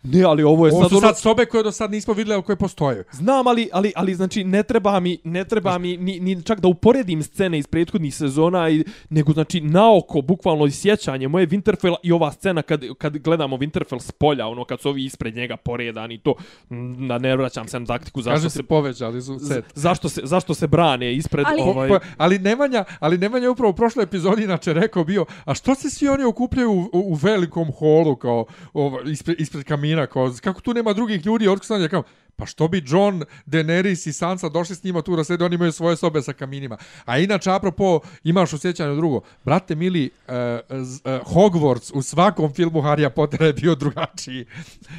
Ne, 0.03 0.23
ali 0.23 0.43
ovo 0.43 0.67
je 0.67 0.73
Ovo 0.73 0.81
sad... 0.81 0.89
su 0.89 0.97
ono- 0.97 1.07
sad 1.07 1.19
sobe 1.19 1.45
koje 1.45 1.63
do 1.63 1.71
sad 1.71 1.91
nismo 1.91 2.13
vidjeli, 2.13 2.33
ali 2.33 2.43
koje 2.43 2.55
postoje. 2.55 3.03
Znam, 3.11 3.47
ali, 3.47 3.69
ali, 3.73 3.91
ali 3.95 4.15
znači 4.15 4.43
ne 4.43 4.63
treba 4.63 4.99
mi, 4.99 5.17
ne 5.23 5.43
treba 5.43 5.77
mi 5.77 5.97
ni, 5.97 6.19
ni 6.19 6.43
čak 6.43 6.59
da 6.59 6.67
uporedim 6.67 7.23
scene 7.23 7.57
iz 7.59 7.67
prethodnih 7.67 8.15
sezona, 8.15 8.69
i, 8.69 8.83
nego 9.09 9.33
znači 9.33 9.61
naoko, 9.61 10.21
bukvalno 10.21 10.65
i 10.65 10.71
sjećanje 10.71 11.27
moje 11.27 11.47
Winterfell 11.47 11.95
i 12.03 12.11
ova 12.11 12.31
scena 12.31 12.61
kad, 12.61 12.83
kad 12.97 13.17
gledamo 13.17 13.57
Winterfell 13.57 13.99
s 13.99 14.11
polja, 14.11 14.47
ono 14.47 14.65
kad 14.65 14.81
su 14.81 14.89
ovi 14.89 15.05
ispred 15.05 15.35
njega 15.35 15.57
poredani 15.57 16.17
to, 16.17 16.33
da 17.07 17.17
ne 17.17 17.35
vraćam 17.35 17.67
se 17.67 17.79
na 17.79 17.85
taktiku 17.85 18.21
zašto 18.21 18.35
Kaže 18.35 18.49
se, 18.49 18.55
se 18.55 18.63
povećali 18.63 19.21
su 19.21 19.39
set. 19.39 19.65
zašto 19.75 20.09
se, 20.09 20.21
zašto 20.23 20.53
se 20.53 20.67
brane 20.67 21.15
ispred 21.15 21.45
Ali- 21.47 21.61
ovaj... 21.61 21.89
Pa, 21.89 21.99
ali 22.17 22.39
Nemanja, 22.39 22.83
ali 22.99 23.17
Nemanja 23.17 23.43
je 23.43 23.49
upravo 23.49 23.69
u 23.71 23.75
prošloj 23.75 24.03
epizodi 24.03 24.43
inače 24.43 24.73
rekao 24.73 25.03
bio, 25.03 25.25
a 25.45 25.53
što 25.53 25.75
se 25.75 25.89
svi 25.89 26.07
oni 26.07 26.23
okupljaju 26.23 26.71
u, 26.71 26.79
u, 26.81 26.89
u 26.93 27.13
velikom 27.13 27.71
holu 27.71 28.15
kao 28.15 28.45
ovo, 28.73 29.01
ispred, 29.01 29.41
ispred 29.41 29.63
kamina, 29.63 29.90
kao, 30.07 30.31
kako 30.43 30.61
tu 30.61 30.73
nema 30.73 30.93
drugih 30.93 31.25
ljudi, 31.25 31.47
otkud 31.47 31.65
sam 31.65 31.81
ja 31.81 31.87
kao, 31.87 32.03
pa 32.41 32.45
što 32.45 32.67
bi 32.67 32.83
John, 32.87 33.23
Daenerys 33.45 34.09
i 34.09 34.13
Sansa 34.13 34.49
došli 34.49 34.75
s 34.75 34.83
njima 34.83 35.01
tu 35.01 35.15
da 35.15 35.23
sede, 35.23 35.45
oni 35.45 35.55
imaju 35.55 35.71
svoje 35.71 35.95
sobe 35.95 36.21
sa 36.21 36.33
kaminima. 36.33 36.77
A 37.05 37.17
inače, 37.17 37.51
apropo, 37.51 37.99
imaš 38.23 38.53
u 38.53 38.57
sjećanju 38.57 38.95
drugo, 38.95 39.21
brate 39.45 39.75
mili, 39.75 40.09
uh, 40.27 40.33
uh, 40.33 41.33
Hogwarts 41.33 41.91
u 41.93 42.01
svakom 42.01 42.53
filmu 42.53 42.81
Harrya 42.81 43.09
Pottera 43.09 43.45
je 43.45 43.53
bio 43.53 43.75
drugačiji. 43.75 44.45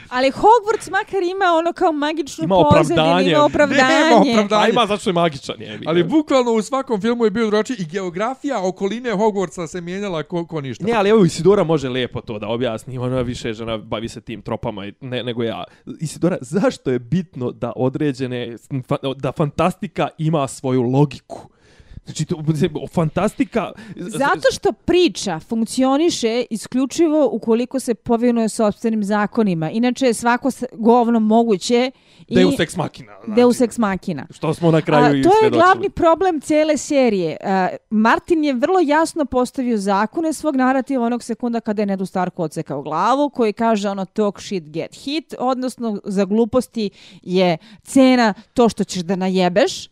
Ali 0.08 0.30
Hogwarts 0.30 0.90
makar 0.90 1.22
ima 1.22 1.44
ono 1.58 1.72
kao 1.72 1.92
magičnu 1.92 2.44
Ima 2.44 2.54
pozadinu, 2.54 3.02
opravdanje. 3.02 3.30
ima 3.30 3.44
opravdanje. 3.44 3.82
Nema 3.82 4.16
opravdanja. 4.16 4.62
A 4.62 4.68
ima 4.68 4.86
zašto 4.86 5.10
je 5.10 5.14
magičan, 5.14 5.56
je. 5.60 5.80
Ali 5.86 6.04
bukvalno 6.04 6.52
u 6.52 6.62
svakom 6.62 7.00
filmu 7.00 7.24
je 7.24 7.30
bio 7.30 7.46
drugačiji 7.46 7.76
i 7.78 7.84
geografija 7.84 8.66
okoline 8.66 9.10
Hogwartsa 9.10 9.66
se 9.66 9.80
mijenjala 9.80 10.22
ko, 10.22 10.46
ko 10.46 10.60
ništa. 10.60 10.84
Ne, 10.84 10.92
ali 10.92 11.10
evo 11.10 11.24
Isidora 11.24 11.64
može 11.64 11.88
lijepo 11.88 12.20
to 12.20 12.38
da 12.38 12.48
objasni, 12.48 12.98
ona 12.98 13.20
više 13.20 13.52
žena 13.52 13.78
bavi 13.78 14.08
se 14.08 14.20
tim 14.20 14.42
tropama 14.42 14.86
i 14.86 14.92
ne, 15.00 15.22
nego 15.22 15.42
ja. 15.42 15.64
Isidora, 16.00 16.36
zašto 16.40 16.90
je 16.90 16.98
bitno 17.32 17.52
da 17.52 17.72
određene, 17.76 18.56
da 19.16 19.32
fantastika 19.32 20.08
ima 20.18 20.48
svoju 20.48 20.82
logiku? 20.82 21.48
Znači, 22.04 22.24
to, 22.24 22.42
fantastika... 22.92 23.72
Zato 23.96 24.48
što 24.52 24.72
priča 24.72 25.40
funkcioniše 25.40 26.44
isključivo 26.50 27.28
ukoliko 27.32 27.80
se 27.80 27.94
povinuje 27.94 28.48
sobstvenim 28.48 29.04
zakonima. 29.04 29.70
Inače 29.70 30.06
je 30.06 30.14
svako 30.14 30.50
s- 30.50 30.64
govno 30.72 31.20
moguće 31.20 31.90
i 32.28 32.34
Deus 32.34 32.60
ex 32.60 32.76
machina. 32.76 33.12
Znači, 33.24 33.40
Deus 33.40 33.60
ex 33.60 33.78
machina. 33.78 34.26
Što 34.30 34.54
smo 34.54 34.70
na 34.70 34.80
kraju 34.82 35.04
A, 35.20 35.22
to 35.22 35.44
je 35.44 35.50
glavni 35.50 35.90
problem 35.90 36.40
cijele 36.40 36.76
serije. 36.76 37.36
A, 37.40 37.68
Martin 37.90 38.44
je 38.44 38.52
vrlo 38.54 38.80
jasno 38.80 39.24
postavio 39.24 39.76
zakone 39.78 40.32
svog 40.32 40.56
narativa 40.56 41.06
onog 41.06 41.22
sekunda 41.22 41.60
kada 41.60 41.82
je 41.82 41.86
Nedu 41.86 42.06
Starku 42.06 42.42
odsekao 42.42 42.82
glavu, 42.82 43.30
koji 43.30 43.52
kaže 43.52 43.88
ono 43.88 44.04
talk 44.04 44.40
shit 44.40 44.64
get 44.64 44.94
hit, 44.94 45.34
odnosno 45.38 46.00
za 46.04 46.24
gluposti 46.24 46.90
je 47.22 47.56
cena 47.82 48.34
to 48.54 48.68
što 48.68 48.84
ćeš 48.84 49.02
da 49.02 49.16
najebeš. 49.16 49.91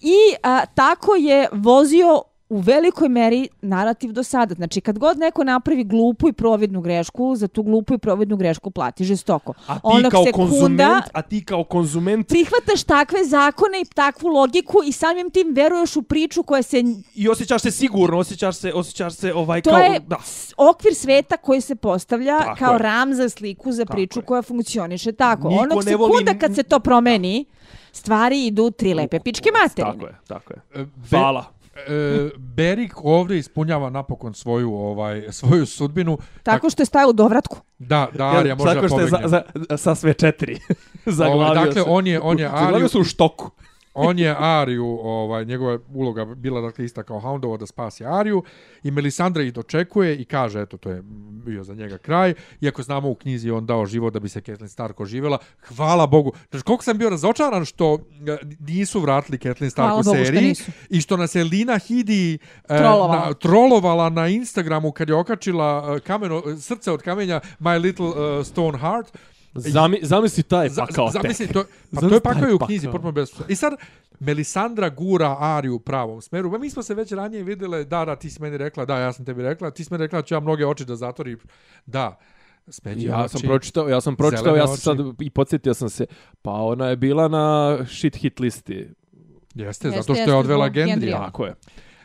I 0.00 0.36
a, 0.42 0.66
tako 0.66 1.14
je 1.14 1.48
vozio 1.52 2.22
u 2.50 2.58
velikoj 2.58 3.08
meri 3.08 3.48
narativ 3.62 4.12
do 4.12 4.22
sada. 4.22 4.54
Znači, 4.54 4.80
kad 4.80 4.98
god 4.98 5.18
neko 5.18 5.44
napravi 5.44 5.84
glupu 5.84 6.28
i 6.28 6.32
providnu 6.32 6.80
grešku, 6.80 7.36
za 7.36 7.48
tu 7.48 7.62
glupu 7.62 7.94
i 7.94 7.98
providnu 7.98 8.36
grešku 8.36 8.70
plati 8.70 9.04
žestoko. 9.04 9.54
A 9.66 9.74
ti 9.74 9.80
Onog 9.84 10.10
kao 10.12 10.24
sekunda 10.24 10.48
konzument, 10.50 11.04
a 11.12 11.22
ti 11.22 11.44
kao 11.44 11.64
konzument 11.64 12.28
prihvataš 12.28 12.82
takve 12.82 13.24
zakone 13.24 13.80
i 13.80 13.84
takvu 13.86 14.28
logiku 14.28 14.78
i 14.86 14.92
samim 14.92 15.30
tim 15.30 15.52
veruješ 15.52 15.96
u 15.96 16.02
priču 16.02 16.42
koja 16.42 16.62
se... 16.62 16.82
i 17.14 17.28
osjećaš 17.28 17.62
se 17.62 17.70
sigurno, 17.70 18.18
osjećaš 18.18 18.56
se, 18.56 18.72
osjećaš 18.72 19.14
se 19.14 19.34
ovaj 19.34 19.60
To 19.62 19.70
kao 19.70 19.78
je 19.78 20.00
da. 20.00 20.16
okvir 20.58 20.94
sveta 20.94 21.36
koji 21.36 21.60
se 21.60 21.74
postavlja 21.76 22.38
Tako 22.38 22.58
kao 22.58 22.72
je. 22.72 22.78
ram 22.78 23.14
za 23.14 23.28
sliku 23.28 23.72
za 23.72 23.84
Tako 23.84 23.92
priču 23.92 24.18
je. 24.18 24.24
koja 24.24 24.42
funkcioniše 24.42 25.12
tako. 25.12 25.48
Niko 25.48 25.62
Onog 25.62 25.72
voli 25.72 25.84
sekunda 25.86 26.30
n- 26.30 26.38
kad 26.38 26.54
se 26.54 26.62
to 26.62 26.80
promeni, 26.80 27.44
stvari 27.92 28.46
idu 28.46 28.70
tri 28.70 28.94
lepe 28.94 29.20
pičke 29.20 29.48
materine. 29.62 29.92
Tako 29.92 30.06
je, 30.06 30.14
tako 30.28 30.52
je. 30.52 30.60
E, 30.74 30.84
Be- 30.86 31.08
Hvala. 31.10 31.59
E, 31.88 32.30
Berik 32.36 32.94
ovdje 32.96 33.38
ispunjava 33.38 33.90
napokon 33.90 34.34
svoju 34.34 34.74
ovaj 34.74 35.22
svoju 35.30 35.66
sudbinu. 35.66 36.18
Tako 36.42 36.70
što 36.70 36.82
je 36.82 36.86
stajao 36.86 37.08
u 37.08 37.12
dovratku. 37.12 37.58
Da, 37.78 38.08
da 38.14 38.26
Arija 38.28 38.54
može 38.54 38.70
tako 38.70 38.80
da 38.80 38.88
što 38.88 39.00
je 39.00 39.06
za, 39.06 39.20
za, 39.24 39.42
sa 39.76 39.94
sve 39.94 40.14
četiri. 40.14 40.58
Zaglavio 41.06 41.42
Ovaj, 41.42 41.54
dakle, 41.56 41.72
se. 41.74 41.84
on 41.86 42.06
je- 42.06 42.20
on 42.20 42.38
je 42.38 42.48
Zaglavio 42.48 42.76
Ariju- 42.76 42.88
se 42.88 42.98
u 42.98 43.04
štoku. 43.04 43.50
On 43.94 44.18
je 44.18 44.36
Ariju, 44.38 44.86
ovaj, 45.02 45.44
njegova 45.44 45.78
uloga 45.94 46.24
bila 46.24 46.60
dakle 46.60 46.84
ista 46.84 47.02
kao 47.02 47.20
Houndova 47.20 47.56
da 47.56 47.66
spasi 47.66 48.04
Ariju 48.04 48.42
i 48.82 48.90
Melisandra 48.90 49.42
ih 49.42 49.52
dočekuje 49.52 50.16
i 50.16 50.24
kaže, 50.24 50.62
eto, 50.62 50.76
to 50.76 50.90
je 50.90 51.02
bio 51.44 51.64
za 51.64 51.74
njega 51.74 51.98
kraj, 51.98 52.34
iako 52.60 52.82
znamo 52.82 53.08
u 53.08 53.14
knjizi 53.14 53.50
on 53.50 53.66
dao 53.66 53.86
život 53.86 54.12
da 54.12 54.20
bi 54.20 54.28
se 54.28 54.40
Catelyn 54.40 54.68
Stark 54.68 55.00
oživjela. 55.00 55.38
Hvala 55.60 56.06
Bogu. 56.06 56.32
Znači, 56.50 56.64
koliko 56.64 56.84
sam 56.84 56.98
bio 56.98 57.10
razočaran 57.10 57.64
što 57.64 57.94
e, 57.94 58.36
nisu 58.60 59.00
vratili 59.00 59.38
Catelyn 59.38 59.70
Stark 59.70 59.88
Hvala 59.88 60.00
u 60.00 60.02
Bogu 60.02 60.16
što 60.16 60.24
seriji 60.24 60.48
nisu. 60.48 60.70
i 60.90 61.00
što 61.00 61.16
nas 61.16 61.34
je 61.34 61.44
Lina 61.44 61.78
Hidi 61.78 62.34
e, 62.34 62.38
Trolovala. 62.66 63.26
na, 63.26 63.34
trolovala 63.34 64.08
na 64.08 64.28
Instagramu 64.28 64.92
kad 64.92 65.08
je 65.08 65.14
okačila 65.14 65.96
e, 65.96 66.00
kameno, 66.00 66.42
srce 66.60 66.92
od 66.92 67.02
kamenja 67.02 67.40
My 67.60 67.80
Little 67.80 68.40
e, 68.40 68.44
Stone 68.44 68.78
Heart. 68.78 69.18
Zami, 69.54 69.98
zamisli 70.02 70.42
taj 70.42 70.68
Za, 70.68 70.86
pakao 70.86 71.10
za, 71.10 71.18
tek. 71.20 71.28
mislim, 71.28 71.48
to, 71.48 71.64
pa 71.94 72.00
to 72.00 72.00
Zamisli 72.00 72.16
je 72.16 72.20
pakao 72.20 72.50
i 72.50 72.52
u 72.52 72.58
knjizi, 72.58 72.86
pakao. 72.86 72.92
potpuno 72.92 73.12
bez... 73.12 73.30
I 73.48 73.56
sad, 73.56 73.72
Melisandra 74.20 74.88
gura 74.88 75.36
Ariju 75.40 75.74
u 75.74 75.78
pravom 75.78 76.20
smeru. 76.22 76.50
Pa 76.52 76.58
mi 76.58 76.70
smo 76.70 76.82
se 76.82 76.94
već 76.94 77.12
ranije 77.12 77.42
vidjeli, 77.42 77.84
da, 77.84 78.04
da, 78.04 78.16
ti 78.16 78.30
si 78.30 78.42
meni 78.42 78.56
rekla, 78.58 78.84
da, 78.84 78.98
ja 78.98 79.12
sam 79.12 79.24
tebi 79.24 79.42
rekla, 79.42 79.70
ti 79.70 79.84
si 79.84 79.92
meni 79.92 80.04
rekla 80.04 80.18
da 80.20 80.26
ću 80.26 80.34
ja 80.34 80.40
mnoge 80.40 80.66
oči 80.66 80.84
da 80.84 80.96
zatvori. 80.96 81.36
Da, 81.86 82.18
smeđe 82.68 83.08
Ja 83.08 83.24
oči. 83.24 83.28
sam 83.28 83.40
pročitao, 83.40 83.88
ja 83.88 84.00
sam 84.00 84.16
pročitao, 84.16 84.56
ja 84.56 84.66
sam 84.66 84.74
oči. 84.74 84.82
sad 84.82 84.96
i 85.20 85.30
podsjetio 85.30 85.74
sam 85.74 85.88
se, 85.90 86.06
pa 86.42 86.50
ona 86.52 86.86
je 86.86 86.96
bila 86.96 87.28
na 87.28 87.78
shit 87.86 88.16
hit 88.16 88.40
listi. 88.40 88.74
Jeste, 88.74 88.94
Jeste, 89.54 89.90
zato 89.90 90.02
što 90.02 90.12
jeste, 90.12 90.30
je 90.30 90.34
odvela. 90.34 90.68
Gendrija. 90.68 91.18
Tako 91.18 91.46
je. 91.46 91.54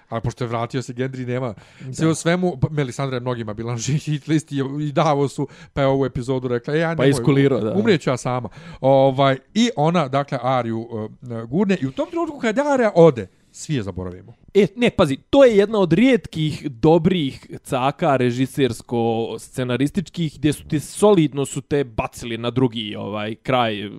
Ali 0.09 0.21
pošto 0.21 0.43
je 0.43 0.47
vratio 0.47 0.81
se 0.81 0.93
Gendri 0.93 1.25
nema. 1.25 1.53
Sve 1.93 2.07
u 2.07 2.15
svemu, 2.15 2.57
pa, 2.61 2.69
Melisandra 2.69 3.15
je 3.15 3.21
mnogima 3.21 3.53
bila 3.53 3.71
na 3.71 3.79
hit 4.05 4.27
listi 4.27 4.55
i 4.81 4.91
davo 4.91 5.27
su, 5.27 5.47
pa 5.73 5.81
je 5.81 5.87
ovu 5.87 6.05
epizodu 6.05 6.47
rekla, 6.47 6.75
e, 6.75 6.79
ja 6.79 6.87
Pa 6.87 7.03
nemoj, 7.03 7.09
iskulirao, 7.09 7.59
da. 7.59 7.73
Umrijeću 7.73 8.09
ja 8.09 8.17
sama. 8.17 8.49
Ovaj, 8.81 9.37
I 9.53 9.69
ona, 9.75 10.07
dakle, 10.07 10.39
Ariju 10.41 10.79
uh, 10.79 11.09
gurne 11.49 11.77
i 11.81 11.87
u 11.87 11.91
tom 11.91 12.09
trenutku 12.09 12.39
kad 12.39 12.59
Arija 12.59 12.91
ode, 12.95 13.27
svi 13.51 13.75
je 13.75 13.83
zaboravimo. 13.83 14.44
E, 14.55 14.67
ne, 14.75 14.89
pazi, 14.89 15.17
to 15.19 15.43
je 15.43 15.57
jedna 15.57 15.79
od 15.79 15.93
rijetkih 15.93 16.71
dobrih 16.71 17.47
caka 17.63 18.15
režisersko-scenarističkih 18.15 20.05
gdje 20.35 20.53
su 20.53 20.63
ti 20.63 20.79
solidno 20.79 21.45
su 21.45 21.61
te 21.61 21.83
bacili 21.85 22.37
na 22.37 22.49
drugi 22.49 22.95
ovaj 22.95 23.35
kraj, 23.35 23.89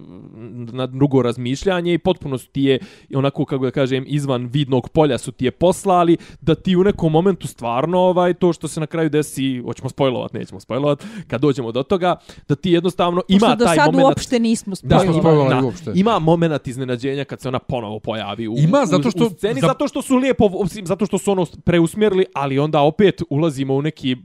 na 0.73 0.87
drugo 0.89 1.23
razmišljanje 1.23 1.95
i 1.95 1.99
potpuno 1.99 2.39
su 2.39 2.49
ti 2.49 2.63
je, 2.63 2.79
onako 3.15 3.45
kako 3.45 3.65
da 3.65 3.71
kažem, 3.71 4.05
izvan 4.07 4.47
vidnog 4.47 4.89
polja 4.89 5.19
su 5.19 5.33
ti 5.33 5.45
je 5.45 5.51
poslali, 5.51 6.17
da 6.41 6.55
ti 6.55 6.77
u 6.77 6.85
nekom 6.85 7.13
momentu 7.13 7.49
stvarno 7.49 7.99
ovaj 7.99 8.35
to 8.35 8.53
što 8.53 8.69
se 8.69 8.81
na 8.81 8.87
kraju 8.87 9.11
desi, 9.11 9.59
hoćemo 9.59 9.89
spojlovat, 9.89 10.33
nećemo 10.33 10.61
spojlovat, 10.61 11.05
kad 11.27 11.41
dođemo 11.41 11.73
do 11.73 11.83
toga, 11.83 12.17
da 12.49 12.55
ti 12.55 12.71
jednostavno 12.71 13.23
ima 13.29 13.41
Pošto 13.41 13.57
do 13.57 13.65
taj 13.65 13.77
sad 13.77 13.87
moment... 13.87 14.05
uopšte 14.05 14.41
nismo 14.41 14.71
Da, 14.73 14.77
spojili. 14.97 15.13
smo 15.13 15.23
spojili. 15.23 15.49
da, 15.51 15.61
uopšte. 15.61 15.93
ima 15.95 16.19
moment 16.19 16.67
iznenađenja 16.67 17.25
kad 17.25 17.41
se 17.41 17.49
ona 17.49 17.59
ponovo 17.59 17.99
pojavi 18.01 18.49
u, 18.49 18.55
Ima, 18.59 18.83
u, 18.83 18.87
zato 18.87 19.11
što- 19.11 19.27
u 19.27 19.31
sceni, 19.31 19.61
za- 19.61 19.67
zato 19.67 19.89
što 19.89 20.03
su 20.03 20.17
lijepo, 20.17 20.46
osim, 20.55 20.87
zato 20.87 21.07
što 21.07 21.19
su 21.19 21.33
ono 21.33 21.47
preusmjerili, 21.65 22.25
ali 22.35 22.59
onda 22.59 22.81
opet 22.81 23.23
ulazimo 23.31 23.75
u 23.75 23.83
neki 23.83 24.17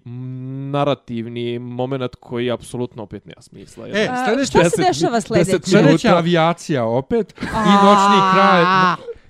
narativni 0.72 1.60
moment 1.60 2.16
koji 2.16 2.52
apsolutno 2.52 3.04
opet 3.04 3.26
nema 3.26 3.42
smisla. 3.42 3.88
E, 3.88 3.92
sljedeće- 4.28 4.46
šta 4.46 4.70
se 4.70 4.82
dešava 4.84 5.22
sljedeće? 5.22 5.60
Sljedeća 5.66 6.18
avijacija 6.18 6.86
opet 6.86 7.34
i 7.42 7.46
noćni 7.86 8.20
kralj. 8.34 8.66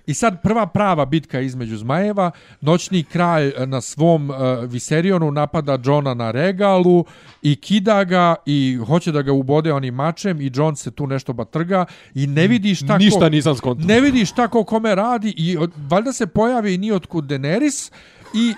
I 0.05 0.13
sad 0.13 0.41
prva 0.41 0.65
prava 0.67 1.05
bitka 1.05 1.39
između 1.39 1.77
zmajeva. 1.77 2.31
Noćni 2.61 3.03
kralj 3.03 3.47
e, 3.47 3.65
na 3.65 3.81
svom 3.81 4.29
uh, 4.29 4.35
Viserionu 4.63 5.31
napada 5.31 5.77
Johna 5.85 6.13
na 6.13 6.31
regalu 6.31 7.05
i 7.41 7.55
kida 7.55 8.03
ga 8.03 8.35
i 8.45 8.79
hoće 8.87 9.11
da 9.11 9.21
ga 9.21 9.31
ubode 9.33 9.73
onim 9.73 9.93
mačem 9.95 10.41
i 10.41 10.51
John 10.55 10.75
se 10.75 10.91
tu 10.91 11.07
nešto 11.07 11.33
batrga 11.33 11.85
i 12.15 12.27
ne 12.27 12.47
vidi 12.47 12.75
šta 12.75 12.97
Ništa 12.97 13.19
ko, 13.19 13.29
nisam 13.29 13.55
skontao. 13.55 13.87
ne 13.87 14.01
vidi 14.01 14.25
šta 14.25 14.47
ko 14.47 14.63
kome 14.63 14.95
radi 14.95 15.33
i 15.37 15.57
od, 15.57 15.71
valjda 15.89 16.13
se 16.13 16.27
pojavi 16.27 16.73
i 16.73 16.77
nije 16.77 16.95
otkud 16.95 17.25
Daenerys 17.25 17.91
i 18.33 18.53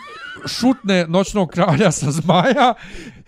šutne 0.47 1.05
noćnog 1.07 1.49
kralja 1.49 1.91
sa 1.91 2.11
zmaja 2.11 2.73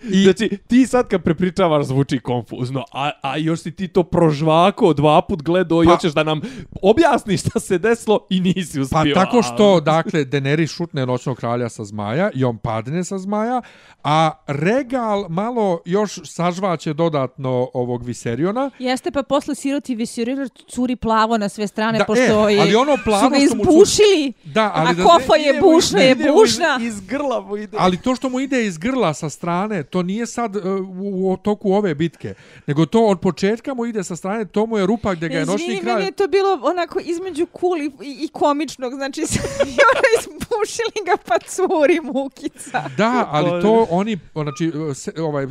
i 0.02 0.22
Znači, 0.24 0.58
ti 0.66 0.86
sad 0.86 1.08
kad 1.08 1.22
prepričavaš 1.22 1.86
zvuči 1.86 2.18
konfuzno, 2.18 2.84
a, 2.92 3.10
a 3.22 3.36
još 3.36 3.60
si 3.60 3.70
ti 3.70 3.88
to 3.88 4.02
prožvako 4.02 4.92
dva 4.92 5.22
put 5.22 5.42
gledao 5.42 5.82
i 5.82 5.86
Pa- 5.86 5.92
hoćeš 5.92 6.12
da 6.12 6.22
nam 6.22 6.40
objasniš 6.82 7.40
šta 7.40 7.60
se 7.60 7.78
desilo 7.78 8.26
i 8.30 8.40
nisi 8.40 8.80
uspio. 8.80 8.98
Pa 9.04 9.04
tako 9.16 9.38
a- 9.38 9.42
što, 9.44 9.80
dakle, 9.80 10.20
Daenerys 10.22 10.66
šutne 10.68 11.06
noćnog 11.06 11.36
kralja 11.36 11.68
sa 11.68 11.84
zmaja 11.84 12.30
i 12.34 12.44
on 12.44 12.58
padne 12.58 13.04
sa 13.04 13.18
zmaja, 13.18 13.62
a 14.04 14.30
Regal 14.48 15.28
malo 15.28 15.80
još 15.84 16.20
sažvaće 16.24 16.92
dodatno 16.92 17.70
ovog 17.74 18.04
Viseriona. 18.04 18.70
Jeste, 18.78 19.10
pa 19.10 19.22
posle 19.22 19.54
siroti 19.54 19.94
Visiriler 19.94 20.48
curi 20.66 20.96
plavo 20.96 21.38
na 21.38 21.48
sve 21.48 21.66
strane, 21.66 21.98
Da, 21.98 22.04
pošto 22.04 22.48
e, 22.48 22.54
je, 22.54 22.60
ali 22.60 22.74
ono 22.74 22.96
plavo 23.04 23.24
su 23.24 23.30
ga 23.30 23.36
izbušili, 23.36 24.32
Da, 24.44 24.72
ali 24.74 24.90
a 24.90 24.92
da- 24.92 25.02
kofa 25.04 25.34
je 25.36 25.60
bušna, 25.62 26.00
je 26.00 26.14
mu 26.14 26.20
iz- 26.20 26.32
bušna. 26.32 26.78
Iz 26.96 27.08
grla 27.08 27.40
mu 27.40 27.56
ide. 27.56 27.76
Ali 27.80 27.96
to 27.96 28.14
što 28.14 28.28
mu 28.28 28.40
ide 28.40 28.66
iz 28.66 28.78
grla 28.78 29.14
sa 29.14 29.30
strane, 29.30 29.82
to 29.82 30.02
nije 30.02 30.26
sad 30.26 30.56
uh, 30.56 30.62
u, 31.00 31.32
u 31.32 31.36
toku 31.36 31.72
ove 31.72 31.94
bitke, 31.94 32.34
nego 32.66 32.86
to 32.86 33.06
od 33.06 33.20
početka 33.20 33.74
mu 33.74 33.86
ide 33.86 34.04
sa 34.04 34.16
strane, 34.16 34.44
to 34.44 34.66
mu 34.66 34.78
je 34.78 34.86
rupa 34.86 35.14
gdje 35.14 35.28
ga 35.28 35.38
je 35.38 35.46
noćni 35.46 35.66
Izvini, 35.66 35.80
kralj... 35.80 35.94
meni 35.94 36.06
je 36.06 36.12
to 36.12 36.28
bilo 36.28 36.60
onako 36.62 37.00
između 37.04 37.46
cool 37.60 37.82
i, 37.82 37.90
i, 38.02 38.24
i 38.24 38.28
komičnog, 38.28 38.94
znači 38.94 39.20
i 39.20 39.24
ono 39.90 40.06
izbušili 40.18 41.06
ga 41.06 41.16
pa 41.26 41.38
curi 41.38 42.00
mukica. 42.02 42.84
Da, 42.96 43.28
ali 43.30 43.62
to 43.62 43.86
oni, 43.90 44.18
znači, 44.32 44.72
se, 44.94 45.12
ovaj 45.18 45.46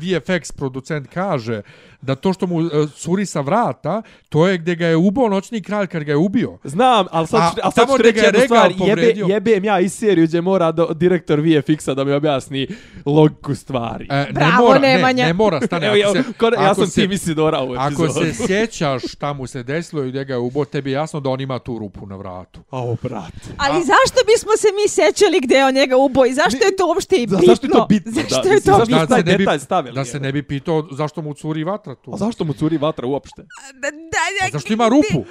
VFX 0.00 0.52
producent 0.56 1.06
kaže 1.14 1.62
da 2.02 2.14
to 2.14 2.32
što 2.32 2.46
mu 2.46 2.60
e, 2.60 2.68
curi 2.96 3.26
sa 3.26 3.40
vrata, 3.40 4.02
to 4.28 4.48
je 4.48 4.58
gdje 4.58 4.74
ga 4.74 4.86
je 4.86 4.96
ubao 4.96 5.28
noćni 5.28 5.62
kralj 5.62 5.86
kad 5.86 6.04
ga 6.04 6.12
je 6.12 6.16
ubio. 6.16 6.58
Znam, 6.64 7.06
ali 7.10 7.26
sad, 7.26 7.40
A 7.40 7.50
ću- 7.54 7.60
a 7.62 7.70
sad 7.70 7.86
tamo 7.86 7.96
ću 7.96 8.02
reći 8.02 8.18
jednu 8.18 8.40
stvar. 8.40 8.72
Jebe, 8.78 9.14
jebem 9.16 9.64
ja 9.64 9.80
iz 9.80 9.92
seriju 9.92 10.26
gdje 10.26 10.40
mora 10.40 10.69
do, 10.72 10.88
direktor 10.90 11.40
VFX-a 11.40 11.94
da 11.94 12.04
mi 12.04 12.12
objasni 12.12 12.66
logiku 13.06 13.54
stvari. 13.54 14.06
E, 14.10 14.16
ne 14.16 14.26
Bravo, 14.32 14.52
mora, 14.58 14.78
ne, 14.78 14.88
Nemanja. 14.90 15.26
ne 15.26 15.32
mora, 15.34 15.60
stane. 15.60 15.86
Evo, 15.86 15.96
ako 16.00 16.16
ja, 16.16 16.22
se, 16.22 16.28
ja 16.56 16.70
ako 16.70 16.74
sam 16.74 16.86
se- 16.86 17.00
Tim 17.00 17.12
Isidora 17.12 17.60
u 17.60 17.72
Ako 17.74 18.04
epizodu. 18.04 18.26
se 18.26 18.46
sjećaš 18.46 19.02
šta 19.04 19.32
mu 19.32 19.46
se 19.46 19.62
desilo 19.62 20.04
i 20.04 20.08
gdje 20.08 20.24
ga 20.24 20.32
je 20.32 20.38
ubao, 20.38 20.64
tebi 20.64 20.90
je 20.90 20.94
jasno 20.94 21.20
da 21.20 21.30
on 21.30 21.40
ima 21.40 21.58
tu 21.58 21.78
rupu 21.78 22.06
na 22.06 22.16
vratu. 22.16 22.60
Ao, 22.70 22.96
brate. 22.96 23.48
Ali 23.58 23.74
zašto 23.76 24.20
bismo 24.26 24.50
se 24.54 24.68
mi 24.74 24.88
sećali 24.90 25.40
gde 25.40 25.54
je 25.54 25.66
on 25.66 25.74
njega 25.74 25.96
ubo 25.96 26.26
i 26.26 26.34
zašto 26.34 26.56
je 26.58 26.76
to 26.76 26.86
uopšte 26.86 27.16
i 27.16 27.26
bitno? 27.26 27.46
zašto 27.46 27.66
je 27.66 27.70
to 27.70 27.86
bitno? 27.86 28.12
Zašto 28.12 28.40
Da, 28.40 28.50
je 28.50 28.60
to 28.60 28.66
zašto 28.68 28.86
bitno? 28.86 29.06
taj 29.06 29.22
detalj 29.24 29.58
stavili, 29.60 29.94
da 29.94 30.04
se 30.04 30.20
ne 30.20 30.32
bi 30.32 30.42
pitao 30.44 30.88
zašto 30.92 31.22
mu 31.22 31.34
curi 31.34 31.64
vatra 31.64 31.94
tu. 31.94 32.14
A 32.14 32.16
zašto 32.16 32.44
mu 32.44 32.52
curi 32.52 32.76
vatra 32.78 33.06
uopšte? 33.06 33.42
Da, 33.74 33.90
da, 33.90 33.96
A 34.42 34.50
zašto 34.52 34.72
ima 34.72 34.88
rupu? 34.88 35.24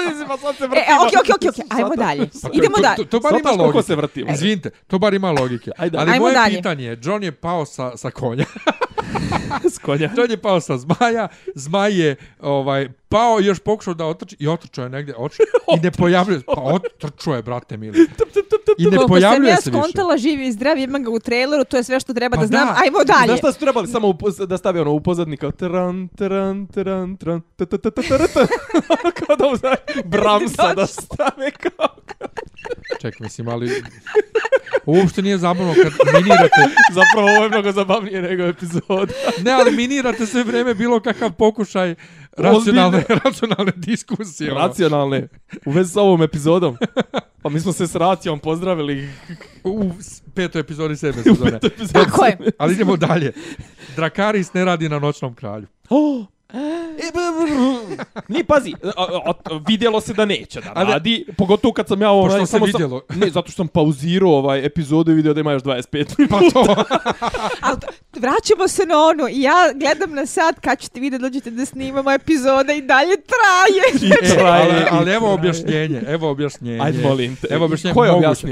Mislim, 0.00 0.28
pa 0.28 0.36
sad 0.38 0.56
se 0.56 0.64
E, 0.64 0.66
e, 0.66 0.94
okej, 0.98 1.18
okej, 1.20 1.32
okej, 1.36 1.48
okej, 1.50 1.64
ajmo 1.70 1.96
dalje. 1.96 2.26
Pa 2.32 2.48
to- 2.48 2.54
Idemo 2.54 2.76
to- 2.76 2.82
dalje. 2.82 2.96
To, 2.96 3.04
to 3.06 3.20
bar 3.20 3.32
Zato 3.32 3.40
ima 3.40 3.48
što 3.50 3.56
logike. 3.58 3.77
Ko 3.78 3.82
se 3.82 3.96
vrtimo. 3.96 4.32
Izvinite, 4.32 4.70
to 4.86 4.98
bar 4.98 5.14
ima 5.14 5.30
logike. 5.32 5.70
Ajde. 5.78 5.98
Ali 5.98 6.10
Ajmo 6.10 6.22
moje 6.22 6.34
dalje. 6.34 6.56
pitanje 6.56 6.84
je, 6.84 6.98
John 7.02 7.22
je 7.22 7.32
pao 7.32 7.64
sa, 7.66 7.96
sa 7.96 8.10
konja. 8.10 8.44
S 9.66 9.78
konja. 9.78 10.10
John 10.16 10.30
je 10.30 10.36
pao 10.36 10.60
sa 10.60 10.76
zmaja, 10.76 11.28
zmaj 11.54 12.00
je 12.00 12.16
ovaj, 12.40 12.88
pao 13.08 13.40
i 13.40 13.46
još 13.46 13.58
pokušao 13.58 13.94
da 13.94 14.06
otrči 14.06 14.36
i 14.38 14.48
otrčao 14.48 14.82
je 14.82 14.88
negdje 14.88 15.14
oč, 15.16 15.38
i 15.76 15.80
ne 15.82 15.90
pojavljuje 15.90 16.40
se. 16.40 16.46
Pa 16.46 16.60
otrčao 16.60 17.34
je, 17.34 17.42
brate 17.42 17.76
mili. 17.76 17.98
I 18.78 18.84
ne 18.84 18.86
Koliko 18.86 18.98
sam 18.98 19.08
pojavljuje 19.08 19.50
ja 19.50 19.56
se 19.56 19.70
više. 19.70 19.80
skontala 19.80 20.16
živi 20.16 20.46
i 20.46 20.52
zdrav, 20.52 20.78
imam 20.78 21.02
ga 21.02 21.10
u 21.10 21.18
traileru, 21.18 21.64
to 21.64 21.76
je 21.76 21.84
sve 21.84 22.00
što 22.00 22.14
treba 22.14 22.36
Pa 22.36 22.40
da 22.40 22.46
znam. 22.46 22.66
da. 22.66 22.76
Ajmo 22.84 22.98
dalje. 23.06 23.26
Znaš 23.26 23.38
šta 23.38 23.52
su 23.52 23.58
trebali 23.58 23.88
samo 23.88 24.08
upoz, 24.08 24.36
da 24.38 24.58
stavi 24.58 24.80
ono 24.80 24.92
u 24.92 25.00
pozadni 25.00 25.36
kao 25.36 25.50
tran, 25.52 26.08
tran, 26.08 26.66
tran, 26.66 27.16
tran, 27.16 27.40
ta, 27.56 27.66
ta, 27.66 27.78
ta, 27.78 27.90
ta, 27.90 28.02
ta, 28.02 28.26
ta. 28.26 28.46
kao 29.16 29.36
da 29.36 29.46
uzaj 29.46 29.74
Bramsa 30.04 30.74
da 30.74 30.86
stave 30.86 31.50
kao. 31.52 31.88
Ček, 33.00 33.20
mislim, 33.20 33.48
ali... 33.48 33.82
Uopšte 34.86 35.22
nije 35.22 35.38
zabavno 35.38 35.74
kad 35.74 35.92
minirate... 36.14 36.60
Zapravo 36.92 37.28
ovo 37.28 37.42
je 37.42 37.48
mnogo 37.48 37.72
zabavnije 37.72 38.22
nego 38.22 38.42
epizod. 38.44 39.12
Ne, 39.42 39.50
ali 39.52 39.72
minirate 39.72 40.26
sve 40.26 40.44
vrijeme 40.44 40.74
bilo 40.74 41.00
kakav 41.00 41.32
pokušaj 41.32 41.94
racionalne, 42.32 43.04
racionalne 43.24 43.72
diskusije. 43.76 44.52
ono. 44.52 44.60
Racionalne. 44.60 45.28
U 45.66 45.70
vezi 45.70 45.92
sa 45.92 46.00
ovom 46.00 46.22
epizodom. 46.22 46.76
Pa 47.42 47.48
mi 47.48 47.60
smo 47.60 47.72
se 47.72 47.86
s 47.86 47.94
Racijom 47.94 48.38
pozdravili. 48.38 49.08
U 49.64 49.90
s- 50.00 50.22
petoj 50.34 50.60
epizodi 50.60 50.96
sedme 50.96 51.22
sezone. 51.24 51.58
Tako 51.92 52.24
je. 52.24 52.38
Ali 52.58 52.74
idemo 52.74 52.96
dalje. 52.96 53.32
Drakaris 53.96 54.52
ne 54.52 54.64
radi 54.64 54.88
na 54.88 54.98
noćnom 54.98 55.34
kralju. 55.34 55.66
Oh! 55.90 56.26
E, 56.50 56.58
b, 57.04 57.20
b, 57.36 57.96
b. 57.96 58.04
Nije, 58.28 58.44
pazi, 58.44 58.74
a, 58.86 58.88
a, 58.98 59.32
a, 59.44 59.60
vidjelo 59.68 60.00
se 60.00 60.14
da 60.14 60.24
neće 60.24 60.60
da 60.60 60.72
Ali- 60.74 60.92
radi, 60.92 61.26
pogotovo 61.36 61.72
kad 61.74 61.88
sam 61.88 62.02
ja 62.02 62.10
ovaj, 62.10 62.30
Pošto 62.30 62.46
se 62.46 62.50
samo 62.50 62.66
sam- 62.66 62.72
vidjelo. 62.72 63.02
ne, 63.10 63.30
zato 63.30 63.48
što 63.48 63.56
sam 63.56 63.68
pauzirao 63.68 64.30
ovaj 64.30 64.64
epizodu 64.66 65.10
i 65.10 65.14
vidio 65.14 65.34
da 65.34 65.40
ima 65.40 65.52
još 65.52 65.62
25 65.62 65.92
minuta. 66.18 66.28
Pa 66.30 66.64
to. 66.64 66.84
Ali 67.60 67.80
to- 67.80 67.86
vraćamo 68.14 68.68
se 68.68 68.82
na 68.84 68.94
ono. 69.00 69.28
i 69.28 69.42
Ja 69.42 69.54
gledam 69.74 70.10
na 70.10 70.26
sat 70.26 70.60
kad 70.60 70.78
ćete 70.78 71.00
vi 71.00 71.10
da 71.10 71.18
dođete 71.18 71.50
da 71.50 71.64
snimamo 71.64 72.10
epizoda 72.12 72.72
i 72.72 72.82
dalje 72.82 73.14
traje. 73.16 74.10
I 74.10 74.26
E, 74.26 74.28
traje, 74.30 74.72
ali, 74.72 74.84
ali 74.92 75.10
evo 75.12 75.32
objašnjenje, 75.32 76.02
evo 76.06 76.30
objašnjenje. 76.30 76.80
Ajde, 76.80 77.02
molim 77.02 77.36
te. 77.36 77.46
Evo 77.50 77.64
objašnjenje. 77.64 77.94
Ko 77.94 78.04
je 78.04 78.12
moguće. 78.12 78.46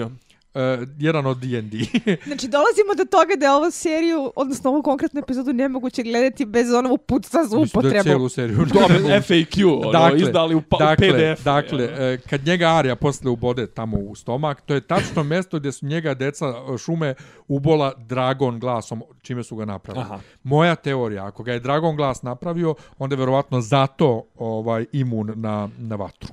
Uh, 0.56 0.88
jedan 0.98 1.26
od 1.26 1.38
D&D. 1.38 1.76
Znači, 2.26 2.48
dolazimo 2.48 2.94
do 2.96 3.04
toga 3.04 3.34
da 3.38 3.46
je 3.46 3.52
ovu 3.52 3.70
seriju, 3.70 4.32
odnosno 4.36 4.70
ovu 4.70 4.82
konkretnu 4.82 5.20
epizodu 5.20 5.52
nemoguće 5.52 6.02
gledati 6.02 6.44
bez 6.44 6.72
onog 6.72 7.02
puca 7.02 7.44
za 7.44 7.58
Mislim 7.58 7.58
da 7.58 7.60
je 7.60 7.66
upotrebu. 7.66 8.02
cijelu 8.02 8.28
seriju. 8.28 8.56
Dobro, 8.56 8.96
FAQ, 8.98 9.80
ono, 9.80 9.92
Dakle, 9.92 10.20
izdali 10.20 10.54
u 10.54 10.62
pa, 10.62 10.78
dakle, 10.78 11.08
PDF. 11.08 11.44
Dakle, 11.44 11.84
e, 11.84 12.18
kad 12.30 12.46
njega 12.46 12.68
Arija 12.68 12.96
posle 12.96 13.30
ubode 13.30 13.66
tamo 13.66 13.96
u 13.96 14.14
stomak, 14.14 14.60
to 14.60 14.74
je 14.74 14.80
tačno 14.80 15.22
mjesto 15.32 15.58
gdje 15.58 15.72
su 15.72 15.86
njega 15.86 16.14
deca 16.14 16.46
e, 16.46 16.78
šume 16.78 17.14
ubola 17.48 17.92
Dragon 17.96 18.60
glasom, 18.60 19.02
čime 19.22 19.42
su 19.42 19.56
ga 19.56 19.64
napravili. 19.64 20.04
Aha. 20.04 20.20
Moja 20.42 20.74
teorija, 20.74 21.26
ako 21.26 21.42
ga 21.42 21.52
je 21.52 21.60
Dragon 21.60 21.96
glas 21.96 22.22
napravio, 22.22 22.74
onda 22.98 23.14
je 23.14 23.18
verovatno 23.18 23.60
zato 23.60 24.22
ovaj 24.38 24.86
imun 24.92 25.32
na, 25.36 25.68
na 25.78 25.96
vatru. 25.96 26.28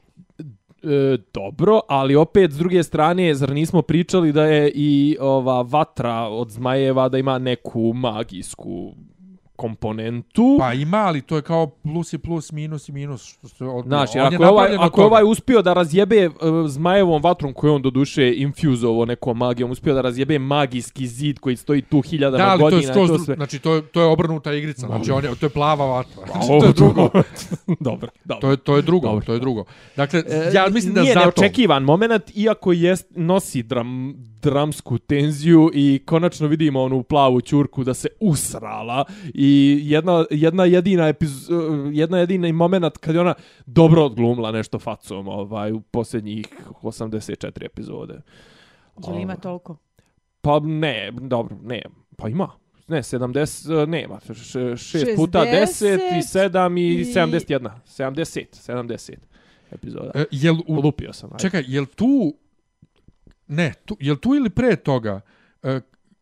E, 0.84 1.18
dobro, 1.34 1.80
ali 1.88 2.15
opet 2.15 2.51
s 2.51 2.57
druge 2.57 2.84
strane, 2.84 3.35
zar 3.35 3.51
nismo 3.51 3.81
pričali 3.81 4.31
da 4.31 4.45
je 4.45 4.72
i 4.76 5.18
ova 5.19 5.61
vatra 5.61 6.27
od 6.27 6.49
zmajeva 6.49 7.10
da 7.10 7.18
ima 7.18 7.38
neku 7.38 7.93
magijsku 7.95 8.93
komponentu? 9.55 10.57
Pa 10.59 10.73
ima, 10.73 10.97
ali 10.97 11.21
to 11.21 11.35
je 11.35 11.41
kao 11.41 11.67
plus 11.67 12.13
i 12.13 12.17
plus, 12.17 12.51
minus 12.51 12.89
i 12.89 12.91
minus. 12.91 13.23
Što 13.23 13.47
se 13.47 13.65
od, 13.65 13.85
Znaš, 13.85 14.09
on 14.09 14.17
jer 14.17 14.25
ako 14.25 14.43
je, 14.43 14.49
ovaj, 14.49 14.75
ako 14.75 15.01
je 15.01 15.05
ovaj 15.05 15.23
uspio 15.23 15.61
da 15.61 15.73
razjebe 15.73 16.27
uh, 16.27 16.34
zmajevom 16.67 17.21
vatrom 17.21 17.53
koju 17.53 17.73
on 17.73 17.81
doduše 17.81 18.34
infuzovo 18.35 19.05
nekom 19.05 19.38
magijom, 19.38 19.71
uspio 19.71 19.93
da 19.93 20.01
razjebe 20.01 20.39
magijski 20.39 21.07
zid 21.07 21.39
koji 21.39 21.55
stoji 21.55 21.81
tu 21.81 22.01
hiljadama 22.01 22.43
Da, 22.45 22.51
ali 22.51 22.59
to 22.59 22.67
je 22.67 22.71
godina. 22.71 22.93
skroz, 22.93 23.09
to 23.09 23.17
dru- 23.17 23.35
znači 23.35 23.59
to 23.59 23.73
je, 23.73 23.81
to 23.81 24.01
je 24.01 24.07
obrnuta 24.07 24.53
igrica, 24.53 24.88
znači 24.88 25.11
on 25.11 25.23
je, 25.23 25.35
to 25.35 25.45
je 25.45 25.49
plava 25.49 25.85
vatra. 25.85 26.23
Znači, 26.34 26.47
to 26.49 26.65
je 26.65 26.73
drugo. 26.73 27.09
dobro, 27.80 28.09
dobro. 28.25 28.41
To 28.41 28.51
je, 28.51 28.57
to 28.57 28.75
je 28.75 28.81
drugo, 28.81 29.07
Dobro. 29.07 29.25
to 29.25 29.34
je 29.34 29.39
drugo. 29.39 29.63
Dakle, 29.95 30.23
E, 30.27 30.51
ja 30.53 30.67
mislim 30.69 30.93
da 30.93 31.01
nije 31.01 31.13
zato... 31.13 31.25
neočekivan 31.25 31.84
moment, 31.84 32.23
iako 32.35 32.71
jest, 32.71 33.05
nosi 33.15 33.63
dram, 33.63 34.13
dramsku 34.41 34.97
tenziju 34.97 35.71
i 35.73 36.01
konačno 36.05 36.47
vidimo 36.47 36.81
onu 36.81 37.03
plavu 37.03 37.41
ćurku 37.41 37.84
da 37.84 37.93
se 37.93 38.07
usrala 38.19 39.05
i 39.34 39.43
jedna, 39.82 40.26
jedna 40.30 40.65
jedina 40.65 41.07
epiz, 41.07 41.49
jedna 41.91 42.18
jedina 42.18 42.53
moment 42.53 42.98
kad 42.98 43.15
je 43.15 43.22
ona 43.22 43.34
dobro 43.65 44.06
odglumila 44.06 44.52
nešto 44.52 44.80
facom 44.80 45.28
ovaj, 45.28 45.72
u 45.72 45.82
posljednjih 45.82 46.45
84 46.82 47.65
epizode. 47.65 48.22
Jel 49.07 49.20
ima 49.20 49.36
toliko? 49.36 49.78
Pa 50.41 50.60
ne, 50.60 51.11
dobro, 51.22 51.57
ne, 51.64 51.82
pa 52.18 52.30
ima. 52.30 52.49
Ne, 52.88 52.98
70, 52.98 53.86
nema. 53.88 54.20
6 54.20 54.72
60 54.72 55.15
puta 55.15 55.40
10 55.40 55.95
i 56.18 56.22
7 56.22 56.80
i 56.80 57.02
i- 57.02 57.06
71. 57.06 57.70
70, 57.88 58.45
70 58.52 59.14
epizoda. 59.72 60.11
E, 60.15 60.26
jel 60.32 60.56
u, 60.68 60.76
Lupio 60.76 61.14
sam. 61.14 61.30
ajde. 61.34 61.41
čekaj, 61.41 61.64
jel 61.68 61.86
tu... 61.86 62.34
Ne, 63.48 63.74
tu, 63.86 63.98
jel 63.99 64.15
tu 64.15 64.36
ili 64.36 64.49
pre 64.49 64.76
toga? 64.76 65.22
E, 65.64 65.80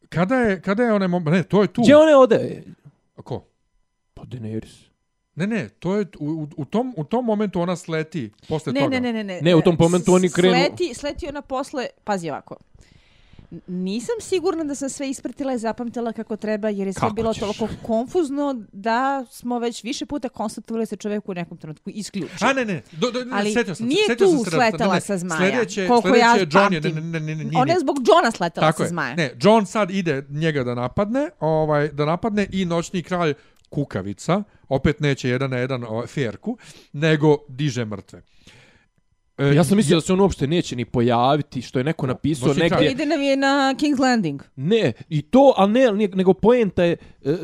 kada 0.10 0.36
je, 0.36 0.62
kada 0.62 0.84
je 0.84 0.94
onaj 0.94 1.08
moment... 1.08 1.36
Ne, 1.36 1.44
to 1.44 1.62
je 1.62 1.68
tu. 1.68 1.82
Gdje 1.82 1.98
one 1.98 2.16
ode? 2.16 2.64
Ko? 3.22 3.46
Pa 4.14 4.24
Daenerys. 4.26 4.92
Ne, 5.36 5.48
ne, 5.48 5.70
to 5.70 5.96
je 5.96 6.06
u, 6.20 6.26
u, 6.26 6.48
u, 6.58 6.66
tom, 6.66 6.94
u 6.98 7.04
tom 7.04 7.26
momentu 7.26 7.62
ona 7.62 7.76
sleti 7.76 8.32
posle 8.48 8.74
Ne, 8.74 8.80
toga. 8.80 8.90
ne, 8.90 9.02
ne, 9.02 9.14
ne, 9.14 9.24
ne. 9.24 9.40
Ne, 9.42 9.56
u 9.56 9.62
tom 9.62 9.76
momentu 9.80 10.14
oni 10.14 10.30
krenu- 10.30 10.54
Sleti, 10.56 10.94
sleti 10.94 11.28
ona 11.28 11.42
posle, 11.42 11.88
pazi 12.04 12.30
ovako. 12.30 12.56
Nisam 13.68 14.16
sigurna 14.22 14.64
da 14.64 14.76
sam 14.76 14.90
sve 14.90 15.10
ispratila 15.10 15.54
i 15.54 15.60
zapamtila 15.60 16.14
kako 16.14 16.36
treba, 16.36 16.70
jer 16.70 16.88
je 16.88 16.94
sve 16.94 17.00
Kako 17.00 17.14
bilo 17.14 17.34
ćeš? 17.34 17.40
toliko 17.42 17.68
konfuzno 17.84 18.64
da 18.72 19.26
smo 19.32 19.60
već 19.60 19.84
više 19.84 20.06
puta 20.06 20.30
konstatovali 20.30 20.86
se 20.86 20.96
čovjek 20.96 21.30
u 21.30 21.34
nekom 21.34 21.58
trenutku 21.58 21.90
isključi. 21.90 22.34
A 22.42 22.54
ne, 22.54 22.66
ne, 22.66 22.82
do, 22.92 23.12
do, 23.12 23.26
ne 23.26 23.32
Ali 23.34 23.54
setio 23.54 23.76
sam 23.76 23.84
se, 23.84 23.84
nije 23.86 24.04
setio 24.08 24.28
tu 24.28 24.34
sam 24.34 24.52
sletala 24.52 24.94
ne, 24.96 25.02
sa 25.02 25.18
zmaja, 25.18 25.40
Sljedeće, 25.42 25.88
koliko 25.88 26.08
sljedeće 26.08 26.20
ja 26.22 26.34
je- 26.34 26.46
ne, 26.72 26.82
pamtim. 26.82 27.12
ne, 27.12 27.20
ne, 27.20 27.36
ne, 27.36 27.44
ne, 27.44 27.52
Ona 27.56 27.74
je 27.74 27.80
zbog 27.80 27.96
Johna 28.08 28.32
sletala 28.32 28.68
Tako 28.68 28.78
sa 28.78 28.84
je. 28.84 28.90
zmaja. 28.90 29.16
Ne, 29.16 29.32
John 29.42 29.66
sad 29.66 29.92
ide 29.92 30.26
njega 30.30 30.64
da 30.64 30.76
napadne, 30.76 31.30
ovaj 31.40 31.88
da 31.88 32.06
napadne 32.06 32.48
i 32.52 32.66
noćni 32.66 33.04
kralj 33.04 33.34
kukavica, 33.70 34.44
opet 34.70 35.00
neće 35.00 35.30
jedan 35.30 35.50
na 35.50 35.58
jedan 35.58 35.84
ovaj, 35.84 36.08
ferku, 36.08 36.58
nego 36.94 37.38
diže 37.50 37.86
mrtve. 37.86 38.22
E, 39.38 39.46
Ja 39.48 39.64
sam 39.64 39.78
mislio 39.78 39.98
da 39.98 40.02
se 40.02 40.14
on 40.14 40.20
uopšte 40.20 40.48
neće 40.48 40.76
ni 40.76 40.86
pojaviti, 40.86 41.62
što 41.62 41.80
je 41.80 41.84
neko 41.84 42.08
napisao 42.08 42.54
negdje. 42.54 42.92
Ide 42.92 43.06
nam 43.06 43.22
je 43.22 43.38
na 43.38 43.48
King's 43.74 44.00
Landing. 44.00 44.42
Ne, 44.56 44.94
i 45.10 45.22
to, 45.22 45.54
ali 45.58 45.72
ne, 45.72 45.92
ne 45.92 46.08
nego 46.08 46.34
poenta 46.34 46.84
je, 46.84 46.92
e, 47.26 47.36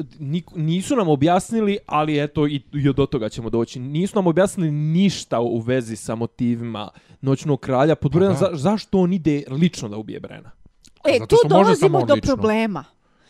nisu 0.55 0.95
nam 0.95 1.07
objasnili, 1.07 1.77
ali 1.85 2.23
eto, 2.23 2.47
i, 2.47 2.61
i 2.73 2.93
do 2.93 3.05
toga 3.05 3.29
ćemo 3.29 3.49
doći, 3.49 3.79
nisu 3.79 4.15
nam 4.15 4.27
objasnili 4.27 4.71
ništa 4.71 5.39
u 5.39 5.59
vezi 5.59 5.95
sa 5.95 6.15
motivima 6.15 6.89
Noćnog 7.21 7.59
kralja, 7.59 7.95
pod 7.95 8.11
Pa 8.11 8.33
za, 8.35 8.49
zašto 8.53 8.99
on 8.99 9.13
ide 9.13 9.43
lično 9.49 9.89
da 9.89 9.97
ubije 9.97 10.19
Brena. 10.19 10.51
E, 11.05 11.13
Zato 11.13 11.25
tu 11.25 11.35
što 11.37 11.49
može 11.49 11.63
dolazimo 11.63 12.05
do 12.05 12.13
lično. 12.13 12.27
problema. 12.27 12.83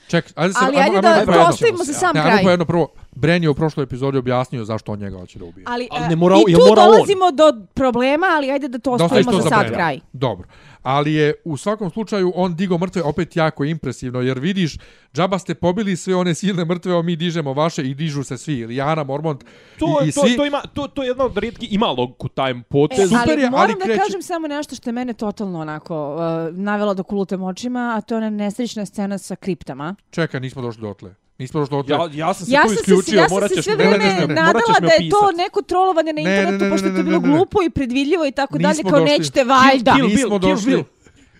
Ček, 0.08 0.32
ajde 0.36 0.54
se, 0.54 0.60
Ali 0.62 0.72
ajmo- 0.72 0.80
ajde 0.80 0.90
ajmo 0.90 1.02
da 1.02 1.10
napravimo 1.10 1.34
jedno. 1.34 1.50
ostavimo 1.50 1.86
se 1.86 1.94
sam 1.94 2.12
Ne, 2.14 2.20
ajmo 2.20 2.32
kraj. 2.32 2.44
po 2.44 2.50
jedno 2.50 2.66
prvo. 2.66 2.88
Bren 3.18 3.44
je 3.44 3.50
u 3.50 3.54
prošloj 3.54 3.84
epizodi 3.84 4.18
objasnio 4.18 4.66
zašto 4.66 4.92
on 4.92 5.00
njega 5.00 5.18
hoće 5.18 5.40
da 5.40 5.46
ubije. 5.46 5.64
Ali, 5.68 5.88
Ali 5.92 6.06
e, 6.06 6.10
ne 6.10 6.16
mora- 6.16 6.36
i 6.48 6.54
tu 6.54 6.60
mora 6.60 6.82
on? 6.82 6.88
dolazimo 6.88 7.32
do 7.32 7.44
problema, 7.74 8.28
ali 8.30 8.52
ajde 8.52 8.68
da 8.68 8.80
to 8.80 8.92
ostavimo 8.92 9.32
za 9.32 9.38
za 9.38 9.50
sad 9.50 9.60
Brena. 9.60 9.74
kraj. 9.74 10.00
Dobro. 10.14 10.48
Ali 10.84 11.14
je 11.14 11.34
u 11.46 11.58
svakom 11.58 11.90
slučaju 11.90 12.32
on 12.36 12.56
digo 12.56 12.78
mrtve 12.78 13.02
opet 13.04 13.36
jako 13.36 13.64
impresivno, 13.66 14.22
jer 14.22 14.40
vidiš, 14.40 14.78
džaba 15.14 15.40
ste 15.40 15.56
pobili 15.56 15.96
sve 15.96 16.16
one 16.16 16.34
silne 16.34 16.66
mrtve, 16.66 16.94
a 16.94 17.02
mi 17.02 17.16
dižemo 17.16 17.54
vaše 17.54 17.84
i 17.84 17.94
dižu 17.94 18.24
se 18.24 18.38
svi. 18.38 18.66
Lijana, 18.66 19.04
Mormont 19.04 19.44
To, 19.80 20.00
i, 20.04 20.08
i 20.08 20.12
to, 20.12 20.22
svi. 20.22 20.38
to, 20.38 20.46
ima, 20.46 20.62
to, 20.64 20.88
to 20.88 21.04
je 21.04 21.08
jedna 21.08 21.26
od 21.26 21.38
rijetki, 21.38 21.66
ima 21.68 21.88
logiku 21.88 22.28
taj 22.30 22.62
potez. 22.64 23.00
E, 23.00 23.08
Super 23.08 23.20
ali 23.24 23.32
je, 23.34 23.46
ali 23.46 23.52
moram 23.52 23.80
da 23.80 23.86
kreće- 23.86 23.98
kažem 24.00 24.22
samo 24.22 24.48
nešto 24.48 24.76
što 24.76 24.90
je 24.90 24.94
mene 24.94 25.14
totalno 25.16 25.60
onako 25.60 26.16
uh, 26.16 26.22
navelo 26.54 26.94
da 26.94 27.04
kulutem 27.04 27.44
očima, 27.44 27.94
a 27.98 28.02
to 28.02 28.14
je 28.14 28.18
ona 28.18 28.30
nesrećna 28.30 28.86
scena 28.86 29.18
sa 29.18 29.36
kriptama. 29.36 29.96
Čekaj, 30.12 30.40
nismo 30.40 30.62
došli 30.62 30.82
dotle. 30.82 31.16
Nismo 31.40 31.66
dotle. 31.66 31.96
Ja, 31.96 32.10
ja 32.14 32.34
sam 32.34 32.46
se 32.46 32.52
Ja 32.52 32.62
tu 32.62 32.68
sam 32.68 32.76
se, 32.76 32.82
isključio, 32.82 33.18
ja 33.18 33.30
sam 33.30 33.36
morat 33.36 33.50
se 33.50 33.56
ćeš 33.56 33.64
sve 33.64 33.76
me- 33.76 33.88
vreme 33.88 33.98
ne, 33.98 34.14
ne, 34.14 34.28
ne, 34.28 34.34
nadala 34.36 34.80
da 34.82 34.88
je 34.88 35.10
to 35.10 35.32
neko 35.34 35.62
trolovanje 35.62 36.14
na 36.14 36.16
Ne, 36.16 36.24
ne, 36.24 36.32
internetu, 36.32 36.58
ne, 36.58 36.66
ne, 36.66 36.72
pošto 36.72 36.88
je 36.88 36.96
to 36.96 37.04
bilo 37.04 37.20
glupo 37.20 37.64
i 37.64 37.70
predvidljivo 37.70 38.26
i 38.26 38.32
tako 38.32 38.58
dalje, 38.58 38.84
kao 38.84 38.92
došli. 38.92 39.06
nećete 39.08 39.44
valjda. 39.44 39.94
Kill 39.94 40.08
Bill, 40.08 40.16
nismo 40.16 40.40
Kill 40.40 40.50
došli. 40.50 40.72
Bill. 40.72 40.84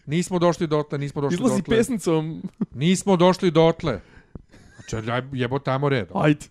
Nismo 0.06 0.40
došli 0.40 0.68
dotle, 0.68 0.98
nismo 0.98 1.22
došli 1.22 1.36
Izlazi 1.36 1.56
dotle. 1.58 1.78
pesnicom. 1.78 2.42
Nismo 2.74 3.16
došli 3.16 3.52
dotle. 3.52 4.02
Znači, 4.80 5.08
jebo 5.34 5.60
tamo 5.60 5.90
red. 5.90 6.08
Ajde. 6.16 6.46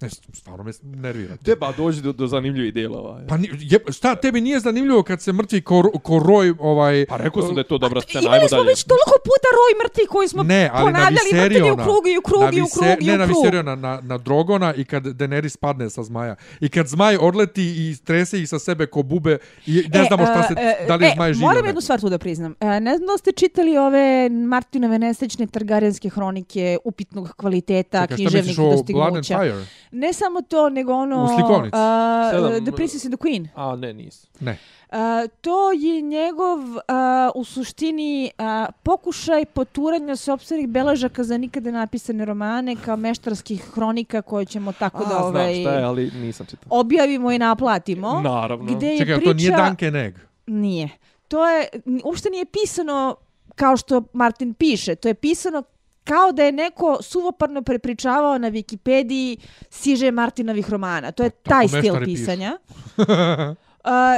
Ne, 0.00 0.08
stvarno 0.34 0.64
me 0.64 0.72
nervira. 0.82 1.36
Treba 1.36 1.72
doći 1.72 2.00
do, 2.00 2.12
do 2.12 2.26
zanimljivih 2.26 2.74
dijelova. 2.74 3.20
Pa 3.28 3.36
ni, 3.36 3.50
je, 3.60 3.78
šta, 3.88 4.14
tebi 4.14 4.40
nije 4.40 4.60
zanimljivo 4.60 5.02
kad 5.02 5.20
se 5.22 5.32
mrtvi 5.32 5.60
ko, 5.60 5.90
ko 6.02 6.18
roj, 6.18 6.54
ovaj... 6.58 7.06
Pa 7.08 7.16
rekao 7.16 7.42
sam 7.42 7.54
da 7.54 7.60
je 7.60 7.68
to 7.68 7.78
dobra 7.78 8.00
scena, 8.00 8.18
ajmo 8.20 8.26
Imali 8.28 8.48
smo 8.48 8.58
dalje. 8.58 8.68
već 8.68 8.84
toliko 8.84 9.10
puta 9.24 9.48
roj 9.52 9.84
mrtvi 9.84 10.06
koji 10.06 10.28
smo 10.28 10.42
Ne, 10.42 10.70
ali 10.72 10.92
na 10.92 10.98
ponavljali 10.98 11.28
vrtanje 11.32 11.44
u 11.44 11.48
Viseriona. 11.48 11.84
krug 11.84 12.06
i 12.06 12.18
u 12.18 12.22
krug 12.22 12.42
na 12.42 12.50
i 12.50 12.60
u 12.60 12.64
Vise- 12.64 12.78
krug 12.78 13.02
i 13.02 13.06
ne, 13.06 13.14
u 13.14 13.18
na. 13.18 13.24
Viseriona, 13.24 13.74
na, 13.76 14.00
na 14.02 14.18
Drogona 14.18 14.74
i 14.74 14.84
kad 14.84 15.02
Daenerys 15.04 15.56
padne 15.56 15.90
sa 15.90 16.02
zmaja. 16.02 16.36
I 16.60 16.68
kad 16.68 16.86
zmaj 16.86 17.16
odleti 17.16 17.62
i 17.64 17.96
trese 18.04 18.40
ih 18.40 18.48
sa 18.48 18.58
sebe 18.58 18.86
ko 18.86 19.02
bube 19.02 19.38
i 19.66 19.84
ne 19.88 20.04
znamo 20.04 20.24
šta 20.24 20.42
se, 20.42 20.54
e, 20.58 20.86
da 20.88 20.96
li 20.96 21.04
je 21.04 21.10
e, 21.10 21.12
zmaj 21.14 21.32
živ. 21.32 21.40
Moram 21.42 21.66
jednu 21.66 21.80
stvar 21.80 22.00
tu 22.00 22.08
da 22.08 22.18
priznam. 22.18 22.54
E, 22.60 22.80
ne 22.80 22.96
znam 22.96 23.06
da 23.06 23.18
ste 23.18 23.32
čitali 23.32 23.76
ove 23.78 24.28
Martinove 24.30 24.98
nesrećne 24.98 25.46
targarenske 25.46 26.08
hronike 26.08 26.78
upitnog 26.84 27.32
kvaliteta, 27.36 28.00
Čekaj, 28.00 28.06
šta 28.06 28.16
književnih 28.16 28.46
misliš 28.48 28.58
o 28.58 28.62
Blood 28.62 29.06
and 29.06 29.16
dostignuća. 29.16 29.38
Fire? 29.40 29.66
Ne 29.90 30.12
samo 30.12 30.42
to, 30.42 30.68
nego 30.68 30.92
ono... 30.92 31.24
U 31.24 31.28
slikovnici? 31.28 31.76
a, 31.76 32.30
Sedam, 32.32 32.64
the 32.64 32.72
Princess 32.72 33.04
and 33.04 33.14
the 33.14 33.28
Queen. 33.28 33.48
A, 33.54 33.76
ne, 33.76 33.92
nis. 33.92 34.26
Ne. 34.40 34.58
A, 34.90 35.26
to 35.40 35.72
je 35.72 36.00
njegov 36.00 36.58
a, 36.88 37.30
u 37.34 37.44
suštini 37.44 38.30
a, 38.38 38.66
pokušaj 38.82 39.44
poturanja 39.44 40.16
sopstvenih 40.16 40.68
beležaka 40.68 41.24
za 41.24 41.38
nikada 41.38 41.70
napisane 41.70 42.24
romane 42.24 42.76
kao 42.84 42.96
meštarskih 42.96 43.62
hronika 43.74 44.22
koje 44.22 44.44
ćemo 44.44 44.72
tako 44.72 44.98
A, 44.98 45.00
da 45.00 45.14
znam 45.14 45.24
ovaj, 45.24 45.60
šta 45.60 45.72
je, 45.72 45.84
ali 45.84 46.10
nisam 46.10 46.46
čitao. 46.46 46.78
objavimo 46.80 47.32
i 47.32 47.38
naplatimo. 47.38 48.20
Naravno. 48.20 48.74
Gde 48.76 48.86
je 48.86 48.98
Čekaj, 48.98 49.16
priča... 49.16 49.30
to 49.30 49.34
nije 49.34 49.50
Duncan 49.56 49.96
Egg. 49.96 50.14
Nije. 50.46 50.88
To 51.28 51.48
je, 51.48 51.68
uopšte 52.04 52.30
nije 52.30 52.44
pisano 52.44 53.16
kao 53.54 53.76
što 53.76 54.02
Martin 54.12 54.54
piše. 54.54 54.94
To 54.94 55.08
je 55.08 55.14
pisano 55.14 55.62
kao 56.06 56.32
da 56.32 56.42
je 56.42 56.52
neko 56.52 56.98
suvoparno 57.02 57.62
prepričavao 57.62 58.38
na 58.38 58.50
Wikipediji 58.50 59.36
siže 59.70 60.10
Martinovih 60.10 60.70
romana. 60.70 61.12
To 61.12 61.22
je 61.22 61.30
Pa 61.30 61.50
tako 61.50 61.68
taj 61.68 61.68
stil 61.68 61.94
pisanja. 62.04 62.58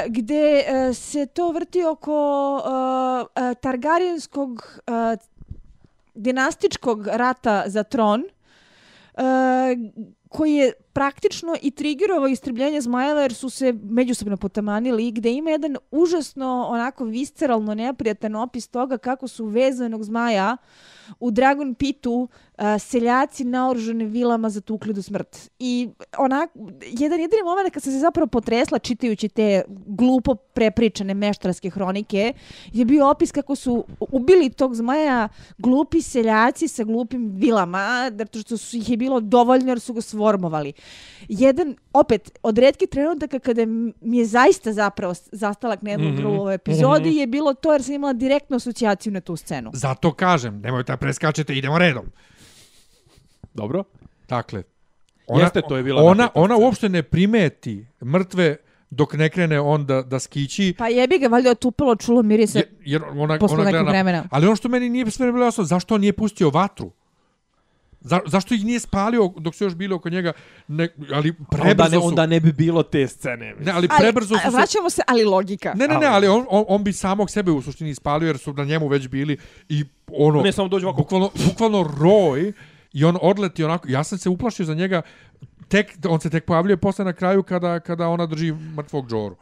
gde 0.08 0.64
uh, 0.64 0.96
se 0.96 1.26
to 1.26 1.52
vrti 1.52 1.84
oko 1.84 2.56
uh, 2.56 2.62
uh, 2.62 3.56
Targaryenskog 3.62 4.50
uh, 4.50 5.20
dinastičkog 6.14 7.06
rata 7.06 7.64
za 7.66 7.82
tron, 7.82 8.24
uh, 9.14 9.22
koji 10.28 10.54
je 10.54 10.72
praktično 10.92 11.56
i 11.62 11.70
trigerovao 11.70 12.28
istrebljenje 12.28 12.80
zmajeva 12.80 13.22
jer 13.22 13.34
su 13.34 13.50
se 13.50 13.72
međusobno 13.82 14.36
potamanili 14.36 15.10
gde 15.10 15.32
ima 15.32 15.50
jedan 15.50 15.76
užasno 15.90 16.66
onako 16.68 17.04
visceralno 17.04 17.74
neprijatan 17.74 18.36
opis 18.36 18.68
toga 18.68 18.98
kako 18.98 19.28
su 19.28 19.46
vezanog 19.46 20.04
zmaja 20.04 20.56
u 21.18 21.30
Dragon 21.30 21.74
Pitu 21.74 22.24
a, 22.24 22.28
seljaci 22.78 23.44
naoružani 23.44 24.04
vilama 24.04 24.50
zatukli 24.50 24.92
do 24.92 25.02
smrt. 25.02 25.50
I 25.58 25.88
onak, 26.18 26.50
jedan 26.82 27.20
jedini 27.20 27.42
moment 27.44 27.74
kad 27.74 27.82
sam 27.82 27.92
se 27.92 27.98
zapravo 27.98 28.26
potresla 28.26 28.78
čitajući 28.78 29.28
te 29.28 29.62
glupo 29.86 30.34
prepričane 30.34 31.14
meštarske 31.14 31.70
hronike 31.70 32.32
je 32.72 32.84
bio 32.84 33.10
opis 33.10 33.32
kako 33.32 33.54
su 33.54 33.84
ubili 34.00 34.50
tog 34.50 34.74
zmaja 34.74 35.28
glupi 35.58 36.02
seljaci 36.02 36.68
sa 36.68 36.84
glupim 36.84 37.30
vilama, 37.34 38.10
zato 38.18 38.38
što 38.38 38.56
su 38.56 38.76
ih 38.76 38.90
je 38.90 38.96
bilo 38.96 39.20
dovoljno 39.20 39.68
jer 39.68 39.80
su 39.80 39.92
ga 39.92 40.00
svormovali. 40.00 40.72
Jedan, 41.28 41.76
opet, 41.92 42.38
od 42.42 42.58
redkih 42.58 42.88
trenutaka 42.88 43.38
kada 43.38 43.66
mi 44.00 44.18
je 44.18 44.24
zaista 44.24 44.72
zapravo 44.72 45.14
zastala 45.32 45.76
knedlu 45.76 46.08
mm 46.08 46.16
-hmm. 46.16 46.38
ovoj 46.38 46.54
epizodi 46.54 47.10
mm 47.10 47.12
-hmm. 47.12 47.18
je 47.18 47.26
bilo 47.26 47.54
to 47.54 47.72
jer 47.72 47.82
sam 47.82 47.94
imala 47.94 48.12
direktnu 48.12 48.56
asocijaciju 48.56 49.12
na 49.12 49.20
tu 49.20 49.36
scenu. 49.36 49.70
Zato 49.74 50.12
kažem, 50.12 50.60
nemojte 50.60 50.92
da 50.92 50.96
preskačete, 50.96 51.54
idemo 51.54 51.78
redom. 51.78 52.04
Dobro. 53.58 53.84
Dakle, 54.28 54.62
ona, 55.26 55.42
Jeste, 55.42 55.62
to 55.68 55.76
je 55.76 55.82
bila 55.82 56.02
ona, 56.02 56.28
ona 56.34 56.56
uopšte 56.56 56.88
ne 56.88 57.02
primeti 57.02 57.86
mrtve 58.04 58.56
dok 58.90 59.14
ne 59.14 59.28
krene 59.28 59.60
on 59.60 59.86
da, 59.86 60.02
da 60.02 60.18
skići. 60.18 60.74
Pa 60.78 60.88
jebi 60.88 61.18
ga, 61.18 61.28
valjda 61.28 61.50
otupilo 61.50 61.96
čulo 61.96 62.22
mirise 62.22 62.58
jer, 62.58 62.68
jer 62.84 63.04
ona, 63.04 63.38
posle 63.38 63.54
ona 63.54 63.64
nekog 63.64 63.80
gleda, 63.80 63.90
vremena. 63.90 64.24
Ali 64.30 64.46
ono 64.46 64.56
što 64.56 64.68
meni 64.68 64.88
nije 64.88 65.10
sve 65.10 65.32
bilo 65.32 65.44
jasno, 65.44 65.64
zašto 65.64 65.94
on 65.94 66.00
nije 66.00 66.12
pustio 66.12 66.50
vatru? 66.50 66.90
Za, 68.00 68.20
zašto 68.26 68.54
ih 68.54 68.64
nije 68.64 68.80
spalio 68.80 69.32
dok 69.36 69.54
su 69.54 69.64
još 69.64 69.74
bili 69.74 69.94
oko 69.94 70.08
njega? 70.08 70.32
Ne, 70.68 70.88
ali 71.12 71.32
prebrzo 71.50 71.70
onda 71.70 71.88
ne, 71.88 71.96
su... 71.96 72.06
onda 72.06 72.26
ne 72.26 72.40
bi 72.40 72.52
bilo 72.52 72.82
te 72.82 73.08
scene. 73.08 73.36
Ne, 73.36 73.54
mislim. 73.54 73.76
ali 73.76 73.88
Ali, 73.90 74.02
prebrzo 74.02 74.28
su 74.28 74.40
a, 74.44 74.50
se... 74.50 74.56
vraćamo 74.56 74.90
se, 74.90 75.02
ali 75.06 75.24
logika. 75.24 75.74
Ne, 75.74 75.88
ne, 75.88 75.98
ne, 75.98 76.06
ali 76.06 76.28
on, 76.28 76.46
on, 76.48 76.64
on 76.68 76.84
bi 76.84 76.92
samog 76.92 77.30
sebe 77.30 77.50
u 77.50 77.62
suštini 77.62 77.90
ispalio 77.90 78.26
jer 78.26 78.38
su 78.38 78.52
na 78.52 78.64
njemu 78.64 78.88
već 78.88 79.08
bili 79.08 79.38
i 79.68 79.84
ono... 80.12 80.42
Ne, 80.42 80.52
samo 80.52 80.68
dođe 80.68 80.86
ovako. 80.86 81.02
Bukvalno, 81.02 81.30
bukvalno 81.46 81.90
roj 82.00 82.52
i 82.92 83.04
on 83.04 83.18
odleti 83.22 83.64
onako... 83.64 83.88
Ja 83.88 84.04
sam 84.04 84.18
se 84.18 84.28
uplašio 84.28 84.66
za 84.66 84.74
njega 84.74 85.02
tek, 85.68 85.96
on 86.08 86.20
se 86.20 86.30
tek 86.30 86.44
pojavljuje 86.44 86.76
posle 86.76 87.04
na 87.04 87.12
kraju 87.12 87.42
kada, 87.42 87.80
kada 87.80 88.08
ona 88.08 88.26
drži 88.26 88.52
mrtvog 88.52 89.08
Džoru. 89.08 89.36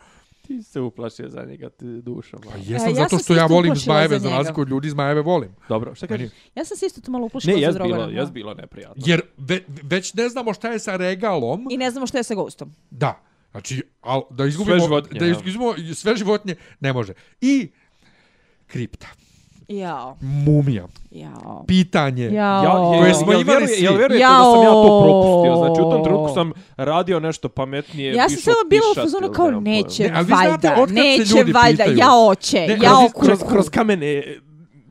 Ti 0.46 0.62
se 0.62 0.80
uplašio 0.80 1.28
za 1.28 1.44
njega, 1.44 1.70
ti 1.70 2.02
dušom. 2.02 2.40
Pa 2.44 2.56
jesam 2.58 2.88
ja 2.88 2.94
zato 2.94 3.08
sam 3.08 3.18
što 3.18 3.34
ja 3.34 3.46
volim 3.46 3.76
zmajeve, 3.76 4.18
za 4.18 4.30
razliku 4.30 4.60
od 4.60 4.68
ljudi 4.68 4.90
zmajeve 4.90 5.22
volim. 5.22 5.50
Dobro, 5.68 5.94
šta 5.94 6.06
kažeš? 6.06 6.30
Ja 6.54 6.64
sam 6.64 6.76
se 6.76 6.86
isto 6.86 7.00
to 7.00 7.10
malo 7.10 7.26
uplašila 7.26 7.54
Ne, 7.54 7.60
za 7.60 7.66
jes 7.66 7.74
Drogana. 7.74 8.06
bilo, 8.06 8.20
jes 8.20 8.30
bilo 8.30 8.54
neprijatno. 8.54 9.02
Jer 9.06 9.22
ve, 9.36 9.60
već 9.82 10.14
ne 10.14 10.28
znamo 10.28 10.54
šta 10.54 10.68
je 10.68 10.78
sa 10.78 10.96
regalom. 10.96 11.66
I 11.70 11.76
ne 11.76 11.90
znamo 11.90 12.06
što 12.06 12.18
je 12.18 12.22
sa 12.22 12.34
Ghostom. 12.34 12.72
Da. 12.90 13.22
Znači, 13.50 13.82
al, 14.00 14.22
da 14.30 14.46
izgubimo, 14.46 14.78
Sve 14.78 14.86
životinje, 14.86 15.20
da 15.20 15.26
izgubimo 15.26 15.74
sve 15.94 16.16
životinje, 16.16 16.54
ne 16.80 16.92
može. 16.92 17.12
I 17.40 17.70
kripta, 18.66 19.06
Jao, 19.68 20.16
mumija, 20.20 20.84
jao. 21.10 21.64
pitanje. 21.66 22.24
Jao. 22.24 22.64
Ja, 22.64 22.94
je, 22.94 23.00
Koje 23.00 23.14
smo 23.14 23.32
jel 23.32 23.40
imali 23.40 23.56
vjeruje- 23.56 23.76
svi. 23.76 23.84
Jel 23.84 23.96
vjerujete 23.96 24.24
da 24.24 24.42
sam 24.44 24.62
ja 24.62 24.70
to 24.70 24.86
Jao. 24.86 25.02
propustio? 25.02 25.56
Znači, 25.56 25.80
u 25.80 25.90
tom 25.90 26.04
trenutku 26.04 26.34
sam 26.34 26.52
radio 26.76 27.20
nešto 27.20 27.48
pametnije. 27.48 28.12
Ja 28.12 28.28
sam 28.28 28.38
samo 28.38 28.56
bila 28.70 28.84
u 28.92 28.94
fazonu 28.96 29.28
kao 29.30 29.50
neće, 29.52 30.02
Ne, 30.04 30.24
znate 30.24 30.34
valjda, 30.68 30.92
neće, 30.92 31.34
valjda, 31.34 31.60
pitaju? 31.84 31.96
ja 31.98 32.08
oće, 32.20 32.56
Ne, 32.58 32.78
ja 32.82 32.92
vi- 32.92 33.20
Kroz, 33.20 33.38
kroz 33.44 33.68
kamene 33.70 34.22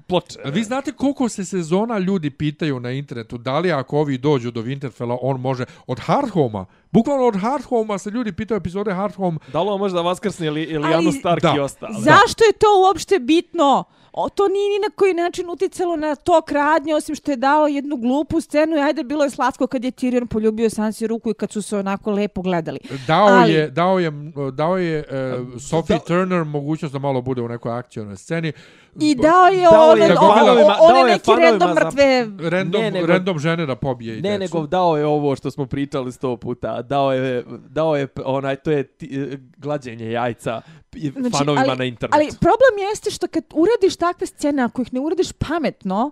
ploče. 0.08 0.40
A 0.46 0.50
Vi 0.50 0.64
znate 0.64 0.92
koliko 0.92 1.30
se 1.30 1.46
sezona 1.46 1.98
ljudi 1.98 2.30
pitaju 2.30 2.80
na 2.80 2.92
internetu, 2.92 3.38
da 3.38 3.60
li 3.60 3.72
ako 3.72 4.00
ovi 4.00 4.18
dođu 4.18 4.52
do 4.52 4.62
Winterfella, 4.62 5.18
on 5.22 5.42
može 5.42 5.66
od 5.88 6.00
Hardhoma, 6.00 6.66
bukvalno 6.92 7.26
od 7.26 7.36
Hardhoma 7.36 7.98
se 7.98 8.10
ljudi 8.10 8.32
pitaju 8.32 8.58
epizode 8.58 8.94
Hardhome, 8.94 9.38
Da 9.48 9.62
li 9.62 9.70
on 9.70 9.80
može 9.80 9.96
da 9.96 10.02
vaskrsne 10.02 10.48
ili, 10.48 10.64
ili 10.64 10.84
Ali- 10.86 10.94
Janu 10.94 11.12
Stark 11.12 11.42
Da. 11.42 11.54
i 11.58 11.60
ostalo? 11.60 11.94
Zašto 11.94 12.44
je 12.44 12.52
to 12.52 12.68
uopšte 12.82 13.20
bitno? 13.20 13.84
O, 14.18 14.30
to 14.30 14.48
nije 14.48 14.70
ni 14.70 14.80
na 14.80 14.96
koji 14.96 15.14
način 15.14 15.50
uticalo 15.50 15.96
na 15.96 16.16
to 16.16 16.42
radnje, 16.52 16.96
osim 16.96 17.16
što 17.16 17.32
je 17.32 17.38
dalo 17.38 17.68
jednu 17.68 17.96
glupu 17.96 18.42
scenu 18.42 18.76
i 18.78 18.80
ajde 18.80 19.04
bilo 19.04 19.24
je 19.24 19.30
slatko 19.30 19.68
kad 19.68 19.84
je 19.84 19.92
Tyrion 19.92 20.26
poljubio 20.26 20.70
Sansi 20.70 21.08
ruku 21.08 21.30
i 21.30 21.34
kad 21.34 21.52
su 21.52 21.62
se 21.62 21.78
onako 21.78 22.12
lepo 22.12 22.42
gledali. 22.42 22.80
dao 23.08 23.28
Ali- 23.28 23.54
je, 23.54 23.70
dao 23.70 24.00
je, 24.00 24.12
dao 24.54 24.78
je 24.78 25.04
uh, 25.44 25.62
Sophie 25.62 26.00
Turner 26.08 26.44
mogućnost 26.44 26.94
da 26.94 27.00
malo 27.00 27.22
bude 27.22 27.42
u 27.42 27.48
nekoj 27.48 27.72
akcijnoj 27.72 28.18
sceni. 28.18 28.52
I 28.98 29.16
dao 29.16 29.46
je 29.48 29.62
Dao 29.64 29.90
one, 29.90 30.02
je 30.02 30.14
o- 30.14 30.16
fanovima- 30.16 30.78
o- 30.80 30.84
one 30.84 30.94
dao 30.94 31.08
je 31.08 31.14
neki 31.14 31.32
random 31.34 31.70
mrtve... 31.72 32.28
Random, 32.42 32.82
Ne, 32.82 32.92
nego- 32.92 33.08
random 33.08 33.40
žene 33.40 33.66
da 33.66 33.76
pobije 33.78 34.14
i 34.14 34.22
Ne, 34.22 34.30
decu. 34.30 34.40
nego 34.56 34.68
dao 34.68 34.98
je 34.98 35.06
ovo 35.06 35.36
što 35.36 35.52
smo 35.52 35.66
pričali 35.66 36.12
sto 36.12 36.38
puta. 36.38 36.82
Dao 36.82 37.14
je, 37.14 37.44
dao 37.70 37.96
je 37.96 38.08
onaj, 38.18 38.56
to 38.56 38.72
je 38.72 38.84
ti, 38.86 39.30
glađenje 39.58 40.12
jajca 40.12 40.62
i 40.94 41.12
fanovima 41.32 41.66
ali, 41.70 41.78
na 41.78 41.86
internetu. 41.86 42.16
Ali 42.16 42.28
problem 42.32 42.90
jeste 42.90 43.12
što 43.12 43.28
kad 43.28 43.44
uradiš 43.54 43.96
takve 43.96 44.28
scene, 44.28 44.64
ako 44.64 44.82
ih 44.82 44.94
ne 44.94 45.00
uradiš 45.00 45.32
pametno, 45.32 46.12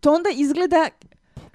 to 0.00 0.12
onda 0.12 0.28
izgleda... 0.32 0.88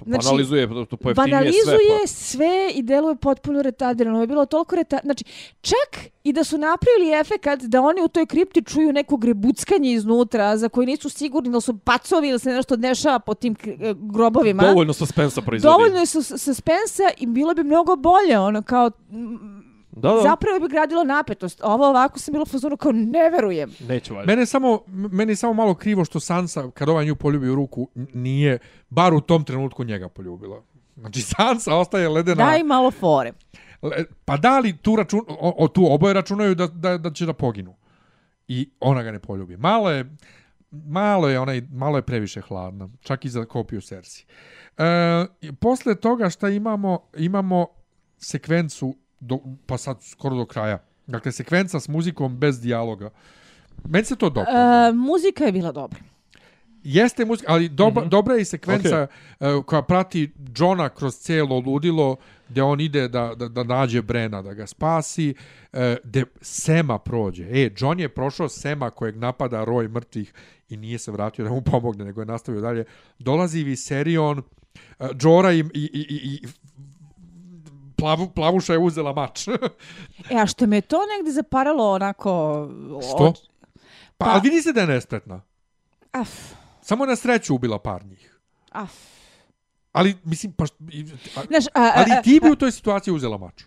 Znači, 0.08 0.26
Banalizuje, 0.26 0.68
to, 0.70 0.86
to 0.86 0.98
pojeftinjuje 0.98 1.30
sve. 1.30 1.38
banalizuje 1.66 2.00
pa. 2.02 2.08
sve 2.08 2.48
i 2.72 2.84
deluje 2.84 3.16
potpuno 3.18 3.62
retardirano. 3.62 4.22
Je 4.22 4.28
bilo 4.28 4.46
toliko 4.46 4.76
retardirano. 4.76 5.06
Znači, 5.06 5.24
čak 5.62 5.90
i 6.24 6.34
da 6.34 6.44
su 6.44 6.58
napravili 6.58 7.12
efekat 7.14 7.60
da 7.62 7.82
oni 7.82 8.02
u 8.02 8.08
toj 8.08 8.26
kripti 8.26 8.64
čuju 8.64 8.94
neko 8.94 9.18
grebuckanje 9.18 9.92
iznutra 9.92 10.58
za 10.58 10.70
koji 10.70 10.88
nisu 10.88 11.10
sigurni 11.10 11.50
da 11.50 11.62
su 11.62 11.78
pacovi 11.78 12.30
ili 12.30 12.40
se 12.40 12.50
nešto 12.52 12.76
dešava 12.76 13.20
po 13.20 13.34
tim 13.34 13.56
k- 13.56 13.68
grobovima. 13.94 14.64
Dovoljno 14.64 14.94
suspensa 14.94 15.42
proizvodi. 15.42 15.74
Dovoljno 15.74 15.98
je 15.98 16.06
sus- 16.06 16.38
suspensa 16.38 17.04
i 17.18 17.26
bilo 17.28 17.54
bi 17.54 17.64
mnogo 17.64 17.96
bolje, 17.96 18.40
ono, 18.40 18.62
kao, 18.62 18.92
Da, 20.02 20.10
da. 20.10 20.22
zapravo 20.22 20.60
bi 20.60 20.68
gradilo 20.68 21.04
napetost. 21.04 21.62
Ovo 21.64 21.90
ovako 21.90 22.20
sam 22.20 22.32
bila 22.32 22.42
u 22.42 22.46
fazonu 22.46 22.78
kao, 22.78 22.92
ne 22.92 23.30
verujem. 23.30 23.72
Neću 23.88 24.14
valjda. 24.14 24.32
Mene 24.32 24.42
je 24.42 24.46
samo, 24.46 24.80
meni 24.88 25.32
je 25.32 25.36
samo 25.36 25.54
malo 25.54 25.76
krivo 25.76 26.06
što 26.06 26.20
Sansa, 26.20 26.72
kad 26.74 26.90
ovaj 26.90 27.06
nju 27.06 27.16
poljubi 27.16 27.50
u 27.50 27.56
ruku, 27.56 27.88
nije, 28.14 28.60
bar 28.90 29.14
u 29.14 29.22
tom 29.22 29.44
trenutku 29.44 29.84
njega 29.84 30.10
poljubila. 30.10 30.62
Znači, 30.96 31.22
Sansa 31.36 31.76
ostaje 31.76 32.10
ledena... 32.10 32.46
Daj 32.46 32.64
malo 32.64 32.92
fore. 32.92 33.34
Pa 34.26 34.38
da 34.38 34.60
li 34.60 34.78
tu, 34.78 34.96
račun, 34.96 35.22
o, 35.28 35.54
o, 35.58 35.68
tu 35.68 35.94
oboje 35.94 36.14
računaju 36.14 36.56
da, 36.56 36.68
da, 36.68 36.98
da 36.98 37.12
će 37.12 37.26
da 37.26 37.34
poginu? 37.34 37.76
I 38.48 38.70
ona 38.80 39.04
ga 39.04 39.12
ne 39.12 39.20
poljubi. 39.20 39.58
Malo 39.58 39.92
je, 39.92 40.16
malo 40.72 41.30
je, 41.30 41.40
onaj, 41.40 41.62
malo 41.72 41.98
je 41.98 42.02
previše 42.02 42.42
hladna. 42.42 42.90
Čak 43.02 43.26
i 43.26 43.30
za 43.30 43.46
kopiju 43.46 43.82
Cersei. 43.82 44.26
E, 44.78 45.26
posle 45.60 45.96
toga 45.96 46.30
šta 46.30 46.50
imamo, 46.50 47.00
imamo 47.18 47.68
sekvencu, 48.18 48.96
do, 49.20 49.40
pa 49.66 49.78
sad 49.78 50.04
skoro 50.04 50.36
do 50.36 50.46
kraja. 50.46 50.80
Dakle, 51.08 51.32
sekvenca 51.32 51.80
s 51.80 51.88
muzikom 51.88 52.38
bez 52.38 52.62
dijaloga. 52.62 53.10
Meni 53.86 54.06
se 54.06 54.16
to 54.16 54.30
dopada. 54.30 54.88
E, 54.90 54.94
muzika 54.94 55.44
je 55.44 55.52
bila 55.52 55.72
dobra. 55.72 56.00
Jeste 56.84 57.26
muzika, 57.26 57.54
ali 57.54 57.70
dobra, 57.70 58.02
mm. 58.02 58.06
-hmm. 58.06 58.10
dobra 58.10 58.36
je 58.36 58.42
i 58.42 58.46
sekvenca 58.46 59.08
okay. 59.40 59.58
uh, 59.58 59.66
koja 59.66 59.82
prati 59.82 60.32
Johna 60.58 60.90
kroz 60.90 61.16
cijelo 61.16 61.60
ludilo, 61.60 62.16
gdje 62.50 62.64
on 62.64 62.80
ide 62.80 63.08
da, 63.08 63.34
da, 63.36 63.48
da 63.48 63.64
nađe 63.64 64.02
Brena, 64.02 64.42
da 64.42 64.54
ga 64.54 64.68
spasi, 64.68 65.34
uh, 65.74 65.80
gdje 66.04 66.26
Sema 66.42 67.00
prođe. 67.00 67.44
E, 67.44 67.70
John 67.78 68.00
je 68.00 68.10
prošao 68.10 68.50
Sema 68.50 68.90
kojeg 68.90 69.18
napada 69.18 69.64
roj 69.64 69.88
mrtvih 69.88 70.34
i 70.70 70.78
nije 70.78 71.00
se 71.00 71.12
vratio 71.12 71.46
da 71.46 71.52
mu 71.52 71.62
pomogne, 71.62 72.06
nego 72.06 72.22
je 72.22 72.26
nastavio 72.26 72.62
dalje. 72.62 72.86
Dolazi 73.20 73.64
Viserion, 73.64 74.38
uh, 74.38 75.08
Jora 75.22 75.54
i, 75.54 75.60
i, 75.60 75.64
i, 75.74 76.06
i 76.10 76.48
plavu, 77.98 78.30
plavuša 78.30 78.74
je 78.74 78.80
uzela 78.80 79.14
mač. 79.14 79.48
E, 80.30 80.36
a 80.36 80.48
što 80.48 80.68
me 80.68 80.82
to 80.82 80.98
negde 81.08 81.32
zaparalo 81.34 81.92
onako... 81.92 82.68
Što? 83.04 83.24
od- 83.24 83.42
Pa, 84.18 84.26
Pa- 84.26 84.32
ali 84.32 84.42
vidi 84.42 84.62
se 84.62 84.74
da 84.74 84.82
je 84.82 84.88
nespretna. 84.88 85.42
Af, 86.12 86.30
Samo 86.82 87.06
na 87.06 87.16
sreću 87.16 87.56
ubila 87.56 87.80
par 87.80 88.06
njih. 88.06 88.40
af. 88.72 88.92
Ali, 89.92 90.18
mislim, 90.24 90.52
pa... 90.52 90.64
a- 90.64 91.44
Znaš, 91.46 91.66
a, 91.66 91.70
a, 91.76 91.92
Ali 91.96 92.12
a, 92.12 92.22
ti 92.22 92.40
bi 92.44 92.52
u 92.52 92.56
toj 92.56 92.72
situaciji 92.72 93.14
uzela 93.14 93.38
mač 93.38 93.64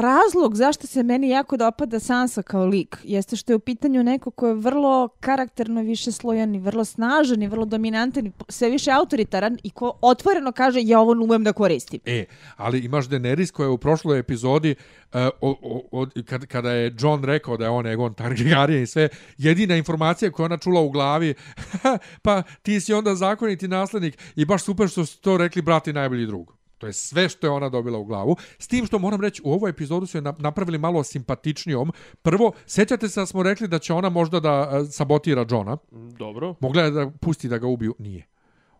razlog 0.00 0.56
zašto 0.56 0.86
se 0.86 1.02
meni 1.02 1.28
jako 1.28 1.56
dopada 1.56 2.00
Sansa 2.00 2.42
kao 2.42 2.66
lik 2.66 2.96
jeste 3.04 3.36
što 3.36 3.52
je 3.52 3.56
u 3.56 3.58
pitanju 3.58 4.02
neko 4.02 4.30
ko 4.30 4.46
je 4.46 4.54
vrlo 4.54 5.08
karakterno 5.20 5.82
više 5.82 6.12
slojan 6.12 6.54
i 6.54 6.58
vrlo 6.58 6.84
snažan 6.84 7.42
i 7.42 7.48
vrlo 7.48 7.64
dominantan 7.64 8.26
i 8.26 8.32
sve 8.48 8.70
više 8.70 8.90
autoritaran 8.90 9.58
i 9.62 9.70
ko 9.70 9.92
otvoreno 10.00 10.52
kaže 10.52 10.80
ja 10.82 11.00
ovo 11.00 11.14
ne 11.14 11.24
umem 11.24 11.44
da 11.44 11.52
koristim. 11.52 12.00
E, 12.04 12.24
ali 12.56 12.78
imaš 12.78 13.06
Daenerys 13.06 13.50
koja 13.50 13.66
je 13.66 13.70
u 13.70 13.78
prošloj 13.78 14.18
epizodi, 14.18 14.74
uh, 15.12 15.20
o, 15.40 15.56
o, 15.62 16.02
o, 16.02 16.06
kad, 16.26 16.46
kada 16.46 16.72
je 16.72 16.94
John 16.98 17.24
rekao 17.24 17.56
da 17.56 17.64
je 17.64 17.70
on 17.70 17.86
Egon 17.86 18.14
Targaryen 18.14 18.82
i 18.82 18.86
sve, 18.86 19.08
jedina 19.38 19.76
informacija 19.76 20.30
koju 20.30 20.44
ona 20.44 20.56
čula 20.56 20.80
u 20.80 20.90
glavi, 20.90 21.34
pa 22.22 22.42
ti 22.62 22.80
si 22.80 22.92
onda 22.92 23.14
zakoniti 23.14 23.68
naslednik 23.68 24.18
i 24.36 24.44
baš 24.44 24.64
super 24.64 24.88
što 24.88 25.06
su 25.06 25.20
to 25.20 25.36
rekli 25.36 25.62
brat 25.62 25.88
i 25.88 25.92
najbolji 25.92 26.26
drug. 26.26 26.56
To 26.78 26.86
je 26.86 26.92
sve 26.92 27.28
što 27.28 27.46
je 27.46 27.50
ona 27.50 27.68
dobila 27.68 27.98
u 27.98 28.04
glavu. 28.04 28.36
S 28.58 28.68
tim 28.68 28.86
što 28.86 28.98
moram 28.98 29.20
reći, 29.20 29.42
u 29.44 29.52
ovoj 29.52 29.70
epizodu 29.70 30.06
su 30.06 30.18
je 30.18 30.22
na- 30.22 30.34
napravili 30.38 30.78
malo 30.78 31.04
simpatičnijom. 31.04 31.92
Prvo, 32.22 32.52
sjećate 32.66 33.08
se 33.08 33.20
da 33.20 33.26
smo 33.26 33.42
rekli 33.42 33.68
da 33.68 33.78
će 33.78 33.92
ona 33.92 34.08
možda 34.08 34.40
da 34.40 34.50
e, 34.72 34.86
sabotira 34.86 35.46
Johna. 35.50 35.76
Dobro. 36.18 36.54
Mogla 36.60 36.82
je 36.82 36.90
da 36.90 37.10
pusti 37.12 37.48
da 37.48 37.58
ga 37.58 37.66
ubiju. 37.66 37.94
Nije. 37.98 38.26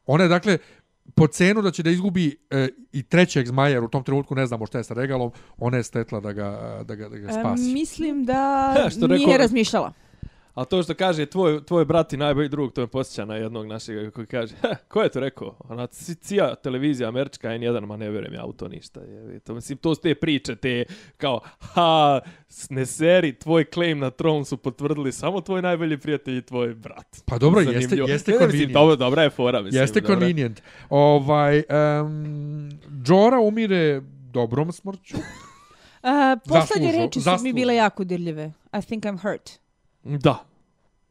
Ona 0.06 0.24
je, 0.24 0.28
dakle, 0.28 0.58
po 1.14 1.26
cenu 1.26 1.62
da 1.62 1.70
će 1.70 1.82
da 1.82 1.90
izgubi 1.90 2.36
e, 2.50 2.68
i 2.92 3.02
trećeg 3.02 3.46
zmaja, 3.46 3.68
jer 3.68 3.84
u 3.84 3.88
tom 3.88 4.04
trenutku 4.04 4.34
ne 4.34 4.46
znamo 4.46 4.66
šta 4.66 4.78
je 4.78 4.84
sa 4.84 4.94
regalom, 4.94 5.30
ona 5.58 5.76
je 5.76 5.82
stetla 5.82 6.20
da 6.20 6.32
ga, 6.32 6.50
da 6.84 6.94
ga, 6.94 7.08
da 7.08 7.16
ga 7.16 7.28
E, 7.28 7.32
spasi. 7.32 7.62
mislim 7.64 8.24
da 8.24 8.74
Što 8.90 9.06
nije 9.06 9.18
rekao- 9.18 9.38
razmišljala. 9.38 9.92
A 10.56 10.64
to 10.64 10.82
što 10.82 10.94
kaže 10.94 11.26
tvoj, 11.26 11.64
tvoj 11.64 11.84
brat 11.84 12.12
i 12.12 12.16
najbolji 12.16 12.48
drug, 12.48 12.72
to 12.72 12.80
me 12.80 12.86
posjeća 12.86 13.24
na 13.24 13.36
jednog 13.36 13.66
našeg 13.66 14.12
koji 14.12 14.26
kaže, 14.26 14.54
"Ha, 14.56 14.74
ko 14.78 15.02
je 15.02 15.08
to 15.08 15.20
rekao? 15.20 15.56
Ona 15.60 15.86
ci- 15.86 16.14
cija 16.16 16.54
televizija 16.54 17.08
američka 17.08 17.48
N1, 17.50 17.80
ma 17.82 17.96
ne 17.96 18.10
vjerujem 18.10 18.34
ja 18.34 18.44
u 18.44 18.52
to 18.52 18.68
ništa. 18.68 19.00
Je. 19.02 19.40
To, 19.40 19.54
mislim, 19.54 19.78
to 19.78 19.94
su 19.94 20.00
te 20.00 20.14
priče, 20.14 20.56
te 20.56 20.84
kao, 21.16 21.40
ha, 21.60 22.20
ne 22.70 22.86
seri, 22.86 23.32
tvoj 23.34 23.64
claim 23.64 23.98
na 23.98 24.10
tron 24.10 24.44
su 24.44 24.56
potvrdili 24.56 25.12
samo 25.12 25.40
tvoj 25.40 25.62
najbolji 25.62 25.98
prijatelj 25.98 26.38
i 26.38 26.42
tvoj 26.42 26.74
brat. 26.74 27.06
Pa 27.24 27.38
dobro, 27.38 27.60
jeste, 27.60 27.72
Zanimljivo. 27.74 28.08
jeste 28.08 28.30
Ne, 28.30 28.38
ne, 28.38 28.46
mislim, 28.46 28.50
convenient. 28.52 28.74
dobro, 28.74 28.96
dobra 28.96 29.22
je 29.22 29.30
fora, 29.30 29.62
mislim. 29.62 29.82
Jeste 29.82 30.00
dobra. 30.00 30.14
convenient. 30.14 30.62
Ovaj, 30.90 31.62
um, 32.00 32.70
Jora 33.06 33.38
umire 33.38 34.00
dobrom 34.24 34.72
smrću. 34.72 35.16
Uh, 35.16 35.22
poslednje 36.48 36.60
Zaslužno, 36.86 37.04
reči 37.04 37.12
su 37.14 37.18
mi 37.20 37.24
zaslužno. 37.24 37.54
bile 37.54 37.74
jako 37.76 38.04
dirljive. 38.04 38.52
I 38.72 38.80
think 38.80 39.04
I'm 39.04 39.18
hurt. 39.22 39.50
Da. 40.14 40.38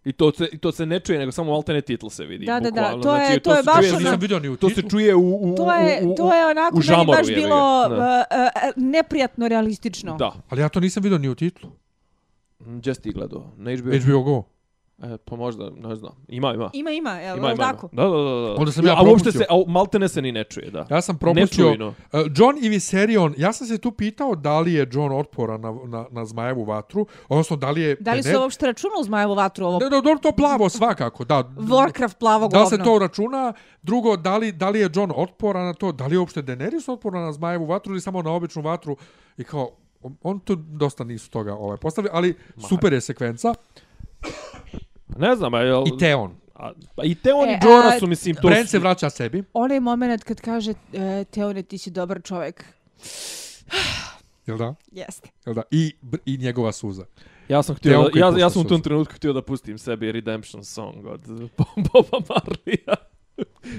I 0.05 0.13
to, 0.13 0.31
se, 0.31 0.47
I 0.51 0.57
to 0.57 0.71
se 0.71 0.85
ne 0.85 0.99
čuje, 0.99 1.19
nego 1.19 1.31
samo 1.31 1.53
alterne 1.53 1.81
titl 1.81 2.07
se 2.07 2.25
vidi. 2.25 2.45
Da, 2.45 2.53
da, 2.55 2.59
da, 2.61 2.69
bukvalno. 2.71 3.03
to 3.03 3.15
je- 3.15 3.25
znači, 3.25 3.39
to 3.39 3.55
je 3.55 3.63
baš 3.63 3.75
čuje- 3.77 3.89
ono- 3.89 3.99
nisam 3.99 4.19
vidio 4.19 4.39
ni 4.39 4.49
u 4.49 4.57
To 4.57 4.69
se 4.69 4.81
čuje 4.83 5.15
u, 5.15 5.21
u, 5.43 5.55
To 5.55 5.73
je, 5.73 6.01
u, 6.03 6.11
u, 6.11 6.15
to 6.15 6.33
je 6.33 6.45
onako 6.45 6.75
u 6.75 6.81
meni 6.81 7.05
baš 7.07 7.27
bilo 7.27 7.87
Da. 7.89 7.95
uh, 7.95 7.99
uh, 8.69 8.83
neprijatno 8.83 9.47
realistično. 9.47 10.15
Da. 10.15 10.31
Ali 10.49 10.61
ja 10.61 10.69
to 10.69 10.79
nisam 10.79 11.03
vidio 11.03 11.17
ni 11.17 11.29
u 11.29 11.35
titlu. 11.35 11.69
Gdje 12.59 12.95
si 12.95 13.01
ti 13.01 13.11
gledao? 13.11 13.51
Na 13.57 13.71
HBO? 13.73 13.91
HBO 13.97 14.23
Go. 14.23 14.43
E, 14.97 15.17
pa 15.17 15.35
možda, 15.35 15.69
ne 15.71 15.95
znam. 15.95 16.11
Ima, 16.27 16.53
ima. 16.53 16.69
Ima, 16.73 16.91
ima, 16.91 17.11
jel, 17.11 17.37
Ima, 17.37 17.51
ima, 17.51 17.63
tako? 17.63 17.89
Da, 17.91 18.03
da, 18.03 18.09
da. 18.09 18.23
da. 18.39 18.55
Onda 18.57 18.71
sam 18.71 18.85
ja 18.85 18.91
a 18.91 18.95
uopšte 18.95 19.07
propustio. 19.23 19.31
se, 19.31 19.45
a 19.49 19.71
maltene 19.71 20.07
se 20.09 20.21
ni 20.21 20.31
ne 20.31 20.43
čuje, 20.43 20.71
da. 20.71 20.87
Ja 20.89 21.01
sam 21.01 21.17
propustio... 21.17 21.65
Nečujno. 21.65 21.87
Uh, 21.87 21.93
John 22.35 22.57
i 22.61 22.69
Viserion, 22.69 23.33
ja 23.37 23.53
sam 23.53 23.67
se 23.67 23.77
tu 23.77 23.91
pitao 23.91 24.35
da 24.35 24.59
li 24.59 24.73
je 24.73 24.87
John 24.91 25.11
otporan 25.11 25.61
na, 25.61 25.75
na, 25.85 26.05
na 26.11 26.25
zmajevu 26.25 26.63
vatru, 26.63 27.05
odnosno 27.29 27.55
da 27.57 27.71
li 27.71 27.81
je... 27.81 27.95
Da 27.99 28.13
li 28.13 28.23
se 28.23 28.31
ne- 28.31 28.37
uopšte 28.39 28.65
računa 28.65 28.93
u 29.01 29.03
zmajevu 29.03 29.33
vatru 29.35 29.65
ovo? 29.65 29.79
Ne, 29.79 29.85
ne, 29.85 29.89
dobro, 29.91 30.17
to 30.17 30.31
plavo 30.31 30.69
svakako, 30.69 31.25
da. 31.25 31.43
Warcraft 31.57 32.17
plavo 32.17 32.47
Da 32.47 32.61
li 32.61 32.69
se 32.69 32.77
govno. 32.77 32.85
to 32.85 32.99
računa? 32.99 33.53
Drugo, 33.81 34.17
da 34.17 34.37
li, 34.37 34.51
da 34.51 34.69
li 34.69 34.79
je 34.79 34.89
John 34.95 35.11
otporan 35.15 35.65
na 35.65 35.73
to? 35.73 35.91
Da 35.91 36.07
li 36.07 36.15
je 36.15 36.19
uopšte 36.19 36.41
Daenerys 36.41 36.91
otporan 36.91 37.23
na 37.23 37.31
zmajevu 37.31 37.65
vatru 37.65 37.93
ili 37.93 38.01
samo 38.01 38.21
na 38.21 38.31
običnu 38.31 38.61
vatru? 38.61 38.97
I 39.37 39.43
kao, 39.43 39.69
on- 40.23 40.39
tu 40.39 40.55
dosta 40.55 41.03
nisu 41.03 41.29
toga 41.31 41.53
ovaj, 41.55 41.77
postavili, 41.77 42.09
ali 42.13 42.35
super 42.69 42.93
je 42.93 43.01
sekvenca. 43.01 43.53
Ne 45.17 45.35
znam, 45.35 45.53
a 45.53 45.59
jel... 45.59 45.83
I 45.87 45.97
Theon. 45.97 46.35
A, 46.55 46.71
pa 46.95 47.03
I 47.03 47.15
Teon 47.15 47.49
E, 47.49 47.59
i 47.63 47.65
Jora 47.65 47.87
a, 47.95 47.99
su, 47.99 48.07
mislim, 48.07 48.35
to 48.35 48.47
Bran 48.47 48.63
su... 48.63 48.69
se 48.69 48.79
vraća 48.79 49.09
sebi. 49.09 49.43
Onaj 49.53 49.79
moment 49.79 50.23
kad 50.23 50.41
kaže 50.41 50.73
e, 50.93 51.23
Teone 51.31 51.63
ti 51.63 51.77
si 51.77 51.91
dobar 51.91 52.21
čovjek. 52.23 52.65
Jel 54.45 54.57
da? 54.57 54.75
Jeste. 54.91 55.29
Jel 55.45 55.55
da? 55.55 55.61
I, 55.71 55.93
i 56.25 56.37
njegova 56.37 56.71
suza. 56.71 57.05
Ja 57.49 57.63
sam 57.63 57.75
htio, 57.75 57.91
Teon 57.91 58.09
da, 58.13 58.19
ja, 58.19 58.45
ja 58.45 58.49
sam 58.49 58.61
u 58.61 58.67
tom 58.67 58.81
trenutku 58.81 59.13
htio 59.15 59.33
da 59.33 59.41
pustim 59.41 59.77
sebi 59.77 60.11
Redemption 60.11 60.63
Song 60.63 61.05
od 61.05 61.21
Boba 61.91 62.19
Marlija. 62.29 62.95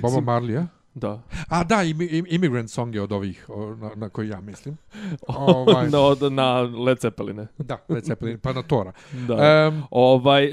Boba 0.00 0.32
Marley, 0.32 0.58
a? 0.60 0.66
Da. 0.96 1.20
A 1.48 1.64
da, 1.64 1.76
imi- 1.76 2.08
im, 2.08 2.26
Immigrant 2.28 2.70
Song 2.70 2.94
je 2.94 3.02
od 3.02 3.12
ovih 3.12 3.46
o, 3.48 3.66
na, 3.66 3.90
na 3.96 4.08
koji 4.08 4.28
ja 4.28 4.40
mislim. 4.40 4.76
Ovaj, 5.28 5.90
na, 5.90 6.00
od, 6.00 6.32
na 6.32 6.60
Led 6.60 7.00
Zeppeline. 7.00 7.46
Da, 7.58 7.78
Led 7.88 8.04
Zeppelin, 8.04 8.38
pa 8.38 8.52
na 8.52 8.62
Tora. 8.62 8.92
Da. 9.28 9.68
Um, 9.68 9.82
Ovaj, 9.90 10.44
e, 10.44 10.52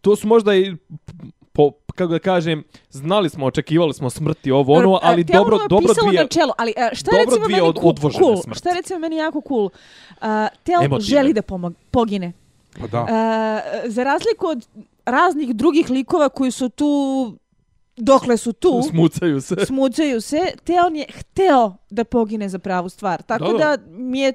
to 0.00 0.16
su 0.16 0.26
možda 0.26 0.54
i 0.54 0.76
po, 1.52 1.70
kako 1.94 2.12
da 2.12 2.18
kažem, 2.18 2.64
znali 2.90 3.28
smo, 3.28 3.46
očekivali 3.46 3.94
smo 3.94 4.10
smrti 4.10 4.50
ovo 4.50 4.72
ono, 4.72 4.82
Dobro, 4.82 4.96
e, 4.96 5.00
ali 5.02 5.24
dobro, 5.24 5.56
je 5.56 5.68
dobro 5.68 5.88
pisalo 5.88 6.08
dvije, 6.08 6.22
na 6.22 6.28
čelu, 6.28 6.52
ali 6.58 6.74
e, 6.76 6.90
šta 6.92 7.10
je 7.10 7.16
dobro 7.16 7.24
recimo 7.26 7.44
dvije 7.44 7.56
meni 7.56 7.68
od- 7.68 7.80
cool, 7.80 8.12
cool, 8.12 8.36
smrti. 8.36 8.58
šta 8.58 8.68
je 8.68 8.74
recimo 8.74 8.98
meni 8.98 9.16
jako 9.16 9.42
cool, 9.48 9.64
uh, 9.64 9.70
Tel 10.62 10.82
Emotivne. 10.82 11.00
želi 11.00 11.32
da 11.32 11.42
pomog, 11.42 11.74
pogine. 11.90 12.32
pa 12.80 12.86
da. 12.86 13.02
Uh, 13.02 13.08
za 13.86 14.04
razliku 14.04 14.46
od 14.46 14.68
raznih 15.04 15.56
drugih 15.56 15.90
likova 15.90 16.28
koji 16.28 16.50
su 16.50 16.68
tu 16.68 16.86
dokle 18.00 18.36
su 18.36 18.52
tu, 18.52 18.82
smucaju 18.90 19.40
se. 19.40 19.56
smucaju 19.66 20.20
se, 20.20 20.40
te 20.64 20.72
on 20.86 20.96
je 20.96 21.06
hteo 21.18 21.74
da 21.90 22.04
pogine 22.04 22.48
za 22.48 22.58
pravu 22.58 22.88
stvar. 22.88 23.22
Tako 23.22 23.44
Da, 23.44 23.52
da, 23.52 23.76
da. 23.76 23.82
mi 23.90 24.20
je 24.20 24.28
e, 24.28 24.34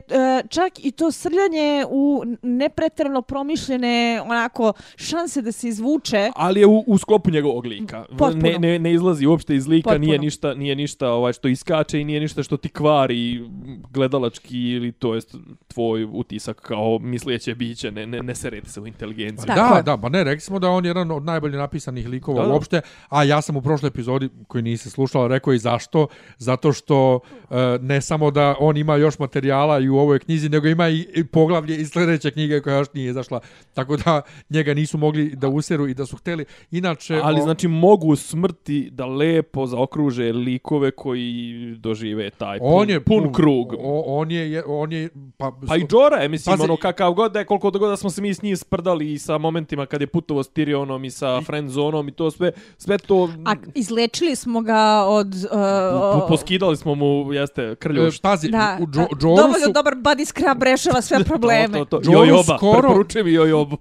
čak 0.49 0.85
i 0.85 0.91
to 0.91 1.11
srljanje 1.11 1.85
u 1.89 2.23
nepretrano 2.41 3.21
promišljene 3.21 4.21
onako 4.25 4.73
šanse 4.95 5.41
da 5.41 5.51
se 5.51 5.67
izvuče. 5.67 6.31
Ali 6.35 6.59
je 6.59 6.65
u, 6.67 6.83
u 6.87 6.97
sklopu 6.97 7.31
njegovog 7.31 7.65
lika. 7.65 8.05
Potpuno. 8.17 8.35
Ne, 8.43 8.59
ne, 8.59 8.79
ne 8.79 8.93
izlazi 8.93 9.25
uopšte 9.25 9.55
iz 9.55 9.67
lika, 9.67 9.89
Potpuno. 9.89 10.05
nije 10.05 10.19
ništa, 10.19 10.53
nije 10.53 10.75
ništa 10.75 11.09
ovaj 11.09 11.33
što 11.33 11.47
iskače 11.47 12.01
i 12.01 12.03
nije 12.03 12.19
ništa 12.19 12.43
što 12.43 12.57
ti 12.57 12.69
kvari 12.69 13.49
gledalački 13.91 14.57
ili 14.59 14.91
to 14.91 15.15
jest 15.15 15.35
tvoj 15.67 16.03
utisak 16.03 16.61
kao 16.61 16.99
mislijeće 17.01 17.55
biće, 17.55 17.91
ne, 17.91 18.05
ne, 18.05 18.23
ne 18.23 18.35
serete 18.35 18.69
se 18.69 18.79
u 18.81 18.87
inteligenciju. 18.87 19.45
Da, 19.55 19.73
je. 19.77 19.83
da, 19.83 19.97
pa 19.97 20.09
ne, 20.09 20.23
rekli 20.23 20.41
smo 20.41 20.59
da 20.59 20.67
je 20.67 20.71
on 20.73 20.85
jedan 20.85 21.11
od 21.11 21.23
najbolje 21.23 21.57
napisanih 21.57 22.07
likova 22.09 22.41
Da, 22.41 22.47
da. 22.47 22.53
uopšte, 22.53 22.81
a 23.09 23.23
ja 23.23 23.41
sam 23.41 23.54
u 23.57 23.61
prošloj 23.61 23.87
epizodi, 23.87 24.29
koji 24.47 24.61
nisi 24.61 24.89
slušala, 24.89 25.27
rekao 25.27 25.53
i 25.53 25.57
zašto. 25.59 26.07
Zato 26.37 26.73
što 26.73 27.19
e, 27.49 27.55
ne 27.81 28.01
samo 28.01 28.31
da 28.31 28.55
on 28.59 28.77
ima 28.77 28.95
još 28.95 29.19
materijala 29.19 29.79
i 29.79 29.89
u 29.89 29.97
ovoj 29.97 30.19
knjizi, 30.19 30.49
nego 30.49 30.67
ima 30.67 30.89
i, 30.89 31.07
i 31.15 31.23
poglavlje 31.23 31.77
iz 31.77 31.89
sljedeće 31.89 32.31
knjige 32.31 32.61
koja 32.61 32.77
još 32.77 32.87
nije 32.93 33.09
izašla. 33.09 33.39
Tako 33.73 33.97
da 33.97 34.21
njega 34.49 34.73
nisu 34.73 34.97
mogli 34.97 35.35
da 35.35 35.47
useru 35.47 35.87
i 35.87 35.93
da 35.93 36.05
su 36.05 36.17
hteli. 36.17 36.45
Inače, 36.71 37.19
Ali 37.23 37.39
o- 37.39 37.43
znači 37.43 37.67
mogu 37.67 38.15
smrti 38.15 38.89
da 38.91 39.05
lepo 39.05 39.65
zaokruže 39.65 40.31
likove 40.31 40.91
koji 40.91 41.53
dožive 41.77 42.29
taj 42.29 42.59
pun, 42.59 42.67
on 42.71 42.89
je 42.89 42.99
pun 43.01 43.33
krug. 43.33 43.73
O, 43.73 44.03
on 44.07 44.31
je, 44.31 44.63
on 44.67 44.91
je, 44.91 45.09
pa, 45.37 45.51
Pa 45.67 45.77
i 45.77 45.85
Jora 45.91 46.17
je, 46.17 46.29
mislim, 46.29 46.57
Pazi- 46.57 46.63
ono 46.63 46.77
kakav 46.77 47.13
god 47.13 47.31
da 47.31 47.39
je, 47.39 47.45
koliko 47.45 47.71
god 47.71 47.89
da 47.89 47.97
smo 47.97 48.09
se 48.09 48.21
mi 48.21 48.33
s 48.33 48.41
njim 48.41 48.57
sprdali 48.57 49.13
i 49.13 49.17
sa 49.17 49.37
momentima 49.37 49.85
kad 49.85 50.01
je 50.01 50.07
putovo 50.07 50.43
s 50.43 50.49
Tyrionom 50.49 51.05
i 51.05 51.09
sa 51.09 51.41
friendzonom 51.41 52.07
i 52.07 52.11
to 52.11 52.31
sve, 52.31 52.51
sve 52.77 52.97
to... 52.97 53.29
A 53.45 53.55
izlečili 53.75 54.35
smo 54.35 54.61
ga 54.61 55.03
od... 55.07 55.35
Uh, 55.35 56.21
po, 56.21 56.25
poskidali 56.27 56.77
smo 56.77 56.95
mu, 56.95 57.33
jeste, 57.33 57.61
e, 57.61 57.75
krljuš. 57.75 58.15
da, 58.15 58.29
pazi, 58.29 58.49
da, 58.49 58.77
u 58.81 58.85
Džo- 58.85 59.19
Džoru 59.19 59.35
dovoljno 59.35 59.65
su, 59.65 59.73
dobar 59.73 59.93
body 59.93 60.25
scrub 60.25 60.63
rešava 60.63 61.01
sve 61.01 61.23
probleme. 61.23 61.77
To, 61.79 61.85
to, 61.85 61.99
to. 61.99 62.11
Jojoba, 62.11 62.57
skoro- 62.57 62.79
preporučujem 62.81 63.27
i 63.27 63.33
Jojobu. 63.33 63.77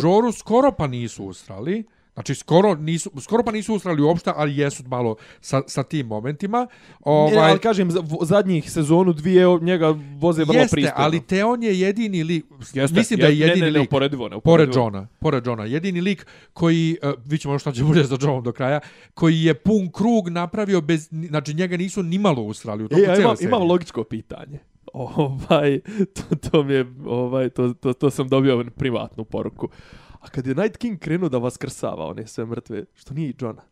Džoru 0.00 0.32
skoro 0.32 0.72
pa 0.72 0.86
nisu 0.86 1.24
usrali. 1.24 1.84
Znači, 2.18 2.34
skoro, 2.34 2.74
nisu, 2.74 3.10
skoro 3.20 3.42
pa 3.42 3.52
nisu 3.52 3.74
usrali 3.74 4.02
uopšte, 4.02 4.32
ali 4.36 4.56
jesu 4.56 4.82
malo 4.86 5.16
sa, 5.40 5.62
sa 5.66 5.82
tim 5.82 6.06
momentima. 6.06 6.66
Ovaj... 7.00 7.36
Ovaj, 7.36 7.50
ali 7.50 7.58
kažem, 7.58 7.88
zadnjih 8.22 8.72
sezonu 8.72 9.12
dvije 9.12 9.46
njega 9.60 9.94
voze 10.18 10.44
vrlo 10.44 10.60
jeste, 10.60 10.74
pristojno. 10.74 11.04
ali 11.04 11.20
Teon 11.20 11.62
je 11.62 11.80
jedini 11.80 12.24
lik, 12.24 12.44
Jeste, 12.74 12.98
mislim 12.98 13.20
da 13.20 13.26
je 13.26 13.38
jeste, 13.38 13.48
jedini 13.48 13.60
ne, 13.60 13.66
ne, 13.66 13.70
lik, 13.70 13.76
neuporedivo, 13.80 14.28
neuporedivo. 14.28 14.72
pored 14.74 14.94
Johna, 14.94 15.08
pored 15.20 15.46
Johna, 15.46 15.64
jedini 15.64 16.00
lik 16.00 16.26
koji, 16.52 16.96
uh, 17.02 17.12
vi 17.26 17.38
ćemo 17.38 17.54
još 17.54 17.62
šta 17.62 17.72
će 17.72 17.84
bude 17.84 18.04
za 18.04 18.18
Johnom 18.20 18.42
do 18.44 18.52
kraja, 18.52 18.80
koji 19.14 19.42
je 19.42 19.54
pun 19.54 19.90
krug 19.92 20.28
napravio 20.28 20.80
bez, 20.80 21.08
ni- 21.10 21.26
znači 21.26 21.54
njega 21.54 21.76
nisu 21.76 22.02
nimalo 22.02 22.42
usrali 22.42 22.84
u 22.84 22.88
toku 22.88 23.00
E, 23.00 23.04
ja 23.04 23.16
imam, 23.20 23.36
serije. 23.36 23.48
imam 23.48 23.62
logičko 23.62 24.04
pitanje. 24.04 24.58
Ovaj, 24.92 25.80
to, 26.14 26.36
to 26.50 26.62
mi 26.64 26.74
je, 26.74 26.86
ovaj, 27.06 27.48
to, 27.48 27.74
to, 27.74 27.92
to 27.92 28.10
sam 28.10 28.28
dobio 28.28 28.64
privatnu 28.76 29.24
poruku. 29.24 29.68
A 30.20 30.28
kad 30.28 30.46
je 30.46 30.54
Night 30.54 30.76
King 30.76 30.98
krenuo 30.98 31.28
da 31.28 31.38
vaskrsava 31.38 32.06
one 32.06 32.26
sve 32.26 32.46
mrtve, 32.46 32.84
što 32.94 33.14
nije 33.14 33.28
i 33.28 33.34
Johna? 33.40 33.62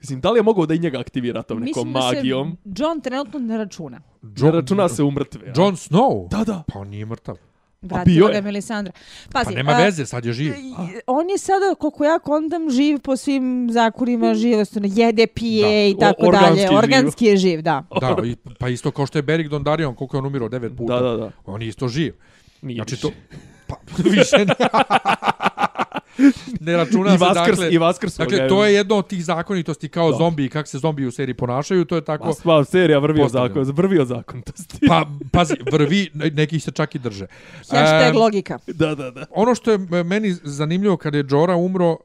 Mislim, 0.00 0.20
da 0.20 0.30
li 0.30 0.38
je 0.38 0.42
mogao 0.42 0.66
da 0.66 0.74
i 0.74 0.78
njega 0.78 1.00
aktivira 1.00 1.42
tom 1.42 1.56
nekom 1.56 1.66
Mislim 1.68 1.92
da 1.94 2.00
se 2.02 2.06
magijom? 2.08 2.56
John 2.66 3.00
trenutno 3.00 3.38
ne 3.40 3.58
računa. 3.58 4.00
Ne 4.22 4.50
računa 4.50 4.88
se 4.88 5.02
u 5.02 5.10
mrtve. 5.10 5.40
a? 5.42 5.52
John 5.56 5.74
Snow? 5.74 6.28
Da, 6.28 6.44
da. 6.44 6.62
Pa 6.66 6.78
on 6.78 6.88
nije 6.88 7.06
mrtav. 7.06 7.36
Vratila 7.82 8.04
bio 8.06 8.28
ga 8.28 8.40
Melisandra. 8.40 8.92
Pa 9.32 9.38
Pazi, 9.38 9.54
nema 9.54 9.72
a, 9.72 9.78
veze, 9.78 10.06
sad 10.06 10.24
je 10.24 10.32
živ. 10.32 10.52
i- 10.52 10.74
On 11.06 11.30
je 11.30 11.38
sada, 11.38 11.74
koliko 11.74 12.04
ja 12.04 12.18
kondam, 12.18 12.70
živ 12.70 12.98
po 13.00 13.16
svim 13.16 13.68
zakonima 13.70 14.34
živostveno. 14.34 14.88
Jede, 14.90 15.26
pije 15.26 15.64
Da. 15.64 15.84
i 15.86 15.96
tako 16.00 16.22
O- 16.22 16.28
organski 16.28 16.50
dalje. 16.50 16.68
živ. 16.68 16.76
Organski 16.76 17.24
je 17.24 17.36
živ, 17.36 17.62
da. 17.62 17.84
Da, 18.00 18.16
i- 18.24 18.36
pa 18.58 18.68
isto 18.68 18.90
kao 18.90 19.06
što 19.06 19.18
je 19.18 19.22
Beric 19.22 19.48
Dondarrion, 19.48 19.94
koliko 19.94 20.16
je 20.16 20.18
on 20.18 20.26
umirao, 20.26 20.48
devet 20.48 20.76
puta. 20.76 20.94
Da, 20.94 21.00
da, 21.02 21.16
da. 21.16 21.30
On 21.46 21.62
je 21.62 21.68
isto 21.68 21.88
živ. 21.88 22.14
Nije 22.62 22.76
Znači 22.76 22.96
to... 22.96 23.10
Pa, 23.66 23.76
više 24.10 24.36
ne. 24.38 24.54
ne 26.60 26.76
računa 26.76 27.14
I 27.14 27.18
se, 27.18 27.24
Vaskrs, 27.24 27.58
dakle... 27.58 27.72
i 27.72 27.78
Vaskrs. 27.78 28.16
Dakle, 28.16 28.48
to 28.48 28.64
je 28.64 28.74
jedno 28.74 28.96
od 28.96 29.08
tih 29.08 29.24
zakonitosti 29.24 29.88
kao 29.88 30.12
zombi 30.12 30.44
i 30.44 30.48
kako 30.48 30.68
se 30.68 30.78
zombi 30.78 31.06
u 31.06 31.10
seriji 31.10 31.34
ponašaju, 31.34 31.84
to 31.84 31.94
je 31.94 32.04
tako... 32.04 32.24
Pa, 32.24 32.32
sva 32.32 32.64
serija 32.64 32.98
vrvio 32.98 33.22
Postavljeno. 33.24 33.64
zakon, 33.64 33.76
vrvio 33.76 34.04
zakon. 34.04 34.42
To 34.42 34.52
sti. 34.54 34.78
Pa, 34.88 35.06
pazi, 35.32 35.54
vrvi, 35.72 36.10
ne- 36.14 36.30
neki 36.30 36.60
se 36.60 36.70
čak 36.70 36.94
i 36.94 36.98
drže. 36.98 37.26
Hashtag 37.56 38.10
Em, 38.10 38.16
logika. 38.16 38.58
Da, 38.66 38.94
da, 38.94 39.10
da. 39.10 39.26
ono 39.30 39.54
što 39.54 39.72
je 39.72 39.78
meni 40.04 40.32
zanimljivo 40.42 40.96
kada 40.96 41.18
je 41.18 41.24
Jora 41.30 41.56
umro, 41.56 41.90
uh, 41.90 41.98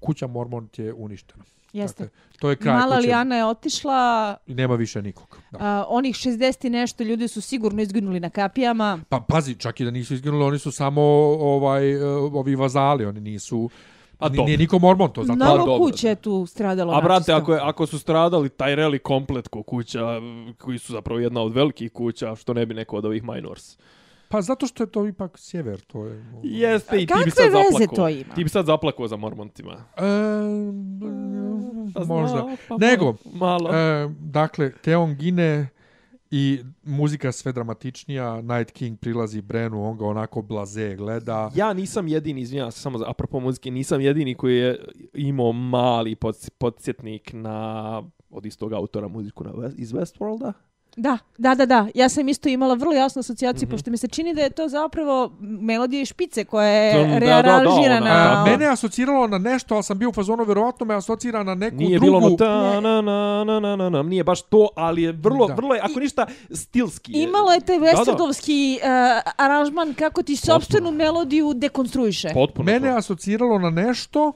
kuća 0.00 0.26
Mormont 0.26 0.78
je 0.78 0.92
uništena. 0.92 1.44
Jeste. 1.78 2.02
Dakle, 2.04 2.18
to 2.38 2.50
je 2.50 2.56
kraj 2.56 2.74
Mala 2.74 2.96
Lijana 2.96 3.36
je 3.36 3.44
otišla, 3.44 4.36
i 4.46 4.54
nema 4.54 4.74
više 4.74 5.02
nikog. 5.02 5.38
Da. 5.50 5.58
a, 5.60 5.84
onih 5.88 6.16
60 6.16 6.66
i 6.66 6.70
nešto 6.70 7.04
ljudi 7.04 7.28
su 7.28 7.40
sigurno 7.40 7.82
izginuli 7.82 8.20
na 8.20 8.30
kapijama. 8.30 8.98
Pa 9.08 9.20
pazi, 9.20 9.54
čak 9.54 9.80
i 9.80 9.84
da 9.84 9.90
nisu 9.90 10.14
izginuli, 10.14 10.44
oni 10.44 10.58
su 10.58 10.72
samo 10.72 11.02
ovaj 11.38 11.96
uh, 11.96 12.34
ovi 12.34 12.54
vazali, 12.54 13.06
oni 13.06 13.20
nisu 13.20 13.70
A 14.18 14.28
ni- 14.28 14.36
dobro. 14.36 14.46
nije 14.46 14.58
niko 14.58 14.78
Mormon 14.78 15.12
to 15.12 15.24
zato. 15.24 15.38
Pa 15.38 15.44
Mnogo 15.44 15.66
dobro. 15.66 15.78
kuće 15.78 16.08
je 16.08 16.14
tu 16.14 16.46
stradalo. 16.46 16.92
A 16.92 17.00
brate, 17.00 17.12
načisto. 17.14 17.34
ako, 17.36 17.52
je, 17.54 17.60
ako 17.62 17.86
su 17.86 17.98
stradali 17.98 18.48
Tyrelli 18.48 18.98
komplet 18.98 19.48
ko 19.48 19.62
kuća, 19.62 20.06
koji 20.58 20.78
su 20.78 20.92
zapravo 20.92 21.20
jedna 21.20 21.40
od 21.42 21.54
velikih 21.54 21.92
kuća, 21.92 22.36
što 22.36 22.54
ne 22.54 22.66
bi 22.66 22.74
neko 22.74 22.96
od 22.96 23.04
ovih 23.04 23.22
minors. 23.24 23.76
Pa 24.28 24.42
zato 24.42 24.66
što 24.66 24.82
je 24.82 24.86
to 24.88 25.06
ipak 25.06 25.38
sjever, 25.38 25.80
to 25.80 26.04
je... 26.04 26.24
Jeste, 26.42 26.96
i 26.96 27.00
ti 27.00 27.06
Kakve 27.06 27.24
bi 27.24 27.30
sad 27.30 27.44
veze 27.44 27.56
zaplako. 27.72 27.96
to 27.96 28.08
ima? 28.08 28.34
Ti 28.34 28.44
bi 28.44 28.50
sad 28.50 28.66
zaplako 28.66 29.08
za 29.08 29.16
Mormontima. 29.16 29.72
E, 29.72 30.00
Pa 31.94 32.04
možda. 32.06 32.28
zna, 32.38 32.56
pa 32.68 32.76
Nego, 32.78 33.14
Malo. 33.32 33.70
E, 33.70 34.08
dakle, 34.20 34.72
Teon 34.74 35.14
gine 35.14 35.68
i 36.30 36.60
muzika 36.82 37.32
sve 37.32 37.52
dramatičnija, 37.52 38.40
Night 38.42 38.70
King 38.70 38.98
prilazi 38.98 39.40
Brenu, 39.42 39.84
on 39.84 39.98
ga 39.98 40.06
onako 40.06 40.42
blaze 40.42 40.96
gleda. 40.96 41.50
Ja 41.54 41.72
nisam 41.72 42.08
jedini, 42.08 42.40
izvinjavam 42.40 42.72
se, 42.72 42.80
samo 42.80 42.98
za, 42.98 43.04
apropo 43.08 43.40
muzike, 43.40 43.70
nisam 43.70 44.00
jedini 44.00 44.34
koji 44.34 44.56
je 44.56 44.84
imao 45.14 45.52
mali 45.52 46.14
pods- 46.14 46.50
podsjetnik 46.50 47.30
na 47.32 48.02
od 48.30 48.46
istog 48.46 48.72
autora 48.72 49.08
muziku 49.08 49.44
na, 49.44 49.50
West- 49.52 49.74
iz 49.78 49.92
Westworlda. 49.92 50.52
Da, 50.98 51.18
da, 51.38 51.54
da, 51.54 51.66
da. 51.66 51.86
Ja 51.94 52.08
sam 52.08 52.28
isto 52.28 52.48
imala 52.48 52.74
vrlo 52.74 52.92
jasnu 52.92 53.20
asocijaciju, 53.20 53.62
Mhm. 53.62 53.70
pošto 53.70 53.90
mi 53.90 53.96
se 53.96 54.08
čini 54.08 54.34
da 54.34 54.42
je 54.42 54.50
to 54.50 54.68
zapravo 54.68 55.30
melodija 55.40 56.04
špice 56.04 56.44
koja 56.44 56.66
je 56.66 57.04
da, 57.04 57.10
da, 57.10 57.18
rearanžirana. 57.18 58.10
ona- 58.32 58.44
mene 58.44 58.64
je 58.64 58.70
asociralo 58.70 59.26
na 59.28 59.38
nešto, 59.40 59.74
ali 59.74 59.82
sam 59.82 59.98
bio 59.98 60.08
u 60.08 60.12
fazonu, 60.12 60.44
verovatno 60.44 60.86
me 60.86 60.94
asocira 60.94 61.42
na 61.42 61.54
neku 61.54 61.76
Nije 61.76 61.98
drugu... 61.98 62.06
bilo 62.12 62.26
ono 62.26 62.36
ta 62.36 62.80
na 62.80 63.00
na 63.00 63.44
na 63.44 63.60
na 63.60 63.76
na 63.76 63.88
na, 63.88 64.02
nije 64.02 64.24
baš 64.24 64.42
to, 64.42 64.68
ali 64.76 65.02
je 65.02 65.12
vrlo, 65.14 65.46
Da. 65.46 65.54
vrlo 65.54 65.74
je, 65.74 65.80
ako 65.80 66.00
ništa, 66.00 66.26
stilski. 66.52 67.12
je. 67.12 67.22
Imalo 67.22 67.52
je 67.52 67.60
taj 67.60 67.78
Da, 67.78 67.84
da. 67.84 67.90
Westwoodovski 67.92 68.76
uh, 68.76 68.82
aranžman 69.36 69.94
kako 69.94 70.22
ti 70.22 70.36
sopstvenu 70.36 70.90
melodiju 70.92 71.52
dekonstruiše. 71.54 72.28
Potpuno 72.34 72.64
Mene 72.64 72.88
je 72.88 72.96
asociralo 72.96 73.58
na 73.58 73.70
nešto, 73.72 74.32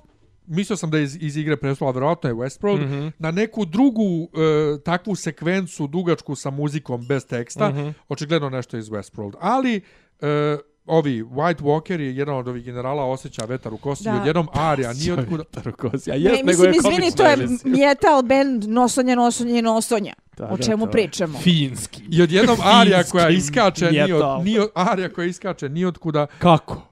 mislio 0.46 0.76
sam 0.76 0.90
da 0.90 0.98
je 0.98 1.04
iz, 1.04 1.16
iz 1.16 1.36
igre 1.36 1.56
prestola, 1.56 1.90
verovatno 1.90 2.30
je 2.30 2.34
Westworld, 2.34 2.84
Mhm. 2.86 3.08
na 3.18 3.30
neku 3.30 3.64
drugu 3.64 4.02
e, 4.24 4.78
takvu 4.80 5.14
sekvencu 5.14 5.86
dugačku 5.86 6.34
sa 6.34 6.50
muzikom 6.50 7.06
bez 7.06 7.26
teksta, 7.26 7.68
Mhm. 7.70 7.88
očigledno 8.08 8.50
nešto 8.50 8.76
iz 8.76 8.88
Westworld. 8.88 9.32
Ali 9.40 9.80
e, 10.20 10.56
ovi 10.86 11.22
White 11.22 11.60
Walker 11.60 12.00
je 12.00 12.16
jedan 12.16 12.36
od 12.36 12.48
ovih 12.48 12.64
generala 12.64 13.04
osjeća 13.04 13.44
vetar 13.44 13.74
u 13.74 13.78
kosti 13.78 14.04
Da. 14.04 14.10
i 14.10 14.20
odjednom 14.20 14.48
Arya 14.48 14.92
nije 14.94 15.14
otkuda... 15.14 15.44
Tarkos, 15.44 16.06
ja 16.06 16.14
Ne, 16.14 16.20
jest, 16.20 16.34
nego 16.36 16.48
mislim, 16.62 16.72
je 16.72 16.76
izvini, 16.76 17.12
to 17.12 17.24
je 17.24 17.36
metal 17.78 18.22
band 18.22 18.64
nosonja, 18.64 19.14
nosonja, 19.14 19.62
nosonja. 19.62 20.12
Da, 20.36 20.44
o 20.46 20.56
da, 20.56 20.62
čemu 20.62 20.86
je 20.86 20.90
pričamo? 20.90 21.38
Finski. 21.38 22.02
I 22.10 22.22
odjednom 22.22 22.56
Arya 22.58 23.10
koja 23.10 23.28
iskače 23.28 23.90
nije 23.90 24.14
od, 24.16 24.44
nije 24.44 24.60
od, 24.62 24.68
Arya 24.74 25.08
koja 25.08 25.26
iskače 25.26 25.68
nije 25.68 25.88
otkuda. 25.88 26.26
Kako? 26.38 26.91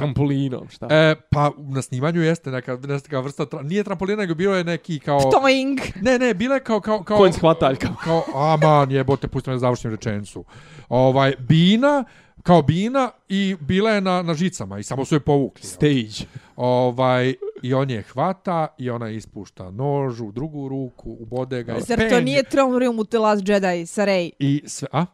Trampolinom, 0.00 0.68
šta? 0.68 0.86
E, 0.90 1.14
pa 1.30 1.50
na 1.58 1.82
snimanju 1.82 2.22
jeste 2.22 2.50
neka, 2.50 2.78
neka 2.88 3.20
vrsta, 3.20 3.46
tra, 3.46 3.62
nije 3.62 3.84
trampolina, 3.84 4.20
nego 4.20 4.34
bio 4.34 4.54
je 4.54 4.64
neki 4.64 4.98
kao... 4.98 5.20
Toing. 5.20 5.80
Ne, 6.00 6.18
ne, 6.18 6.34
bila 6.34 6.54
je 6.54 6.60
kao... 6.60 6.80
kao, 6.80 7.02
kao 7.02 7.18
Konj 7.18 7.32
s 7.32 7.38
hvataljkama. 7.38 7.96
Kao, 8.04 8.24
aman, 8.34 8.90
jebote, 8.90 9.28
pusti 9.28 9.50
me 9.50 9.54
da 9.54 9.58
završim 9.58 9.90
rečenicu. 9.90 10.44
Ovaj, 10.88 11.34
bina, 11.38 12.04
kao 12.42 12.62
bina 12.62 13.10
i 13.28 13.56
bila 13.60 13.90
je 13.90 14.00
na, 14.00 14.22
na 14.22 14.34
žicama 14.34 14.78
i 14.78 14.82
samo 14.82 15.04
su 15.04 15.14
je 15.14 15.20
povukli. 15.20 15.62
Stage. 15.62 16.30
Ovaj, 16.56 17.34
I 17.62 17.74
on 17.74 17.90
je 17.90 18.02
hvata 18.02 18.66
i 18.78 18.90
ona 18.90 19.08
ispušta 19.10 19.70
nož 19.70 20.20
u 20.20 20.32
drugu 20.32 20.68
ruku, 20.68 21.16
ubode 21.20 21.62
ga. 21.62 21.76
i 21.76 21.80
Zar 21.80 21.98
to 22.10 22.20
nije 22.20 22.42
Throne 22.42 22.78
Room 22.78 22.98
u 22.98 23.04
The 23.04 23.18
Last 23.18 23.48
Jedi 23.48 23.86
sa 23.86 24.04
Rey? 24.04 24.30
I 24.38 24.62
sve, 24.66 24.88
a? 24.92 25.06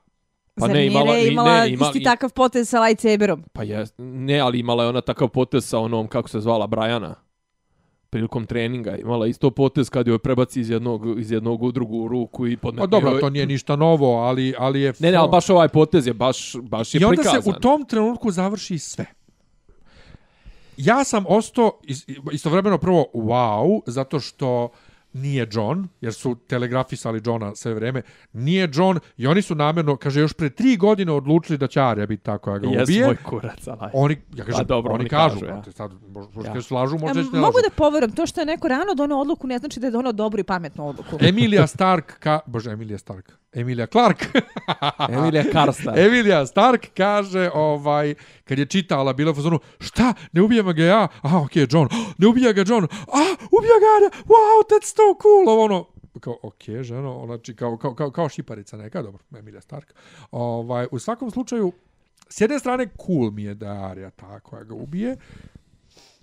Pa 0.56 0.66
Zar 0.66 0.70
ne, 0.70 0.86
imala- 0.86 1.18
i- 1.18 1.28
imala 1.28 1.60
ne, 1.60 1.68
ima- 1.68 1.86
isti 1.86 1.98
i- 1.98 2.04
takav 2.04 2.32
potez 2.32 2.68
sa 2.68 2.80
lightsaberom? 2.80 3.42
Pa 3.52 3.62
je, 3.62 3.84
ne, 3.98 4.38
ali 4.38 4.58
imala 4.58 4.82
je 4.82 4.88
ona 4.88 5.00
takav 5.00 5.28
potez 5.28 5.64
sa 5.64 5.78
onom, 5.78 6.08
kako 6.08 6.28
se 6.28 6.40
zvala, 6.40 6.66
Brajana. 6.66 7.14
Prilikom 8.10 8.46
treninga 8.46 8.96
imala 8.96 9.26
isto 9.26 9.50
potez 9.50 9.90
kad 9.90 10.06
joj 10.06 10.18
prebaci 10.18 10.60
iz 10.60 10.70
jednog, 10.70 11.20
iz 11.20 11.30
jednog 11.30 11.62
u 11.62 11.72
drugu 11.72 12.08
ruku 12.08 12.46
i 12.46 12.56
podmetne. 12.56 12.82
Pa 12.82 13.00
dobro, 13.00 13.20
to 13.20 13.30
nije 13.30 13.46
ništa 13.46 13.76
novo, 13.76 14.16
ali, 14.16 14.54
ali 14.58 14.80
je... 14.80 14.92
Ne, 14.98 15.10
ne, 15.10 15.16
ali 15.16 15.30
baš 15.30 15.50
ovaj 15.50 15.68
potez 15.68 16.06
je 16.06 16.14
baš, 16.14 16.54
baš 16.56 16.94
je 16.94 17.00
I 17.00 17.04
onda 17.04 17.16
prikazan. 17.16 17.42
se 17.42 17.50
u 17.50 17.52
tom 17.52 17.84
trenutku 17.84 18.30
završi 18.30 18.78
sve. 18.78 19.06
Ja 20.76 21.04
sam 21.04 21.24
ostao 21.28 21.72
is- 21.82 22.04
istovremeno 22.32 22.78
prvo 22.78 23.06
wow, 23.14 23.80
zato 23.86 24.20
što 24.20 24.68
nije 25.16 25.46
John, 25.52 25.88
jer 26.00 26.14
su 26.14 26.34
telegrafisali 26.36 27.22
Johna 27.24 27.54
sve 27.54 27.74
vreme, 27.74 28.02
nije 28.32 28.68
John 28.72 28.98
i 29.16 29.26
oni 29.26 29.42
su 29.42 29.54
namjerno, 29.54 29.96
kaže, 29.96 30.20
još 30.20 30.32
pre 30.32 30.50
tri 30.50 30.76
godine 30.76 31.12
odlučili 31.12 31.58
da 31.58 31.66
će 31.66 31.80
Arya 31.80 32.06
biti 32.06 32.22
tako, 32.22 32.50
ja 32.50 32.58
ga 32.58 32.68
Jes 32.68 32.82
ubije. 32.82 33.06
moj 33.06 33.16
kurac, 33.16 33.66
alaj. 33.66 33.90
Oni, 33.94 34.16
ja 34.34 34.44
kažem, 34.44 34.58
Pa 34.58 34.64
dobro, 34.64 34.92
oni, 34.92 35.00
oni 35.00 35.08
kažu, 35.08 35.34
kažu, 35.34 35.46
ja. 35.46 35.52
brate, 35.52 35.72
sad, 35.72 35.90
možda, 36.08 36.40
Ja. 36.46 36.62
slažu, 36.62 36.98
možda 36.98 37.20
Em, 37.20 37.26
ne 37.26 37.40
mogu 37.40 37.56
lažu. 37.56 37.64
da 37.64 37.74
poverujem, 37.76 38.12
to 38.12 38.26
što 38.26 38.40
je 38.40 38.46
neko 38.46 38.68
rano 38.68 38.94
donio 38.94 39.18
odluku 39.18 39.46
ne 39.46 39.58
znači 39.58 39.80
da 39.80 39.86
je 39.86 39.90
donio 39.90 40.12
dobru 40.12 40.40
i 40.40 40.44
pametnu 40.44 40.88
odluku. 40.88 41.16
Emilia 41.28 41.66
Stark, 41.66 42.18
ka, 42.18 42.40
bože, 42.46 42.70
Emilia 42.70 42.98
Stark, 42.98 43.32
Emilia 43.52 43.86
Clark, 43.86 44.24
Emilija 45.10 45.44
Karsta. 45.52 45.92
Emilia 46.06 46.46
Stark 46.46 46.86
kaže, 46.96 47.50
ovaj, 47.54 48.14
kad 48.46 48.58
je 48.58 48.66
čitala, 48.66 49.12
bila 49.12 49.30
u 49.30 49.34
fazonu, 49.34 49.58
šta, 49.78 50.14
ne 50.32 50.42
ubijemo 50.42 50.72
ga 50.72 50.84
ja? 50.84 51.08
A, 51.22 51.42
okej, 51.42 51.66
okay, 51.66 51.74
John, 51.74 51.84
oh, 51.84 52.14
ne 52.18 52.26
ubija 52.26 52.52
ga 52.52 52.64
John, 52.66 52.84
a, 52.84 53.22
ubija 53.58 53.76
ga 53.82 53.88
Arya, 53.96 54.10
wow, 54.24 54.58
that's 54.70 54.94
so 54.94 55.14
cool, 55.22 55.48
ovo 55.48 55.64
ono, 55.64 55.84
kao, 56.20 56.36
okej, 56.42 56.74
okay, 56.74 56.82
ženo, 56.82 57.22
znači, 57.26 57.56
kao, 57.56 57.76
kao, 57.76 57.94
kao, 57.94 58.10
kao 58.10 58.28
šiparica 58.28 58.76
neka, 58.76 59.02
dobro, 59.02 59.24
Emilia 59.38 59.60
Stark. 59.60 59.94
Ovaj, 60.30 60.86
u 60.90 60.98
svakom 60.98 61.30
slučaju, 61.30 61.72
s 62.28 62.40
jedne 62.40 62.58
strane, 62.58 62.88
cool 63.06 63.30
mi 63.30 63.42
je 63.42 63.54
da 63.54 63.72
je 63.72 63.78
Arya 63.78 64.10
ta 64.10 64.40
koja 64.40 64.64
ga 64.64 64.74
ubije, 64.74 65.16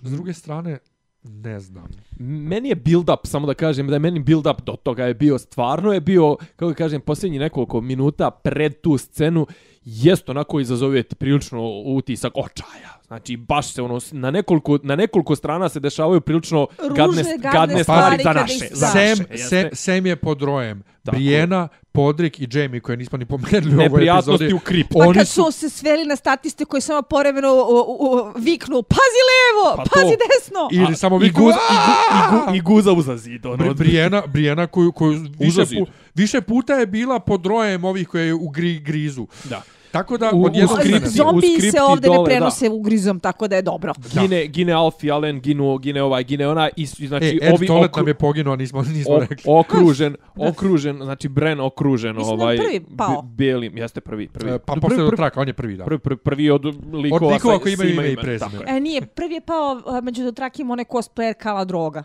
s 0.02 0.12
druge 0.12 0.34
strane, 0.34 0.80
ne 1.24 1.60
znam. 1.60 1.88
Meni 2.20 2.70
je 2.70 2.76
build 2.76 3.10
up, 3.10 3.20
samo 3.24 3.48
da 3.48 3.54
kažem 3.54 3.88
da 3.88 3.96
je 3.96 4.00
meni 4.00 4.20
build 4.20 4.48
up 4.48 4.62
do 4.62 4.76
toga 4.76 5.06
je 5.06 5.14
bio 5.14 5.38
stvarno 5.38 5.94
je 5.94 6.02
bio, 6.02 6.36
kako 6.56 6.74
kažem, 6.74 7.02
posljednji 7.02 7.40
nekoliko 7.40 7.82
minuta 7.82 8.32
pred 8.32 8.82
tu 8.82 8.98
scenu 8.98 9.48
jest 9.86 10.30
onako 10.30 10.60
izazove 10.60 11.04
prilično 11.04 11.62
utisak 11.86 12.34
očaja. 12.36 13.00
Znači 13.08 13.38
baš 13.38 13.68
se 13.68 13.82
ono 13.82 14.00
na 14.12 14.32
nekoliko 14.32 14.80
na 14.84 14.96
nekoliko 14.96 15.36
strana 15.36 15.70
se 15.70 15.80
dešavaju 15.80 16.22
prilično 16.22 16.68
Ružne, 16.80 16.96
gadne 16.96 17.24
gadne 17.24 17.38
gadne 17.52 17.84
stvari 17.84 18.18
stvari 18.20 18.24
za 18.24 18.34
naše. 18.34 18.68
Za. 18.72 18.88
Sam, 18.88 19.02
naše, 19.02 19.24
jeste. 19.32 19.70
Sam 19.74 20.06
je 20.06 20.16
pod 20.16 20.42
rojem. 20.42 20.84
Tako. 21.04 21.16
Brijena, 21.16 21.68
Podrik 21.92 22.40
i 22.40 22.48
Jamie, 22.52 22.80
koje 22.80 22.98
nismo 22.98 23.18
ni 23.18 23.26
pomenuli 23.26 23.52
u 23.68 23.74
ovoj 23.74 23.84
Neprijatnosti 23.84 24.32
epizodi. 24.36 24.54
u 24.54 24.60
kriptu. 24.60 24.94
Pa 24.94 25.06
Oni 25.06 25.14
kad 25.14 25.28
su- 25.28 25.44
su 25.44 25.52
se 25.52 25.70
sveli 25.70 26.06
na 26.06 26.16
statiste 26.16 26.66
koji 26.66 26.82
samo 26.82 27.02
povremeno 27.02 27.48
u, 27.48 27.58
u, 27.58 28.06
u, 28.08 28.32
viknu 28.36 28.84
pazi 28.84 29.22
levo, 29.30 29.76
Pa 29.78 29.84
to. 29.84 29.90
pazi 29.94 30.16
desno. 30.30 30.70
Ili 30.74 30.96
samo 30.96 31.16
I, 31.16 31.20
viku, 31.20 31.42
guza, 31.42 31.58
i, 31.72 31.76
gu, 31.76 32.38
i, 32.38 32.52
gu, 32.52 32.56
i 32.56 32.62
guza 32.62 32.92
uza 32.92 33.18
zid. 33.18 33.46
Ono, 33.46 33.58
Bri- 33.58 33.74
Brijena, 33.74 34.24
Brijena 34.28 34.68
koju, 34.68 34.92
koju 34.92 35.26
više, 35.40 35.66
pu, 35.68 35.86
više 36.16 36.42
puta 36.42 36.74
je 36.74 36.86
bila 36.88 37.20
pod 37.20 37.46
rojem 37.46 37.84
ovih 37.84 38.08
koje 38.08 38.34
u 38.34 38.50
gri, 38.50 38.80
grizu. 38.80 39.28
da. 39.44 39.62
Tako 39.94 40.18
da, 40.18 40.32
U- 40.32 40.38
u 40.38 40.46
odjednom 40.46 40.78
skripti- 40.78 41.08
Zombi 41.08 41.48
skripti 41.48 41.72
se 41.72 41.82
ovde 41.82 42.08
dole, 42.08 42.18
ne 42.20 42.26
prenose 42.26 42.70
ugrizom, 42.70 43.20
tako 43.20 43.48
da 43.48 43.56
je 43.56 43.62
dobro. 43.64 43.94
Gine, 44.14 44.48
gine 44.48 44.74
Alfie 44.74 45.12
Allen, 45.12 45.40
ginu, 45.40 45.78
gine 45.78 46.04
ovaj, 46.04 46.24
gine 46.24 46.48
ona 46.48 46.70
i 46.70 46.82
i 47.00 47.08
znači 47.08 47.26
E, 47.34 47.40
Ed 47.42 47.54
ovi 47.54 47.68
okru- 47.68 47.98
nam 47.98 48.08
je 48.08 48.14
poginuo, 48.16 48.56
nismo, 48.56 48.82
nismo 48.84 49.14
o, 49.14 49.20
rekli. 49.20 49.44
okružen, 49.48 50.16
okružen, 50.38 50.98
znači 50.98 51.28
Bren 51.30 51.60
okružen 51.62 52.16
Mislim 52.16 52.38
da 52.38 52.44
ovaj 52.44 52.58
prvi 52.58 52.82
pao. 52.98 53.22
belim, 53.24 53.78
jeste 53.78 54.02
prvi, 54.02 54.28
prvi. 54.30 54.52
E, 54.52 54.60
Pa 54.60 54.76
posle 54.76 55.16
traka, 55.16 55.42
on 55.42 55.48
je 55.48 55.54
prvi, 55.54 55.78
da. 55.78 55.86
prvi, 55.86 56.00
prvi, 56.00 56.18
prvi 56.18 56.50
od 56.50 56.66
likova, 56.66 56.98
Od 57.28 57.34
likova 57.34 57.40
sa- 57.50 57.60
koji 57.60 57.74
imaju 57.74 57.92
ime 57.92 58.12
i 58.12 58.16
prezime. 58.16 58.52
E, 58.68 58.80
nije, 58.80 59.02
prvi 59.04 59.34
je 59.34 59.42
pao 59.42 59.82
a, 59.88 60.02
među 60.02 60.24
dotrakima 60.24 60.74
onaj 60.74 60.86
cosplayer 60.86 61.34
Kala 61.36 61.66
Droga. 61.66 62.04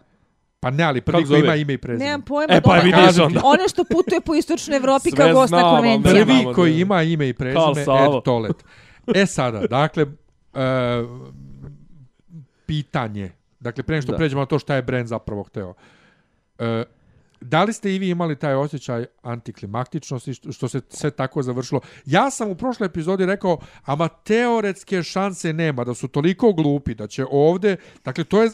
Pa 0.61 0.71
ne, 0.71 0.85
ali 0.85 1.01
prvi 1.01 1.25
koji 1.27 1.41
ima 1.41 1.55
ime 1.55 1.73
i 1.73 1.79
prezime. 1.79 2.05
Nemam 2.05 2.23
pojma. 2.23 2.55
E, 2.55 2.61
pa 2.61 2.71
ono- 2.71 2.83
vidiš 2.83 3.19
onda. 3.19 3.41
Ono 3.45 3.69
što 3.69 3.85
putuje 3.85 4.21
po 4.21 4.35
istočnoj 4.35 4.77
Evropi 4.77 5.11
kao 5.11 5.33
gost 5.33 5.53
na 5.53 5.63
konvencijama. 5.63 6.25
Prvi 6.25 6.55
koji 6.55 6.73
da- 6.73 6.79
ima 6.79 7.03
ime 7.03 7.29
i 7.29 7.33
prezime. 7.33 7.81
Ed 7.81 8.23
Tolet. 8.25 8.65
E 9.15 9.27
sada, 9.27 9.61
dakle, 9.61 10.07
e, 10.55 11.05
pitanje. 12.67 13.31
Dakle, 13.61 13.83
pre 13.83 13.95
nego 13.95 14.03
što 14.03 14.13
Da. 14.13 14.19
pređemo 14.19 14.43
na 14.43 14.47
to 14.47 14.59
šta 14.59 14.75
je 14.75 14.83
Bren 14.83 15.07
zapravo 15.07 15.43
hteo. 15.43 15.75
E, 16.59 16.85
da 17.41 17.65
li 17.65 17.73
ste 17.73 17.95
i 17.95 17.99
vi 17.99 18.09
imali 18.09 18.37
taj 18.37 18.55
osjećaj 18.55 19.07
antiklimaktičnosti 19.23 20.35
što, 20.53 20.69
se 20.69 20.81
sve 20.89 21.11
tako 21.11 21.43
završilo? 21.43 21.81
Ja 22.07 22.31
sam 22.31 22.51
u 22.51 22.55
prošloj 22.55 22.87
epizodi 22.87 23.27
rekao, 23.27 23.59
ama 23.85 24.09
teoretske 24.09 25.03
šanse 25.03 25.53
nema, 25.53 25.85
da 25.85 25.95
su 25.95 26.09
toliko 26.09 26.53
glupi, 26.53 26.95
da 26.95 27.07
će 27.07 27.25
ovde, 27.31 27.77
dakle, 28.05 28.25
to 28.25 28.43
je 28.43 28.51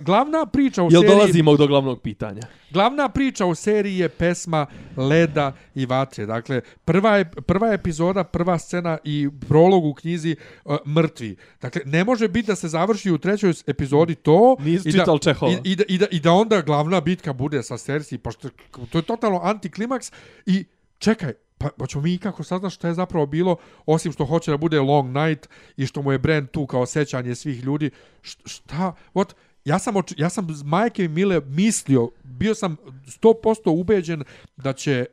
glavna 0.00 0.46
priča 0.46 0.82
u 0.82 0.88
Jel 0.90 1.02
seriji... 1.02 1.16
dolazimo 1.16 1.56
do 1.56 1.66
glavnog 1.66 2.02
pitanja? 2.02 2.42
Glavna 2.70 3.08
priča 3.08 3.46
u 3.46 3.54
seriji 3.54 3.98
je 3.98 4.08
pesma 4.08 4.66
Leda 4.96 5.52
i 5.74 5.86
vatre. 5.86 6.26
Dakle, 6.26 6.60
prva, 6.84 7.16
je, 7.16 7.30
prva 7.30 7.72
epizoda, 7.72 8.24
prva 8.24 8.58
scena 8.58 8.98
i 9.04 9.28
prolog 9.48 9.84
u 9.84 9.94
knjizi 9.94 10.36
uh, 10.64 10.76
Mrtvi. 10.86 11.36
Dakle, 11.60 11.82
ne 11.84 12.04
može 12.04 12.28
biti 12.28 12.46
da 12.46 12.56
se 12.56 12.68
završi 12.68 13.10
u 13.10 13.18
trećoj 13.18 13.54
epizodi 13.66 14.14
to 14.14 14.56
Nisi 14.60 14.88
i 14.88 14.92
da, 14.92 14.98
čital 14.98 15.18
Čehova. 15.18 15.52
i, 15.52 15.72
i, 15.72 15.76
da, 15.76 15.84
i, 15.88 15.98
da, 15.98 16.06
i 16.10 16.20
da 16.20 16.32
onda 16.32 16.60
glavna 16.60 17.00
bitka 17.00 17.32
bude 17.32 17.62
sa 17.62 17.78
Cersei, 17.78 18.18
pošto 18.26 18.48
to 18.90 18.98
je 18.98 19.02
totalno 19.02 19.40
antiklimaks 19.42 20.12
i 20.46 20.64
čekaj, 20.98 21.32
pa, 21.58 21.68
pa 21.78 21.86
ćemo 21.86 22.02
mi 22.02 22.18
kako 22.18 22.42
saznaš 22.42 22.74
šta 22.74 22.88
je 22.88 22.94
zapravo 22.94 23.26
bilo, 23.26 23.56
osim 23.86 24.12
što 24.12 24.24
hoće 24.24 24.50
da 24.50 24.56
bude 24.56 24.80
Long 24.80 25.16
Night 25.16 25.48
i 25.76 25.86
što 25.86 26.02
mu 26.02 26.12
je 26.12 26.18
brand 26.18 26.50
tu 26.50 26.66
kao 26.66 26.86
sećanje 26.86 27.34
svih 27.34 27.64
ljudi. 27.64 27.90
Šta? 28.22 28.92
What? 29.14 29.34
Ja 29.64 29.78
sam, 29.78 29.96
oč, 29.96 30.14
ja 30.16 30.30
sam 30.30 30.48
majke 30.64 31.08
Mile 31.08 31.40
mislio, 31.40 32.10
bio 32.22 32.54
sam 32.54 32.76
100% 33.06 33.70
ubeđen 33.70 34.24
da 34.56 34.72
će 34.72 35.06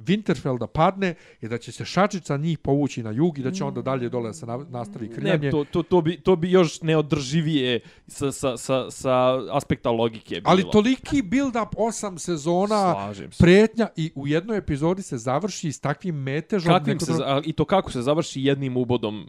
Winterfell 0.00 0.58
da 0.58 0.66
padne 0.66 1.10
i 1.40 1.48
da 1.48 1.58
će 1.58 1.72
se 1.72 1.84
šačica 1.84 2.36
njih 2.36 2.58
povući 2.58 3.02
na 3.02 3.10
jug 3.10 3.38
i 3.38 3.42
da 3.42 3.50
će 3.50 3.64
onda 3.64 3.82
dalje 3.82 4.08
dole 4.08 4.26
da 4.26 4.32
se 4.32 4.46
na- 4.46 4.66
nastavi 4.70 5.08
krljanje. 5.08 5.38
Ne, 5.38 5.50
to, 5.50 5.64
to, 5.64 5.82
to, 5.82 6.00
bi, 6.00 6.16
to 6.18 6.36
bi 6.36 6.50
još 6.50 6.82
neodrživije 6.82 7.80
sa, 8.06 8.32
sa, 8.32 8.56
sa, 8.56 8.90
sa 8.90 9.14
aspekta 9.50 9.90
logike 9.90 10.34
bilo. 10.34 10.42
Ali 10.46 10.64
toliki 10.64 11.22
build-up 11.22 11.68
osam 11.78 12.18
sezona, 12.18 13.12
se. 13.14 13.28
pretnja 13.38 13.88
i 13.96 14.10
u 14.14 14.26
jednoj 14.26 14.58
epizodi 14.58 15.02
se 15.02 15.18
završi 15.18 15.40
s 15.68 15.80
takvim 15.80 16.14
metežom. 16.16 16.72
Kakvim 16.72 16.92
neko 16.92 17.04
se, 17.04 17.12
za- 17.12 17.24
a, 17.26 17.42
I 17.44 17.52
to 17.52 17.64
kako 17.64 17.92
se 17.92 18.02
završi 18.02 18.42
jednim 18.42 18.76
ubodom 18.76 19.26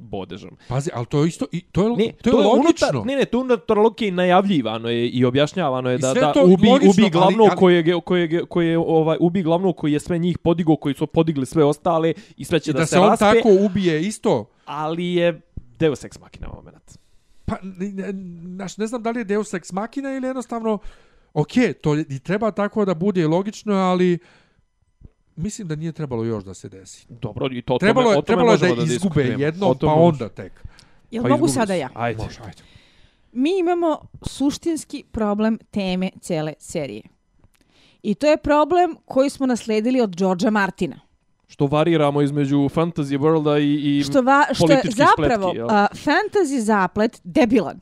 bodežom. 0.00 0.50
Pazi, 0.68 0.90
ali 0.94 1.06
to 1.06 1.22
je 1.22 1.28
isto, 1.28 1.46
i 1.52 1.60
to 1.62 1.82
je, 1.82 1.96
Ne, 1.96 2.12
to 2.14 2.30
je, 2.30 2.34
logično. 2.36 2.88
Unutar, 2.88 3.06
ne, 3.06 3.16
ne, 3.16 3.24
to 3.24 3.40
unutar 3.40 3.78
logike 3.78 4.10
najavljivano 4.12 4.88
je 4.88 5.08
i 5.08 5.24
objašnjavano 5.24 5.90
je 5.90 5.96
I 5.96 5.98
da, 5.98 6.14
da 6.14 6.32
to 6.32 6.44
ubi, 6.44 6.68
logično, 6.68 6.90
ubi 6.90 7.02
ali- 7.02 7.10
glavnog 7.10 7.48
ali- 7.48 7.58
kojeg, 7.58 7.86
je- 7.86 8.00
kojeg, 8.00 8.32
je- 8.32 8.44
koje 8.44 8.68
je, 8.68 8.78
ovaj, 8.78 9.16
ubi 9.20 9.42
glavnog 9.42 9.76
koji 9.82 9.92
je 9.92 10.00
sve 10.00 10.18
njih 10.18 10.38
podigao, 10.38 10.76
koji 10.76 10.94
su 10.94 11.06
podigli 11.08 11.46
sve 11.46 11.64
ostale 11.64 12.14
i 12.36 12.44
sve 12.44 12.60
će 12.60 12.70
I 12.70 12.74
da, 12.74 12.78
da 12.78 12.86
se 12.86 12.90
se 12.90 12.98
on 12.98 13.08
raspe, 13.08 13.24
tako 13.26 13.48
ubije 13.60 14.02
isto. 14.02 14.46
ali 14.64 15.14
je 15.14 15.40
Deus 15.78 16.04
Ex 16.04 16.18
Machina 16.18 16.48
moment. 16.48 16.98
Pa, 17.44 17.56
ne, 17.62 17.88
ne, 17.88 18.12
znaš, 18.46 18.76
ne 18.76 18.86
znam 18.86 19.02
da 19.02 19.10
li 19.10 19.20
je 19.20 19.24
Deus 19.26 19.54
Ex 19.54 19.72
Machina 19.72 20.10
ili 20.10 20.26
jednostavno, 20.26 20.78
ok, 21.34 21.48
to 21.80 21.94
je- 21.94 22.04
i 22.08 22.18
treba 22.18 22.50
tako 22.52 22.84
da 22.84 22.94
bude 22.94 23.26
logično, 23.26 23.74
ali 23.74 24.18
mislim 25.36 25.68
da 25.68 25.76
nije 25.76 25.92
trebalo 25.92 26.24
još 26.24 26.44
da 26.44 26.54
se 26.54 26.68
desi. 26.68 27.06
Dobro, 27.10 27.48
i 27.52 27.62
to 27.62 27.78
Trebalo 27.78 28.04
tome, 28.04 28.14
je, 28.14 28.18
o 28.18 28.22
tome 28.22 28.26
trebalo 28.26 28.52
je 28.52 28.58
da 28.58 28.66
možemo 28.66 28.82
izgube 28.84 28.94
diskutujemo. 28.94 29.34
O 29.34 29.40
jednom, 29.40 29.68
pa 29.70 29.78
tome 29.80 29.92
onda 29.94 30.28
tek. 30.28 30.52
Jel 31.10 31.22
Pa 31.22 31.28
mogu 31.28 31.48
sada 31.48 31.74
ja? 31.74 31.88
Ajde. 31.94 32.22
Može, 32.22 32.40
ajde. 32.40 32.62
Mi 33.32 33.58
imamo 33.58 33.98
suštinski 34.22 35.04
problem 35.12 35.58
teme 35.70 36.10
cele 36.20 36.54
serije. 36.58 37.02
I 38.02 38.14
to 38.14 38.26
je 38.26 38.36
problem 38.36 38.96
koji 39.04 39.30
smo 39.30 39.46
nasledili 39.46 40.00
od 40.00 40.16
Georgea 40.16 40.50
Martina. 40.50 41.00
Što 41.46 41.66
variramo 41.66 42.22
između 42.22 42.56
fantasy 42.56 43.18
worlda 43.18 43.60
i, 43.60 43.98
i 43.98 44.02
Što, 44.02 44.22
va, 44.22 44.44
što 44.52 44.72
je 44.72 44.82
zapravo 44.84 45.50
spletki, 45.50 45.60
a, 45.70 45.86
fantasy 45.92 46.58
zaplet 46.60 47.20
debilan. 47.24 47.80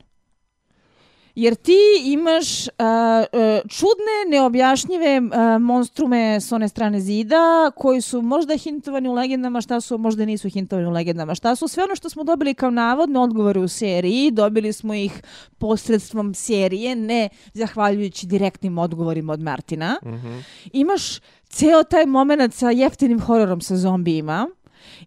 Jer 1.35 1.55
ti 1.55 1.77
imaš 2.05 2.67
a, 2.67 3.23
čudne, 3.69 4.17
neobjašnjive 4.29 5.21
a, 5.31 5.57
monstrume 5.57 6.41
s 6.41 6.51
one 6.51 6.69
strane 6.69 6.99
zida, 6.99 7.71
koji 7.75 8.01
su 8.01 8.21
možda 8.21 8.57
hintovani 8.57 9.09
u 9.09 9.13
legendama, 9.13 9.61
šta 9.61 9.81
su, 9.81 9.97
možda 9.97 10.25
nisu 10.25 10.49
hintovani 10.49 10.87
u 10.87 10.91
legendama, 10.91 11.35
šta 11.35 11.55
su. 11.55 11.67
Sve 11.67 11.83
ono 11.83 11.95
što 11.95 12.09
smo 12.09 12.23
dobili 12.23 12.53
kao 12.53 12.69
navodne 12.69 13.19
odgovore 13.19 13.59
u 13.59 13.67
seriji, 13.67 14.31
dobili 14.31 14.73
smo 14.73 14.93
ih 14.93 15.21
posredstvom 15.57 16.33
serije, 16.33 16.95
ne 16.95 17.29
zahvaljujući 17.53 18.27
direktnim 18.27 18.77
odgovorima 18.77 19.33
od 19.33 19.39
Martina. 19.41 19.97
Mhm. 20.05 20.39
Imaš 20.73 21.19
ceo 21.49 21.83
taj 21.83 22.05
moment 22.05 22.53
sa 22.53 22.69
jeftinim 22.69 23.19
hororom 23.19 23.61
sa 23.61 23.75
zombijima 23.75 24.47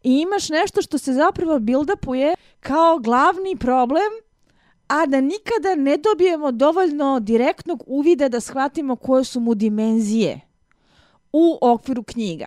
i 0.02 0.20
imaš 0.20 0.48
nešto 0.48 0.82
što 0.82 0.98
se 0.98 1.12
zapravo 1.12 1.58
build-upuje 1.58 2.34
kao 2.60 2.98
glavni 2.98 3.56
problem 3.56 4.23
a 4.88 5.06
da 5.06 5.20
nikada 5.20 5.74
ne 5.76 5.96
dobijemo 5.96 6.52
dovoljno 6.52 7.20
direktnog 7.20 7.84
uvida 7.86 8.28
da 8.28 8.40
shvatimo 8.40 8.96
koje 8.96 9.24
su 9.24 9.40
mu 9.40 9.54
dimenzije 9.54 10.40
u 11.32 11.58
okviru 11.60 12.02
knjiga. 12.02 12.46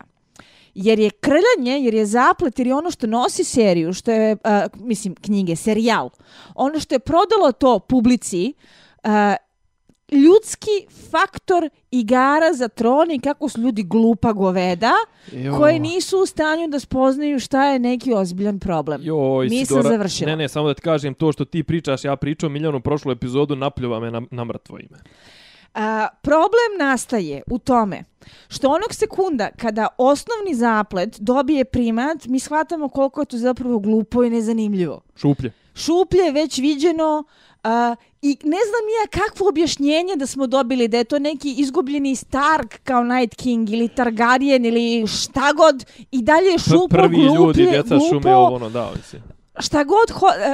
Jer 0.75 0.99
je 0.99 1.09
krljanje, 1.09 1.79
jer 1.81 1.93
je 1.93 2.05
zaplet, 2.05 2.59
jer 2.59 2.67
je 2.67 2.75
ono 2.75 2.91
što 2.91 3.07
nosi 3.07 3.43
seriju, 3.43 3.93
što 3.93 4.11
je, 4.11 4.33
uh, 4.33 4.85
mislim, 4.87 5.15
knjige, 5.15 5.55
serijal, 5.55 6.09
ono 6.55 6.79
što 6.79 6.95
je 6.95 6.99
prodalo 6.99 7.51
to 7.51 7.79
publici, 7.79 8.53
uh, 9.03 9.11
ljudski 10.11 10.69
faktor 11.11 11.69
igara 11.91 12.53
za 12.53 12.67
tron 12.67 13.11
i 13.11 13.19
kako 13.19 13.49
su 13.49 13.61
ljudi 13.61 13.83
glupa 13.83 14.31
goveda 14.33 14.91
Jo. 15.31 15.57
koji 15.57 15.79
nisu 15.79 16.19
u 16.19 16.25
stanju 16.25 16.67
da 16.67 16.79
spoznaju 16.79 17.39
šta 17.39 17.65
je 17.65 17.79
neki 17.79 18.13
ozbiljan 18.13 18.59
problem. 18.59 19.01
Joj, 19.03 19.47
Nisam 19.47 19.65
Sidora, 19.77 19.89
završila. 19.95 20.29
Ne, 20.31 20.35
ne, 20.37 20.49
samo 20.49 20.67
da 20.67 20.73
ti 20.73 20.81
kažem 20.81 21.13
to 21.13 21.31
što 21.31 21.45
ti 21.45 21.63
pričaš, 21.63 22.03
ja 22.05 22.15
pričam 22.15 22.51
milijonu 22.51 22.79
prošlu 22.81 23.11
epizodu, 23.11 23.55
napljuva 23.55 23.99
me 23.99 24.11
na, 24.11 24.21
na 24.31 24.43
mrtvo 24.45 24.77
ime. 24.79 24.97
A, 25.73 26.07
problem 26.21 26.89
nastaje 26.89 27.41
u 27.51 27.59
tome 27.59 28.03
što 28.47 28.67
onog 28.69 28.93
sekunda 28.93 29.49
kada 29.57 29.87
osnovni 29.97 30.55
zaplet 30.55 31.19
dobije 31.19 31.65
primat, 31.65 32.25
mi 32.25 32.39
shvatamo 32.39 32.89
koliko 32.89 33.21
je 33.21 33.25
to 33.25 33.37
zapravo 33.37 33.79
glupo 33.79 34.23
i 34.23 34.29
nezanimljivo. 34.29 35.01
Šuplje. 35.15 35.51
Šuplje 35.75 36.19
je 36.21 36.31
već 36.31 36.57
viđeno 36.57 37.23
a, 37.63 37.95
i 38.21 38.37
ne 38.43 38.57
znam 38.69 38.85
ja 39.01 39.21
kakvo 39.23 39.49
objašnjenje 39.49 40.15
da 40.15 40.25
smo 40.25 40.47
dobili, 40.47 40.87
da 40.87 40.97
je 40.97 41.03
to 41.03 41.19
neki 41.19 41.55
izgubljeni 41.57 42.15
Stark 42.15 42.79
kao 42.83 43.03
Night 43.03 43.35
King 43.35 43.69
ili 43.69 43.87
Targaryen 43.87 44.67
ili 44.67 45.07
šta 45.07 45.53
god 45.53 45.85
i 46.11 46.21
dalje 46.21 46.47
je 46.47 46.59
šupo, 46.59 46.87
prvi 46.89 47.17
gluplje, 47.17 47.35
ljudi, 47.35 47.71
djeca 47.71 47.95
glupo, 47.97 48.05
šume, 48.09 48.35
ovo 48.35 48.55
ono, 48.55 48.69
da, 48.69 48.91
mislim. 48.95 49.21
šta 49.59 49.83
god, 49.83 50.07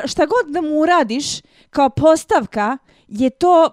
šta 0.05 0.25
god 0.25 0.53
da 0.53 0.61
mu 0.61 0.79
uradiš 0.79 1.25
kao 1.69 1.89
postavka 1.89 2.77
je 3.07 3.29
to 3.29 3.69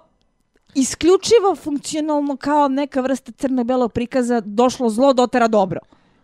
isključivo 0.75 1.55
funkcionalno 1.55 2.37
kao 2.37 2.67
neka 2.67 3.01
vrsta 3.01 3.31
crno-belog 3.31 3.91
prikaza 3.91 4.41
došlo 4.45 4.89
zlo 4.89 5.13
dotera 5.13 5.47
dobro. 5.47 5.79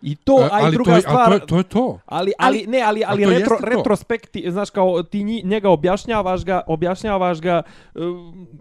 I 0.08 0.16
to, 0.16 0.38
E, 0.42 0.50
a 0.52 0.60
i 0.60 0.64
ali 0.64 0.72
druga 0.72 0.92
to, 0.92 0.96
je, 0.96 1.02
stvar... 1.02 1.32
ali 1.32 1.40
to, 1.40 1.44
je, 1.44 1.48
to 1.48 1.58
je 1.58 1.64
to. 1.64 2.00
Ali, 2.06 2.32
ali, 2.40 2.66
ne, 2.68 2.82
ali, 2.82 3.04
ali 3.08 3.24
to 3.24 3.30
retro, 3.30 3.58
retrospekti, 3.62 4.52
znaš, 4.52 4.70
kao 4.70 5.04
ti 5.04 5.24
njega 5.24 5.70
objašnjavaš 5.70 6.46
ga, 6.46 6.62
objašnjavaš 6.68 7.42
ga, 7.42 7.62
uh, 7.96 8.02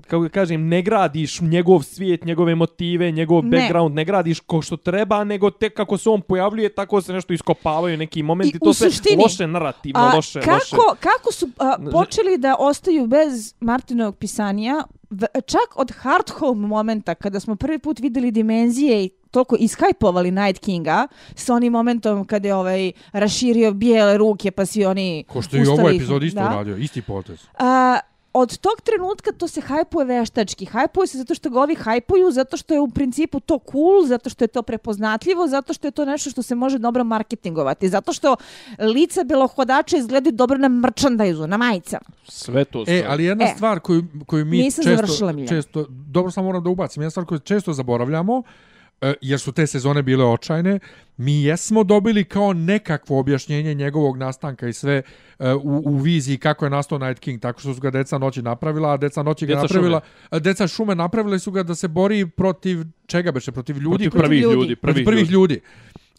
kako 0.07 0.23
da 0.23 0.29
kažem, 0.29 0.69
ne 0.69 0.83
gradiš 0.83 1.41
njegov 1.41 1.83
svijet, 1.83 2.25
njegove 2.25 2.55
motive, 2.55 3.11
njegov 3.11 3.45
Ne. 3.45 3.51
background, 3.59 3.95
ne 3.95 4.05
gradiš 4.05 4.41
ko 4.41 4.63
što 4.63 4.77
treba, 4.77 5.25
nego 5.25 5.51
tek 5.51 5.75
kako 5.77 5.99
se 5.99 6.11
on 6.11 6.21
pojavljuje, 6.21 6.69
tako 6.75 7.01
se 7.01 7.13
nešto 7.13 7.33
iskopavaju 7.33 7.97
neki 7.97 8.23
momenti, 8.23 8.57
I 8.57 8.61
to 8.61 8.73
sve 8.75 8.91
suštini, 8.91 9.23
loše 9.23 9.47
narativno, 9.47 10.01
A 10.01 10.17
loše, 10.17 10.41
kako, 10.41 10.53
loše. 10.53 11.01
kako 11.01 11.33
su 11.33 11.49
a, 11.59 11.77
počeli 11.93 12.39
da 12.39 12.57
ostaju 12.59 13.07
bez 13.07 13.55
Martinovog 13.61 14.17
pisanja, 14.17 14.85
v, 15.11 15.27
čak 15.47 15.77
od 15.77 15.93
hard 15.93 16.31
home 16.31 16.67
momenta 16.67 17.15
kada 17.15 17.41
smo 17.41 17.57
prvi 17.57 17.79
put 17.79 18.01
videli 18.01 18.31
dimenzije 18.31 19.05
i 19.05 19.11
toliko 19.37 19.57
ishajpovali 19.59 20.31
Night 20.33 20.59
Kinga 20.59 21.07
sa 21.35 21.55
onim 21.55 21.73
momentom 21.73 22.25
kada 22.25 22.49
je 22.49 22.55
ovaj 22.55 22.83
raširio 23.13 23.73
bijele 23.73 24.19
ruke 24.19 24.51
pa 24.51 24.67
svi 24.67 24.85
oni 24.85 25.25
Ko 25.25 25.43
što 25.43 25.57
je 25.57 25.61
i 25.61 25.67
ustali- 25.67 25.97
epizodi 25.97 26.27
isto 26.27 26.41
da. 26.41 26.47
uradio, 26.47 26.77
isti 26.79 27.03
potez. 27.03 27.39
A, 27.59 27.99
od 28.35 28.59
tog 28.59 28.81
trenutka 28.81 29.33
to 29.33 29.49
se 29.49 29.61
hajpuje 29.61 30.05
veštački. 30.07 30.65
Hajpuje 30.67 31.07
se 31.07 31.19
zato 31.19 31.35
što 31.35 31.51
ga 31.51 31.61
ovi 31.61 31.75
hajpuju, 31.75 32.31
zato 32.31 32.57
što 32.57 32.75
je 32.75 32.81
u 32.81 32.89
principu 32.89 33.41
to 33.41 33.59
cool, 33.73 34.07
zato 34.07 34.31
što 34.31 34.45
je 34.45 34.49
to 34.49 34.63
prepoznatljivo, 34.63 35.49
zato 35.49 35.73
što 35.73 35.87
je 35.87 35.93
to 35.93 36.05
nešto 36.05 36.31
što 36.31 36.43
se 36.43 36.55
može 36.55 36.79
dobro 36.79 37.05
marketingovati, 37.05 37.89
zato 37.89 38.13
što 38.13 38.37
lica 38.81 39.25
belohodača 39.25 39.97
izgledaju 39.97 40.33
dobro 40.35 40.59
na 40.59 40.69
merchandise 40.69 41.47
na 41.47 41.57
majicama. 41.57 42.05
Sve 42.25 42.65
to 42.65 42.85
sve. 42.85 42.95
E, 42.95 43.05
ali 43.09 43.25
jedna 43.25 43.45
E, 43.45 43.53
stvar 43.57 43.81
koju, 43.81 44.05
koju 44.27 44.45
mi 44.45 44.65
često, 44.65 45.17
često, 45.49 45.87
dobro 45.89 46.31
samo 46.31 46.47
moram 46.47 46.63
da 46.63 46.71
ubacim, 46.71 47.03
jedna 47.03 47.11
stvar 47.11 47.27
koju 47.27 47.39
često 47.39 47.73
zaboravljamo, 47.73 48.43
e, 48.43 48.76
jer 49.21 49.41
su 49.41 49.53
te 49.53 49.67
sezone 49.67 50.03
bile 50.03 50.25
očajne, 50.25 50.79
mi 51.17 51.43
jesmo 51.43 51.85
dobili 51.85 52.25
kao 52.25 52.53
nekakvo 52.53 53.19
objašnjenje 53.19 53.75
njegovog 53.75 54.17
nastanka 54.17 54.69
i 54.69 54.73
sve 54.73 55.03
e, 55.39 55.53
u, 55.55 55.83
u 55.85 55.97
viziji 55.97 56.39
kako 56.39 56.67
je 56.67 56.71
nastao 56.71 56.99
Night 56.99 57.21
King, 57.21 57.41
tako 57.41 57.61
što 57.61 57.75
su 57.75 57.81
ga 57.81 57.91
Deca 57.91 58.19
noći 58.19 58.43
napravila, 58.43 58.93
a 58.93 58.97
Deca 58.97 59.23
noći 59.23 59.47
ga 59.47 59.55
Djeca 59.55 59.63
napravila, 59.63 60.01
a 60.31 60.39
Deca 60.39 60.69
šume 60.69 60.95
napravili 60.95 61.39
su 61.39 61.51
ga 61.51 61.63
da 61.63 61.75
se 61.75 61.89
bori 61.89 62.27
protiv 62.27 62.85
čega 63.07 63.33
beše, 63.33 63.53
protiv 63.53 63.77
ljudi 63.79 64.11
protiv 64.11 64.25
prvih 64.25 64.43
ljudi. 64.43 64.55
ljudi, 64.55 64.77
protiv 64.77 65.05
prvih 65.05 65.31
ljudi. 65.31 65.33
ljudi. 65.33 65.61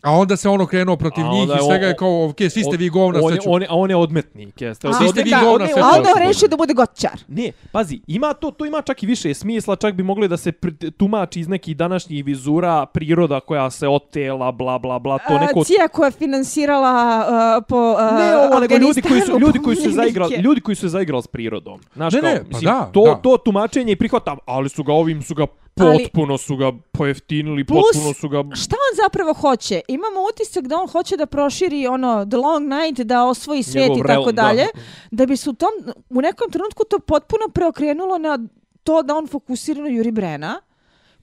A 0.02 0.11
onda 0.11 0.38
se 0.38 0.49
ono 0.49 0.65
krenuo 0.65 0.95
protiv 0.95 1.26
A 1.26 1.30
njih 1.30 1.48
i 1.48 1.52
je 1.52 1.61
svega 1.61 1.88
je 1.88 1.95
kao, 1.95 2.26
ok, 2.26 2.38
svi 2.40 2.64
ste 2.64 2.78
vi 2.78 2.90
govna, 2.90 3.19
on, 3.19 3.26
sve 3.26 3.36
je- 3.36 3.41
ću... 3.41 3.53
on, 3.53 3.61
je- 3.61 3.68
a 3.68 3.76
on 3.76 3.90
je 3.90 3.95
odmetnik, 3.95 4.61
jeste. 4.61 4.88
Svi 4.94 5.07
ste 5.07 5.24
vi 5.24 5.30
govna, 5.32 5.48
on 5.53 5.61
je- 5.61 5.68
sve 5.68 5.82
a 5.82 5.90
onda 5.98 6.10
rešio 6.18 6.48
da 6.48 6.57
bude 6.57 6.74
goćar. 6.74 7.19
Ne, 7.28 7.52
pazi, 7.72 8.02
ima 8.07 8.34
to, 8.34 8.52
to 8.52 8.65
ima 8.65 8.82
čak 8.82 9.03
i 9.03 9.06
više 9.06 9.34
smisla, 9.34 9.76
čak 9.76 9.94
bi 9.94 10.03
mogli 10.03 10.28
da 10.28 10.38
se 10.38 10.52
tumači 10.91 11.40
iz 11.40 11.48
nekih 11.48 11.78
današnjih 11.78 12.26
vizura 12.26 12.86
priroda 12.86 13.40
koja 13.40 13.69
se 13.69 13.88
otela, 13.88 14.52
bla 14.52 14.80
bla 14.80 14.99
bla, 14.99 15.18
to 15.19 15.38
neko... 15.40 15.60
A, 15.60 15.64
Cija 15.64 15.88
koja 15.88 16.07
je 16.07 16.11
finansirala 16.11 17.26
uh, 17.57 17.65
po 17.69 17.76
uh, 17.91 18.18
Ne, 18.19 18.38
ovo, 18.38 18.60
nego 18.60 18.76
ljudi 18.78 19.02
koji 19.02 19.22
su 19.22 19.40
ljudi 19.40 19.60
koji 19.60 19.76
su 19.76 19.84
se 19.84 19.90
zaigrali, 19.91 20.36
ljudi 20.36 20.61
koji 20.61 20.76
su 20.76 20.82
se 20.82 20.90
zaigrali 20.90 21.24
s 21.24 21.28
prirodom. 21.28 21.80
Znaš, 21.95 22.14
Ne, 22.14 22.22
kao, 22.22 22.30
ne, 22.30 22.38
pa 22.38 22.48
mislim, 22.48 22.65
da, 22.65 22.90
to, 22.94 23.03
da. 23.03 23.15
to 23.15 23.38
tumačenje 23.38 23.91
i 23.91 23.95
prihvatam, 23.95 24.38
ali 24.45 24.69
su 24.69 24.84
ga 24.84 24.94
ovim 24.94 25.24
su 25.24 25.36
ga 25.36 25.45
Ali- 25.80 26.04
potpuno 26.04 26.38
su 26.38 26.56
ga 26.56 26.72
pojeftinili, 26.91 27.66
Plus, 27.66 27.82
potpuno 27.82 28.14
su 28.14 28.30
ga 28.30 28.38
Šta 28.38 28.76
on 28.76 29.04
zapravo 29.04 29.34
hoće? 29.34 29.82
Imamo 29.88 30.20
utisak 30.34 30.68
da 30.68 30.78
on 30.78 30.88
hoće 30.88 31.18
da 31.18 31.26
proširi 31.26 31.88
ono 31.88 32.26
The 32.26 32.38
Long 32.38 32.68
Night, 32.68 33.02
da 33.02 33.26
osvoji 33.26 33.64
svijet 33.64 33.91
i 33.98 34.08
tako 34.08 34.32
da. 34.32 34.41
dalje, 34.41 34.66
da. 35.12 35.26
bi 35.26 35.38
se 35.38 35.49
u 35.49 35.54
tom 35.54 35.70
u 36.10 36.22
nekom 36.22 36.52
trenutku 36.52 36.84
to 36.90 36.99
potpuno 36.99 37.48
preokrenulo 37.54 38.18
na 38.18 38.40
to 38.84 39.04
da 39.04 39.16
on 39.16 39.28
fokusira 39.28 39.82
na 39.82 39.90
Juri 39.90 40.12
Brena, 40.12 40.62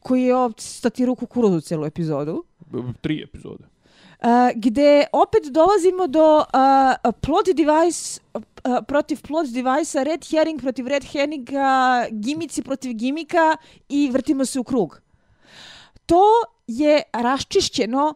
koji 0.00 0.22
je 0.22 0.34
statirao 0.58 1.14
kukuruzu 1.14 1.60
celu 1.60 1.86
epizodu. 1.86 2.44
tri 3.00 3.22
epizode. 3.22 3.73
Uh, 4.24 4.30
gde 4.54 5.06
opet 5.12 5.42
dolazimo 5.50 6.06
do 6.06 6.36
uh, 6.36 7.12
plot 7.20 7.46
device 7.46 8.20
uh, 8.34 8.42
protiv 8.88 9.20
plot 9.22 9.46
device-a, 9.52 10.02
red 10.02 10.24
herring 10.30 10.60
protiv 10.60 10.86
red 10.86 11.04
herringa, 11.04 12.06
gimici 12.10 12.62
protiv 12.62 12.92
gimika 12.92 13.56
i 13.88 14.10
vrtimo 14.12 14.44
se 14.44 14.60
u 14.60 14.64
krug. 14.64 15.00
To 16.06 16.22
je 16.66 17.02
raščišćeno 17.12 18.14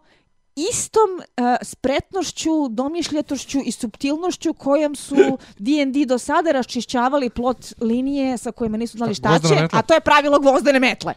istom 0.57 1.11
uh, 1.19 1.57
spretnošću, 1.63 2.69
domišljatošću 2.69 3.59
i 3.65 3.73
subtilnošću 3.73 4.55
kojom 4.55 4.97
su 4.97 5.39
D&D 5.59 6.07
do 6.07 6.19
sada 6.19 6.53
raščišćavali 6.53 7.31
plot 7.31 7.67
linije 7.81 8.39
sa 8.39 8.53
kojima 8.53 8.77
nisu 8.77 8.97
znali 8.97 9.15
šta 9.15 9.29
Gvozdena 9.29 9.69
će, 9.69 9.77
a 9.77 9.83
to 9.83 9.95
je 9.95 10.01
pravilo 10.01 10.39
gvozdene 10.39 10.81
metle. 10.81 11.15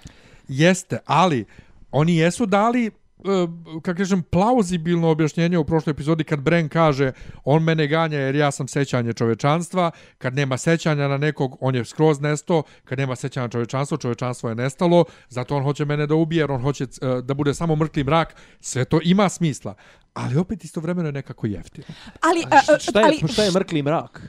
Jeste, 0.48 1.00
ali 1.06 1.46
oni 1.92 2.16
jesu 2.16 2.46
dali 2.46 2.92
E, 3.26 3.48
kako 3.82 3.98
kažem, 3.98 4.24
plauzibilno 4.24 5.10
objašnjenje 5.10 5.58
u 5.58 5.66
prošloj 5.66 5.92
epizodi 5.92 6.24
kad 6.24 6.42
Bren 6.42 6.70
kaže 6.70 7.12
on 7.44 7.64
mene 7.64 7.88
ganja 7.88 8.18
jer 8.18 8.36
ja 8.36 8.52
sam 8.52 8.68
sećanje 8.68 9.14
čovečanstva, 9.14 9.92
kad 10.18 10.36
nema 10.36 10.58
sećanja 10.58 11.08
na 11.08 11.18
nekog, 11.18 11.58
on 11.60 11.76
je 11.76 11.86
skroz 11.86 12.22
nesto, 12.22 12.64
kad 12.84 13.00
nema 13.00 13.16
sećanja 13.16 13.46
na 13.46 13.50
čovečanstvo, 13.50 13.98
čovečanstvo 13.98 14.50
je 14.50 14.56
nestalo, 14.56 15.06
zato 15.30 15.56
on 15.56 15.64
hoće 15.64 15.86
mene 15.86 16.08
da 16.08 16.16
ubije 16.16 16.42
jer 16.42 16.52
on 16.52 16.62
hoće 16.62 16.84
e, 16.84 16.88
da 17.22 17.34
bude 17.34 17.54
samo 17.54 17.76
mrtvi 17.76 18.04
mrak, 18.04 18.36
sve 18.60 18.86
to 18.86 19.00
ima 19.04 19.30
smisla, 19.30 19.74
ali 20.14 20.38
opet 20.38 20.64
istovremeno 20.64 21.08
je 21.08 21.14
nekako 21.14 21.48
jeftino. 21.48 21.86
Ali, 22.22 22.44
A 22.52 22.80
šta 22.80 23.00
je, 23.00 23.06
ali 23.06 23.22
šta 23.28 23.44
je 23.44 23.52
mrkli 23.52 23.82
mrak? 23.82 24.22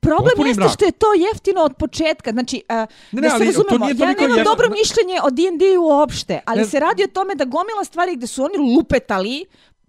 Problem 0.00 0.28
Potpuni 0.28 0.48
jeste 0.48 0.60
mrak. 0.60 0.72
što 0.72 0.84
je 0.84 0.92
to 0.92 1.06
jeftino 1.24 1.60
od 1.62 1.76
početka. 1.76 2.32
Znači, 2.32 2.62
Ne, 2.70 2.86
ne, 3.12 3.20
da 3.20 3.28
se 3.28 3.34
ali 3.34 3.44
to 3.44 3.52
razumemo, 3.52 3.84
nije 3.86 3.96
ja 3.96 4.06
nemam 4.06 4.22
jeftino. 4.22 4.44
dobro 4.44 4.68
mišljenje 4.70 5.20
o 5.22 5.30
D&D 5.30 5.78
uopšte, 5.80 6.40
ali 6.44 6.58
Ne- 6.58 6.66
se 6.66 6.80
radi 6.80 7.04
o 7.04 7.08
tome 7.08 7.34
da 7.34 7.44
gomila 7.46 7.84
stvari 7.84 8.16
gde 8.16 8.26
su 8.26 8.44
oni 8.44 8.76
lupetali, 8.76 9.44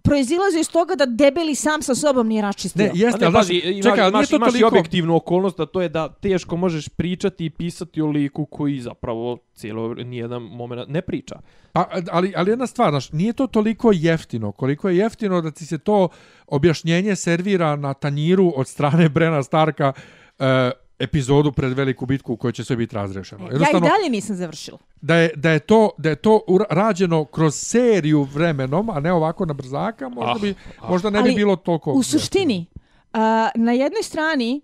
proizilaze 0.08 0.60
iz 0.60 0.70
toga 0.70 0.94
da 0.94 1.06
debeli 1.06 1.54
sam 1.54 1.82
sa 1.82 1.94
sobom 1.94 2.28
nije 2.28 2.42
raščistio. 2.42 2.84
Ne, 2.84 2.90
jeste, 2.94 3.18
Pa 3.18 3.18
ne, 3.18 3.26
ali 3.26 3.34
pazi, 3.34 3.60
znaš, 3.60 3.72
imaš, 3.72 3.84
čekaj, 3.84 4.00
ali 4.00 4.12
nije 4.12 4.18
imaš, 4.18 4.28
to 4.28 4.36
imaš 4.36 4.48
i 4.48 4.52
toliko... 4.52 4.68
objektivnu 4.68 5.16
okolnost, 5.16 5.60
a 5.60 5.66
to 5.66 5.82
je 5.82 5.88
da 5.88 6.08
teško 6.08 6.56
možeš 6.56 6.88
pričati 6.88 7.44
i 7.44 7.50
pisati 7.50 8.00
o 8.00 8.06
liku 8.06 8.46
koji 8.46 8.80
zapravo 8.80 9.38
cijelo 9.54 9.94
nijedan 9.94 10.42
moment 10.42 10.88
ne 10.88 11.02
priča. 11.02 11.40
Pa, 11.72 11.88
ali, 12.10 12.32
ali 12.36 12.50
jedna 12.50 12.66
stvar, 12.66 12.90
znaš, 12.90 13.12
nije 13.12 13.32
to 13.32 13.46
toliko 13.46 13.92
jeftino, 13.94 14.52
koliko 14.52 14.88
je 14.88 14.96
jeftino 14.96 15.40
da 15.40 15.50
ti 15.50 15.66
se 15.66 15.78
to 15.78 16.08
objašnjenje 16.46 17.16
servira 17.16 17.76
na 17.76 17.94
tanjiru 17.94 18.52
od 18.56 18.68
strane 18.68 19.08
Brena 19.14 19.42
Starka 19.42 19.92
e, 20.38 20.70
epizodu 20.98 21.52
pred 21.52 21.72
veliku 21.72 22.06
bitku 22.06 22.32
u 22.32 22.36
kojoj 22.36 22.52
će 22.52 22.64
sve 22.64 22.76
biti 22.76 22.94
razrešeno. 22.94 23.44
Ja 23.44 23.68
i 23.70 23.80
dalje 23.80 24.10
nisam 24.10 24.36
završila. 24.36 24.78
da 25.00 25.14
je, 25.16 25.30
da 25.36 25.50
je 25.50 25.58
to 25.58 25.90
da 25.98 26.08
je 26.08 26.16
to 26.16 26.40
rađeno 26.70 27.24
kroz 27.24 27.54
seriju 27.54 28.22
vremenom, 28.24 28.90
a 28.90 29.00
ne 29.00 29.12
ovako 29.12 29.46
na 29.46 29.54
brzaka, 29.54 30.08
možda 30.08 30.32
Ah, 30.32 30.38
bi 30.38 30.54
možda 30.82 31.10
ne 31.10 31.22
bi 31.22 31.28
Ali 31.28 31.34
bilo 31.34 31.56
toliko. 31.56 31.92
U 31.92 32.02
suštini, 32.02 32.66
uh, 33.12 33.18
na 33.56 33.72
jednoj 33.72 34.02
strani, 34.02 34.54
m- 34.54 34.60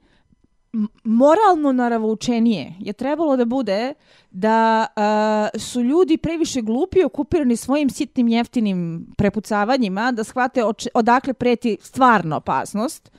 moralno 1.05 1.73
naravoučenije 1.73 2.75
je 2.79 2.93
trebalo 2.93 3.37
da 3.37 3.45
bude 3.45 3.95
da 4.31 4.87
uh, 4.97 5.61
su 5.61 5.81
ljudi 5.81 6.17
previše 6.17 6.63
glupi 6.63 7.05
okupirani 7.05 7.57
svojim 7.57 7.91
sitnim 7.91 8.29
jeftinim 8.29 9.07
prepucavanjima 9.17 10.13
da 10.13 10.25
shvate 10.25 10.61
oče- 10.61 10.89
odakle 10.95 11.35
preti 11.35 11.77
stvarno 11.81 12.37
opasnost. 12.37 13.13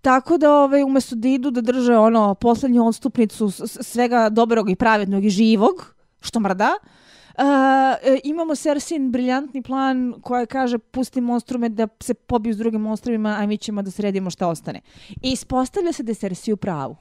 Tako 0.00 0.38
da 0.38 0.52
ovaj, 0.52 0.82
umjesto 0.82 1.16
da 1.16 1.28
idu 1.28 1.50
da 1.50 1.60
drže 1.60 1.96
ono 1.96 2.34
posljednju 2.34 2.86
odstupnicu 2.86 3.50
svega 3.66 4.28
dobrog 4.28 4.70
i 4.70 4.76
pravednog 4.76 5.24
i 5.24 5.30
živog, 5.30 5.94
što 6.20 6.40
mrda, 6.40 6.70
Uh, 6.82 7.01
Uh, 7.38 7.44
imamo 8.24 8.54
Sersin 8.54 9.10
briljantni 9.10 9.62
plan 9.62 10.14
koja 10.22 10.46
kaže 10.46 10.78
pusti 10.78 11.20
monstrume 11.20 11.68
da 11.68 11.88
se 12.00 12.14
pobiju 12.14 12.54
s 12.54 12.58
drugim 12.58 12.80
monstrumima, 12.80 13.36
a 13.40 13.46
mi 13.46 13.58
ćemo 13.58 13.82
da 13.82 13.90
sredimo 13.90 14.30
šta 14.30 14.48
ostane. 14.48 14.80
I 15.22 15.32
ispostavlja 15.32 15.92
se 15.92 16.02
da 16.02 16.10
je 16.10 16.14
Cersei 16.14 16.52
u 16.52 16.56
pravu. 16.56 16.96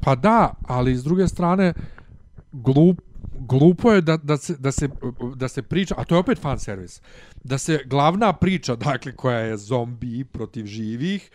Pa 0.00 0.14
da, 0.14 0.54
ali 0.68 0.96
s 0.96 1.04
druge 1.04 1.28
strane 1.28 1.74
glup 2.52 3.00
glupo 3.46 3.92
je 3.92 4.00
da, 4.00 4.16
da, 4.16 4.36
se, 4.36 4.56
da, 4.58 4.72
se, 4.72 4.88
da 5.36 5.48
se 5.48 5.62
priča, 5.62 5.94
a 5.98 6.04
to 6.04 6.14
je 6.14 6.18
opet 6.18 6.38
fan 6.38 6.58
servis, 6.58 7.00
da 7.44 7.58
se 7.58 7.78
glavna 7.86 8.32
priča, 8.32 8.76
dakle, 8.76 9.16
koja 9.16 9.38
je 9.38 9.56
zombi 9.56 10.24
protiv 10.24 10.66
živih, 10.66 11.30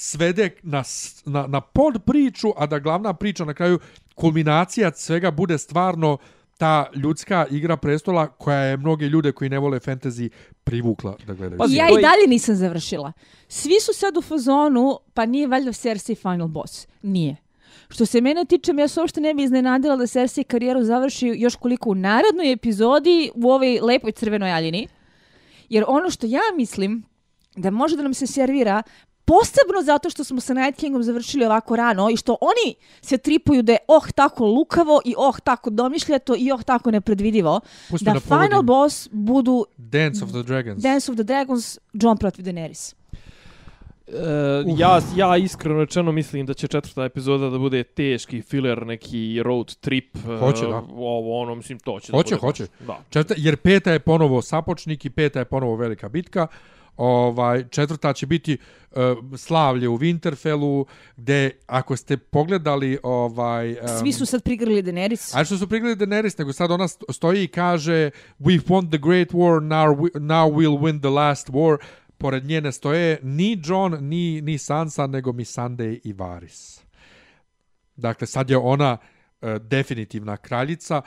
svede 0.00 0.50
na, 0.62 0.82
na, 1.24 1.46
na 1.46 1.60
pod 1.60 2.02
priču, 2.06 2.48
a 2.56 2.66
da 2.66 2.78
glavna 2.78 3.14
priča 3.14 3.44
na 3.44 3.54
kraju, 3.54 3.78
kulminacija 4.14 4.92
svega 4.94 5.30
bude 5.30 5.58
stvarno 5.58 6.18
ta 6.58 6.86
ljudska 6.94 7.46
igra 7.50 7.76
prestola 7.76 8.26
koja 8.26 8.58
je 8.58 8.76
mnoge 8.76 9.06
ljude 9.06 9.32
koji 9.32 9.50
ne 9.50 9.58
vole 9.58 9.78
fantasy 9.78 10.30
privukla 10.64 11.16
da 11.26 11.34
gledaju. 11.34 11.60
I 11.70 11.74
ja 11.74 11.88
i 11.88 11.94
je- 11.94 12.02
dalje 12.02 12.26
nisam 12.28 12.54
završila. 12.54 13.12
Svi 13.48 13.80
su 13.80 13.92
sad 13.92 14.16
u 14.16 14.22
fazonu, 14.22 14.98
pa 15.14 15.26
nije 15.26 15.46
valjda 15.46 15.72
Cersei 15.72 16.14
final 16.14 16.48
boss. 16.48 16.86
Nije. 17.02 17.36
Što 17.88 18.06
se 18.06 18.20
mene 18.20 18.44
tiče, 18.44 18.72
ja 18.78 18.88
se 18.88 19.00
uopšte 19.00 19.20
ne 19.20 19.34
bi 19.34 19.42
iznenadila 19.42 19.96
da 19.96 20.06
Cersei 20.06 20.44
karijeru 20.44 20.84
završi 20.84 21.32
još 21.36 21.56
koliko 21.56 21.90
u 21.90 21.94
narodnoj 21.94 22.52
epizodi 22.52 23.30
u 23.34 23.50
ovoj 23.50 23.78
lepoj 23.82 24.12
crvenoj 24.12 24.52
aljini. 24.52 24.88
Jer 25.68 25.84
ono 25.88 26.10
što 26.10 26.26
ja 26.26 26.40
mislim 26.56 27.02
da 27.56 27.70
može 27.70 27.96
da 27.96 28.02
nam 28.02 28.14
se 28.14 28.26
servira 28.26 28.82
posebno 29.28 29.82
zato 29.84 30.10
što 30.10 30.24
smo 30.24 30.40
sa 30.40 30.54
Night 30.54 30.80
Kingom 30.80 31.02
završili 31.02 31.44
ovako 31.44 31.76
rano 31.76 32.10
i 32.10 32.16
što 32.16 32.36
oni 32.40 32.74
se 33.00 33.18
tripuju 33.18 33.62
da 33.62 33.72
je 33.72 33.78
oh 33.88 34.12
tako 34.12 34.46
lukavo 34.46 35.00
i 35.04 35.14
oh 35.18 35.40
tako 35.40 35.70
domišljato 35.70 36.34
i 36.38 36.52
oh 36.52 36.62
tako 36.62 36.90
nepredvidivo, 36.90 37.60
Pusti 37.90 38.04
da 38.04 38.12
da 38.12 38.20
final 38.20 38.62
boss 38.62 39.08
budu 39.12 39.66
Dance 39.76 40.24
of 40.24 40.30
the 40.30 40.42
Dragons. 40.42 40.82
Dance 40.82 41.10
of 41.10 41.16
the 41.16 41.24
Dragons, 41.24 41.78
John 41.92 42.16
protiv 42.16 42.44
Daenerys. 42.44 42.94
E, 44.08 44.12
ja, 44.68 45.00
ja 45.16 45.36
iskreno 45.36 45.80
rečeno 45.80 46.12
mislim 46.12 46.46
da 46.46 46.54
će 46.54 46.68
četvrta 46.68 47.04
epizoda 47.04 47.50
da 47.50 47.58
bude 47.58 47.82
teški 47.84 48.42
filler, 48.42 48.86
neki 48.86 49.42
road 49.42 49.74
trip. 49.74 50.16
e, 50.16 50.38
Hoće, 50.38 50.66
da. 50.66 50.76
Ovo, 50.88 51.40
ono, 51.40 51.54
mislim, 51.54 51.78
to 51.78 52.00
će 52.00 52.12
Hoće, 52.12 52.30
da 52.30 52.36
bude. 52.36 52.46
hoće. 52.46 52.66
baš- 52.78 52.86
Da. 52.86 52.98
Četvrta, 53.10 53.34
jer 53.38 53.56
peta 53.56 53.92
je 53.92 53.98
ponovo 54.00 54.42
sapočnik 54.42 55.04
i 55.04 55.10
peta 55.10 55.38
je 55.38 55.44
ponovo 55.44 55.76
velika 55.76 56.08
bitka. 56.08 56.46
Ovaj 56.98 57.68
četvrta 57.68 58.12
će 58.12 58.26
biti 58.26 58.58
uh, 58.90 58.98
slavlje 59.36 59.88
u 59.88 59.98
Winterfellu 59.98 60.84
gde 61.16 61.50
ako 61.66 61.96
ste 61.96 62.16
pogledali 62.16 62.98
ovaj 63.02 63.72
um, 63.72 63.88
Svi 64.00 64.12
su 64.12 64.26
sad 64.26 64.42
prigrli 64.42 64.82
Daenerys. 64.82 65.40
A 65.40 65.44
što 65.44 65.58
su 65.58 65.68
prigledali 65.68 66.06
Daenerys, 66.06 66.38
nego 66.38 66.52
sad 66.52 66.70
ona 66.70 66.88
sto- 66.88 67.12
stoji 67.12 67.44
i 67.44 67.48
kaže 67.48 68.10
We've 68.40 68.66
won 68.66 68.90
the 68.90 68.98
great 68.98 69.28
war, 69.32 69.62
now, 69.62 69.96
we, 69.96 70.20
now 70.20 70.52
we'll 70.52 70.78
win 70.78 71.00
the 71.00 71.08
last 71.08 71.48
war. 71.48 71.78
Pored 72.18 72.44
nje 72.44 72.60
ne 72.60 72.72
stoje 72.72 73.18
ni 73.22 73.62
John, 73.64 73.96
ni, 74.00 74.40
ni 74.40 74.58
Sansa, 74.58 75.06
nego 75.06 75.32
Missandei 75.32 76.00
i 76.04 76.12
Varys. 76.12 76.80
Dakle, 77.96 78.26
sad 78.26 78.50
je 78.50 78.56
ona 78.56 78.96
uh, 79.42 79.56
definitivna 79.56 80.36
kraljica. 80.36 81.02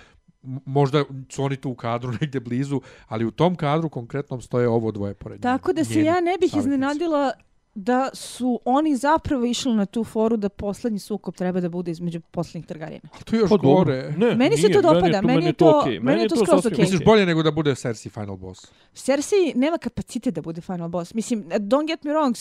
Možda 0.65 1.03
su 1.30 1.43
oni 1.43 1.55
tu 1.55 1.69
u 1.69 1.76
kadru 1.76 2.11
negdje 2.22 2.39
blizu, 2.39 2.81
ali 3.07 3.26
u 3.26 3.31
tom 3.31 3.55
kadru 3.55 3.89
konkretnom 3.89 4.41
stoje 4.41 4.68
ovo 4.69 4.91
dvoje 4.91 5.13
pored 5.13 5.38
nje. 5.38 5.41
Tako 5.41 5.73
da 5.73 5.84
se 5.84 6.01
ja 6.01 6.13
ne 6.13 6.31
bih 6.31 6.49
savjetnici. 6.49 6.57
iznenadila 6.59 7.31
da 7.76 8.09
su 8.13 8.59
oni 8.65 8.95
zapravo 8.95 9.45
išli 9.45 9.73
na 9.73 9.85
tu 9.85 10.03
foru 10.03 10.38
da 10.38 10.49
poslednji 10.49 10.99
sukob 10.99 11.35
treba 11.35 11.59
da 11.59 11.69
bude 11.69 11.91
između 11.91 12.22
poslednjih 12.22 12.65
Targaryena. 12.68 13.07
Ali 13.13 13.23
to 13.26 13.35
je 13.35 13.39
još 13.39 13.49
Pa 13.49 13.57
gore. 13.57 14.13
Ne, 14.18 14.35
Meni 14.35 14.57
se 14.57 14.68
nije, 14.68 14.73
to 14.73 14.81
dopada, 14.84 15.22
tu- 15.22 15.27
meni 15.27 15.45
je 15.45 15.53
to- 15.53 15.80
okej, 15.80 15.99
meni 15.99 16.22
je 16.22 16.27
to 16.27 16.35
skroz 16.35 16.49
sasvim 16.49 16.73
okej. 16.73 16.84
Misliš 16.84 17.05
bolje 17.05 17.26
nego 17.26 17.43
da 17.43 17.51
bude 17.51 17.76
Cersei 17.76 18.11
final 18.11 18.35
boss? 18.35 18.72
Cersei 18.93 19.53
nema 19.55 19.77
kapacitet 19.77 20.34
da 20.34 20.41
bude 20.41 20.61
final 20.61 20.89
boss. 20.89 21.13
Mislim, 21.13 21.43
don't 21.43 21.88
get 21.88 22.03
me 22.03 22.11
wrong, 22.11 22.35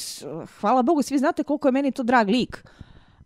hvala 0.60 0.82
Bogu, 0.82 1.02
svi 1.02 1.18
znate 1.18 1.42
koliko 1.42 1.68
je 1.68 1.72
meni 1.72 1.92
to 1.92 2.02
drag 2.02 2.28
lik. 2.28 2.64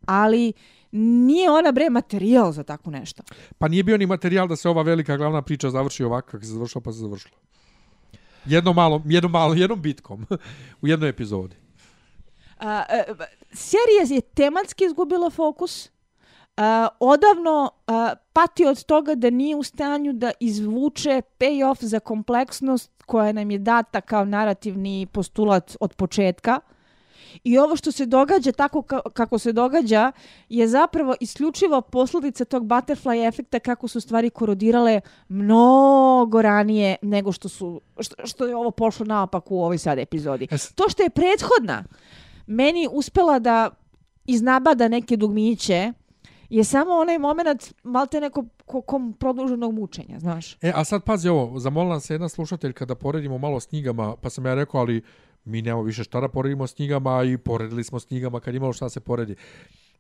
Ali 0.07 0.53
nije 0.97 1.51
ona 1.51 1.73
bre 1.73 1.91
materijal 1.91 2.53
za 2.53 2.63
tako 2.63 2.91
nešto. 2.91 3.23
Pa 3.59 3.69
nije 3.69 3.83
bio 3.83 3.99
ni 3.99 4.07
materijal 4.07 4.49
da 4.49 4.57
se 4.57 4.69
ova 4.69 4.83
velika 4.83 5.17
glavna 5.17 5.43
priča 5.43 5.71
završi 5.71 6.05
ovako 6.05 6.31
kako 6.31 6.45
se 6.45 6.51
završila, 6.51 6.83
pa 6.83 6.93
se 6.93 6.99
završila. 6.99 7.37
Jednom 8.45 8.77
malom, 8.77 9.03
jednom 9.07 9.33
malom, 9.33 9.59
jednom 9.59 9.83
bitkom 9.83 10.27
u 10.83 10.87
jednoj 10.87 11.09
epizodi. 11.09 11.57
A, 12.59 12.83
e, 12.89 13.05
serija 13.53 14.17
je 14.17 14.21
tematski 14.21 14.85
izgubila 14.85 15.31
fokus. 15.31 15.91
A, 16.57 16.89
odavno 17.01 17.71
a, 17.87 18.15
pati 18.33 18.67
od 18.67 18.85
toga 18.85 19.15
da 19.15 19.31
nije 19.31 19.57
u 19.57 19.63
stanju 19.63 20.13
da 20.13 20.33
izvuče 20.41 21.23
payoff 21.39 21.85
za 21.85 22.01
kompleksnost 22.01 23.03
koja 23.07 23.33
nam 23.33 23.51
je 23.51 23.59
data 23.59 24.01
kao 24.01 24.25
narativni 24.25 25.07
postulat 25.13 25.77
od 25.81 25.95
početka. 25.95 26.61
I 27.45 27.59
ovo 27.59 27.77
što 27.77 27.93
se 27.93 28.07
događa 28.07 28.53
tako 28.53 28.83
ka 28.83 29.01
kako 29.13 29.39
se 29.39 29.53
događa 29.53 30.13
je 30.49 30.69
zapravo 30.69 31.15
isključivo 31.21 31.81
posljedica 31.81 32.45
tog 32.45 32.65
butterfly 32.65 33.29
efekta 33.29 33.59
kako 33.59 33.89
su 33.89 34.01
stvari 34.01 34.31
korodirale 34.31 35.01
mnogo 35.29 36.43
ranije 36.43 36.97
nego 37.03 37.33
što 37.33 37.49
su 37.49 37.81
što, 38.01 38.27
što 38.27 38.47
je 38.47 38.57
ovo 38.57 38.71
pošlo 38.71 39.07
naopak 39.07 39.51
u 39.51 39.63
ovoj 39.63 39.79
sad 39.79 39.99
epizodi. 39.99 40.49
To 40.75 40.89
što 40.89 41.03
je 41.03 41.11
prethodna 41.11 41.85
meni 42.47 42.89
uspela 42.93 43.39
da 43.39 43.71
iznabada 44.27 44.89
neke 44.89 45.17
dugmiće 45.17 45.93
je 46.51 46.65
samo 46.65 46.93
onaj 46.93 47.19
moment 47.19 47.75
malte 47.83 48.21
neko 48.21 48.45
ko, 48.67 48.81
kom 48.81 49.13
produženog 49.13 49.75
mučenja, 49.75 50.19
znaš. 50.19 50.57
E, 50.63 50.73
a 50.75 50.85
sad 50.85 51.05
pazi 51.05 51.29
ovo, 51.29 51.59
zamolila 51.59 52.01
se 52.01 52.15
jedna 52.15 52.29
slušateljka 52.29 52.85
da 52.85 52.95
poredimo 52.95 53.39
malo 53.39 53.61
s 53.61 53.67
knjigama, 53.67 54.17
pa 54.17 54.31
sam 54.31 54.47
ja 54.47 54.55
rekao, 54.55 54.81
ali 54.81 55.03
mi 55.45 55.63
nemamo 55.63 55.83
više 55.83 56.05
šta 56.05 56.21
da 56.21 56.29
poredimo 56.29 56.67
s 56.67 56.75
knjigama 56.75 57.25
i 57.25 57.39
poredili 57.39 57.85
smo 57.85 58.01
s 58.01 58.05
knjigama 58.05 58.41
kad 58.41 58.55
imalo 58.55 58.73
šta 58.73 58.89
se 58.89 59.01
poredi. 59.01 59.37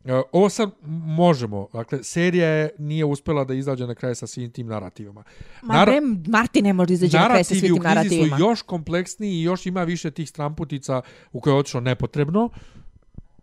E, 0.04 0.22
ovo 0.32 0.48
sad 0.48 0.70
možemo, 1.06 1.68
dakle, 1.72 2.02
serija 2.02 2.48
je 2.48 2.70
nije 2.78 3.04
uspela 3.04 3.44
da 3.44 3.54
izađe 3.54 3.86
na 3.86 3.94
kraj 3.94 4.14
sa 4.14 4.26
svim 4.26 4.50
tim 4.50 4.66
narativima. 4.66 5.22
Ma 5.62 5.74
Nara- 5.74 6.00
Nara 6.00 6.16
Martin 6.28 6.64
ne 6.64 6.72
može 6.72 6.94
izađe 6.94 7.18
na 7.18 7.24
kraj 7.28 7.44
sa 7.44 7.54
narativi 7.54 7.60
svim 7.60 7.72
u 7.72 7.76
tim 7.76 7.82
narativima. 7.84 8.36
su 8.36 8.42
još 8.42 8.62
kompleksniji 8.62 9.32
i 9.34 9.42
još 9.42 9.66
ima 9.66 9.82
više 9.84 10.10
tih 10.10 10.28
stramputica 10.28 11.02
u 11.32 11.40
koje 11.40 11.54
je 11.54 11.58
otišlo 11.58 11.80
nepotrebno. 11.80 12.50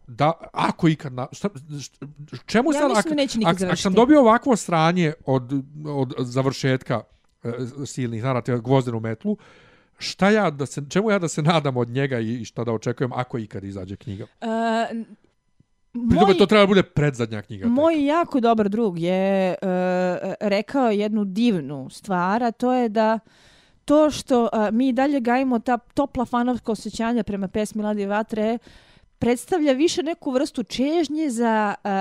Da, 0.07 0.32
ako 0.53 0.88
ikad... 0.88 1.14
Na, 1.14 1.28
šta, 1.32 1.49
šta, 1.82 2.06
čemu 2.45 2.73
Ja 2.73 2.80
sad... 2.80 2.91
mislim 2.95 3.15
neće 3.15 3.38
nikad 3.40 3.49
ak, 3.49 3.56
ak 3.56 3.60
sam 3.60 3.68
završiti. 3.68 3.95
dobio 3.95 4.19
ovakvo 4.22 4.56
sranje 4.56 5.14
od, 5.26 5.53
od 5.86 6.14
završetka 6.19 7.02
e, 7.44 7.52
silnih 7.86 8.23
narativa 8.23 8.57
gvozdenu 8.57 8.99
metlu, 8.99 9.38
šta 10.02 10.30
ja 10.30 10.49
da 10.49 10.65
se, 10.65 10.82
čemu 10.90 11.11
ja 11.11 11.19
da 11.19 11.28
se 11.28 11.41
nadam 11.41 11.78
od 11.78 11.90
njega 11.90 12.19
i, 12.19 12.45
šta 12.45 12.64
da 12.64 12.72
očekujem 12.72 13.14
ako 13.14 13.38
ikad 13.38 13.64
izađe 13.64 13.95
knjiga? 13.95 14.23
Uh, 14.23 14.48
Pri 15.94 16.15
tome 16.19 16.26
moj, 16.26 16.38
to 16.38 16.45
treba 16.45 16.64
da 16.64 16.68
bude 16.68 16.84
predzadnja 16.84 17.41
knjiga. 17.41 17.68
moj 17.68 18.06
jako 18.06 18.40
dobar 18.40 18.69
drug 18.69 18.99
je 18.99 19.56
uh, 19.61 19.68
rekao 20.40 20.90
jednu 20.90 21.26
divnu 21.26 21.90
stvar, 21.90 22.44
a 22.44 22.52
to 22.52 22.73
je 22.73 22.90
da 22.90 23.19
to 23.86 24.11
što 24.11 24.44
uh, 24.44 24.49
mi 24.72 24.94
dalje 24.94 25.19
gajimo 25.19 25.60
ta 25.60 25.78
topla 25.78 26.26
fanovska 26.26 26.72
osjećanja 26.72 27.23
prema 27.23 27.48
pesmi 27.48 27.84
Ladi 27.84 28.06
Vatre 28.06 28.57
predstavlja 29.19 29.73
više 29.73 30.03
neku 30.03 30.32
vrstu 30.32 30.64
čežnje 30.64 31.30
za 31.30 31.76
uh, 31.84 31.91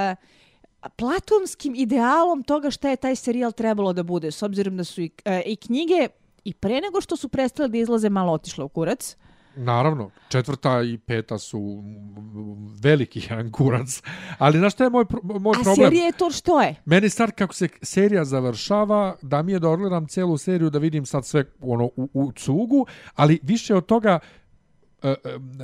platonskim 0.96 1.74
idealom 1.74 2.42
toga 2.42 2.70
šta 2.70 2.90
je 2.90 2.96
taj 2.96 3.16
serijal 3.16 3.52
trebalo 3.52 3.92
da 3.92 4.02
bude, 4.02 4.30
s 4.30 4.42
obzirom 4.42 4.76
da 4.76 4.84
su 4.84 5.02
i, 5.02 5.10
uh, 5.26 5.32
i 5.46 5.56
knjige 5.56 6.08
i 6.44 6.54
pre 6.54 6.80
nego 6.80 7.00
što 7.00 7.16
su 7.16 7.28
prestale 7.28 7.68
da 7.68 7.78
izlaze 7.78 8.08
malo 8.08 8.32
otišle 8.32 8.64
u 8.64 8.68
kurac. 8.68 9.16
Naravno, 9.56 10.10
četvrta 10.28 10.82
i 10.82 10.98
peta 10.98 11.38
su 11.38 11.82
veliki 12.82 13.20
jedan 13.30 13.52
kurac. 13.52 14.02
Ali 14.38 14.58
znaš 14.58 14.72
šta 14.72 14.84
je 14.84 14.90
moj, 14.90 15.04
pro- 15.04 15.20
moj 15.22 15.56
A 15.60 15.62
problem? 15.62 15.74
serija 15.76 16.06
je 16.06 16.12
to 16.12 16.30
što 16.30 16.60
je. 16.62 16.74
Meni 16.84 17.08
sad 17.08 17.32
kako 17.32 17.54
se 17.54 17.68
serija 17.82 18.24
završava, 18.24 19.16
da 19.22 19.42
mi 19.42 19.52
je 19.52 19.58
da 19.58 19.68
odgledam 19.68 20.06
celu 20.08 20.38
seriju, 20.38 20.70
da 20.70 20.78
vidim 20.78 21.06
sad 21.06 21.26
sve 21.26 21.44
ono 21.60 21.84
u, 21.84 22.08
u 22.14 22.32
cugu, 22.32 22.86
ali 23.14 23.38
više 23.42 23.74
od 23.74 23.86
toga 23.86 24.18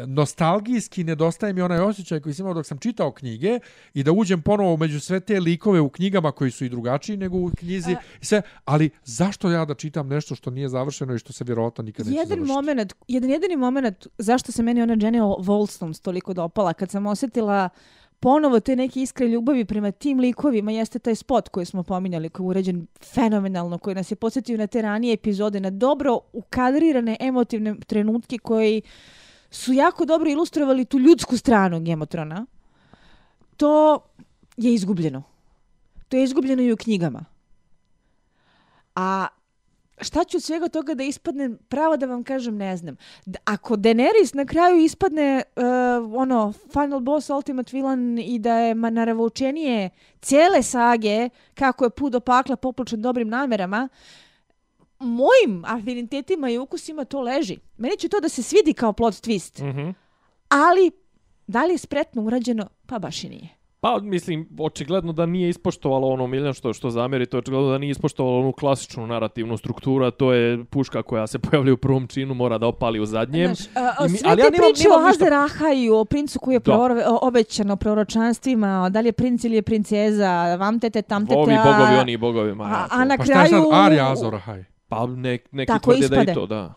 nostalgijski 0.06 1.04
nedostaje 1.04 1.52
mi 1.52 1.60
onaj 1.60 1.78
osjećaj 1.80 2.20
koji 2.20 2.34
sam 2.34 2.42
imao 2.44 2.54
dok 2.54 2.66
sam 2.66 2.78
čitao 2.78 3.12
knjige 3.12 3.58
i 3.94 4.02
da 4.02 4.12
uđem 4.12 4.42
ponovo 4.42 4.76
među 4.76 5.00
sve 5.00 5.20
te 5.20 5.40
likove 5.40 5.80
u 5.80 5.88
knjigama 5.88 6.32
koji 6.32 6.50
su 6.50 6.64
i 6.64 6.68
drugačiji 6.68 7.16
nego 7.16 7.38
u 7.38 7.50
knjizi 7.56 7.94
A- 7.94 8.00
i 8.22 8.24
sve, 8.24 8.42
ali 8.64 8.90
zašto 9.04 9.50
ja 9.50 9.64
da 9.64 9.74
čitam 9.74 10.08
nešto 10.08 10.34
što 10.34 10.50
nije 10.50 10.68
završeno 10.68 11.14
i 11.14 11.18
što 11.18 11.32
se 11.32 11.44
vjerojatno 11.44 11.84
nikad 11.84 12.06
neće 12.06 12.16
Jedan 12.18 12.28
završiti? 12.28 12.52
moment, 12.54 12.92
jedan 13.08 13.30
jedini 13.30 13.56
moment 13.56 14.06
zašto 14.18 14.52
se 14.52 14.62
meni 14.62 14.82
ona 14.82 14.96
Jenny 14.96 15.36
Wollstones 15.38 16.02
toliko 16.02 16.34
dopala, 16.34 16.72
kad 16.72 16.90
sam 16.90 17.06
osjetila 17.06 17.68
ponovo 18.20 18.60
te 18.60 18.76
neke 18.76 19.00
iskre 19.00 19.28
ljubavi 19.28 19.64
prema 19.64 19.90
tim 19.90 20.20
likovima, 20.20 20.70
jeste 20.72 20.98
taj 20.98 21.14
spot 21.14 21.48
koji 21.48 21.66
smo 21.66 21.82
pominjali, 21.82 22.28
koji 22.28 22.44
je 22.44 22.48
uređen 22.48 22.86
fenomenalno, 23.04 23.78
koji 23.78 23.94
nas 23.96 24.10
je 24.12 24.16
podsjetio 24.16 24.56
na 24.58 24.66
te 24.66 24.82
ranije 24.82 25.12
epizode, 25.14 25.60
na 25.60 25.70
dobro 25.70 26.18
ukadrirane 26.32 27.16
emotivne 27.20 27.74
trenutke 27.86 28.38
koji 28.38 28.82
su 29.56 29.72
jako 29.72 30.04
dobro 30.04 30.30
ilustrovali 30.30 30.84
tu 30.84 30.98
ljudsku 30.98 31.36
stranu 31.36 31.80
Gemotrona. 31.80 32.46
To 33.56 33.98
je 34.56 34.74
izgubljeno. 34.74 35.22
To 36.08 36.16
je 36.16 36.24
izgubljeno 36.24 36.62
i 36.62 36.72
u 36.72 36.76
knjigama. 36.76 37.24
A 38.94 39.26
šta 40.00 40.24
ću 40.24 40.36
od 40.36 40.42
svega 40.42 40.68
toga 40.68 40.94
da 40.94 41.04
ispadne, 41.04 41.50
pravo 41.68 41.96
da 41.96 42.06
vam 42.06 42.24
kažem, 42.24 42.56
ne 42.56 42.76
znam. 42.76 42.96
Ako 43.44 43.76
Daenerys 43.76 44.34
na 44.34 44.44
kraju 44.44 44.78
ispadne 44.78 45.42
uh, 45.56 45.62
ono, 46.14 46.52
final 46.72 47.00
boss, 47.00 47.30
ultimate 47.30 47.76
villain 47.76 48.18
i 48.18 48.38
da 48.38 48.58
je 48.58 48.74
ma 48.74 48.90
naravučenije 48.90 49.90
cijele 50.20 50.62
sage 50.62 51.28
kako 51.54 51.84
je 51.84 51.90
put 51.90 52.12
do 52.12 52.20
pakla 52.20 52.56
popločen 52.56 53.02
dobrim 53.02 53.28
namerama, 53.28 53.88
mojim 55.01 55.64
afinitetima 55.66 56.51
i 56.51 56.59
ukusima 56.59 57.05
to 57.05 57.20
leži. 57.20 57.59
Meni 57.77 57.97
će 57.97 58.09
to 58.09 58.20
da 58.20 58.28
se 58.28 58.43
svidi 58.43 58.73
kao 58.73 58.93
plot 58.93 59.14
twist. 59.14 59.64
Mhm. 59.64 59.90
Ali, 60.48 60.90
da 61.47 61.64
li 61.64 61.73
je 61.73 61.78
spretno 61.78 62.23
urađeno? 62.23 62.66
Pa 62.86 62.98
baš 62.98 63.24
i 63.24 63.28
nije. 63.28 63.48
Pa, 63.81 63.98
mislim, 63.98 64.48
očigledno 64.60 65.12
da 65.12 65.27
nije 65.27 65.48
ispoštovalo 65.48 66.09
ono 66.09 66.27
Miljan 66.27 66.55
što, 66.55 66.73
što 66.73 66.90
zameri, 66.90 67.27
to 67.27 67.36
je 67.36 67.39
očigledno 67.39 67.70
da 67.70 67.78
nije 67.78 67.90
ispoštovalo 67.90 68.39
onu 68.39 68.52
klasičnu 68.52 69.06
narativnu 69.06 69.56
strukturu, 69.56 70.10
to 70.10 70.32
je 70.32 70.64
puška 70.64 71.02
koja 71.02 71.27
se 71.27 71.39
pojavlja 71.51 71.73
u 71.73 71.77
prvom 71.77 72.06
činu, 72.06 72.35
mora 72.35 72.59
da 72.59 72.66
opali 72.66 73.01
u 73.01 73.06
zadnjem. 73.06 73.55
Znaš, 73.55 73.66
a, 73.77 73.93
a, 73.98 74.06
I 74.06 74.10
mi- 74.10 74.18
sve 74.18 74.31
ali 74.31 74.36
te 74.36 74.43
ja 74.43 74.51
nemam- 74.51 74.66
priče 74.66 74.82
nemam 74.85 74.98
o 74.98 75.09
ništa- 75.09 75.24
Azerahaju, 75.24 75.94
o 75.94 76.05
princu 76.05 76.39
koji 76.39 76.55
je 76.55 76.60
Da. 76.60 76.64
prorove, 76.64 77.05
o, 77.06 77.18
obećano 77.23 77.77
proročanstvima, 77.77 78.82
o 78.82 78.90
da 78.90 79.01
li 79.01 79.09
je 79.09 79.12
princ 79.12 79.44
ili 79.44 79.55
je 79.55 79.62
princeza, 79.62 80.31
vam 80.56 80.81
tete, 80.81 81.02
tam 81.02 81.27
tete, 81.27 81.39
Ovi 81.39 81.55
a- 81.55 81.64
bogovi, 81.64 81.97
oni 81.97 82.16
bogovi, 82.16 82.55
ma 82.55 82.64
a, 82.64 82.68
ja, 82.70 82.86
a 82.93 83.05
na 83.05 83.16
Pa 83.16 83.24
šta 83.24 83.32
je 83.35 83.48
kraju... 83.48 83.64
sad 83.64 83.82
Arya 83.82 84.12
Azor 84.12 84.35
Ahai? 84.35 84.64
Pa 84.88 85.06
ne, 85.06 85.38
neki 85.52 85.66
Tako 85.66 85.92
tvrde 85.92 86.08
da 86.08 86.16
je 86.16 86.22
ispade. 86.22 86.34
to, 86.34 86.46
da. 86.46 86.74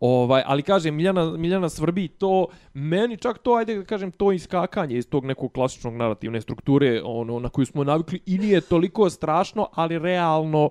Ovaj, 0.00 0.42
ali 0.46 0.62
kažem, 0.62 0.94
Miljana, 0.94 1.36
Miljana 1.36 1.68
svrbi 1.68 2.08
to, 2.08 2.46
meni 2.74 3.16
čak 3.16 3.38
to, 3.38 3.54
ajde 3.54 3.76
da 3.76 3.84
kažem, 3.84 4.10
to 4.12 4.32
iskakanje 4.32 4.96
iz 4.96 5.08
tog 5.08 5.24
nekog 5.24 5.52
klasičnog 5.52 5.94
narativne 5.94 6.40
strukture, 6.40 7.02
ono, 7.04 7.38
na 7.38 7.48
koju 7.48 7.66
smo 7.66 7.84
navikli, 7.84 8.20
i 8.26 8.38
nije 8.38 8.60
toliko 8.60 9.10
strašno, 9.10 9.68
ali 9.72 9.98
realno, 9.98 10.64
uh, 10.64 10.70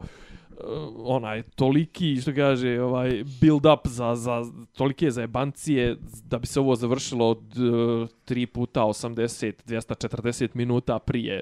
onaj, 0.98 1.44
toliki, 1.44 2.22
što 2.22 2.34
kaže, 2.36 2.82
ovaj, 2.82 3.24
build 3.42 3.66
up 3.66 3.88
za, 3.88 4.16
za 4.16 4.44
tolike 4.74 5.12
zajebancije, 5.12 5.96
da 6.24 6.40
bi 6.40 6.48
se 6.48 6.60
ovo 6.60 6.76
završilo 6.76 7.30
od 7.30 7.58
uh, 7.58 8.10
3 8.26 8.46
puta 8.46 8.82
80, 8.82 9.54
240 9.66 10.50
minuta 10.54 11.00
prije 11.00 11.42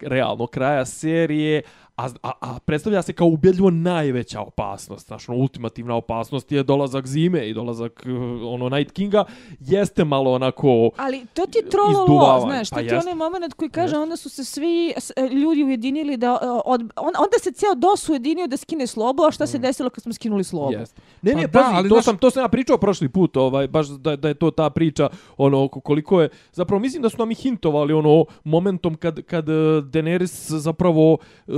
realno 0.00 0.46
kraja 0.46 0.84
serije, 0.84 1.62
a, 2.00 2.08
a, 2.22 2.32
a 2.42 2.58
predstavlja 2.60 3.02
se 3.02 3.12
kao 3.12 3.26
ubjedljivo 3.28 3.70
najveća 3.70 4.40
opasnost. 4.40 5.06
Znaš, 5.06 5.28
ono, 5.28 5.38
ultimativna 5.38 5.94
opasnost 5.96 6.52
je 6.52 6.62
dolazak 6.62 7.06
zime 7.06 7.48
i 7.48 7.54
dolazak 7.54 8.02
uh, 8.06 8.12
ono 8.44 8.68
Night 8.68 8.92
Kinga. 8.92 9.24
Jeste 9.60 10.04
malo 10.04 10.32
onako... 10.32 10.90
Ali 10.96 11.26
to 11.26 11.46
ti 11.46 11.58
je 11.58 11.68
trololo, 11.70 12.06
znaš, 12.40 12.68
to 12.70 12.74
pa 12.76 12.80
ti 12.80 12.86
je 12.86 12.98
onaj 12.98 13.14
moment 13.16 13.54
koji 13.54 13.70
kaže 13.70 13.86
Jest. 13.86 14.02
onda 14.02 14.16
su 14.16 14.28
se 14.28 14.44
svi 14.44 14.70
s- 14.96 15.12
e, 15.12 15.28
ljudi 15.28 15.64
ujedinili 15.64 16.16
da, 16.16 16.26
e, 16.42 16.46
od, 16.64 16.80
on, 16.96 17.12
onda 17.16 17.38
se 17.40 17.52
ceo 17.52 17.74
DOS 17.74 18.08
ujedinio 18.08 18.46
da 18.46 18.56
skine 18.56 18.86
slobu, 18.86 19.22
a 19.22 19.30
šta 19.30 19.46
se 19.46 19.58
desilo 19.58 19.90
kad 19.90 20.02
smo 20.02 20.12
skinuli 20.12 20.44
slobu? 20.44 20.72
Jest. 20.72 21.00
Ne, 21.22 21.34
ne, 21.34 21.42
Pa 21.42 21.48
da, 21.50 21.60
pazi, 21.60 21.74
ali 21.74 21.88
to, 21.88 21.94
znaš- 21.94 22.04
sam, 22.04 22.18
to 22.18 22.30
sam 22.30 22.42
ja 22.42 22.48
pričao 22.48 22.78
prošli 22.78 23.08
put, 23.08 23.36
ovaj, 23.36 23.68
baš 23.68 23.88
da, 23.88 24.16
da 24.16 24.28
je 24.28 24.34
to 24.34 24.50
ta 24.50 24.70
priča, 24.70 25.08
ono, 25.38 25.68
ko- 25.68 25.80
koliko 25.80 26.20
je, 26.20 26.28
zapravo 26.52 26.80
mislim 26.80 27.02
da 27.02 27.08
su 27.08 27.16
nam 27.18 27.30
i 27.30 27.36
hintovali, 27.36 27.92
ono, 27.92 28.24
momentom 28.44 28.94
kad, 28.94 29.22
kad 29.22 29.48
eh, 29.48 29.52
Daenerys 29.52 30.20
zapravo 30.50 31.18
eh, 31.48 31.52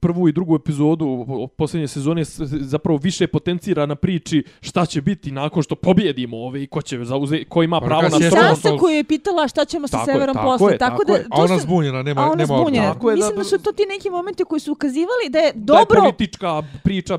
prvu 0.00 0.28
i 0.28 0.32
drugu 0.32 0.56
epizodu 0.56 1.26
posljednje 1.50 1.88
sezone 1.88 2.22
zapravo 2.60 2.98
više 2.98 3.26
potencira 3.26 3.86
na 3.86 3.94
priči 3.94 4.44
šta 4.60 4.86
će 4.86 5.00
biti 5.00 5.30
nakon 5.32 5.62
što 5.62 5.74
pobjedimo 5.76 6.36
ove 6.38 6.62
i 6.62 6.66
ko 6.66 6.82
će 6.82 6.98
zauze, 7.00 7.44
ko 7.44 7.62
ima 7.62 7.80
Pa 7.80 7.86
pravo 7.86 8.02
na 8.02 8.08
tron. 8.08 8.20
Sansa- 8.20 8.78
koju 8.78 8.96
je 8.96 9.04
pitala 9.04 9.48
šta 9.48 9.64
ćemo 9.64 9.88
sa 9.88 9.96
Tako 9.96 10.06
Severom 10.06 10.34
tako 10.34 10.48
posle. 10.48 10.72
je, 10.72 10.78
tako 10.78 10.90
tako 10.92 11.04
da, 11.04 11.12
je. 11.12 11.20
A 11.22 11.36
to 11.36 11.42
ona 11.42 11.48
sam- 11.48 11.60
zbunjena, 11.60 12.02
nema, 12.02 12.20
a 12.20 12.24
ona 12.24 12.34
nema 12.36 12.56
zbunjena. 12.56 12.92
Tako 12.92 13.10
je, 13.10 13.16
Mislim 13.16 13.30
da- 13.30 13.36
da 13.36 13.44
su 13.44 13.58
to 13.58 13.72
ti 13.72 13.82
neki 13.88 14.10
momenti 14.10 14.44
koji 14.44 14.60
su 14.60 14.72
ukazivali 14.72 15.00
da 15.30 15.38
je 15.38 15.52
Da 15.54 15.74
je 15.74 15.78
dobro, 15.78 16.00
politička 16.00 16.62
priča 16.84 17.14
o, 17.14 17.18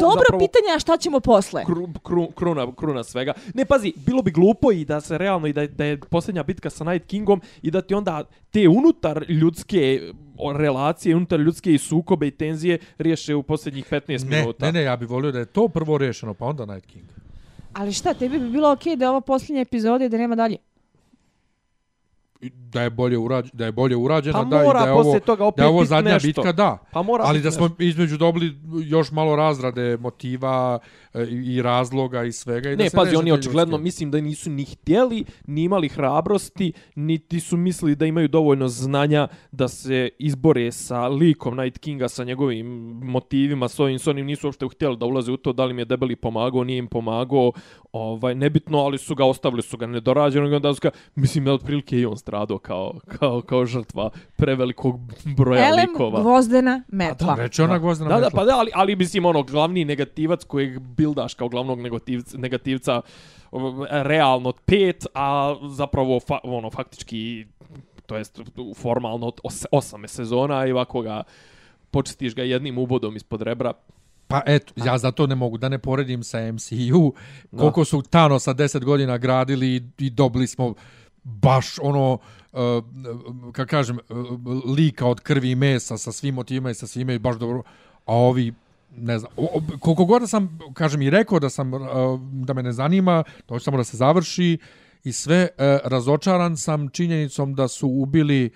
dobro 0.00 0.18
zapravo, 0.18 0.38
pitanje, 0.38 0.76
a 0.76 0.78
šta 0.78 0.96
ćemo 0.96 1.20
posle? 1.20 1.64
kru, 1.64 1.88
kru, 2.02 2.26
kruna, 2.28 2.72
kruna 2.74 3.04
svega. 3.04 3.32
Ne, 3.54 3.64
pazi, 3.64 3.92
bilo 3.98 4.22
bi 4.22 4.30
glupo 4.30 4.72
i 4.72 4.84
da 4.84 5.00
se 5.00 5.18
realno 5.18 5.46
i 5.46 5.52
da, 5.52 5.66
da 5.66 5.84
je 5.84 6.00
posljednja 6.00 6.42
bitka 6.42 6.70
sa 6.70 6.84
Night 6.84 7.06
Kingom 7.06 7.40
i 7.62 7.70
da 7.70 7.80
ti 7.80 7.94
onda 7.94 8.24
te 8.52 8.68
unutar 8.68 9.24
ljudske 9.28 10.00
relacije 10.56 11.16
unutar 11.16 11.40
ljudske 11.40 11.74
i 11.74 11.78
sukobe 11.78 12.26
i 12.26 12.30
tenzije 12.30 12.78
riješe 12.98 13.34
u 13.34 13.42
posljednjih 13.42 13.86
15 13.90 14.24
Ne, 14.24 14.38
minuta. 14.38 14.66
ne, 14.66 14.72
ne, 14.72 14.82
ja 14.82 14.96
bih 14.96 15.08
volio 15.08 15.32
da 15.32 15.38
je 15.38 15.46
to 15.46 15.68
prvo 15.68 15.98
rešeno, 15.98 16.34
pa 16.34 16.44
onda 16.44 16.66
Night 16.66 16.86
King. 16.86 17.04
Ali 17.72 17.92
šta, 17.92 18.14
tebi 18.14 18.38
bi 18.38 18.50
bilo 18.50 18.72
okej 18.72 18.96
da 18.96 19.04
je 19.04 19.10
ovo 19.10 19.20
posljednja 19.20 19.60
epizoda 19.60 20.04
i 20.04 20.08
da 20.08 20.18
nema 20.18 20.34
dalje? 20.36 20.56
Da 22.44 22.82
je 22.82 22.90
bolje 22.90 23.18
urađeno, 23.18 23.50
da 23.54 23.64
je 23.64 23.72
bolje 23.72 23.96
urađeno, 23.96 24.32
Pa 24.34 24.44
da, 24.46 24.56
i 24.56 24.72
da 24.72 24.78
je 24.78 24.92
ovo, 24.92 25.20
toga 25.20 25.44
opet 25.44 25.56
da 25.56 25.62
je 25.62 25.68
ovo 25.68 25.84
zadnja 25.84 26.12
nešto. 26.12 26.26
bitka, 26.28 26.52
da. 26.52 26.78
Pa 26.92 27.02
mora 27.02 27.24
Ali 27.26 27.40
da 27.40 27.50
smo 27.50 27.68
nešto. 27.68 27.82
između 27.82 28.16
dobili 28.16 28.52
još 28.84 29.10
malo 29.10 29.36
razrade 29.36 29.96
motiva 29.96 30.78
e, 31.14 31.22
i, 31.22 31.54
i 31.54 31.62
razloga 31.62 32.24
i 32.24 32.32
svega. 32.32 32.70
I 32.70 32.76
da 32.76 32.82
Ne, 32.82 32.90
se 32.90 32.96
pazi, 32.96 33.16
oni 33.16 33.32
očigledno 33.32 33.72
ljudske- 33.72 33.82
mislim 33.82 34.10
da 34.10 34.20
nisu 34.20 34.50
ni 34.50 34.64
htjeli, 34.64 35.24
ni 35.46 35.62
imali 35.62 35.88
hrabrosti, 35.88 36.72
niti 36.94 37.40
su 37.40 37.56
mislili 37.56 37.96
da 37.96 38.06
imaju 38.06 38.28
dovoljno 38.28 38.68
znanja 38.68 39.28
da 39.52 39.68
se 39.68 40.08
izbore 40.18 40.72
sa 40.72 41.08
likom 41.08 41.56
Night 41.56 41.78
Kinga, 41.78 42.08
sa 42.08 42.24
njegovim 42.24 42.66
motivima, 43.02 43.68
s 43.68 43.80
ovim, 43.80 43.98
s 43.98 44.06
onim, 44.06 44.26
nisu 44.26 44.46
uopšte 44.46 44.66
htjeli 44.66 44.96
da 44.96 45.06
ulaze 45.06 45.32
u 45.32 45.36
to, 45.36 45.52
da 45.52 45.64
li 45.64 45.70
im 45.70 45.78
je 45.78 45.84
debeli 45.84 46.16
pomagao, 46.16 46.64
nije 46.64 46.78
im 46.78 46.86
pomagao, 46.86 47.52
ovaj, 47.92 48.34
nebitno, 48.34 48.78
ali 48.78 48.98
su 48.98 49.14
ga 49.14 49.24
ostavili, 49.24 49.62
su 49.62 49.76
ga 49.76 49.86
nedorađenog, 49.86 50.52
i 50.52 50.54
onda 50.54 50.74
su 50.74 50.80
ga, 50.82 50.90
mislim 51.14 51.44
da 51.44 51.52
otprilike 51.52 51.98
i 51.98 52.06
on 52.06 52.16
stradao 52.32 52.58
kao, 52.58 52.92
kao, 53.18 53.40
kao 53.40 53.66
žrtva 53.66 54.10
prevelikog 54.36 55.00
broja 55.36 55.68
Elem, 55.68 55.90
likova. 55.90 56.20
gvozdena 56.22 56.82
metla. 56.88 57.34
Već 57.34 57.58
je 57.58 57.64
ona 57.64 57.78
gvozdena 57.78 58.10
Da, 58.10 58.16
da, 58.16 58.26
metla. 58.26 58.40
pa 58.40 58.44
da, 58.44 58.56
ali, 58.58 58.70
ali 58.74 58.96
mislim 58.96 59.24
ono 59.24 59.42
glavni 59.42 59.84
negativac 59.84 60.44
kojeg 60.44 60.78
bildaš 60.78 61.34
kao 61.34 61.48
glavnog 61.48 61.80
negativca, 61.80 62.38
negativca 62.38 63.00
realno 63.90 64.52
pet, 64.64 65.06
a 65.14 65.54
zapravo 65.68 66.20
fa, 66.20 66.38
ono 66.44 66.70
faktički 66.70 67.46
to 68.06 68.16
jest 68.16 68.40
formalno 68.76 69.32
os, 69.44 69.66
osam 69.72 70.02
je 70.02 70.08
sezona 70.08 70.66
i 70.66 70.72
ovako 70.72 71.02
ga 71.02 71.22
počestiš 71.90 72.34
ga 72.34 72.42
jednim 72.42 72.78
ubodom 72.78 73.16
ispod 73.16 73.42
rebra. 73.42 73.72
Pa 74.28 74.42
eto, 74.46 74.72
ja 74.76 74.98
zato 74.98 75.26
ne 75.26 75.34
mogu 75.34 75.58
da 75.58 75.68
ne 75.68 75.78
poredim 75.78 76.22
sa 76.22 76.52
MCU, 76.52 77.12
koliko 77.58 77.84
su 77.84 78.02
Thanosa 78.02 78.54
10 78.54 78.84
godina 78.84 79.18
gradili 79.18 79.76
i, 79.76 79.82
i 79.98 80.10
dobili 80.10 80.46
smo 80.46 80.74
baš 81.24 81.78
ono, 81.78 82.18
uh, 82.52 82.58
kako 83.52 83.70
kažem, 83.70 83.98
uh, 83.98 84.16
lika 84.68 85.06
od 85.06 85.20
krvi 85.20 85.50
i 85.50 85.54
mesa 85.54 85.98
sa 85.98 86.12
svim 86.12 86.34
motivima 86.34 86.70
i 86.70 86.74
sa 86.74 86.86
svime 86.86 87.14
i 87.14 87.18
baš 87.18 87.36
dobro, 87.36 87.62
a 88.06 88.14
ovi 88.14 88.52
ne 88.90 89.18
znam, 89.18 89.32
o, 89.36 89.44
o, 89.44 89.78
koliko 89.80 90.04
god 90.04 90.20
da 90.20 90.26
sam, 90.26 90.58
kažem 90.74 91.02
i 91.02 91.10
rekao 91.10 91.38
da 91.38 91.50
sam, 91.50 91.74
uh, 91.74 91.80
da 92.20 92.54
me 92.54 92.62
ne 92.62 92.72
zanima, 92.72 93.24
to 93.46 93.58
samo 93.58 93.76
da 93.76 93.84
se 93.84 93.96
završi 93.96 94.58
i 95.04 95.12
sve, 95.12 95.48
uh, 95.50 95.64
razočaran 95.84 96.56
sam 96.56 96.88
činjenicom 96.88 97.54
da 97.54 97.68
su 97.68 97.88
ubili 97.88 98.50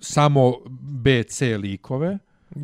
samo 0.00 0.52
BC 0.80 1.40
likove, 1.58 2.18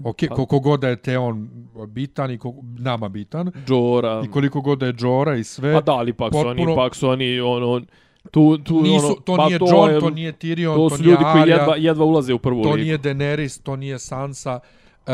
Ok, 0.05 0.17
Pa- 0.29 0.35
koliko 0.35 0.61
god 0.61 0.81
da 0.81 0.89
je 0.89 0.97
te 0.97 1.19
on 1.19 1.49
bitan 1.89 2.31
i 2.31 2.39
koliko, 2.39 2.61
nama 2.63 3.09
bitan, 3.09 3.53
Džora. 3.67 4.23
i 4.25 4.31
koliko 4.31 4.61
god 4.61 4.79
da 4.79 4.87
je 4.87 4.93
Džora 4.93 5.37
i 5.37 5.45
sve, 5.45 5.75
Pa 5.75 5.81
da, 5.81 5.93
ali 5.93 6.13
pak 6.13 6.33
su 6.33 6.39
oni, 6.39 6.49
potpuno- 6.57 6.77
pak 6.77 6.95
su 6.95 7.09
oni 7.09 7.41
ono 7.41 7.81
tu 8.23 8.59
tu 8.59 8.83
nisu, 8.83 9.07
ono, 9.07 9.15
to 9.17 9.37
pa 9.37 9.47
nije 9.47 9.59
to 9.59 9.67
Jon, 9.69 9.91
je- 9.91 10.01
to 10.01 10.11
nije 10.11 10.33
Tyrion, 10.35 10.75
to 10.77 10.89
to, 10.89 10.97
su 10.97 11.03
nije 11.03 11.11
ljudi 11.11 11.25
koji 11.25 11.43
Arya, 11.43 11.51
jedva 11.51 11.77
jedva 11.77 12.05
ulaze 12.05 12.35
u 12.35 12.39
prvu 12.39 12.63
to 12.63 12.69
ligu. 12.69 12.79
nije 12.79 12.99
Daenerys, 12.99 13.63
to 13.63 13.77
nije 13.77 13.99
Sansa, 13.99 14.61
uh, 15.07 15.13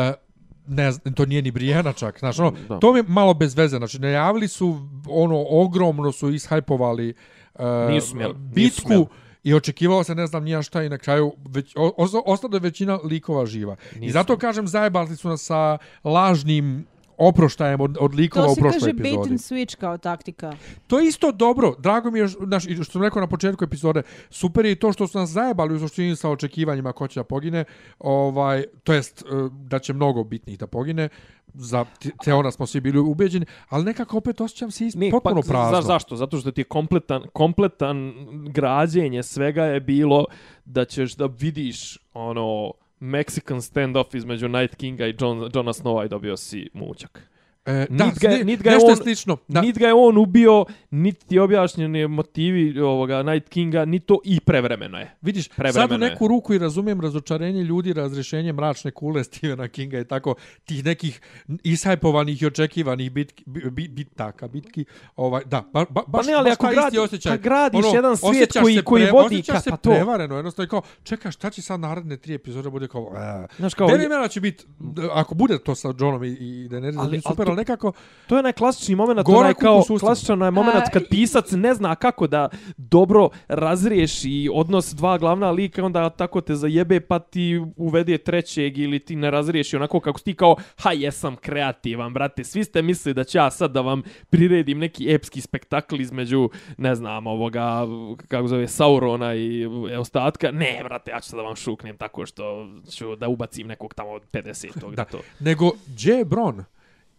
ne 0.67 0.91
znam, 0.91 1.13
to 1.13 1.25
nije 1.25 1.41
ni 1.41 1.51
Brienne 1.51 1.93
čak, 1.93 2.19
znaš, 2.19 2.39
ono, 2.39 2.53
Da. 2.69 2.79
to 2.79 2.93
mi 2.93 2.99
je 2.99 3.03
malo 3.03 3.33
bez 3.33 3.55
veze, 3.55 3.77
znači, 3.77 3.99
najavili 3.99 4.47
su, 4.47 4.77
ono, 5.07 5.45
ogromno 5.49 6.11
su 6.11 6.29
ishajpovali 6.29 7.13
uh, 7.53 7.61
Nisu 7.89 8.07
smjeli, 8.07 8.33
nisu 8.33 8.45
bitku, 8.45 8.81
smjeli. 8.81 9.05
i 9.43 9.53
očekivao 9.53 10.03
se 10.03 10.15
ne 10.15 10.27
znam 10.27 10.43
nija 10.43 10.61
šta 10.61 10.83
i 10.83 10.89
na 10.89 10.97
kraju 10.97 11.33
već, 11.45 11.75
o, 11.75 11.85
o, 11.87 11.93
ostala 12.25 12.55
je 12.55 12.59
većina 12.59 12.99
likova 13.03 13.45
živa. 13.45 13.75
I 13.95 13.99
Nisu. 13.99 14.13
zato 14.13 14.37
kažem 14.37 14.67
zajebali 14.67 15.15
su 15.15 15.29
nas 15.29 15.41
sa 15.41 15.77
lažnim 16.03 16.85
oproštajem 17.19 17.81
od, 17.81 17.97
od 17.99 18.15
likova 18.15 18.45
To 18.45 18.51
u 18.51 18.55
se 18.55 18.61
prošloj 18.61 18.79
kaže 18.79 18.93
bait 18.93 19.05
epizodi. 19.05 19.29
and 19.29 19.39
switch 19.39 19.75
kao 19.75 19.97
taktika. 19.97 20.53
To 20.87 20.99
je 20.99 21.07
isto 21.07 21.31
dobro. 21.31 21.75
Drago 21.79 22.11
mi 22.11 22.19
je, 22.19 22.27
znaš, 22.27 22.63
što 22.63 22.83
sam 22.85 23.03
rekao 23.03 23.21
na 23.21 23.27
početku 23.27 23.63
epizode, 23.63 24.01
super 24.29 24.65
je 24.65 24.71
i 24.71 24.75
to 24.75 24.93
što 24.93 25.07
su 25.07 25.17
nas 25.17 25.29
zajebali 25.29 25.75
u 25.75 25.79
suštini 25.79 26.15
sa 26.15 26.29
očekivanjima 26.29 26.93
ko 26.93 27.07
će 27.07 27.19
da 27.19 27.23
pogine, 27.23 27.65
ovaj, 27.99 28.63
to 28.83 28.93
jest 28.93 29.21
e, 29.21 29.25
da 29.51 29.79
će 29.79 29.93
mnogo 29.93 30.23
bitnih 30.23 30.59
da 30.59 30.67
pogine, 30.67 31.09
za 31.53 31.85
te- 32.23 32.33
ona 32.33 32.51
smo 32.51 32.65
svi 32.65 32.81
bili 32.81 32.99
ubeđeni, 32.99 33.45
ali 33.69 33.83
nekako 33.83 34.17
opet 34.17 34.41
osjećam 34.41 34.71
se 34.71 34.85
ist, 34.85 34.97
potpuno 35.11 35.41
pa, 35.41 35.47
prazno. 35.47 35.75
Za, 35.75 35.81
zašto? 35.81 36.15
Zato 36.15 36.37
što 36.37 36.51
ti 36.51 36.61
je 36.61 36.65
kompletan, 36.65 37.23
kompletan 37.33 38.13
građenje 38.49 39.23
svega 39.23 39.63
je 39.63 39.79
bilo 39.79 40.25
da 40.65 40.85
ćeš 40.85 41.15
da 41.15 41.25
vidiš 41.25 41.97
ono 42.13 42.71
Mexican 42.99 43.61
standoff 43.61 44.15
između 44.15 44.47
Night 44.47 44.75
Kinga 44.75 45.07
i 45.07 45.15
John, 45.19 45.51
Johna 45.53 45.73
Snowa 45.73 46.05
i 46.05 46.09
dobio 46.09 46.37
si 46.37 46.69
mućak. 46.73 47.29
E, 47.69 47.87
da, 47.89 48.05
Nit 48.05 48.19
ga 48.19 48.29
je- 48.29 48.35
sli- 48.35 48.45
nit 48.45 48.61
ga 48.61 48.69
je 48.69 48.75
nešto 48.75 48.89
je 48.89 48.91
on- 48.91 48.97
slično. 48.97 49.37
Da. 49.47 49.61
Niti 49.61 49.79
ga 49.79 49.87
je 49.87 49.93
on 49.95 50.17
ubio, 50.17 50.65
niti 50.91 51.25
ti 51.25 51.35
je 51.35 51.41
objašnjeni 51.41 52.07
motivi 52.07 52.79
ovoga 52.79 53.23
Night 53.23 53.49
Kinga, 53.49 53.85
ni 53.85 53.99
to 53.99 54.19
i 54.23 54.39
prevremeno 54.39 54.97
je. 54.97 55.15
Vidiš, 55.21 55.45
sad 55.45 55.53
u 55.53 55.57
Prevremeno 55.57 56.05
je. 56.05 56.11
neku 56.11 56.27
ruku 56.27 56.53
i 56.53 56.57
razumijem 56.57 57.01
razočarenje 57.01 57.63
ljudi, 57.63 57.93
razrešenje 57.93 58.53
mračne 58.53 58.91
kule 58.91 59.23
Stephena 59.39 59.67
Kinga 59.67 59.99
i 59.99 60.05
tako 60.05 60.35
tih 60.65 60.85
nekih 60.85 61.21
ishajpovanih 61.63 62.41
i 62.41 62.45
očekivanih 62.45 63.11
bitki, 63.11 63.43
bi- 63.45 63.69
bi- 63.71 63.87
bitaka, 63.87 64.47
bitki. 64.47 64.85
Ovaj, 65.15 65.43
da, 65.45 65.63
ba, 65.73 65.85
ba, 65.89 66.01
baš, 66.07 66.27
ne, 66.27 66.33
ali 66.33 66.43
baš 66.45 66.53
ako 66.53 66.67
gradi- 66.67 66.99
osjećaj. 66.99 67.31
kad 67.31 67.41
gradiš 67.41 67.85
jedan 67.93 68.17
svijet 68.17 68.53
koji- 68.53 68.75
se 68.75 68.81
koji 68.83 69.05
vodi 69.05 69.35
ka- 69.37 69.61
se 69.61 69.69
pa 69.69 69.77
to. 69.77 69.89
prevareno, 69.89 70.35
jednostavno 70.35 70.65
je 70.65 70.69
kao, 70.69 70.81
čekaj, 71.03 71.31
šta 71.31 71.49
će 71.49 71.61
sad 71.61 71.79
naredne 71.79 72.17
tri 72.17 72.33
epizode 72.33 72.69
bude 72.69 72.87
kao, 72.87 73.11
e. 73.15 73.47
Znaš 73.57 73.73
kao, 73.73 73.87
će 74.29 74.41
biti, 74.41 74.65
ako 75.11 75.35
bude 75.35 75.59
to 75.59 75.75
sa 75.75 75.93
Johnom 75.99 76.23
i, 76.23 76.27
i 76.27 76.67
Daenerys, 76.69 76.99
ali, 76.99 77.21
super, 77.21 77.47
ali 77.47 77.55
nekako, 77.59 77.93
To 78.27 78.35
je 78.35 78.39
onaj 78.39 78.53
klasični 78.53 78.95
moment, 78.95 79.19
Gorak 79.25 79.41
onaj 79.41 79.53
kao 79.53 79.83
klasičan 79.99 80.33
onaj 80.33 80.51
moment 80.51 80.87
A, 80.87 80.91
kad 80.91 81.03
pisac 81.09 81.51
ne 81.51 81.73
zna 81.73 81.95
kako 81.95 82.27
da 82.27 82.49
dobro 82.77 83.29
razriješi 83.47 84.49
odnos 84.53 84.93
dva 84.93 85.17
glavna 85.17 85.51
lika, 85.51 85.85
onda 85.85 86.09
tako 86.09 86.41
te 86.41 86.55
zajebe 86.55 86.99
pa 86.99 87.19
ti 87.19 87.61
uvede 87.75 88.17
trećeg 88.17 88.77
ili 88.77 88.99
ti 88.99 89.15
ne 89.15 89.31
razriješi 89.31 89.75
onako 89.75 89.99
kako 89.99 90.19
ti 90.19 90.35
kao, 90.35 90.55
ha 90.77 90.91
jesam 90.91 91.35
kreativan, 91.35 92.13
brate, 92.13 92.43
svi 92.43 92.63
ste 92.63 92.81
mislili 92.81 93.13
da 93.13 93.23
ću 93.23 93.37
ja 93.37 93.51
sad 93.51 93.71
da 93.71 93.81
vam 93.81 94.03
priredim 94.29 94.79
neki 94.79 95.13
epski 95.13 95.41
spektakl 95.41 96.01
između, 96.01 96.49
ne 96.77 96.95
znam, 96.95 97.27
ovoga, 97.27 97.87
kako 98.27 98.47
zove, 98.47 98.67
Saurona 98.67 99.35
i 99.35 99.65
ostatka. 99.99 100.51
Ne, 100.51 100.81
brate, 100.83 101.11
ja 101.11 101.19
ću 101.19 101.29
sad 101.29 101.37
da 101.37 101.43
vam 101.43 101.55
šuknem 101.55 101.97
tako 101.97 102.25
što 102.25 102.67
ću 102.91 103.15
da 103.15 103.27
ubacim 103.27 103.67
nekog 103.67 103.93
tamo 103.93 104.09
od 104.09 104.21
50-tog. 104.31 104.95
da, 104.95 105.03
Da. 105.03 105.05
To. 105.05 105.19
nego, 105.39 105.71
gdje 105.87 106.13
je 106.13 106.25
Bron? 106.25 106.63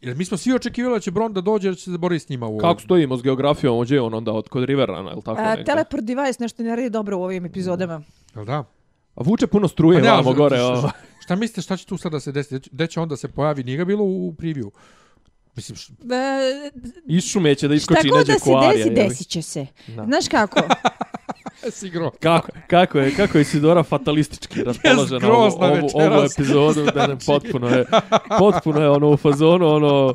Jer 0.02 0.16
mi 0.16 0.24
smo 0.24 0.36
svi 0.36 0.54
očekivali 0.54 0.96
da 0.96 1.00
će 1.00 1.10
Bron 1.10 1.32
da 1.32 1.40
dođe, 1.40 1.68
da 1.68 1.74
će 1.74 1.82
se 1.82 1.98
boriti 1.98 2.24
s 2.24 2.28
njima 2.28 2.46
u 2.46 2.58
Kako 2.58 2.80
stojimo 2.80 3.16
s 3.16 3.22
geografijom, 3.22 3.78
ođe 3.78 3.94
je 3.94 4.00
on 4.00 4.14
onda 4.14 4.32
od 4.32 4.48
kod 4.48 4.64
Riverrana, 4.64 5.12
ili 5.12 5.22
tako 5.22 5.40
A, 5.40 5.44
negdje? 5.44 5.64
teleport 5.64 6.04
device 6.04 6.42
nešto 6.42 6.62
ne 6.62 6.76
radi 6.76 6.90
dobro 6.90 7.18
u 7.18 7.22
ovim 7.22 7.46
epizodama. 7.46 8.02
Jel 8.34 8.44
da? 8.44 8.64
A 9.14 9.22
vuče 9.22 9.46
puno 9.46 9.68
struje 9.68 9.98
Pa 9.98 10.04
ne, 10.04 10.10
vamo 10.10 10.28
ali- 10.28 10.36
gore. 10.36 10.56
šta- 10.56 10.66
ovo. 10.68 10.90
Šta 11.20 11.36
mislite 11.36 11.60
šta 11.62 11.76
će 11.76 11.86
tu 11.86 11.96
sada 11.96 12.10
da 12.10 12.20
se 12.20 12.32
desi? 12.32 12.60
Gde 12.72 12.86
će 12.86 13.00
onda 13.00 13.16
se 13.16 13.28
pojavi? 13.28 13.64
Nije 13.64 13.76
ga 13.76 13.84
bilo 13.84 14.04
u 14.04 14.34
preview. 14.34 14.70
Mislim, 15.56 15.76
š... 15.76 15.88
E, 15.88 16.70
Išumeće 17.06 17.68
da 17.68 17.74
šta 17.74 17.94
iskoči 17.94 18.08
god 18.08 18.18
neđe 18.18 18.32
da 18.32 18.38
se 18.38 18.50
desi, 18.78 18.90
desit 18.90 19.28
će 19.28 19.42
se. 19.42 19.66
Da. 19.86 20.04
Znaš 20.04 20.28
kako? 20.28 20.60
sigro. 21.70 22.10
Kako, 22.20 22.48
kako 22.66 22.98
je, 22.98 23.16
kako 23.16 23.38
je 23.38 23.44
Sidora 23.44 23.82
fatalistički 23.82 24.62
raspoložena 24.64 25.28
ovu, 25.28 25.36
grozna 25.36 25.66
ovu, 25.66 25.76
ovu 25.76 25.82
večeras. 25.82 26.32
epizodu, 26.38 26.84
da 26.94 27.06
ne, 27.06 27.16
potpuno 27.26 27.68
je, 27.68 27.84
potpuno 28.38 28.80
je 28.80 28.90
ono 28.90 29.10
u 29.10 29.16
fazonu, 29.16 29.68
ono, 29.68 30.14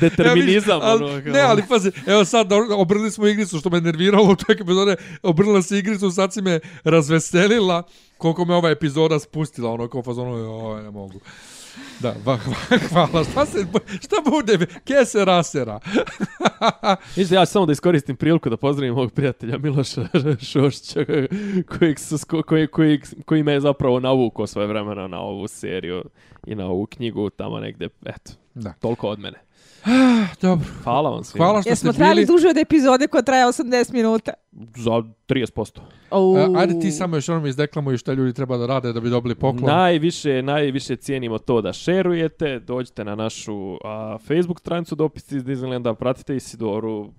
determinizam. 0.00 0.80
Ja, 0.80 0.94
ono, 0.94 1.06
kao- 1.06 1.32
ne, 1.32 1.40
ali 1.40 1.62
pazi, 1.68 1.90
evo 2.06 2.24
sad 2.24 2.52
obrnili 2.76 3.10
smo 3.10 3.26
igricu 3.26 3.58
što 3.58 3.70
me 3.70 3.80
nerviralo 3.80 4.32
u 4.32 4.36
toj 4.36 4.54
epizode, 4.54 4.96
obrnila 5.22 5.62
se 5.62 5.78
igricu, 5.78 6.10
sad 6.10 6.32
si 6.32 6.42
me 6.42 6.60
razveselila 6.84 7.82
koliko 8.18 8.44
me 8.44 8.54
ova 8.54 8.70
epizoda 8.70 9.18
spustila, 9.18 9.70
ono 9.72 9.88
kao 9.88 10.02
fazonu, 10.02 10.36
joj, 10.36 10.82
ne 10.82 10.90
mogu. 10.90 11.20
Da, 12.00 12.14
va, 12.24 12.32
va, 12.32 12.78
hvala. 12.88 13.24
Šta, 13.24 13.46
se, 13.46 13.66
šta 14.00 14.16
bude? 14.30 14.66
Ke 14.84 15.04
se 15.04 15.24
rasera? 15.24 15.80
Da 17.28 17.34
ja 17.34 17.46
ću 17.46 17.52
samo 17.52 17.66
da 17.66 17.72
iskoristim 17.72 18.16
priliku 18.16 18.50
da 18.50 18.56
pozdravim 18.56 18.94
mog 18.94 19.12
prijatelja 19.12 19.58
Miloša 19.58 20.08
Šošća 20.52 21.00
kojeg, 21.78 21.96
koji, 22.46 22.66
koji, 22.66 23.00
koji 23.24 23.42
me 23.42 23.52
je 23.52 23.60
zapravo 23.60 24.00
navukao 24.00 24.46
svoje 24.46 24.68
vremena 24.68 25.06
na 25.08 25.20
ovu 25.20 25.48
seriju 25.48 26.04
i 26.46 26.54
na 26.54 26.66
ovu 26.66 26.86
knjigu 26.86 27.30
tamo 27.30 27.60
negde, 27.60 27.88
eto, 28.06 28.32
Da. 28.54 28.72
toliko 28.72 29.08
od 29.08 29.18
mene. 29.18 29.38
Dobro. 30.42 30.66
Hvala 30.84 31.10
vam 31.10 31.24
svima. 31.24 31.44
Hvala 31.44 31.60
što 31.62 31.70
Jesmo 31.70 31.92
ste 31.92 31.98
trajali 31.98 32.24
bili. 32.24 32.26
duže 32.26 32.48
od 32.48 32.56
epizode 32.56 33.06
koja 33.06 33.22
traje 33.22 33.46
80 33.46 33.92
minuta. 33.92 34.32
Za 34.76 35.02
30%. 35.28 35.80
Au. 36.10 36.36
E, 36.36 36.48
ajde 36.56 36.80
ti 36.80 36.90
samo 36.90 37.16
još 37.16 37.28
onom 37.28 37.46
izdeklamuj 37.46 37.96
šta 37.96 38.12
ljudi 38.12 38.32
treba 38.32 38.56
da 38.56 38.66
rade 38.66 38.92
da 38.92 39.00
bi 39.00 39.10
dobili 39.10 39.34
poklon. 39.34 39.70
Najviše, 39.70 40.42
najviše 40.42 40.96
cijenimo 40.96 41.38
to 41.38 41.60
da 41.60 41.72
šerujete, 41.72 42.58
dođite 42.58 43.04
na 43.04 43.14
našu 43.14 43.78
a, 43.84 44.18
Facebook 44.18 44.60
stranicu 44.60 44.94
dopisi 44.94 45.36
iz 45.36 45.44
Disneylanda, 45.44 45.94
pratite 45.94 46.36
Isidoru, 46.36 47.12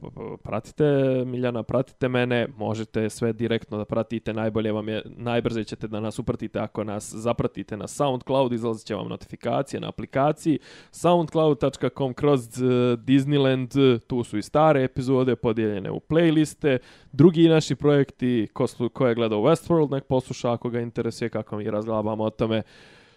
pratite 0.43 0.83
Miljana, 1.25 1.63
pratite 1.63 2.07
mene, 2.07 2.47
možete 2.57 3.09
sve 3.09 3.33
direktno 3.33 3.77
da 3.77 3.85
pratite, 3.85 4.33
najbolje 4.33 4.71
vam 4.71 4.89
je, 4.89 5.03
najbrže 5.05 5.63
ćete 5.63 5.87
da 5.87 5.99
nas 5.99 6.19
upratite 6.19 6.59
ako 6.59 6.83
nas 6.83 7.13
zapratite 7.13 7.77
na 7.77 7.87
SoundCloud, 7.87 8.53
izlazit 8.53 8.87
će 8.87 8.95
vam 8.95 9.07
notifikacije 9.07 9.79
na 9.79 9.87
aplikaciji 9.87 10.59
soundcloud.com 10.91 12.13
kroz 12.13 12.61
eh, 12.61 12.65
Disneyland, 12.97 13.99
tu 14.07 14.23
su 14.23 14.37
i 14.37 14.41
stare 14.41 14.83
epizode 14.83 15.35
podijeljene 15.35 15.91
u 15.91 15.99
playliste, 15.99 16.77
drugi 17.15 17.49
naši 17.49 17.75
projekti, 17.75 18.47
ko, 18.53 18.67
slu, 18.67 18.89
ko 18.89 19.07
je 19.07 19.15
gledao 19.15 19.39
Westworld, 19.39 19.91
nek 19.91 20.03
posluša 20.03 20.53
ako 20.53 20.69
ga 20.69 20.79
interesuje 20.79 21.29
kako 21.29 21.57
mi 21.57 21.71
razglabamo 21.71 22.23
o 22.23 22.29
tome. 22.29 22.61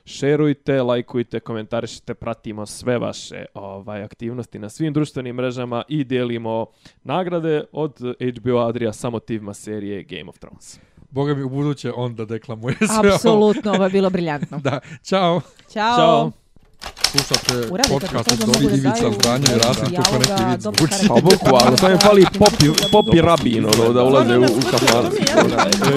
Šerujte, 0.04 0.82
lajkujte, 0.82 1.40
komentarišite, 1.40 2.14
pratimo 2.14 2.66
sve 2.66 2.98
vaše 2.98 3.44
ovaj 3.54 4.02
aktivnosti 4.02 4.58
na 4.58 4.68
svim 4.68 4.92
društvenim 4.92 5.36
mrežama 5.36 5.82
i 5.88 6.04
dijelimo 6.04 6.66
nagrade 7.04 7.64
od 7.72 8.00
HBO 8.38 8.58
Adria 8.58 8.92
samotivma 8.92 9.54
serije 9.54 10.02
Game 10.02 10.28
of 10.28 10.38
Thrones. 10.38 10.80
Boga 11.10 11.34
mi 11.34 11.42
u 11.42 11.48
buduće 11.48 11.92
on 11.96 12.14
da 12.14 12.24
deklamuje 12.24 12.76
sve 12.76 12.98
ovo. 12.98 13.14
Apsolutno, 13.14 13.72
ovo 13.72 13.84
je 13.84 13.90
bilo 13.90 14.10
briljantno. 14.10 14.58
Da, 14.64 14.80
čao. 15.02 15.40
Ćao. 15.72 15.96
Ćao. 15.96 16.32
Slušate 17.10 17.68
podcast 17.88 18.32
od 18.32 18.38
Dobri 18.38 18.66
Ivica 18.66 19.12
Zdanje 19.20 19.46
i 19.54 19.58
Rasim 19.58 19.96
kako 19.96 20.18
neki 20.18 20.62
dobro 20.62 20.86
zvuči. 20.86 21.08
Pa 21.08 21.14
bukvalno, 21.14 21.76
samo 21.76 21.92
im 21.92 21.98
fali 21.98 22.26
popi, 22.38 22.66
popi 22.92 23.20
rabin, 23.20 23.64
ono, 23.64 23.92
da 23.92 24.02
ulaze 24.02 24.38
u, 24.38 24.42
u 24.42 24.60
kafan. 24.70 25.10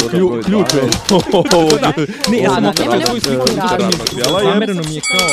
Klju, 0.09 0.41
ključ 0.45 0.73
je. 0.73 0.81
Ne, 2.31 2.37
ja 2.37 2.49
sam 2.49 2.73
svoju 2.75 2.99
nekog 2.99 3.19
sliku. 3.19 3.45
Zamereno 4.43 4.83
mi 4.87 4.95
je 4.95 5.01
kao 5.01 5.27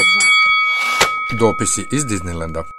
Dopisi 1.38 1.86
iz 1.90 2.04
Disneylanda. 2.04 2.77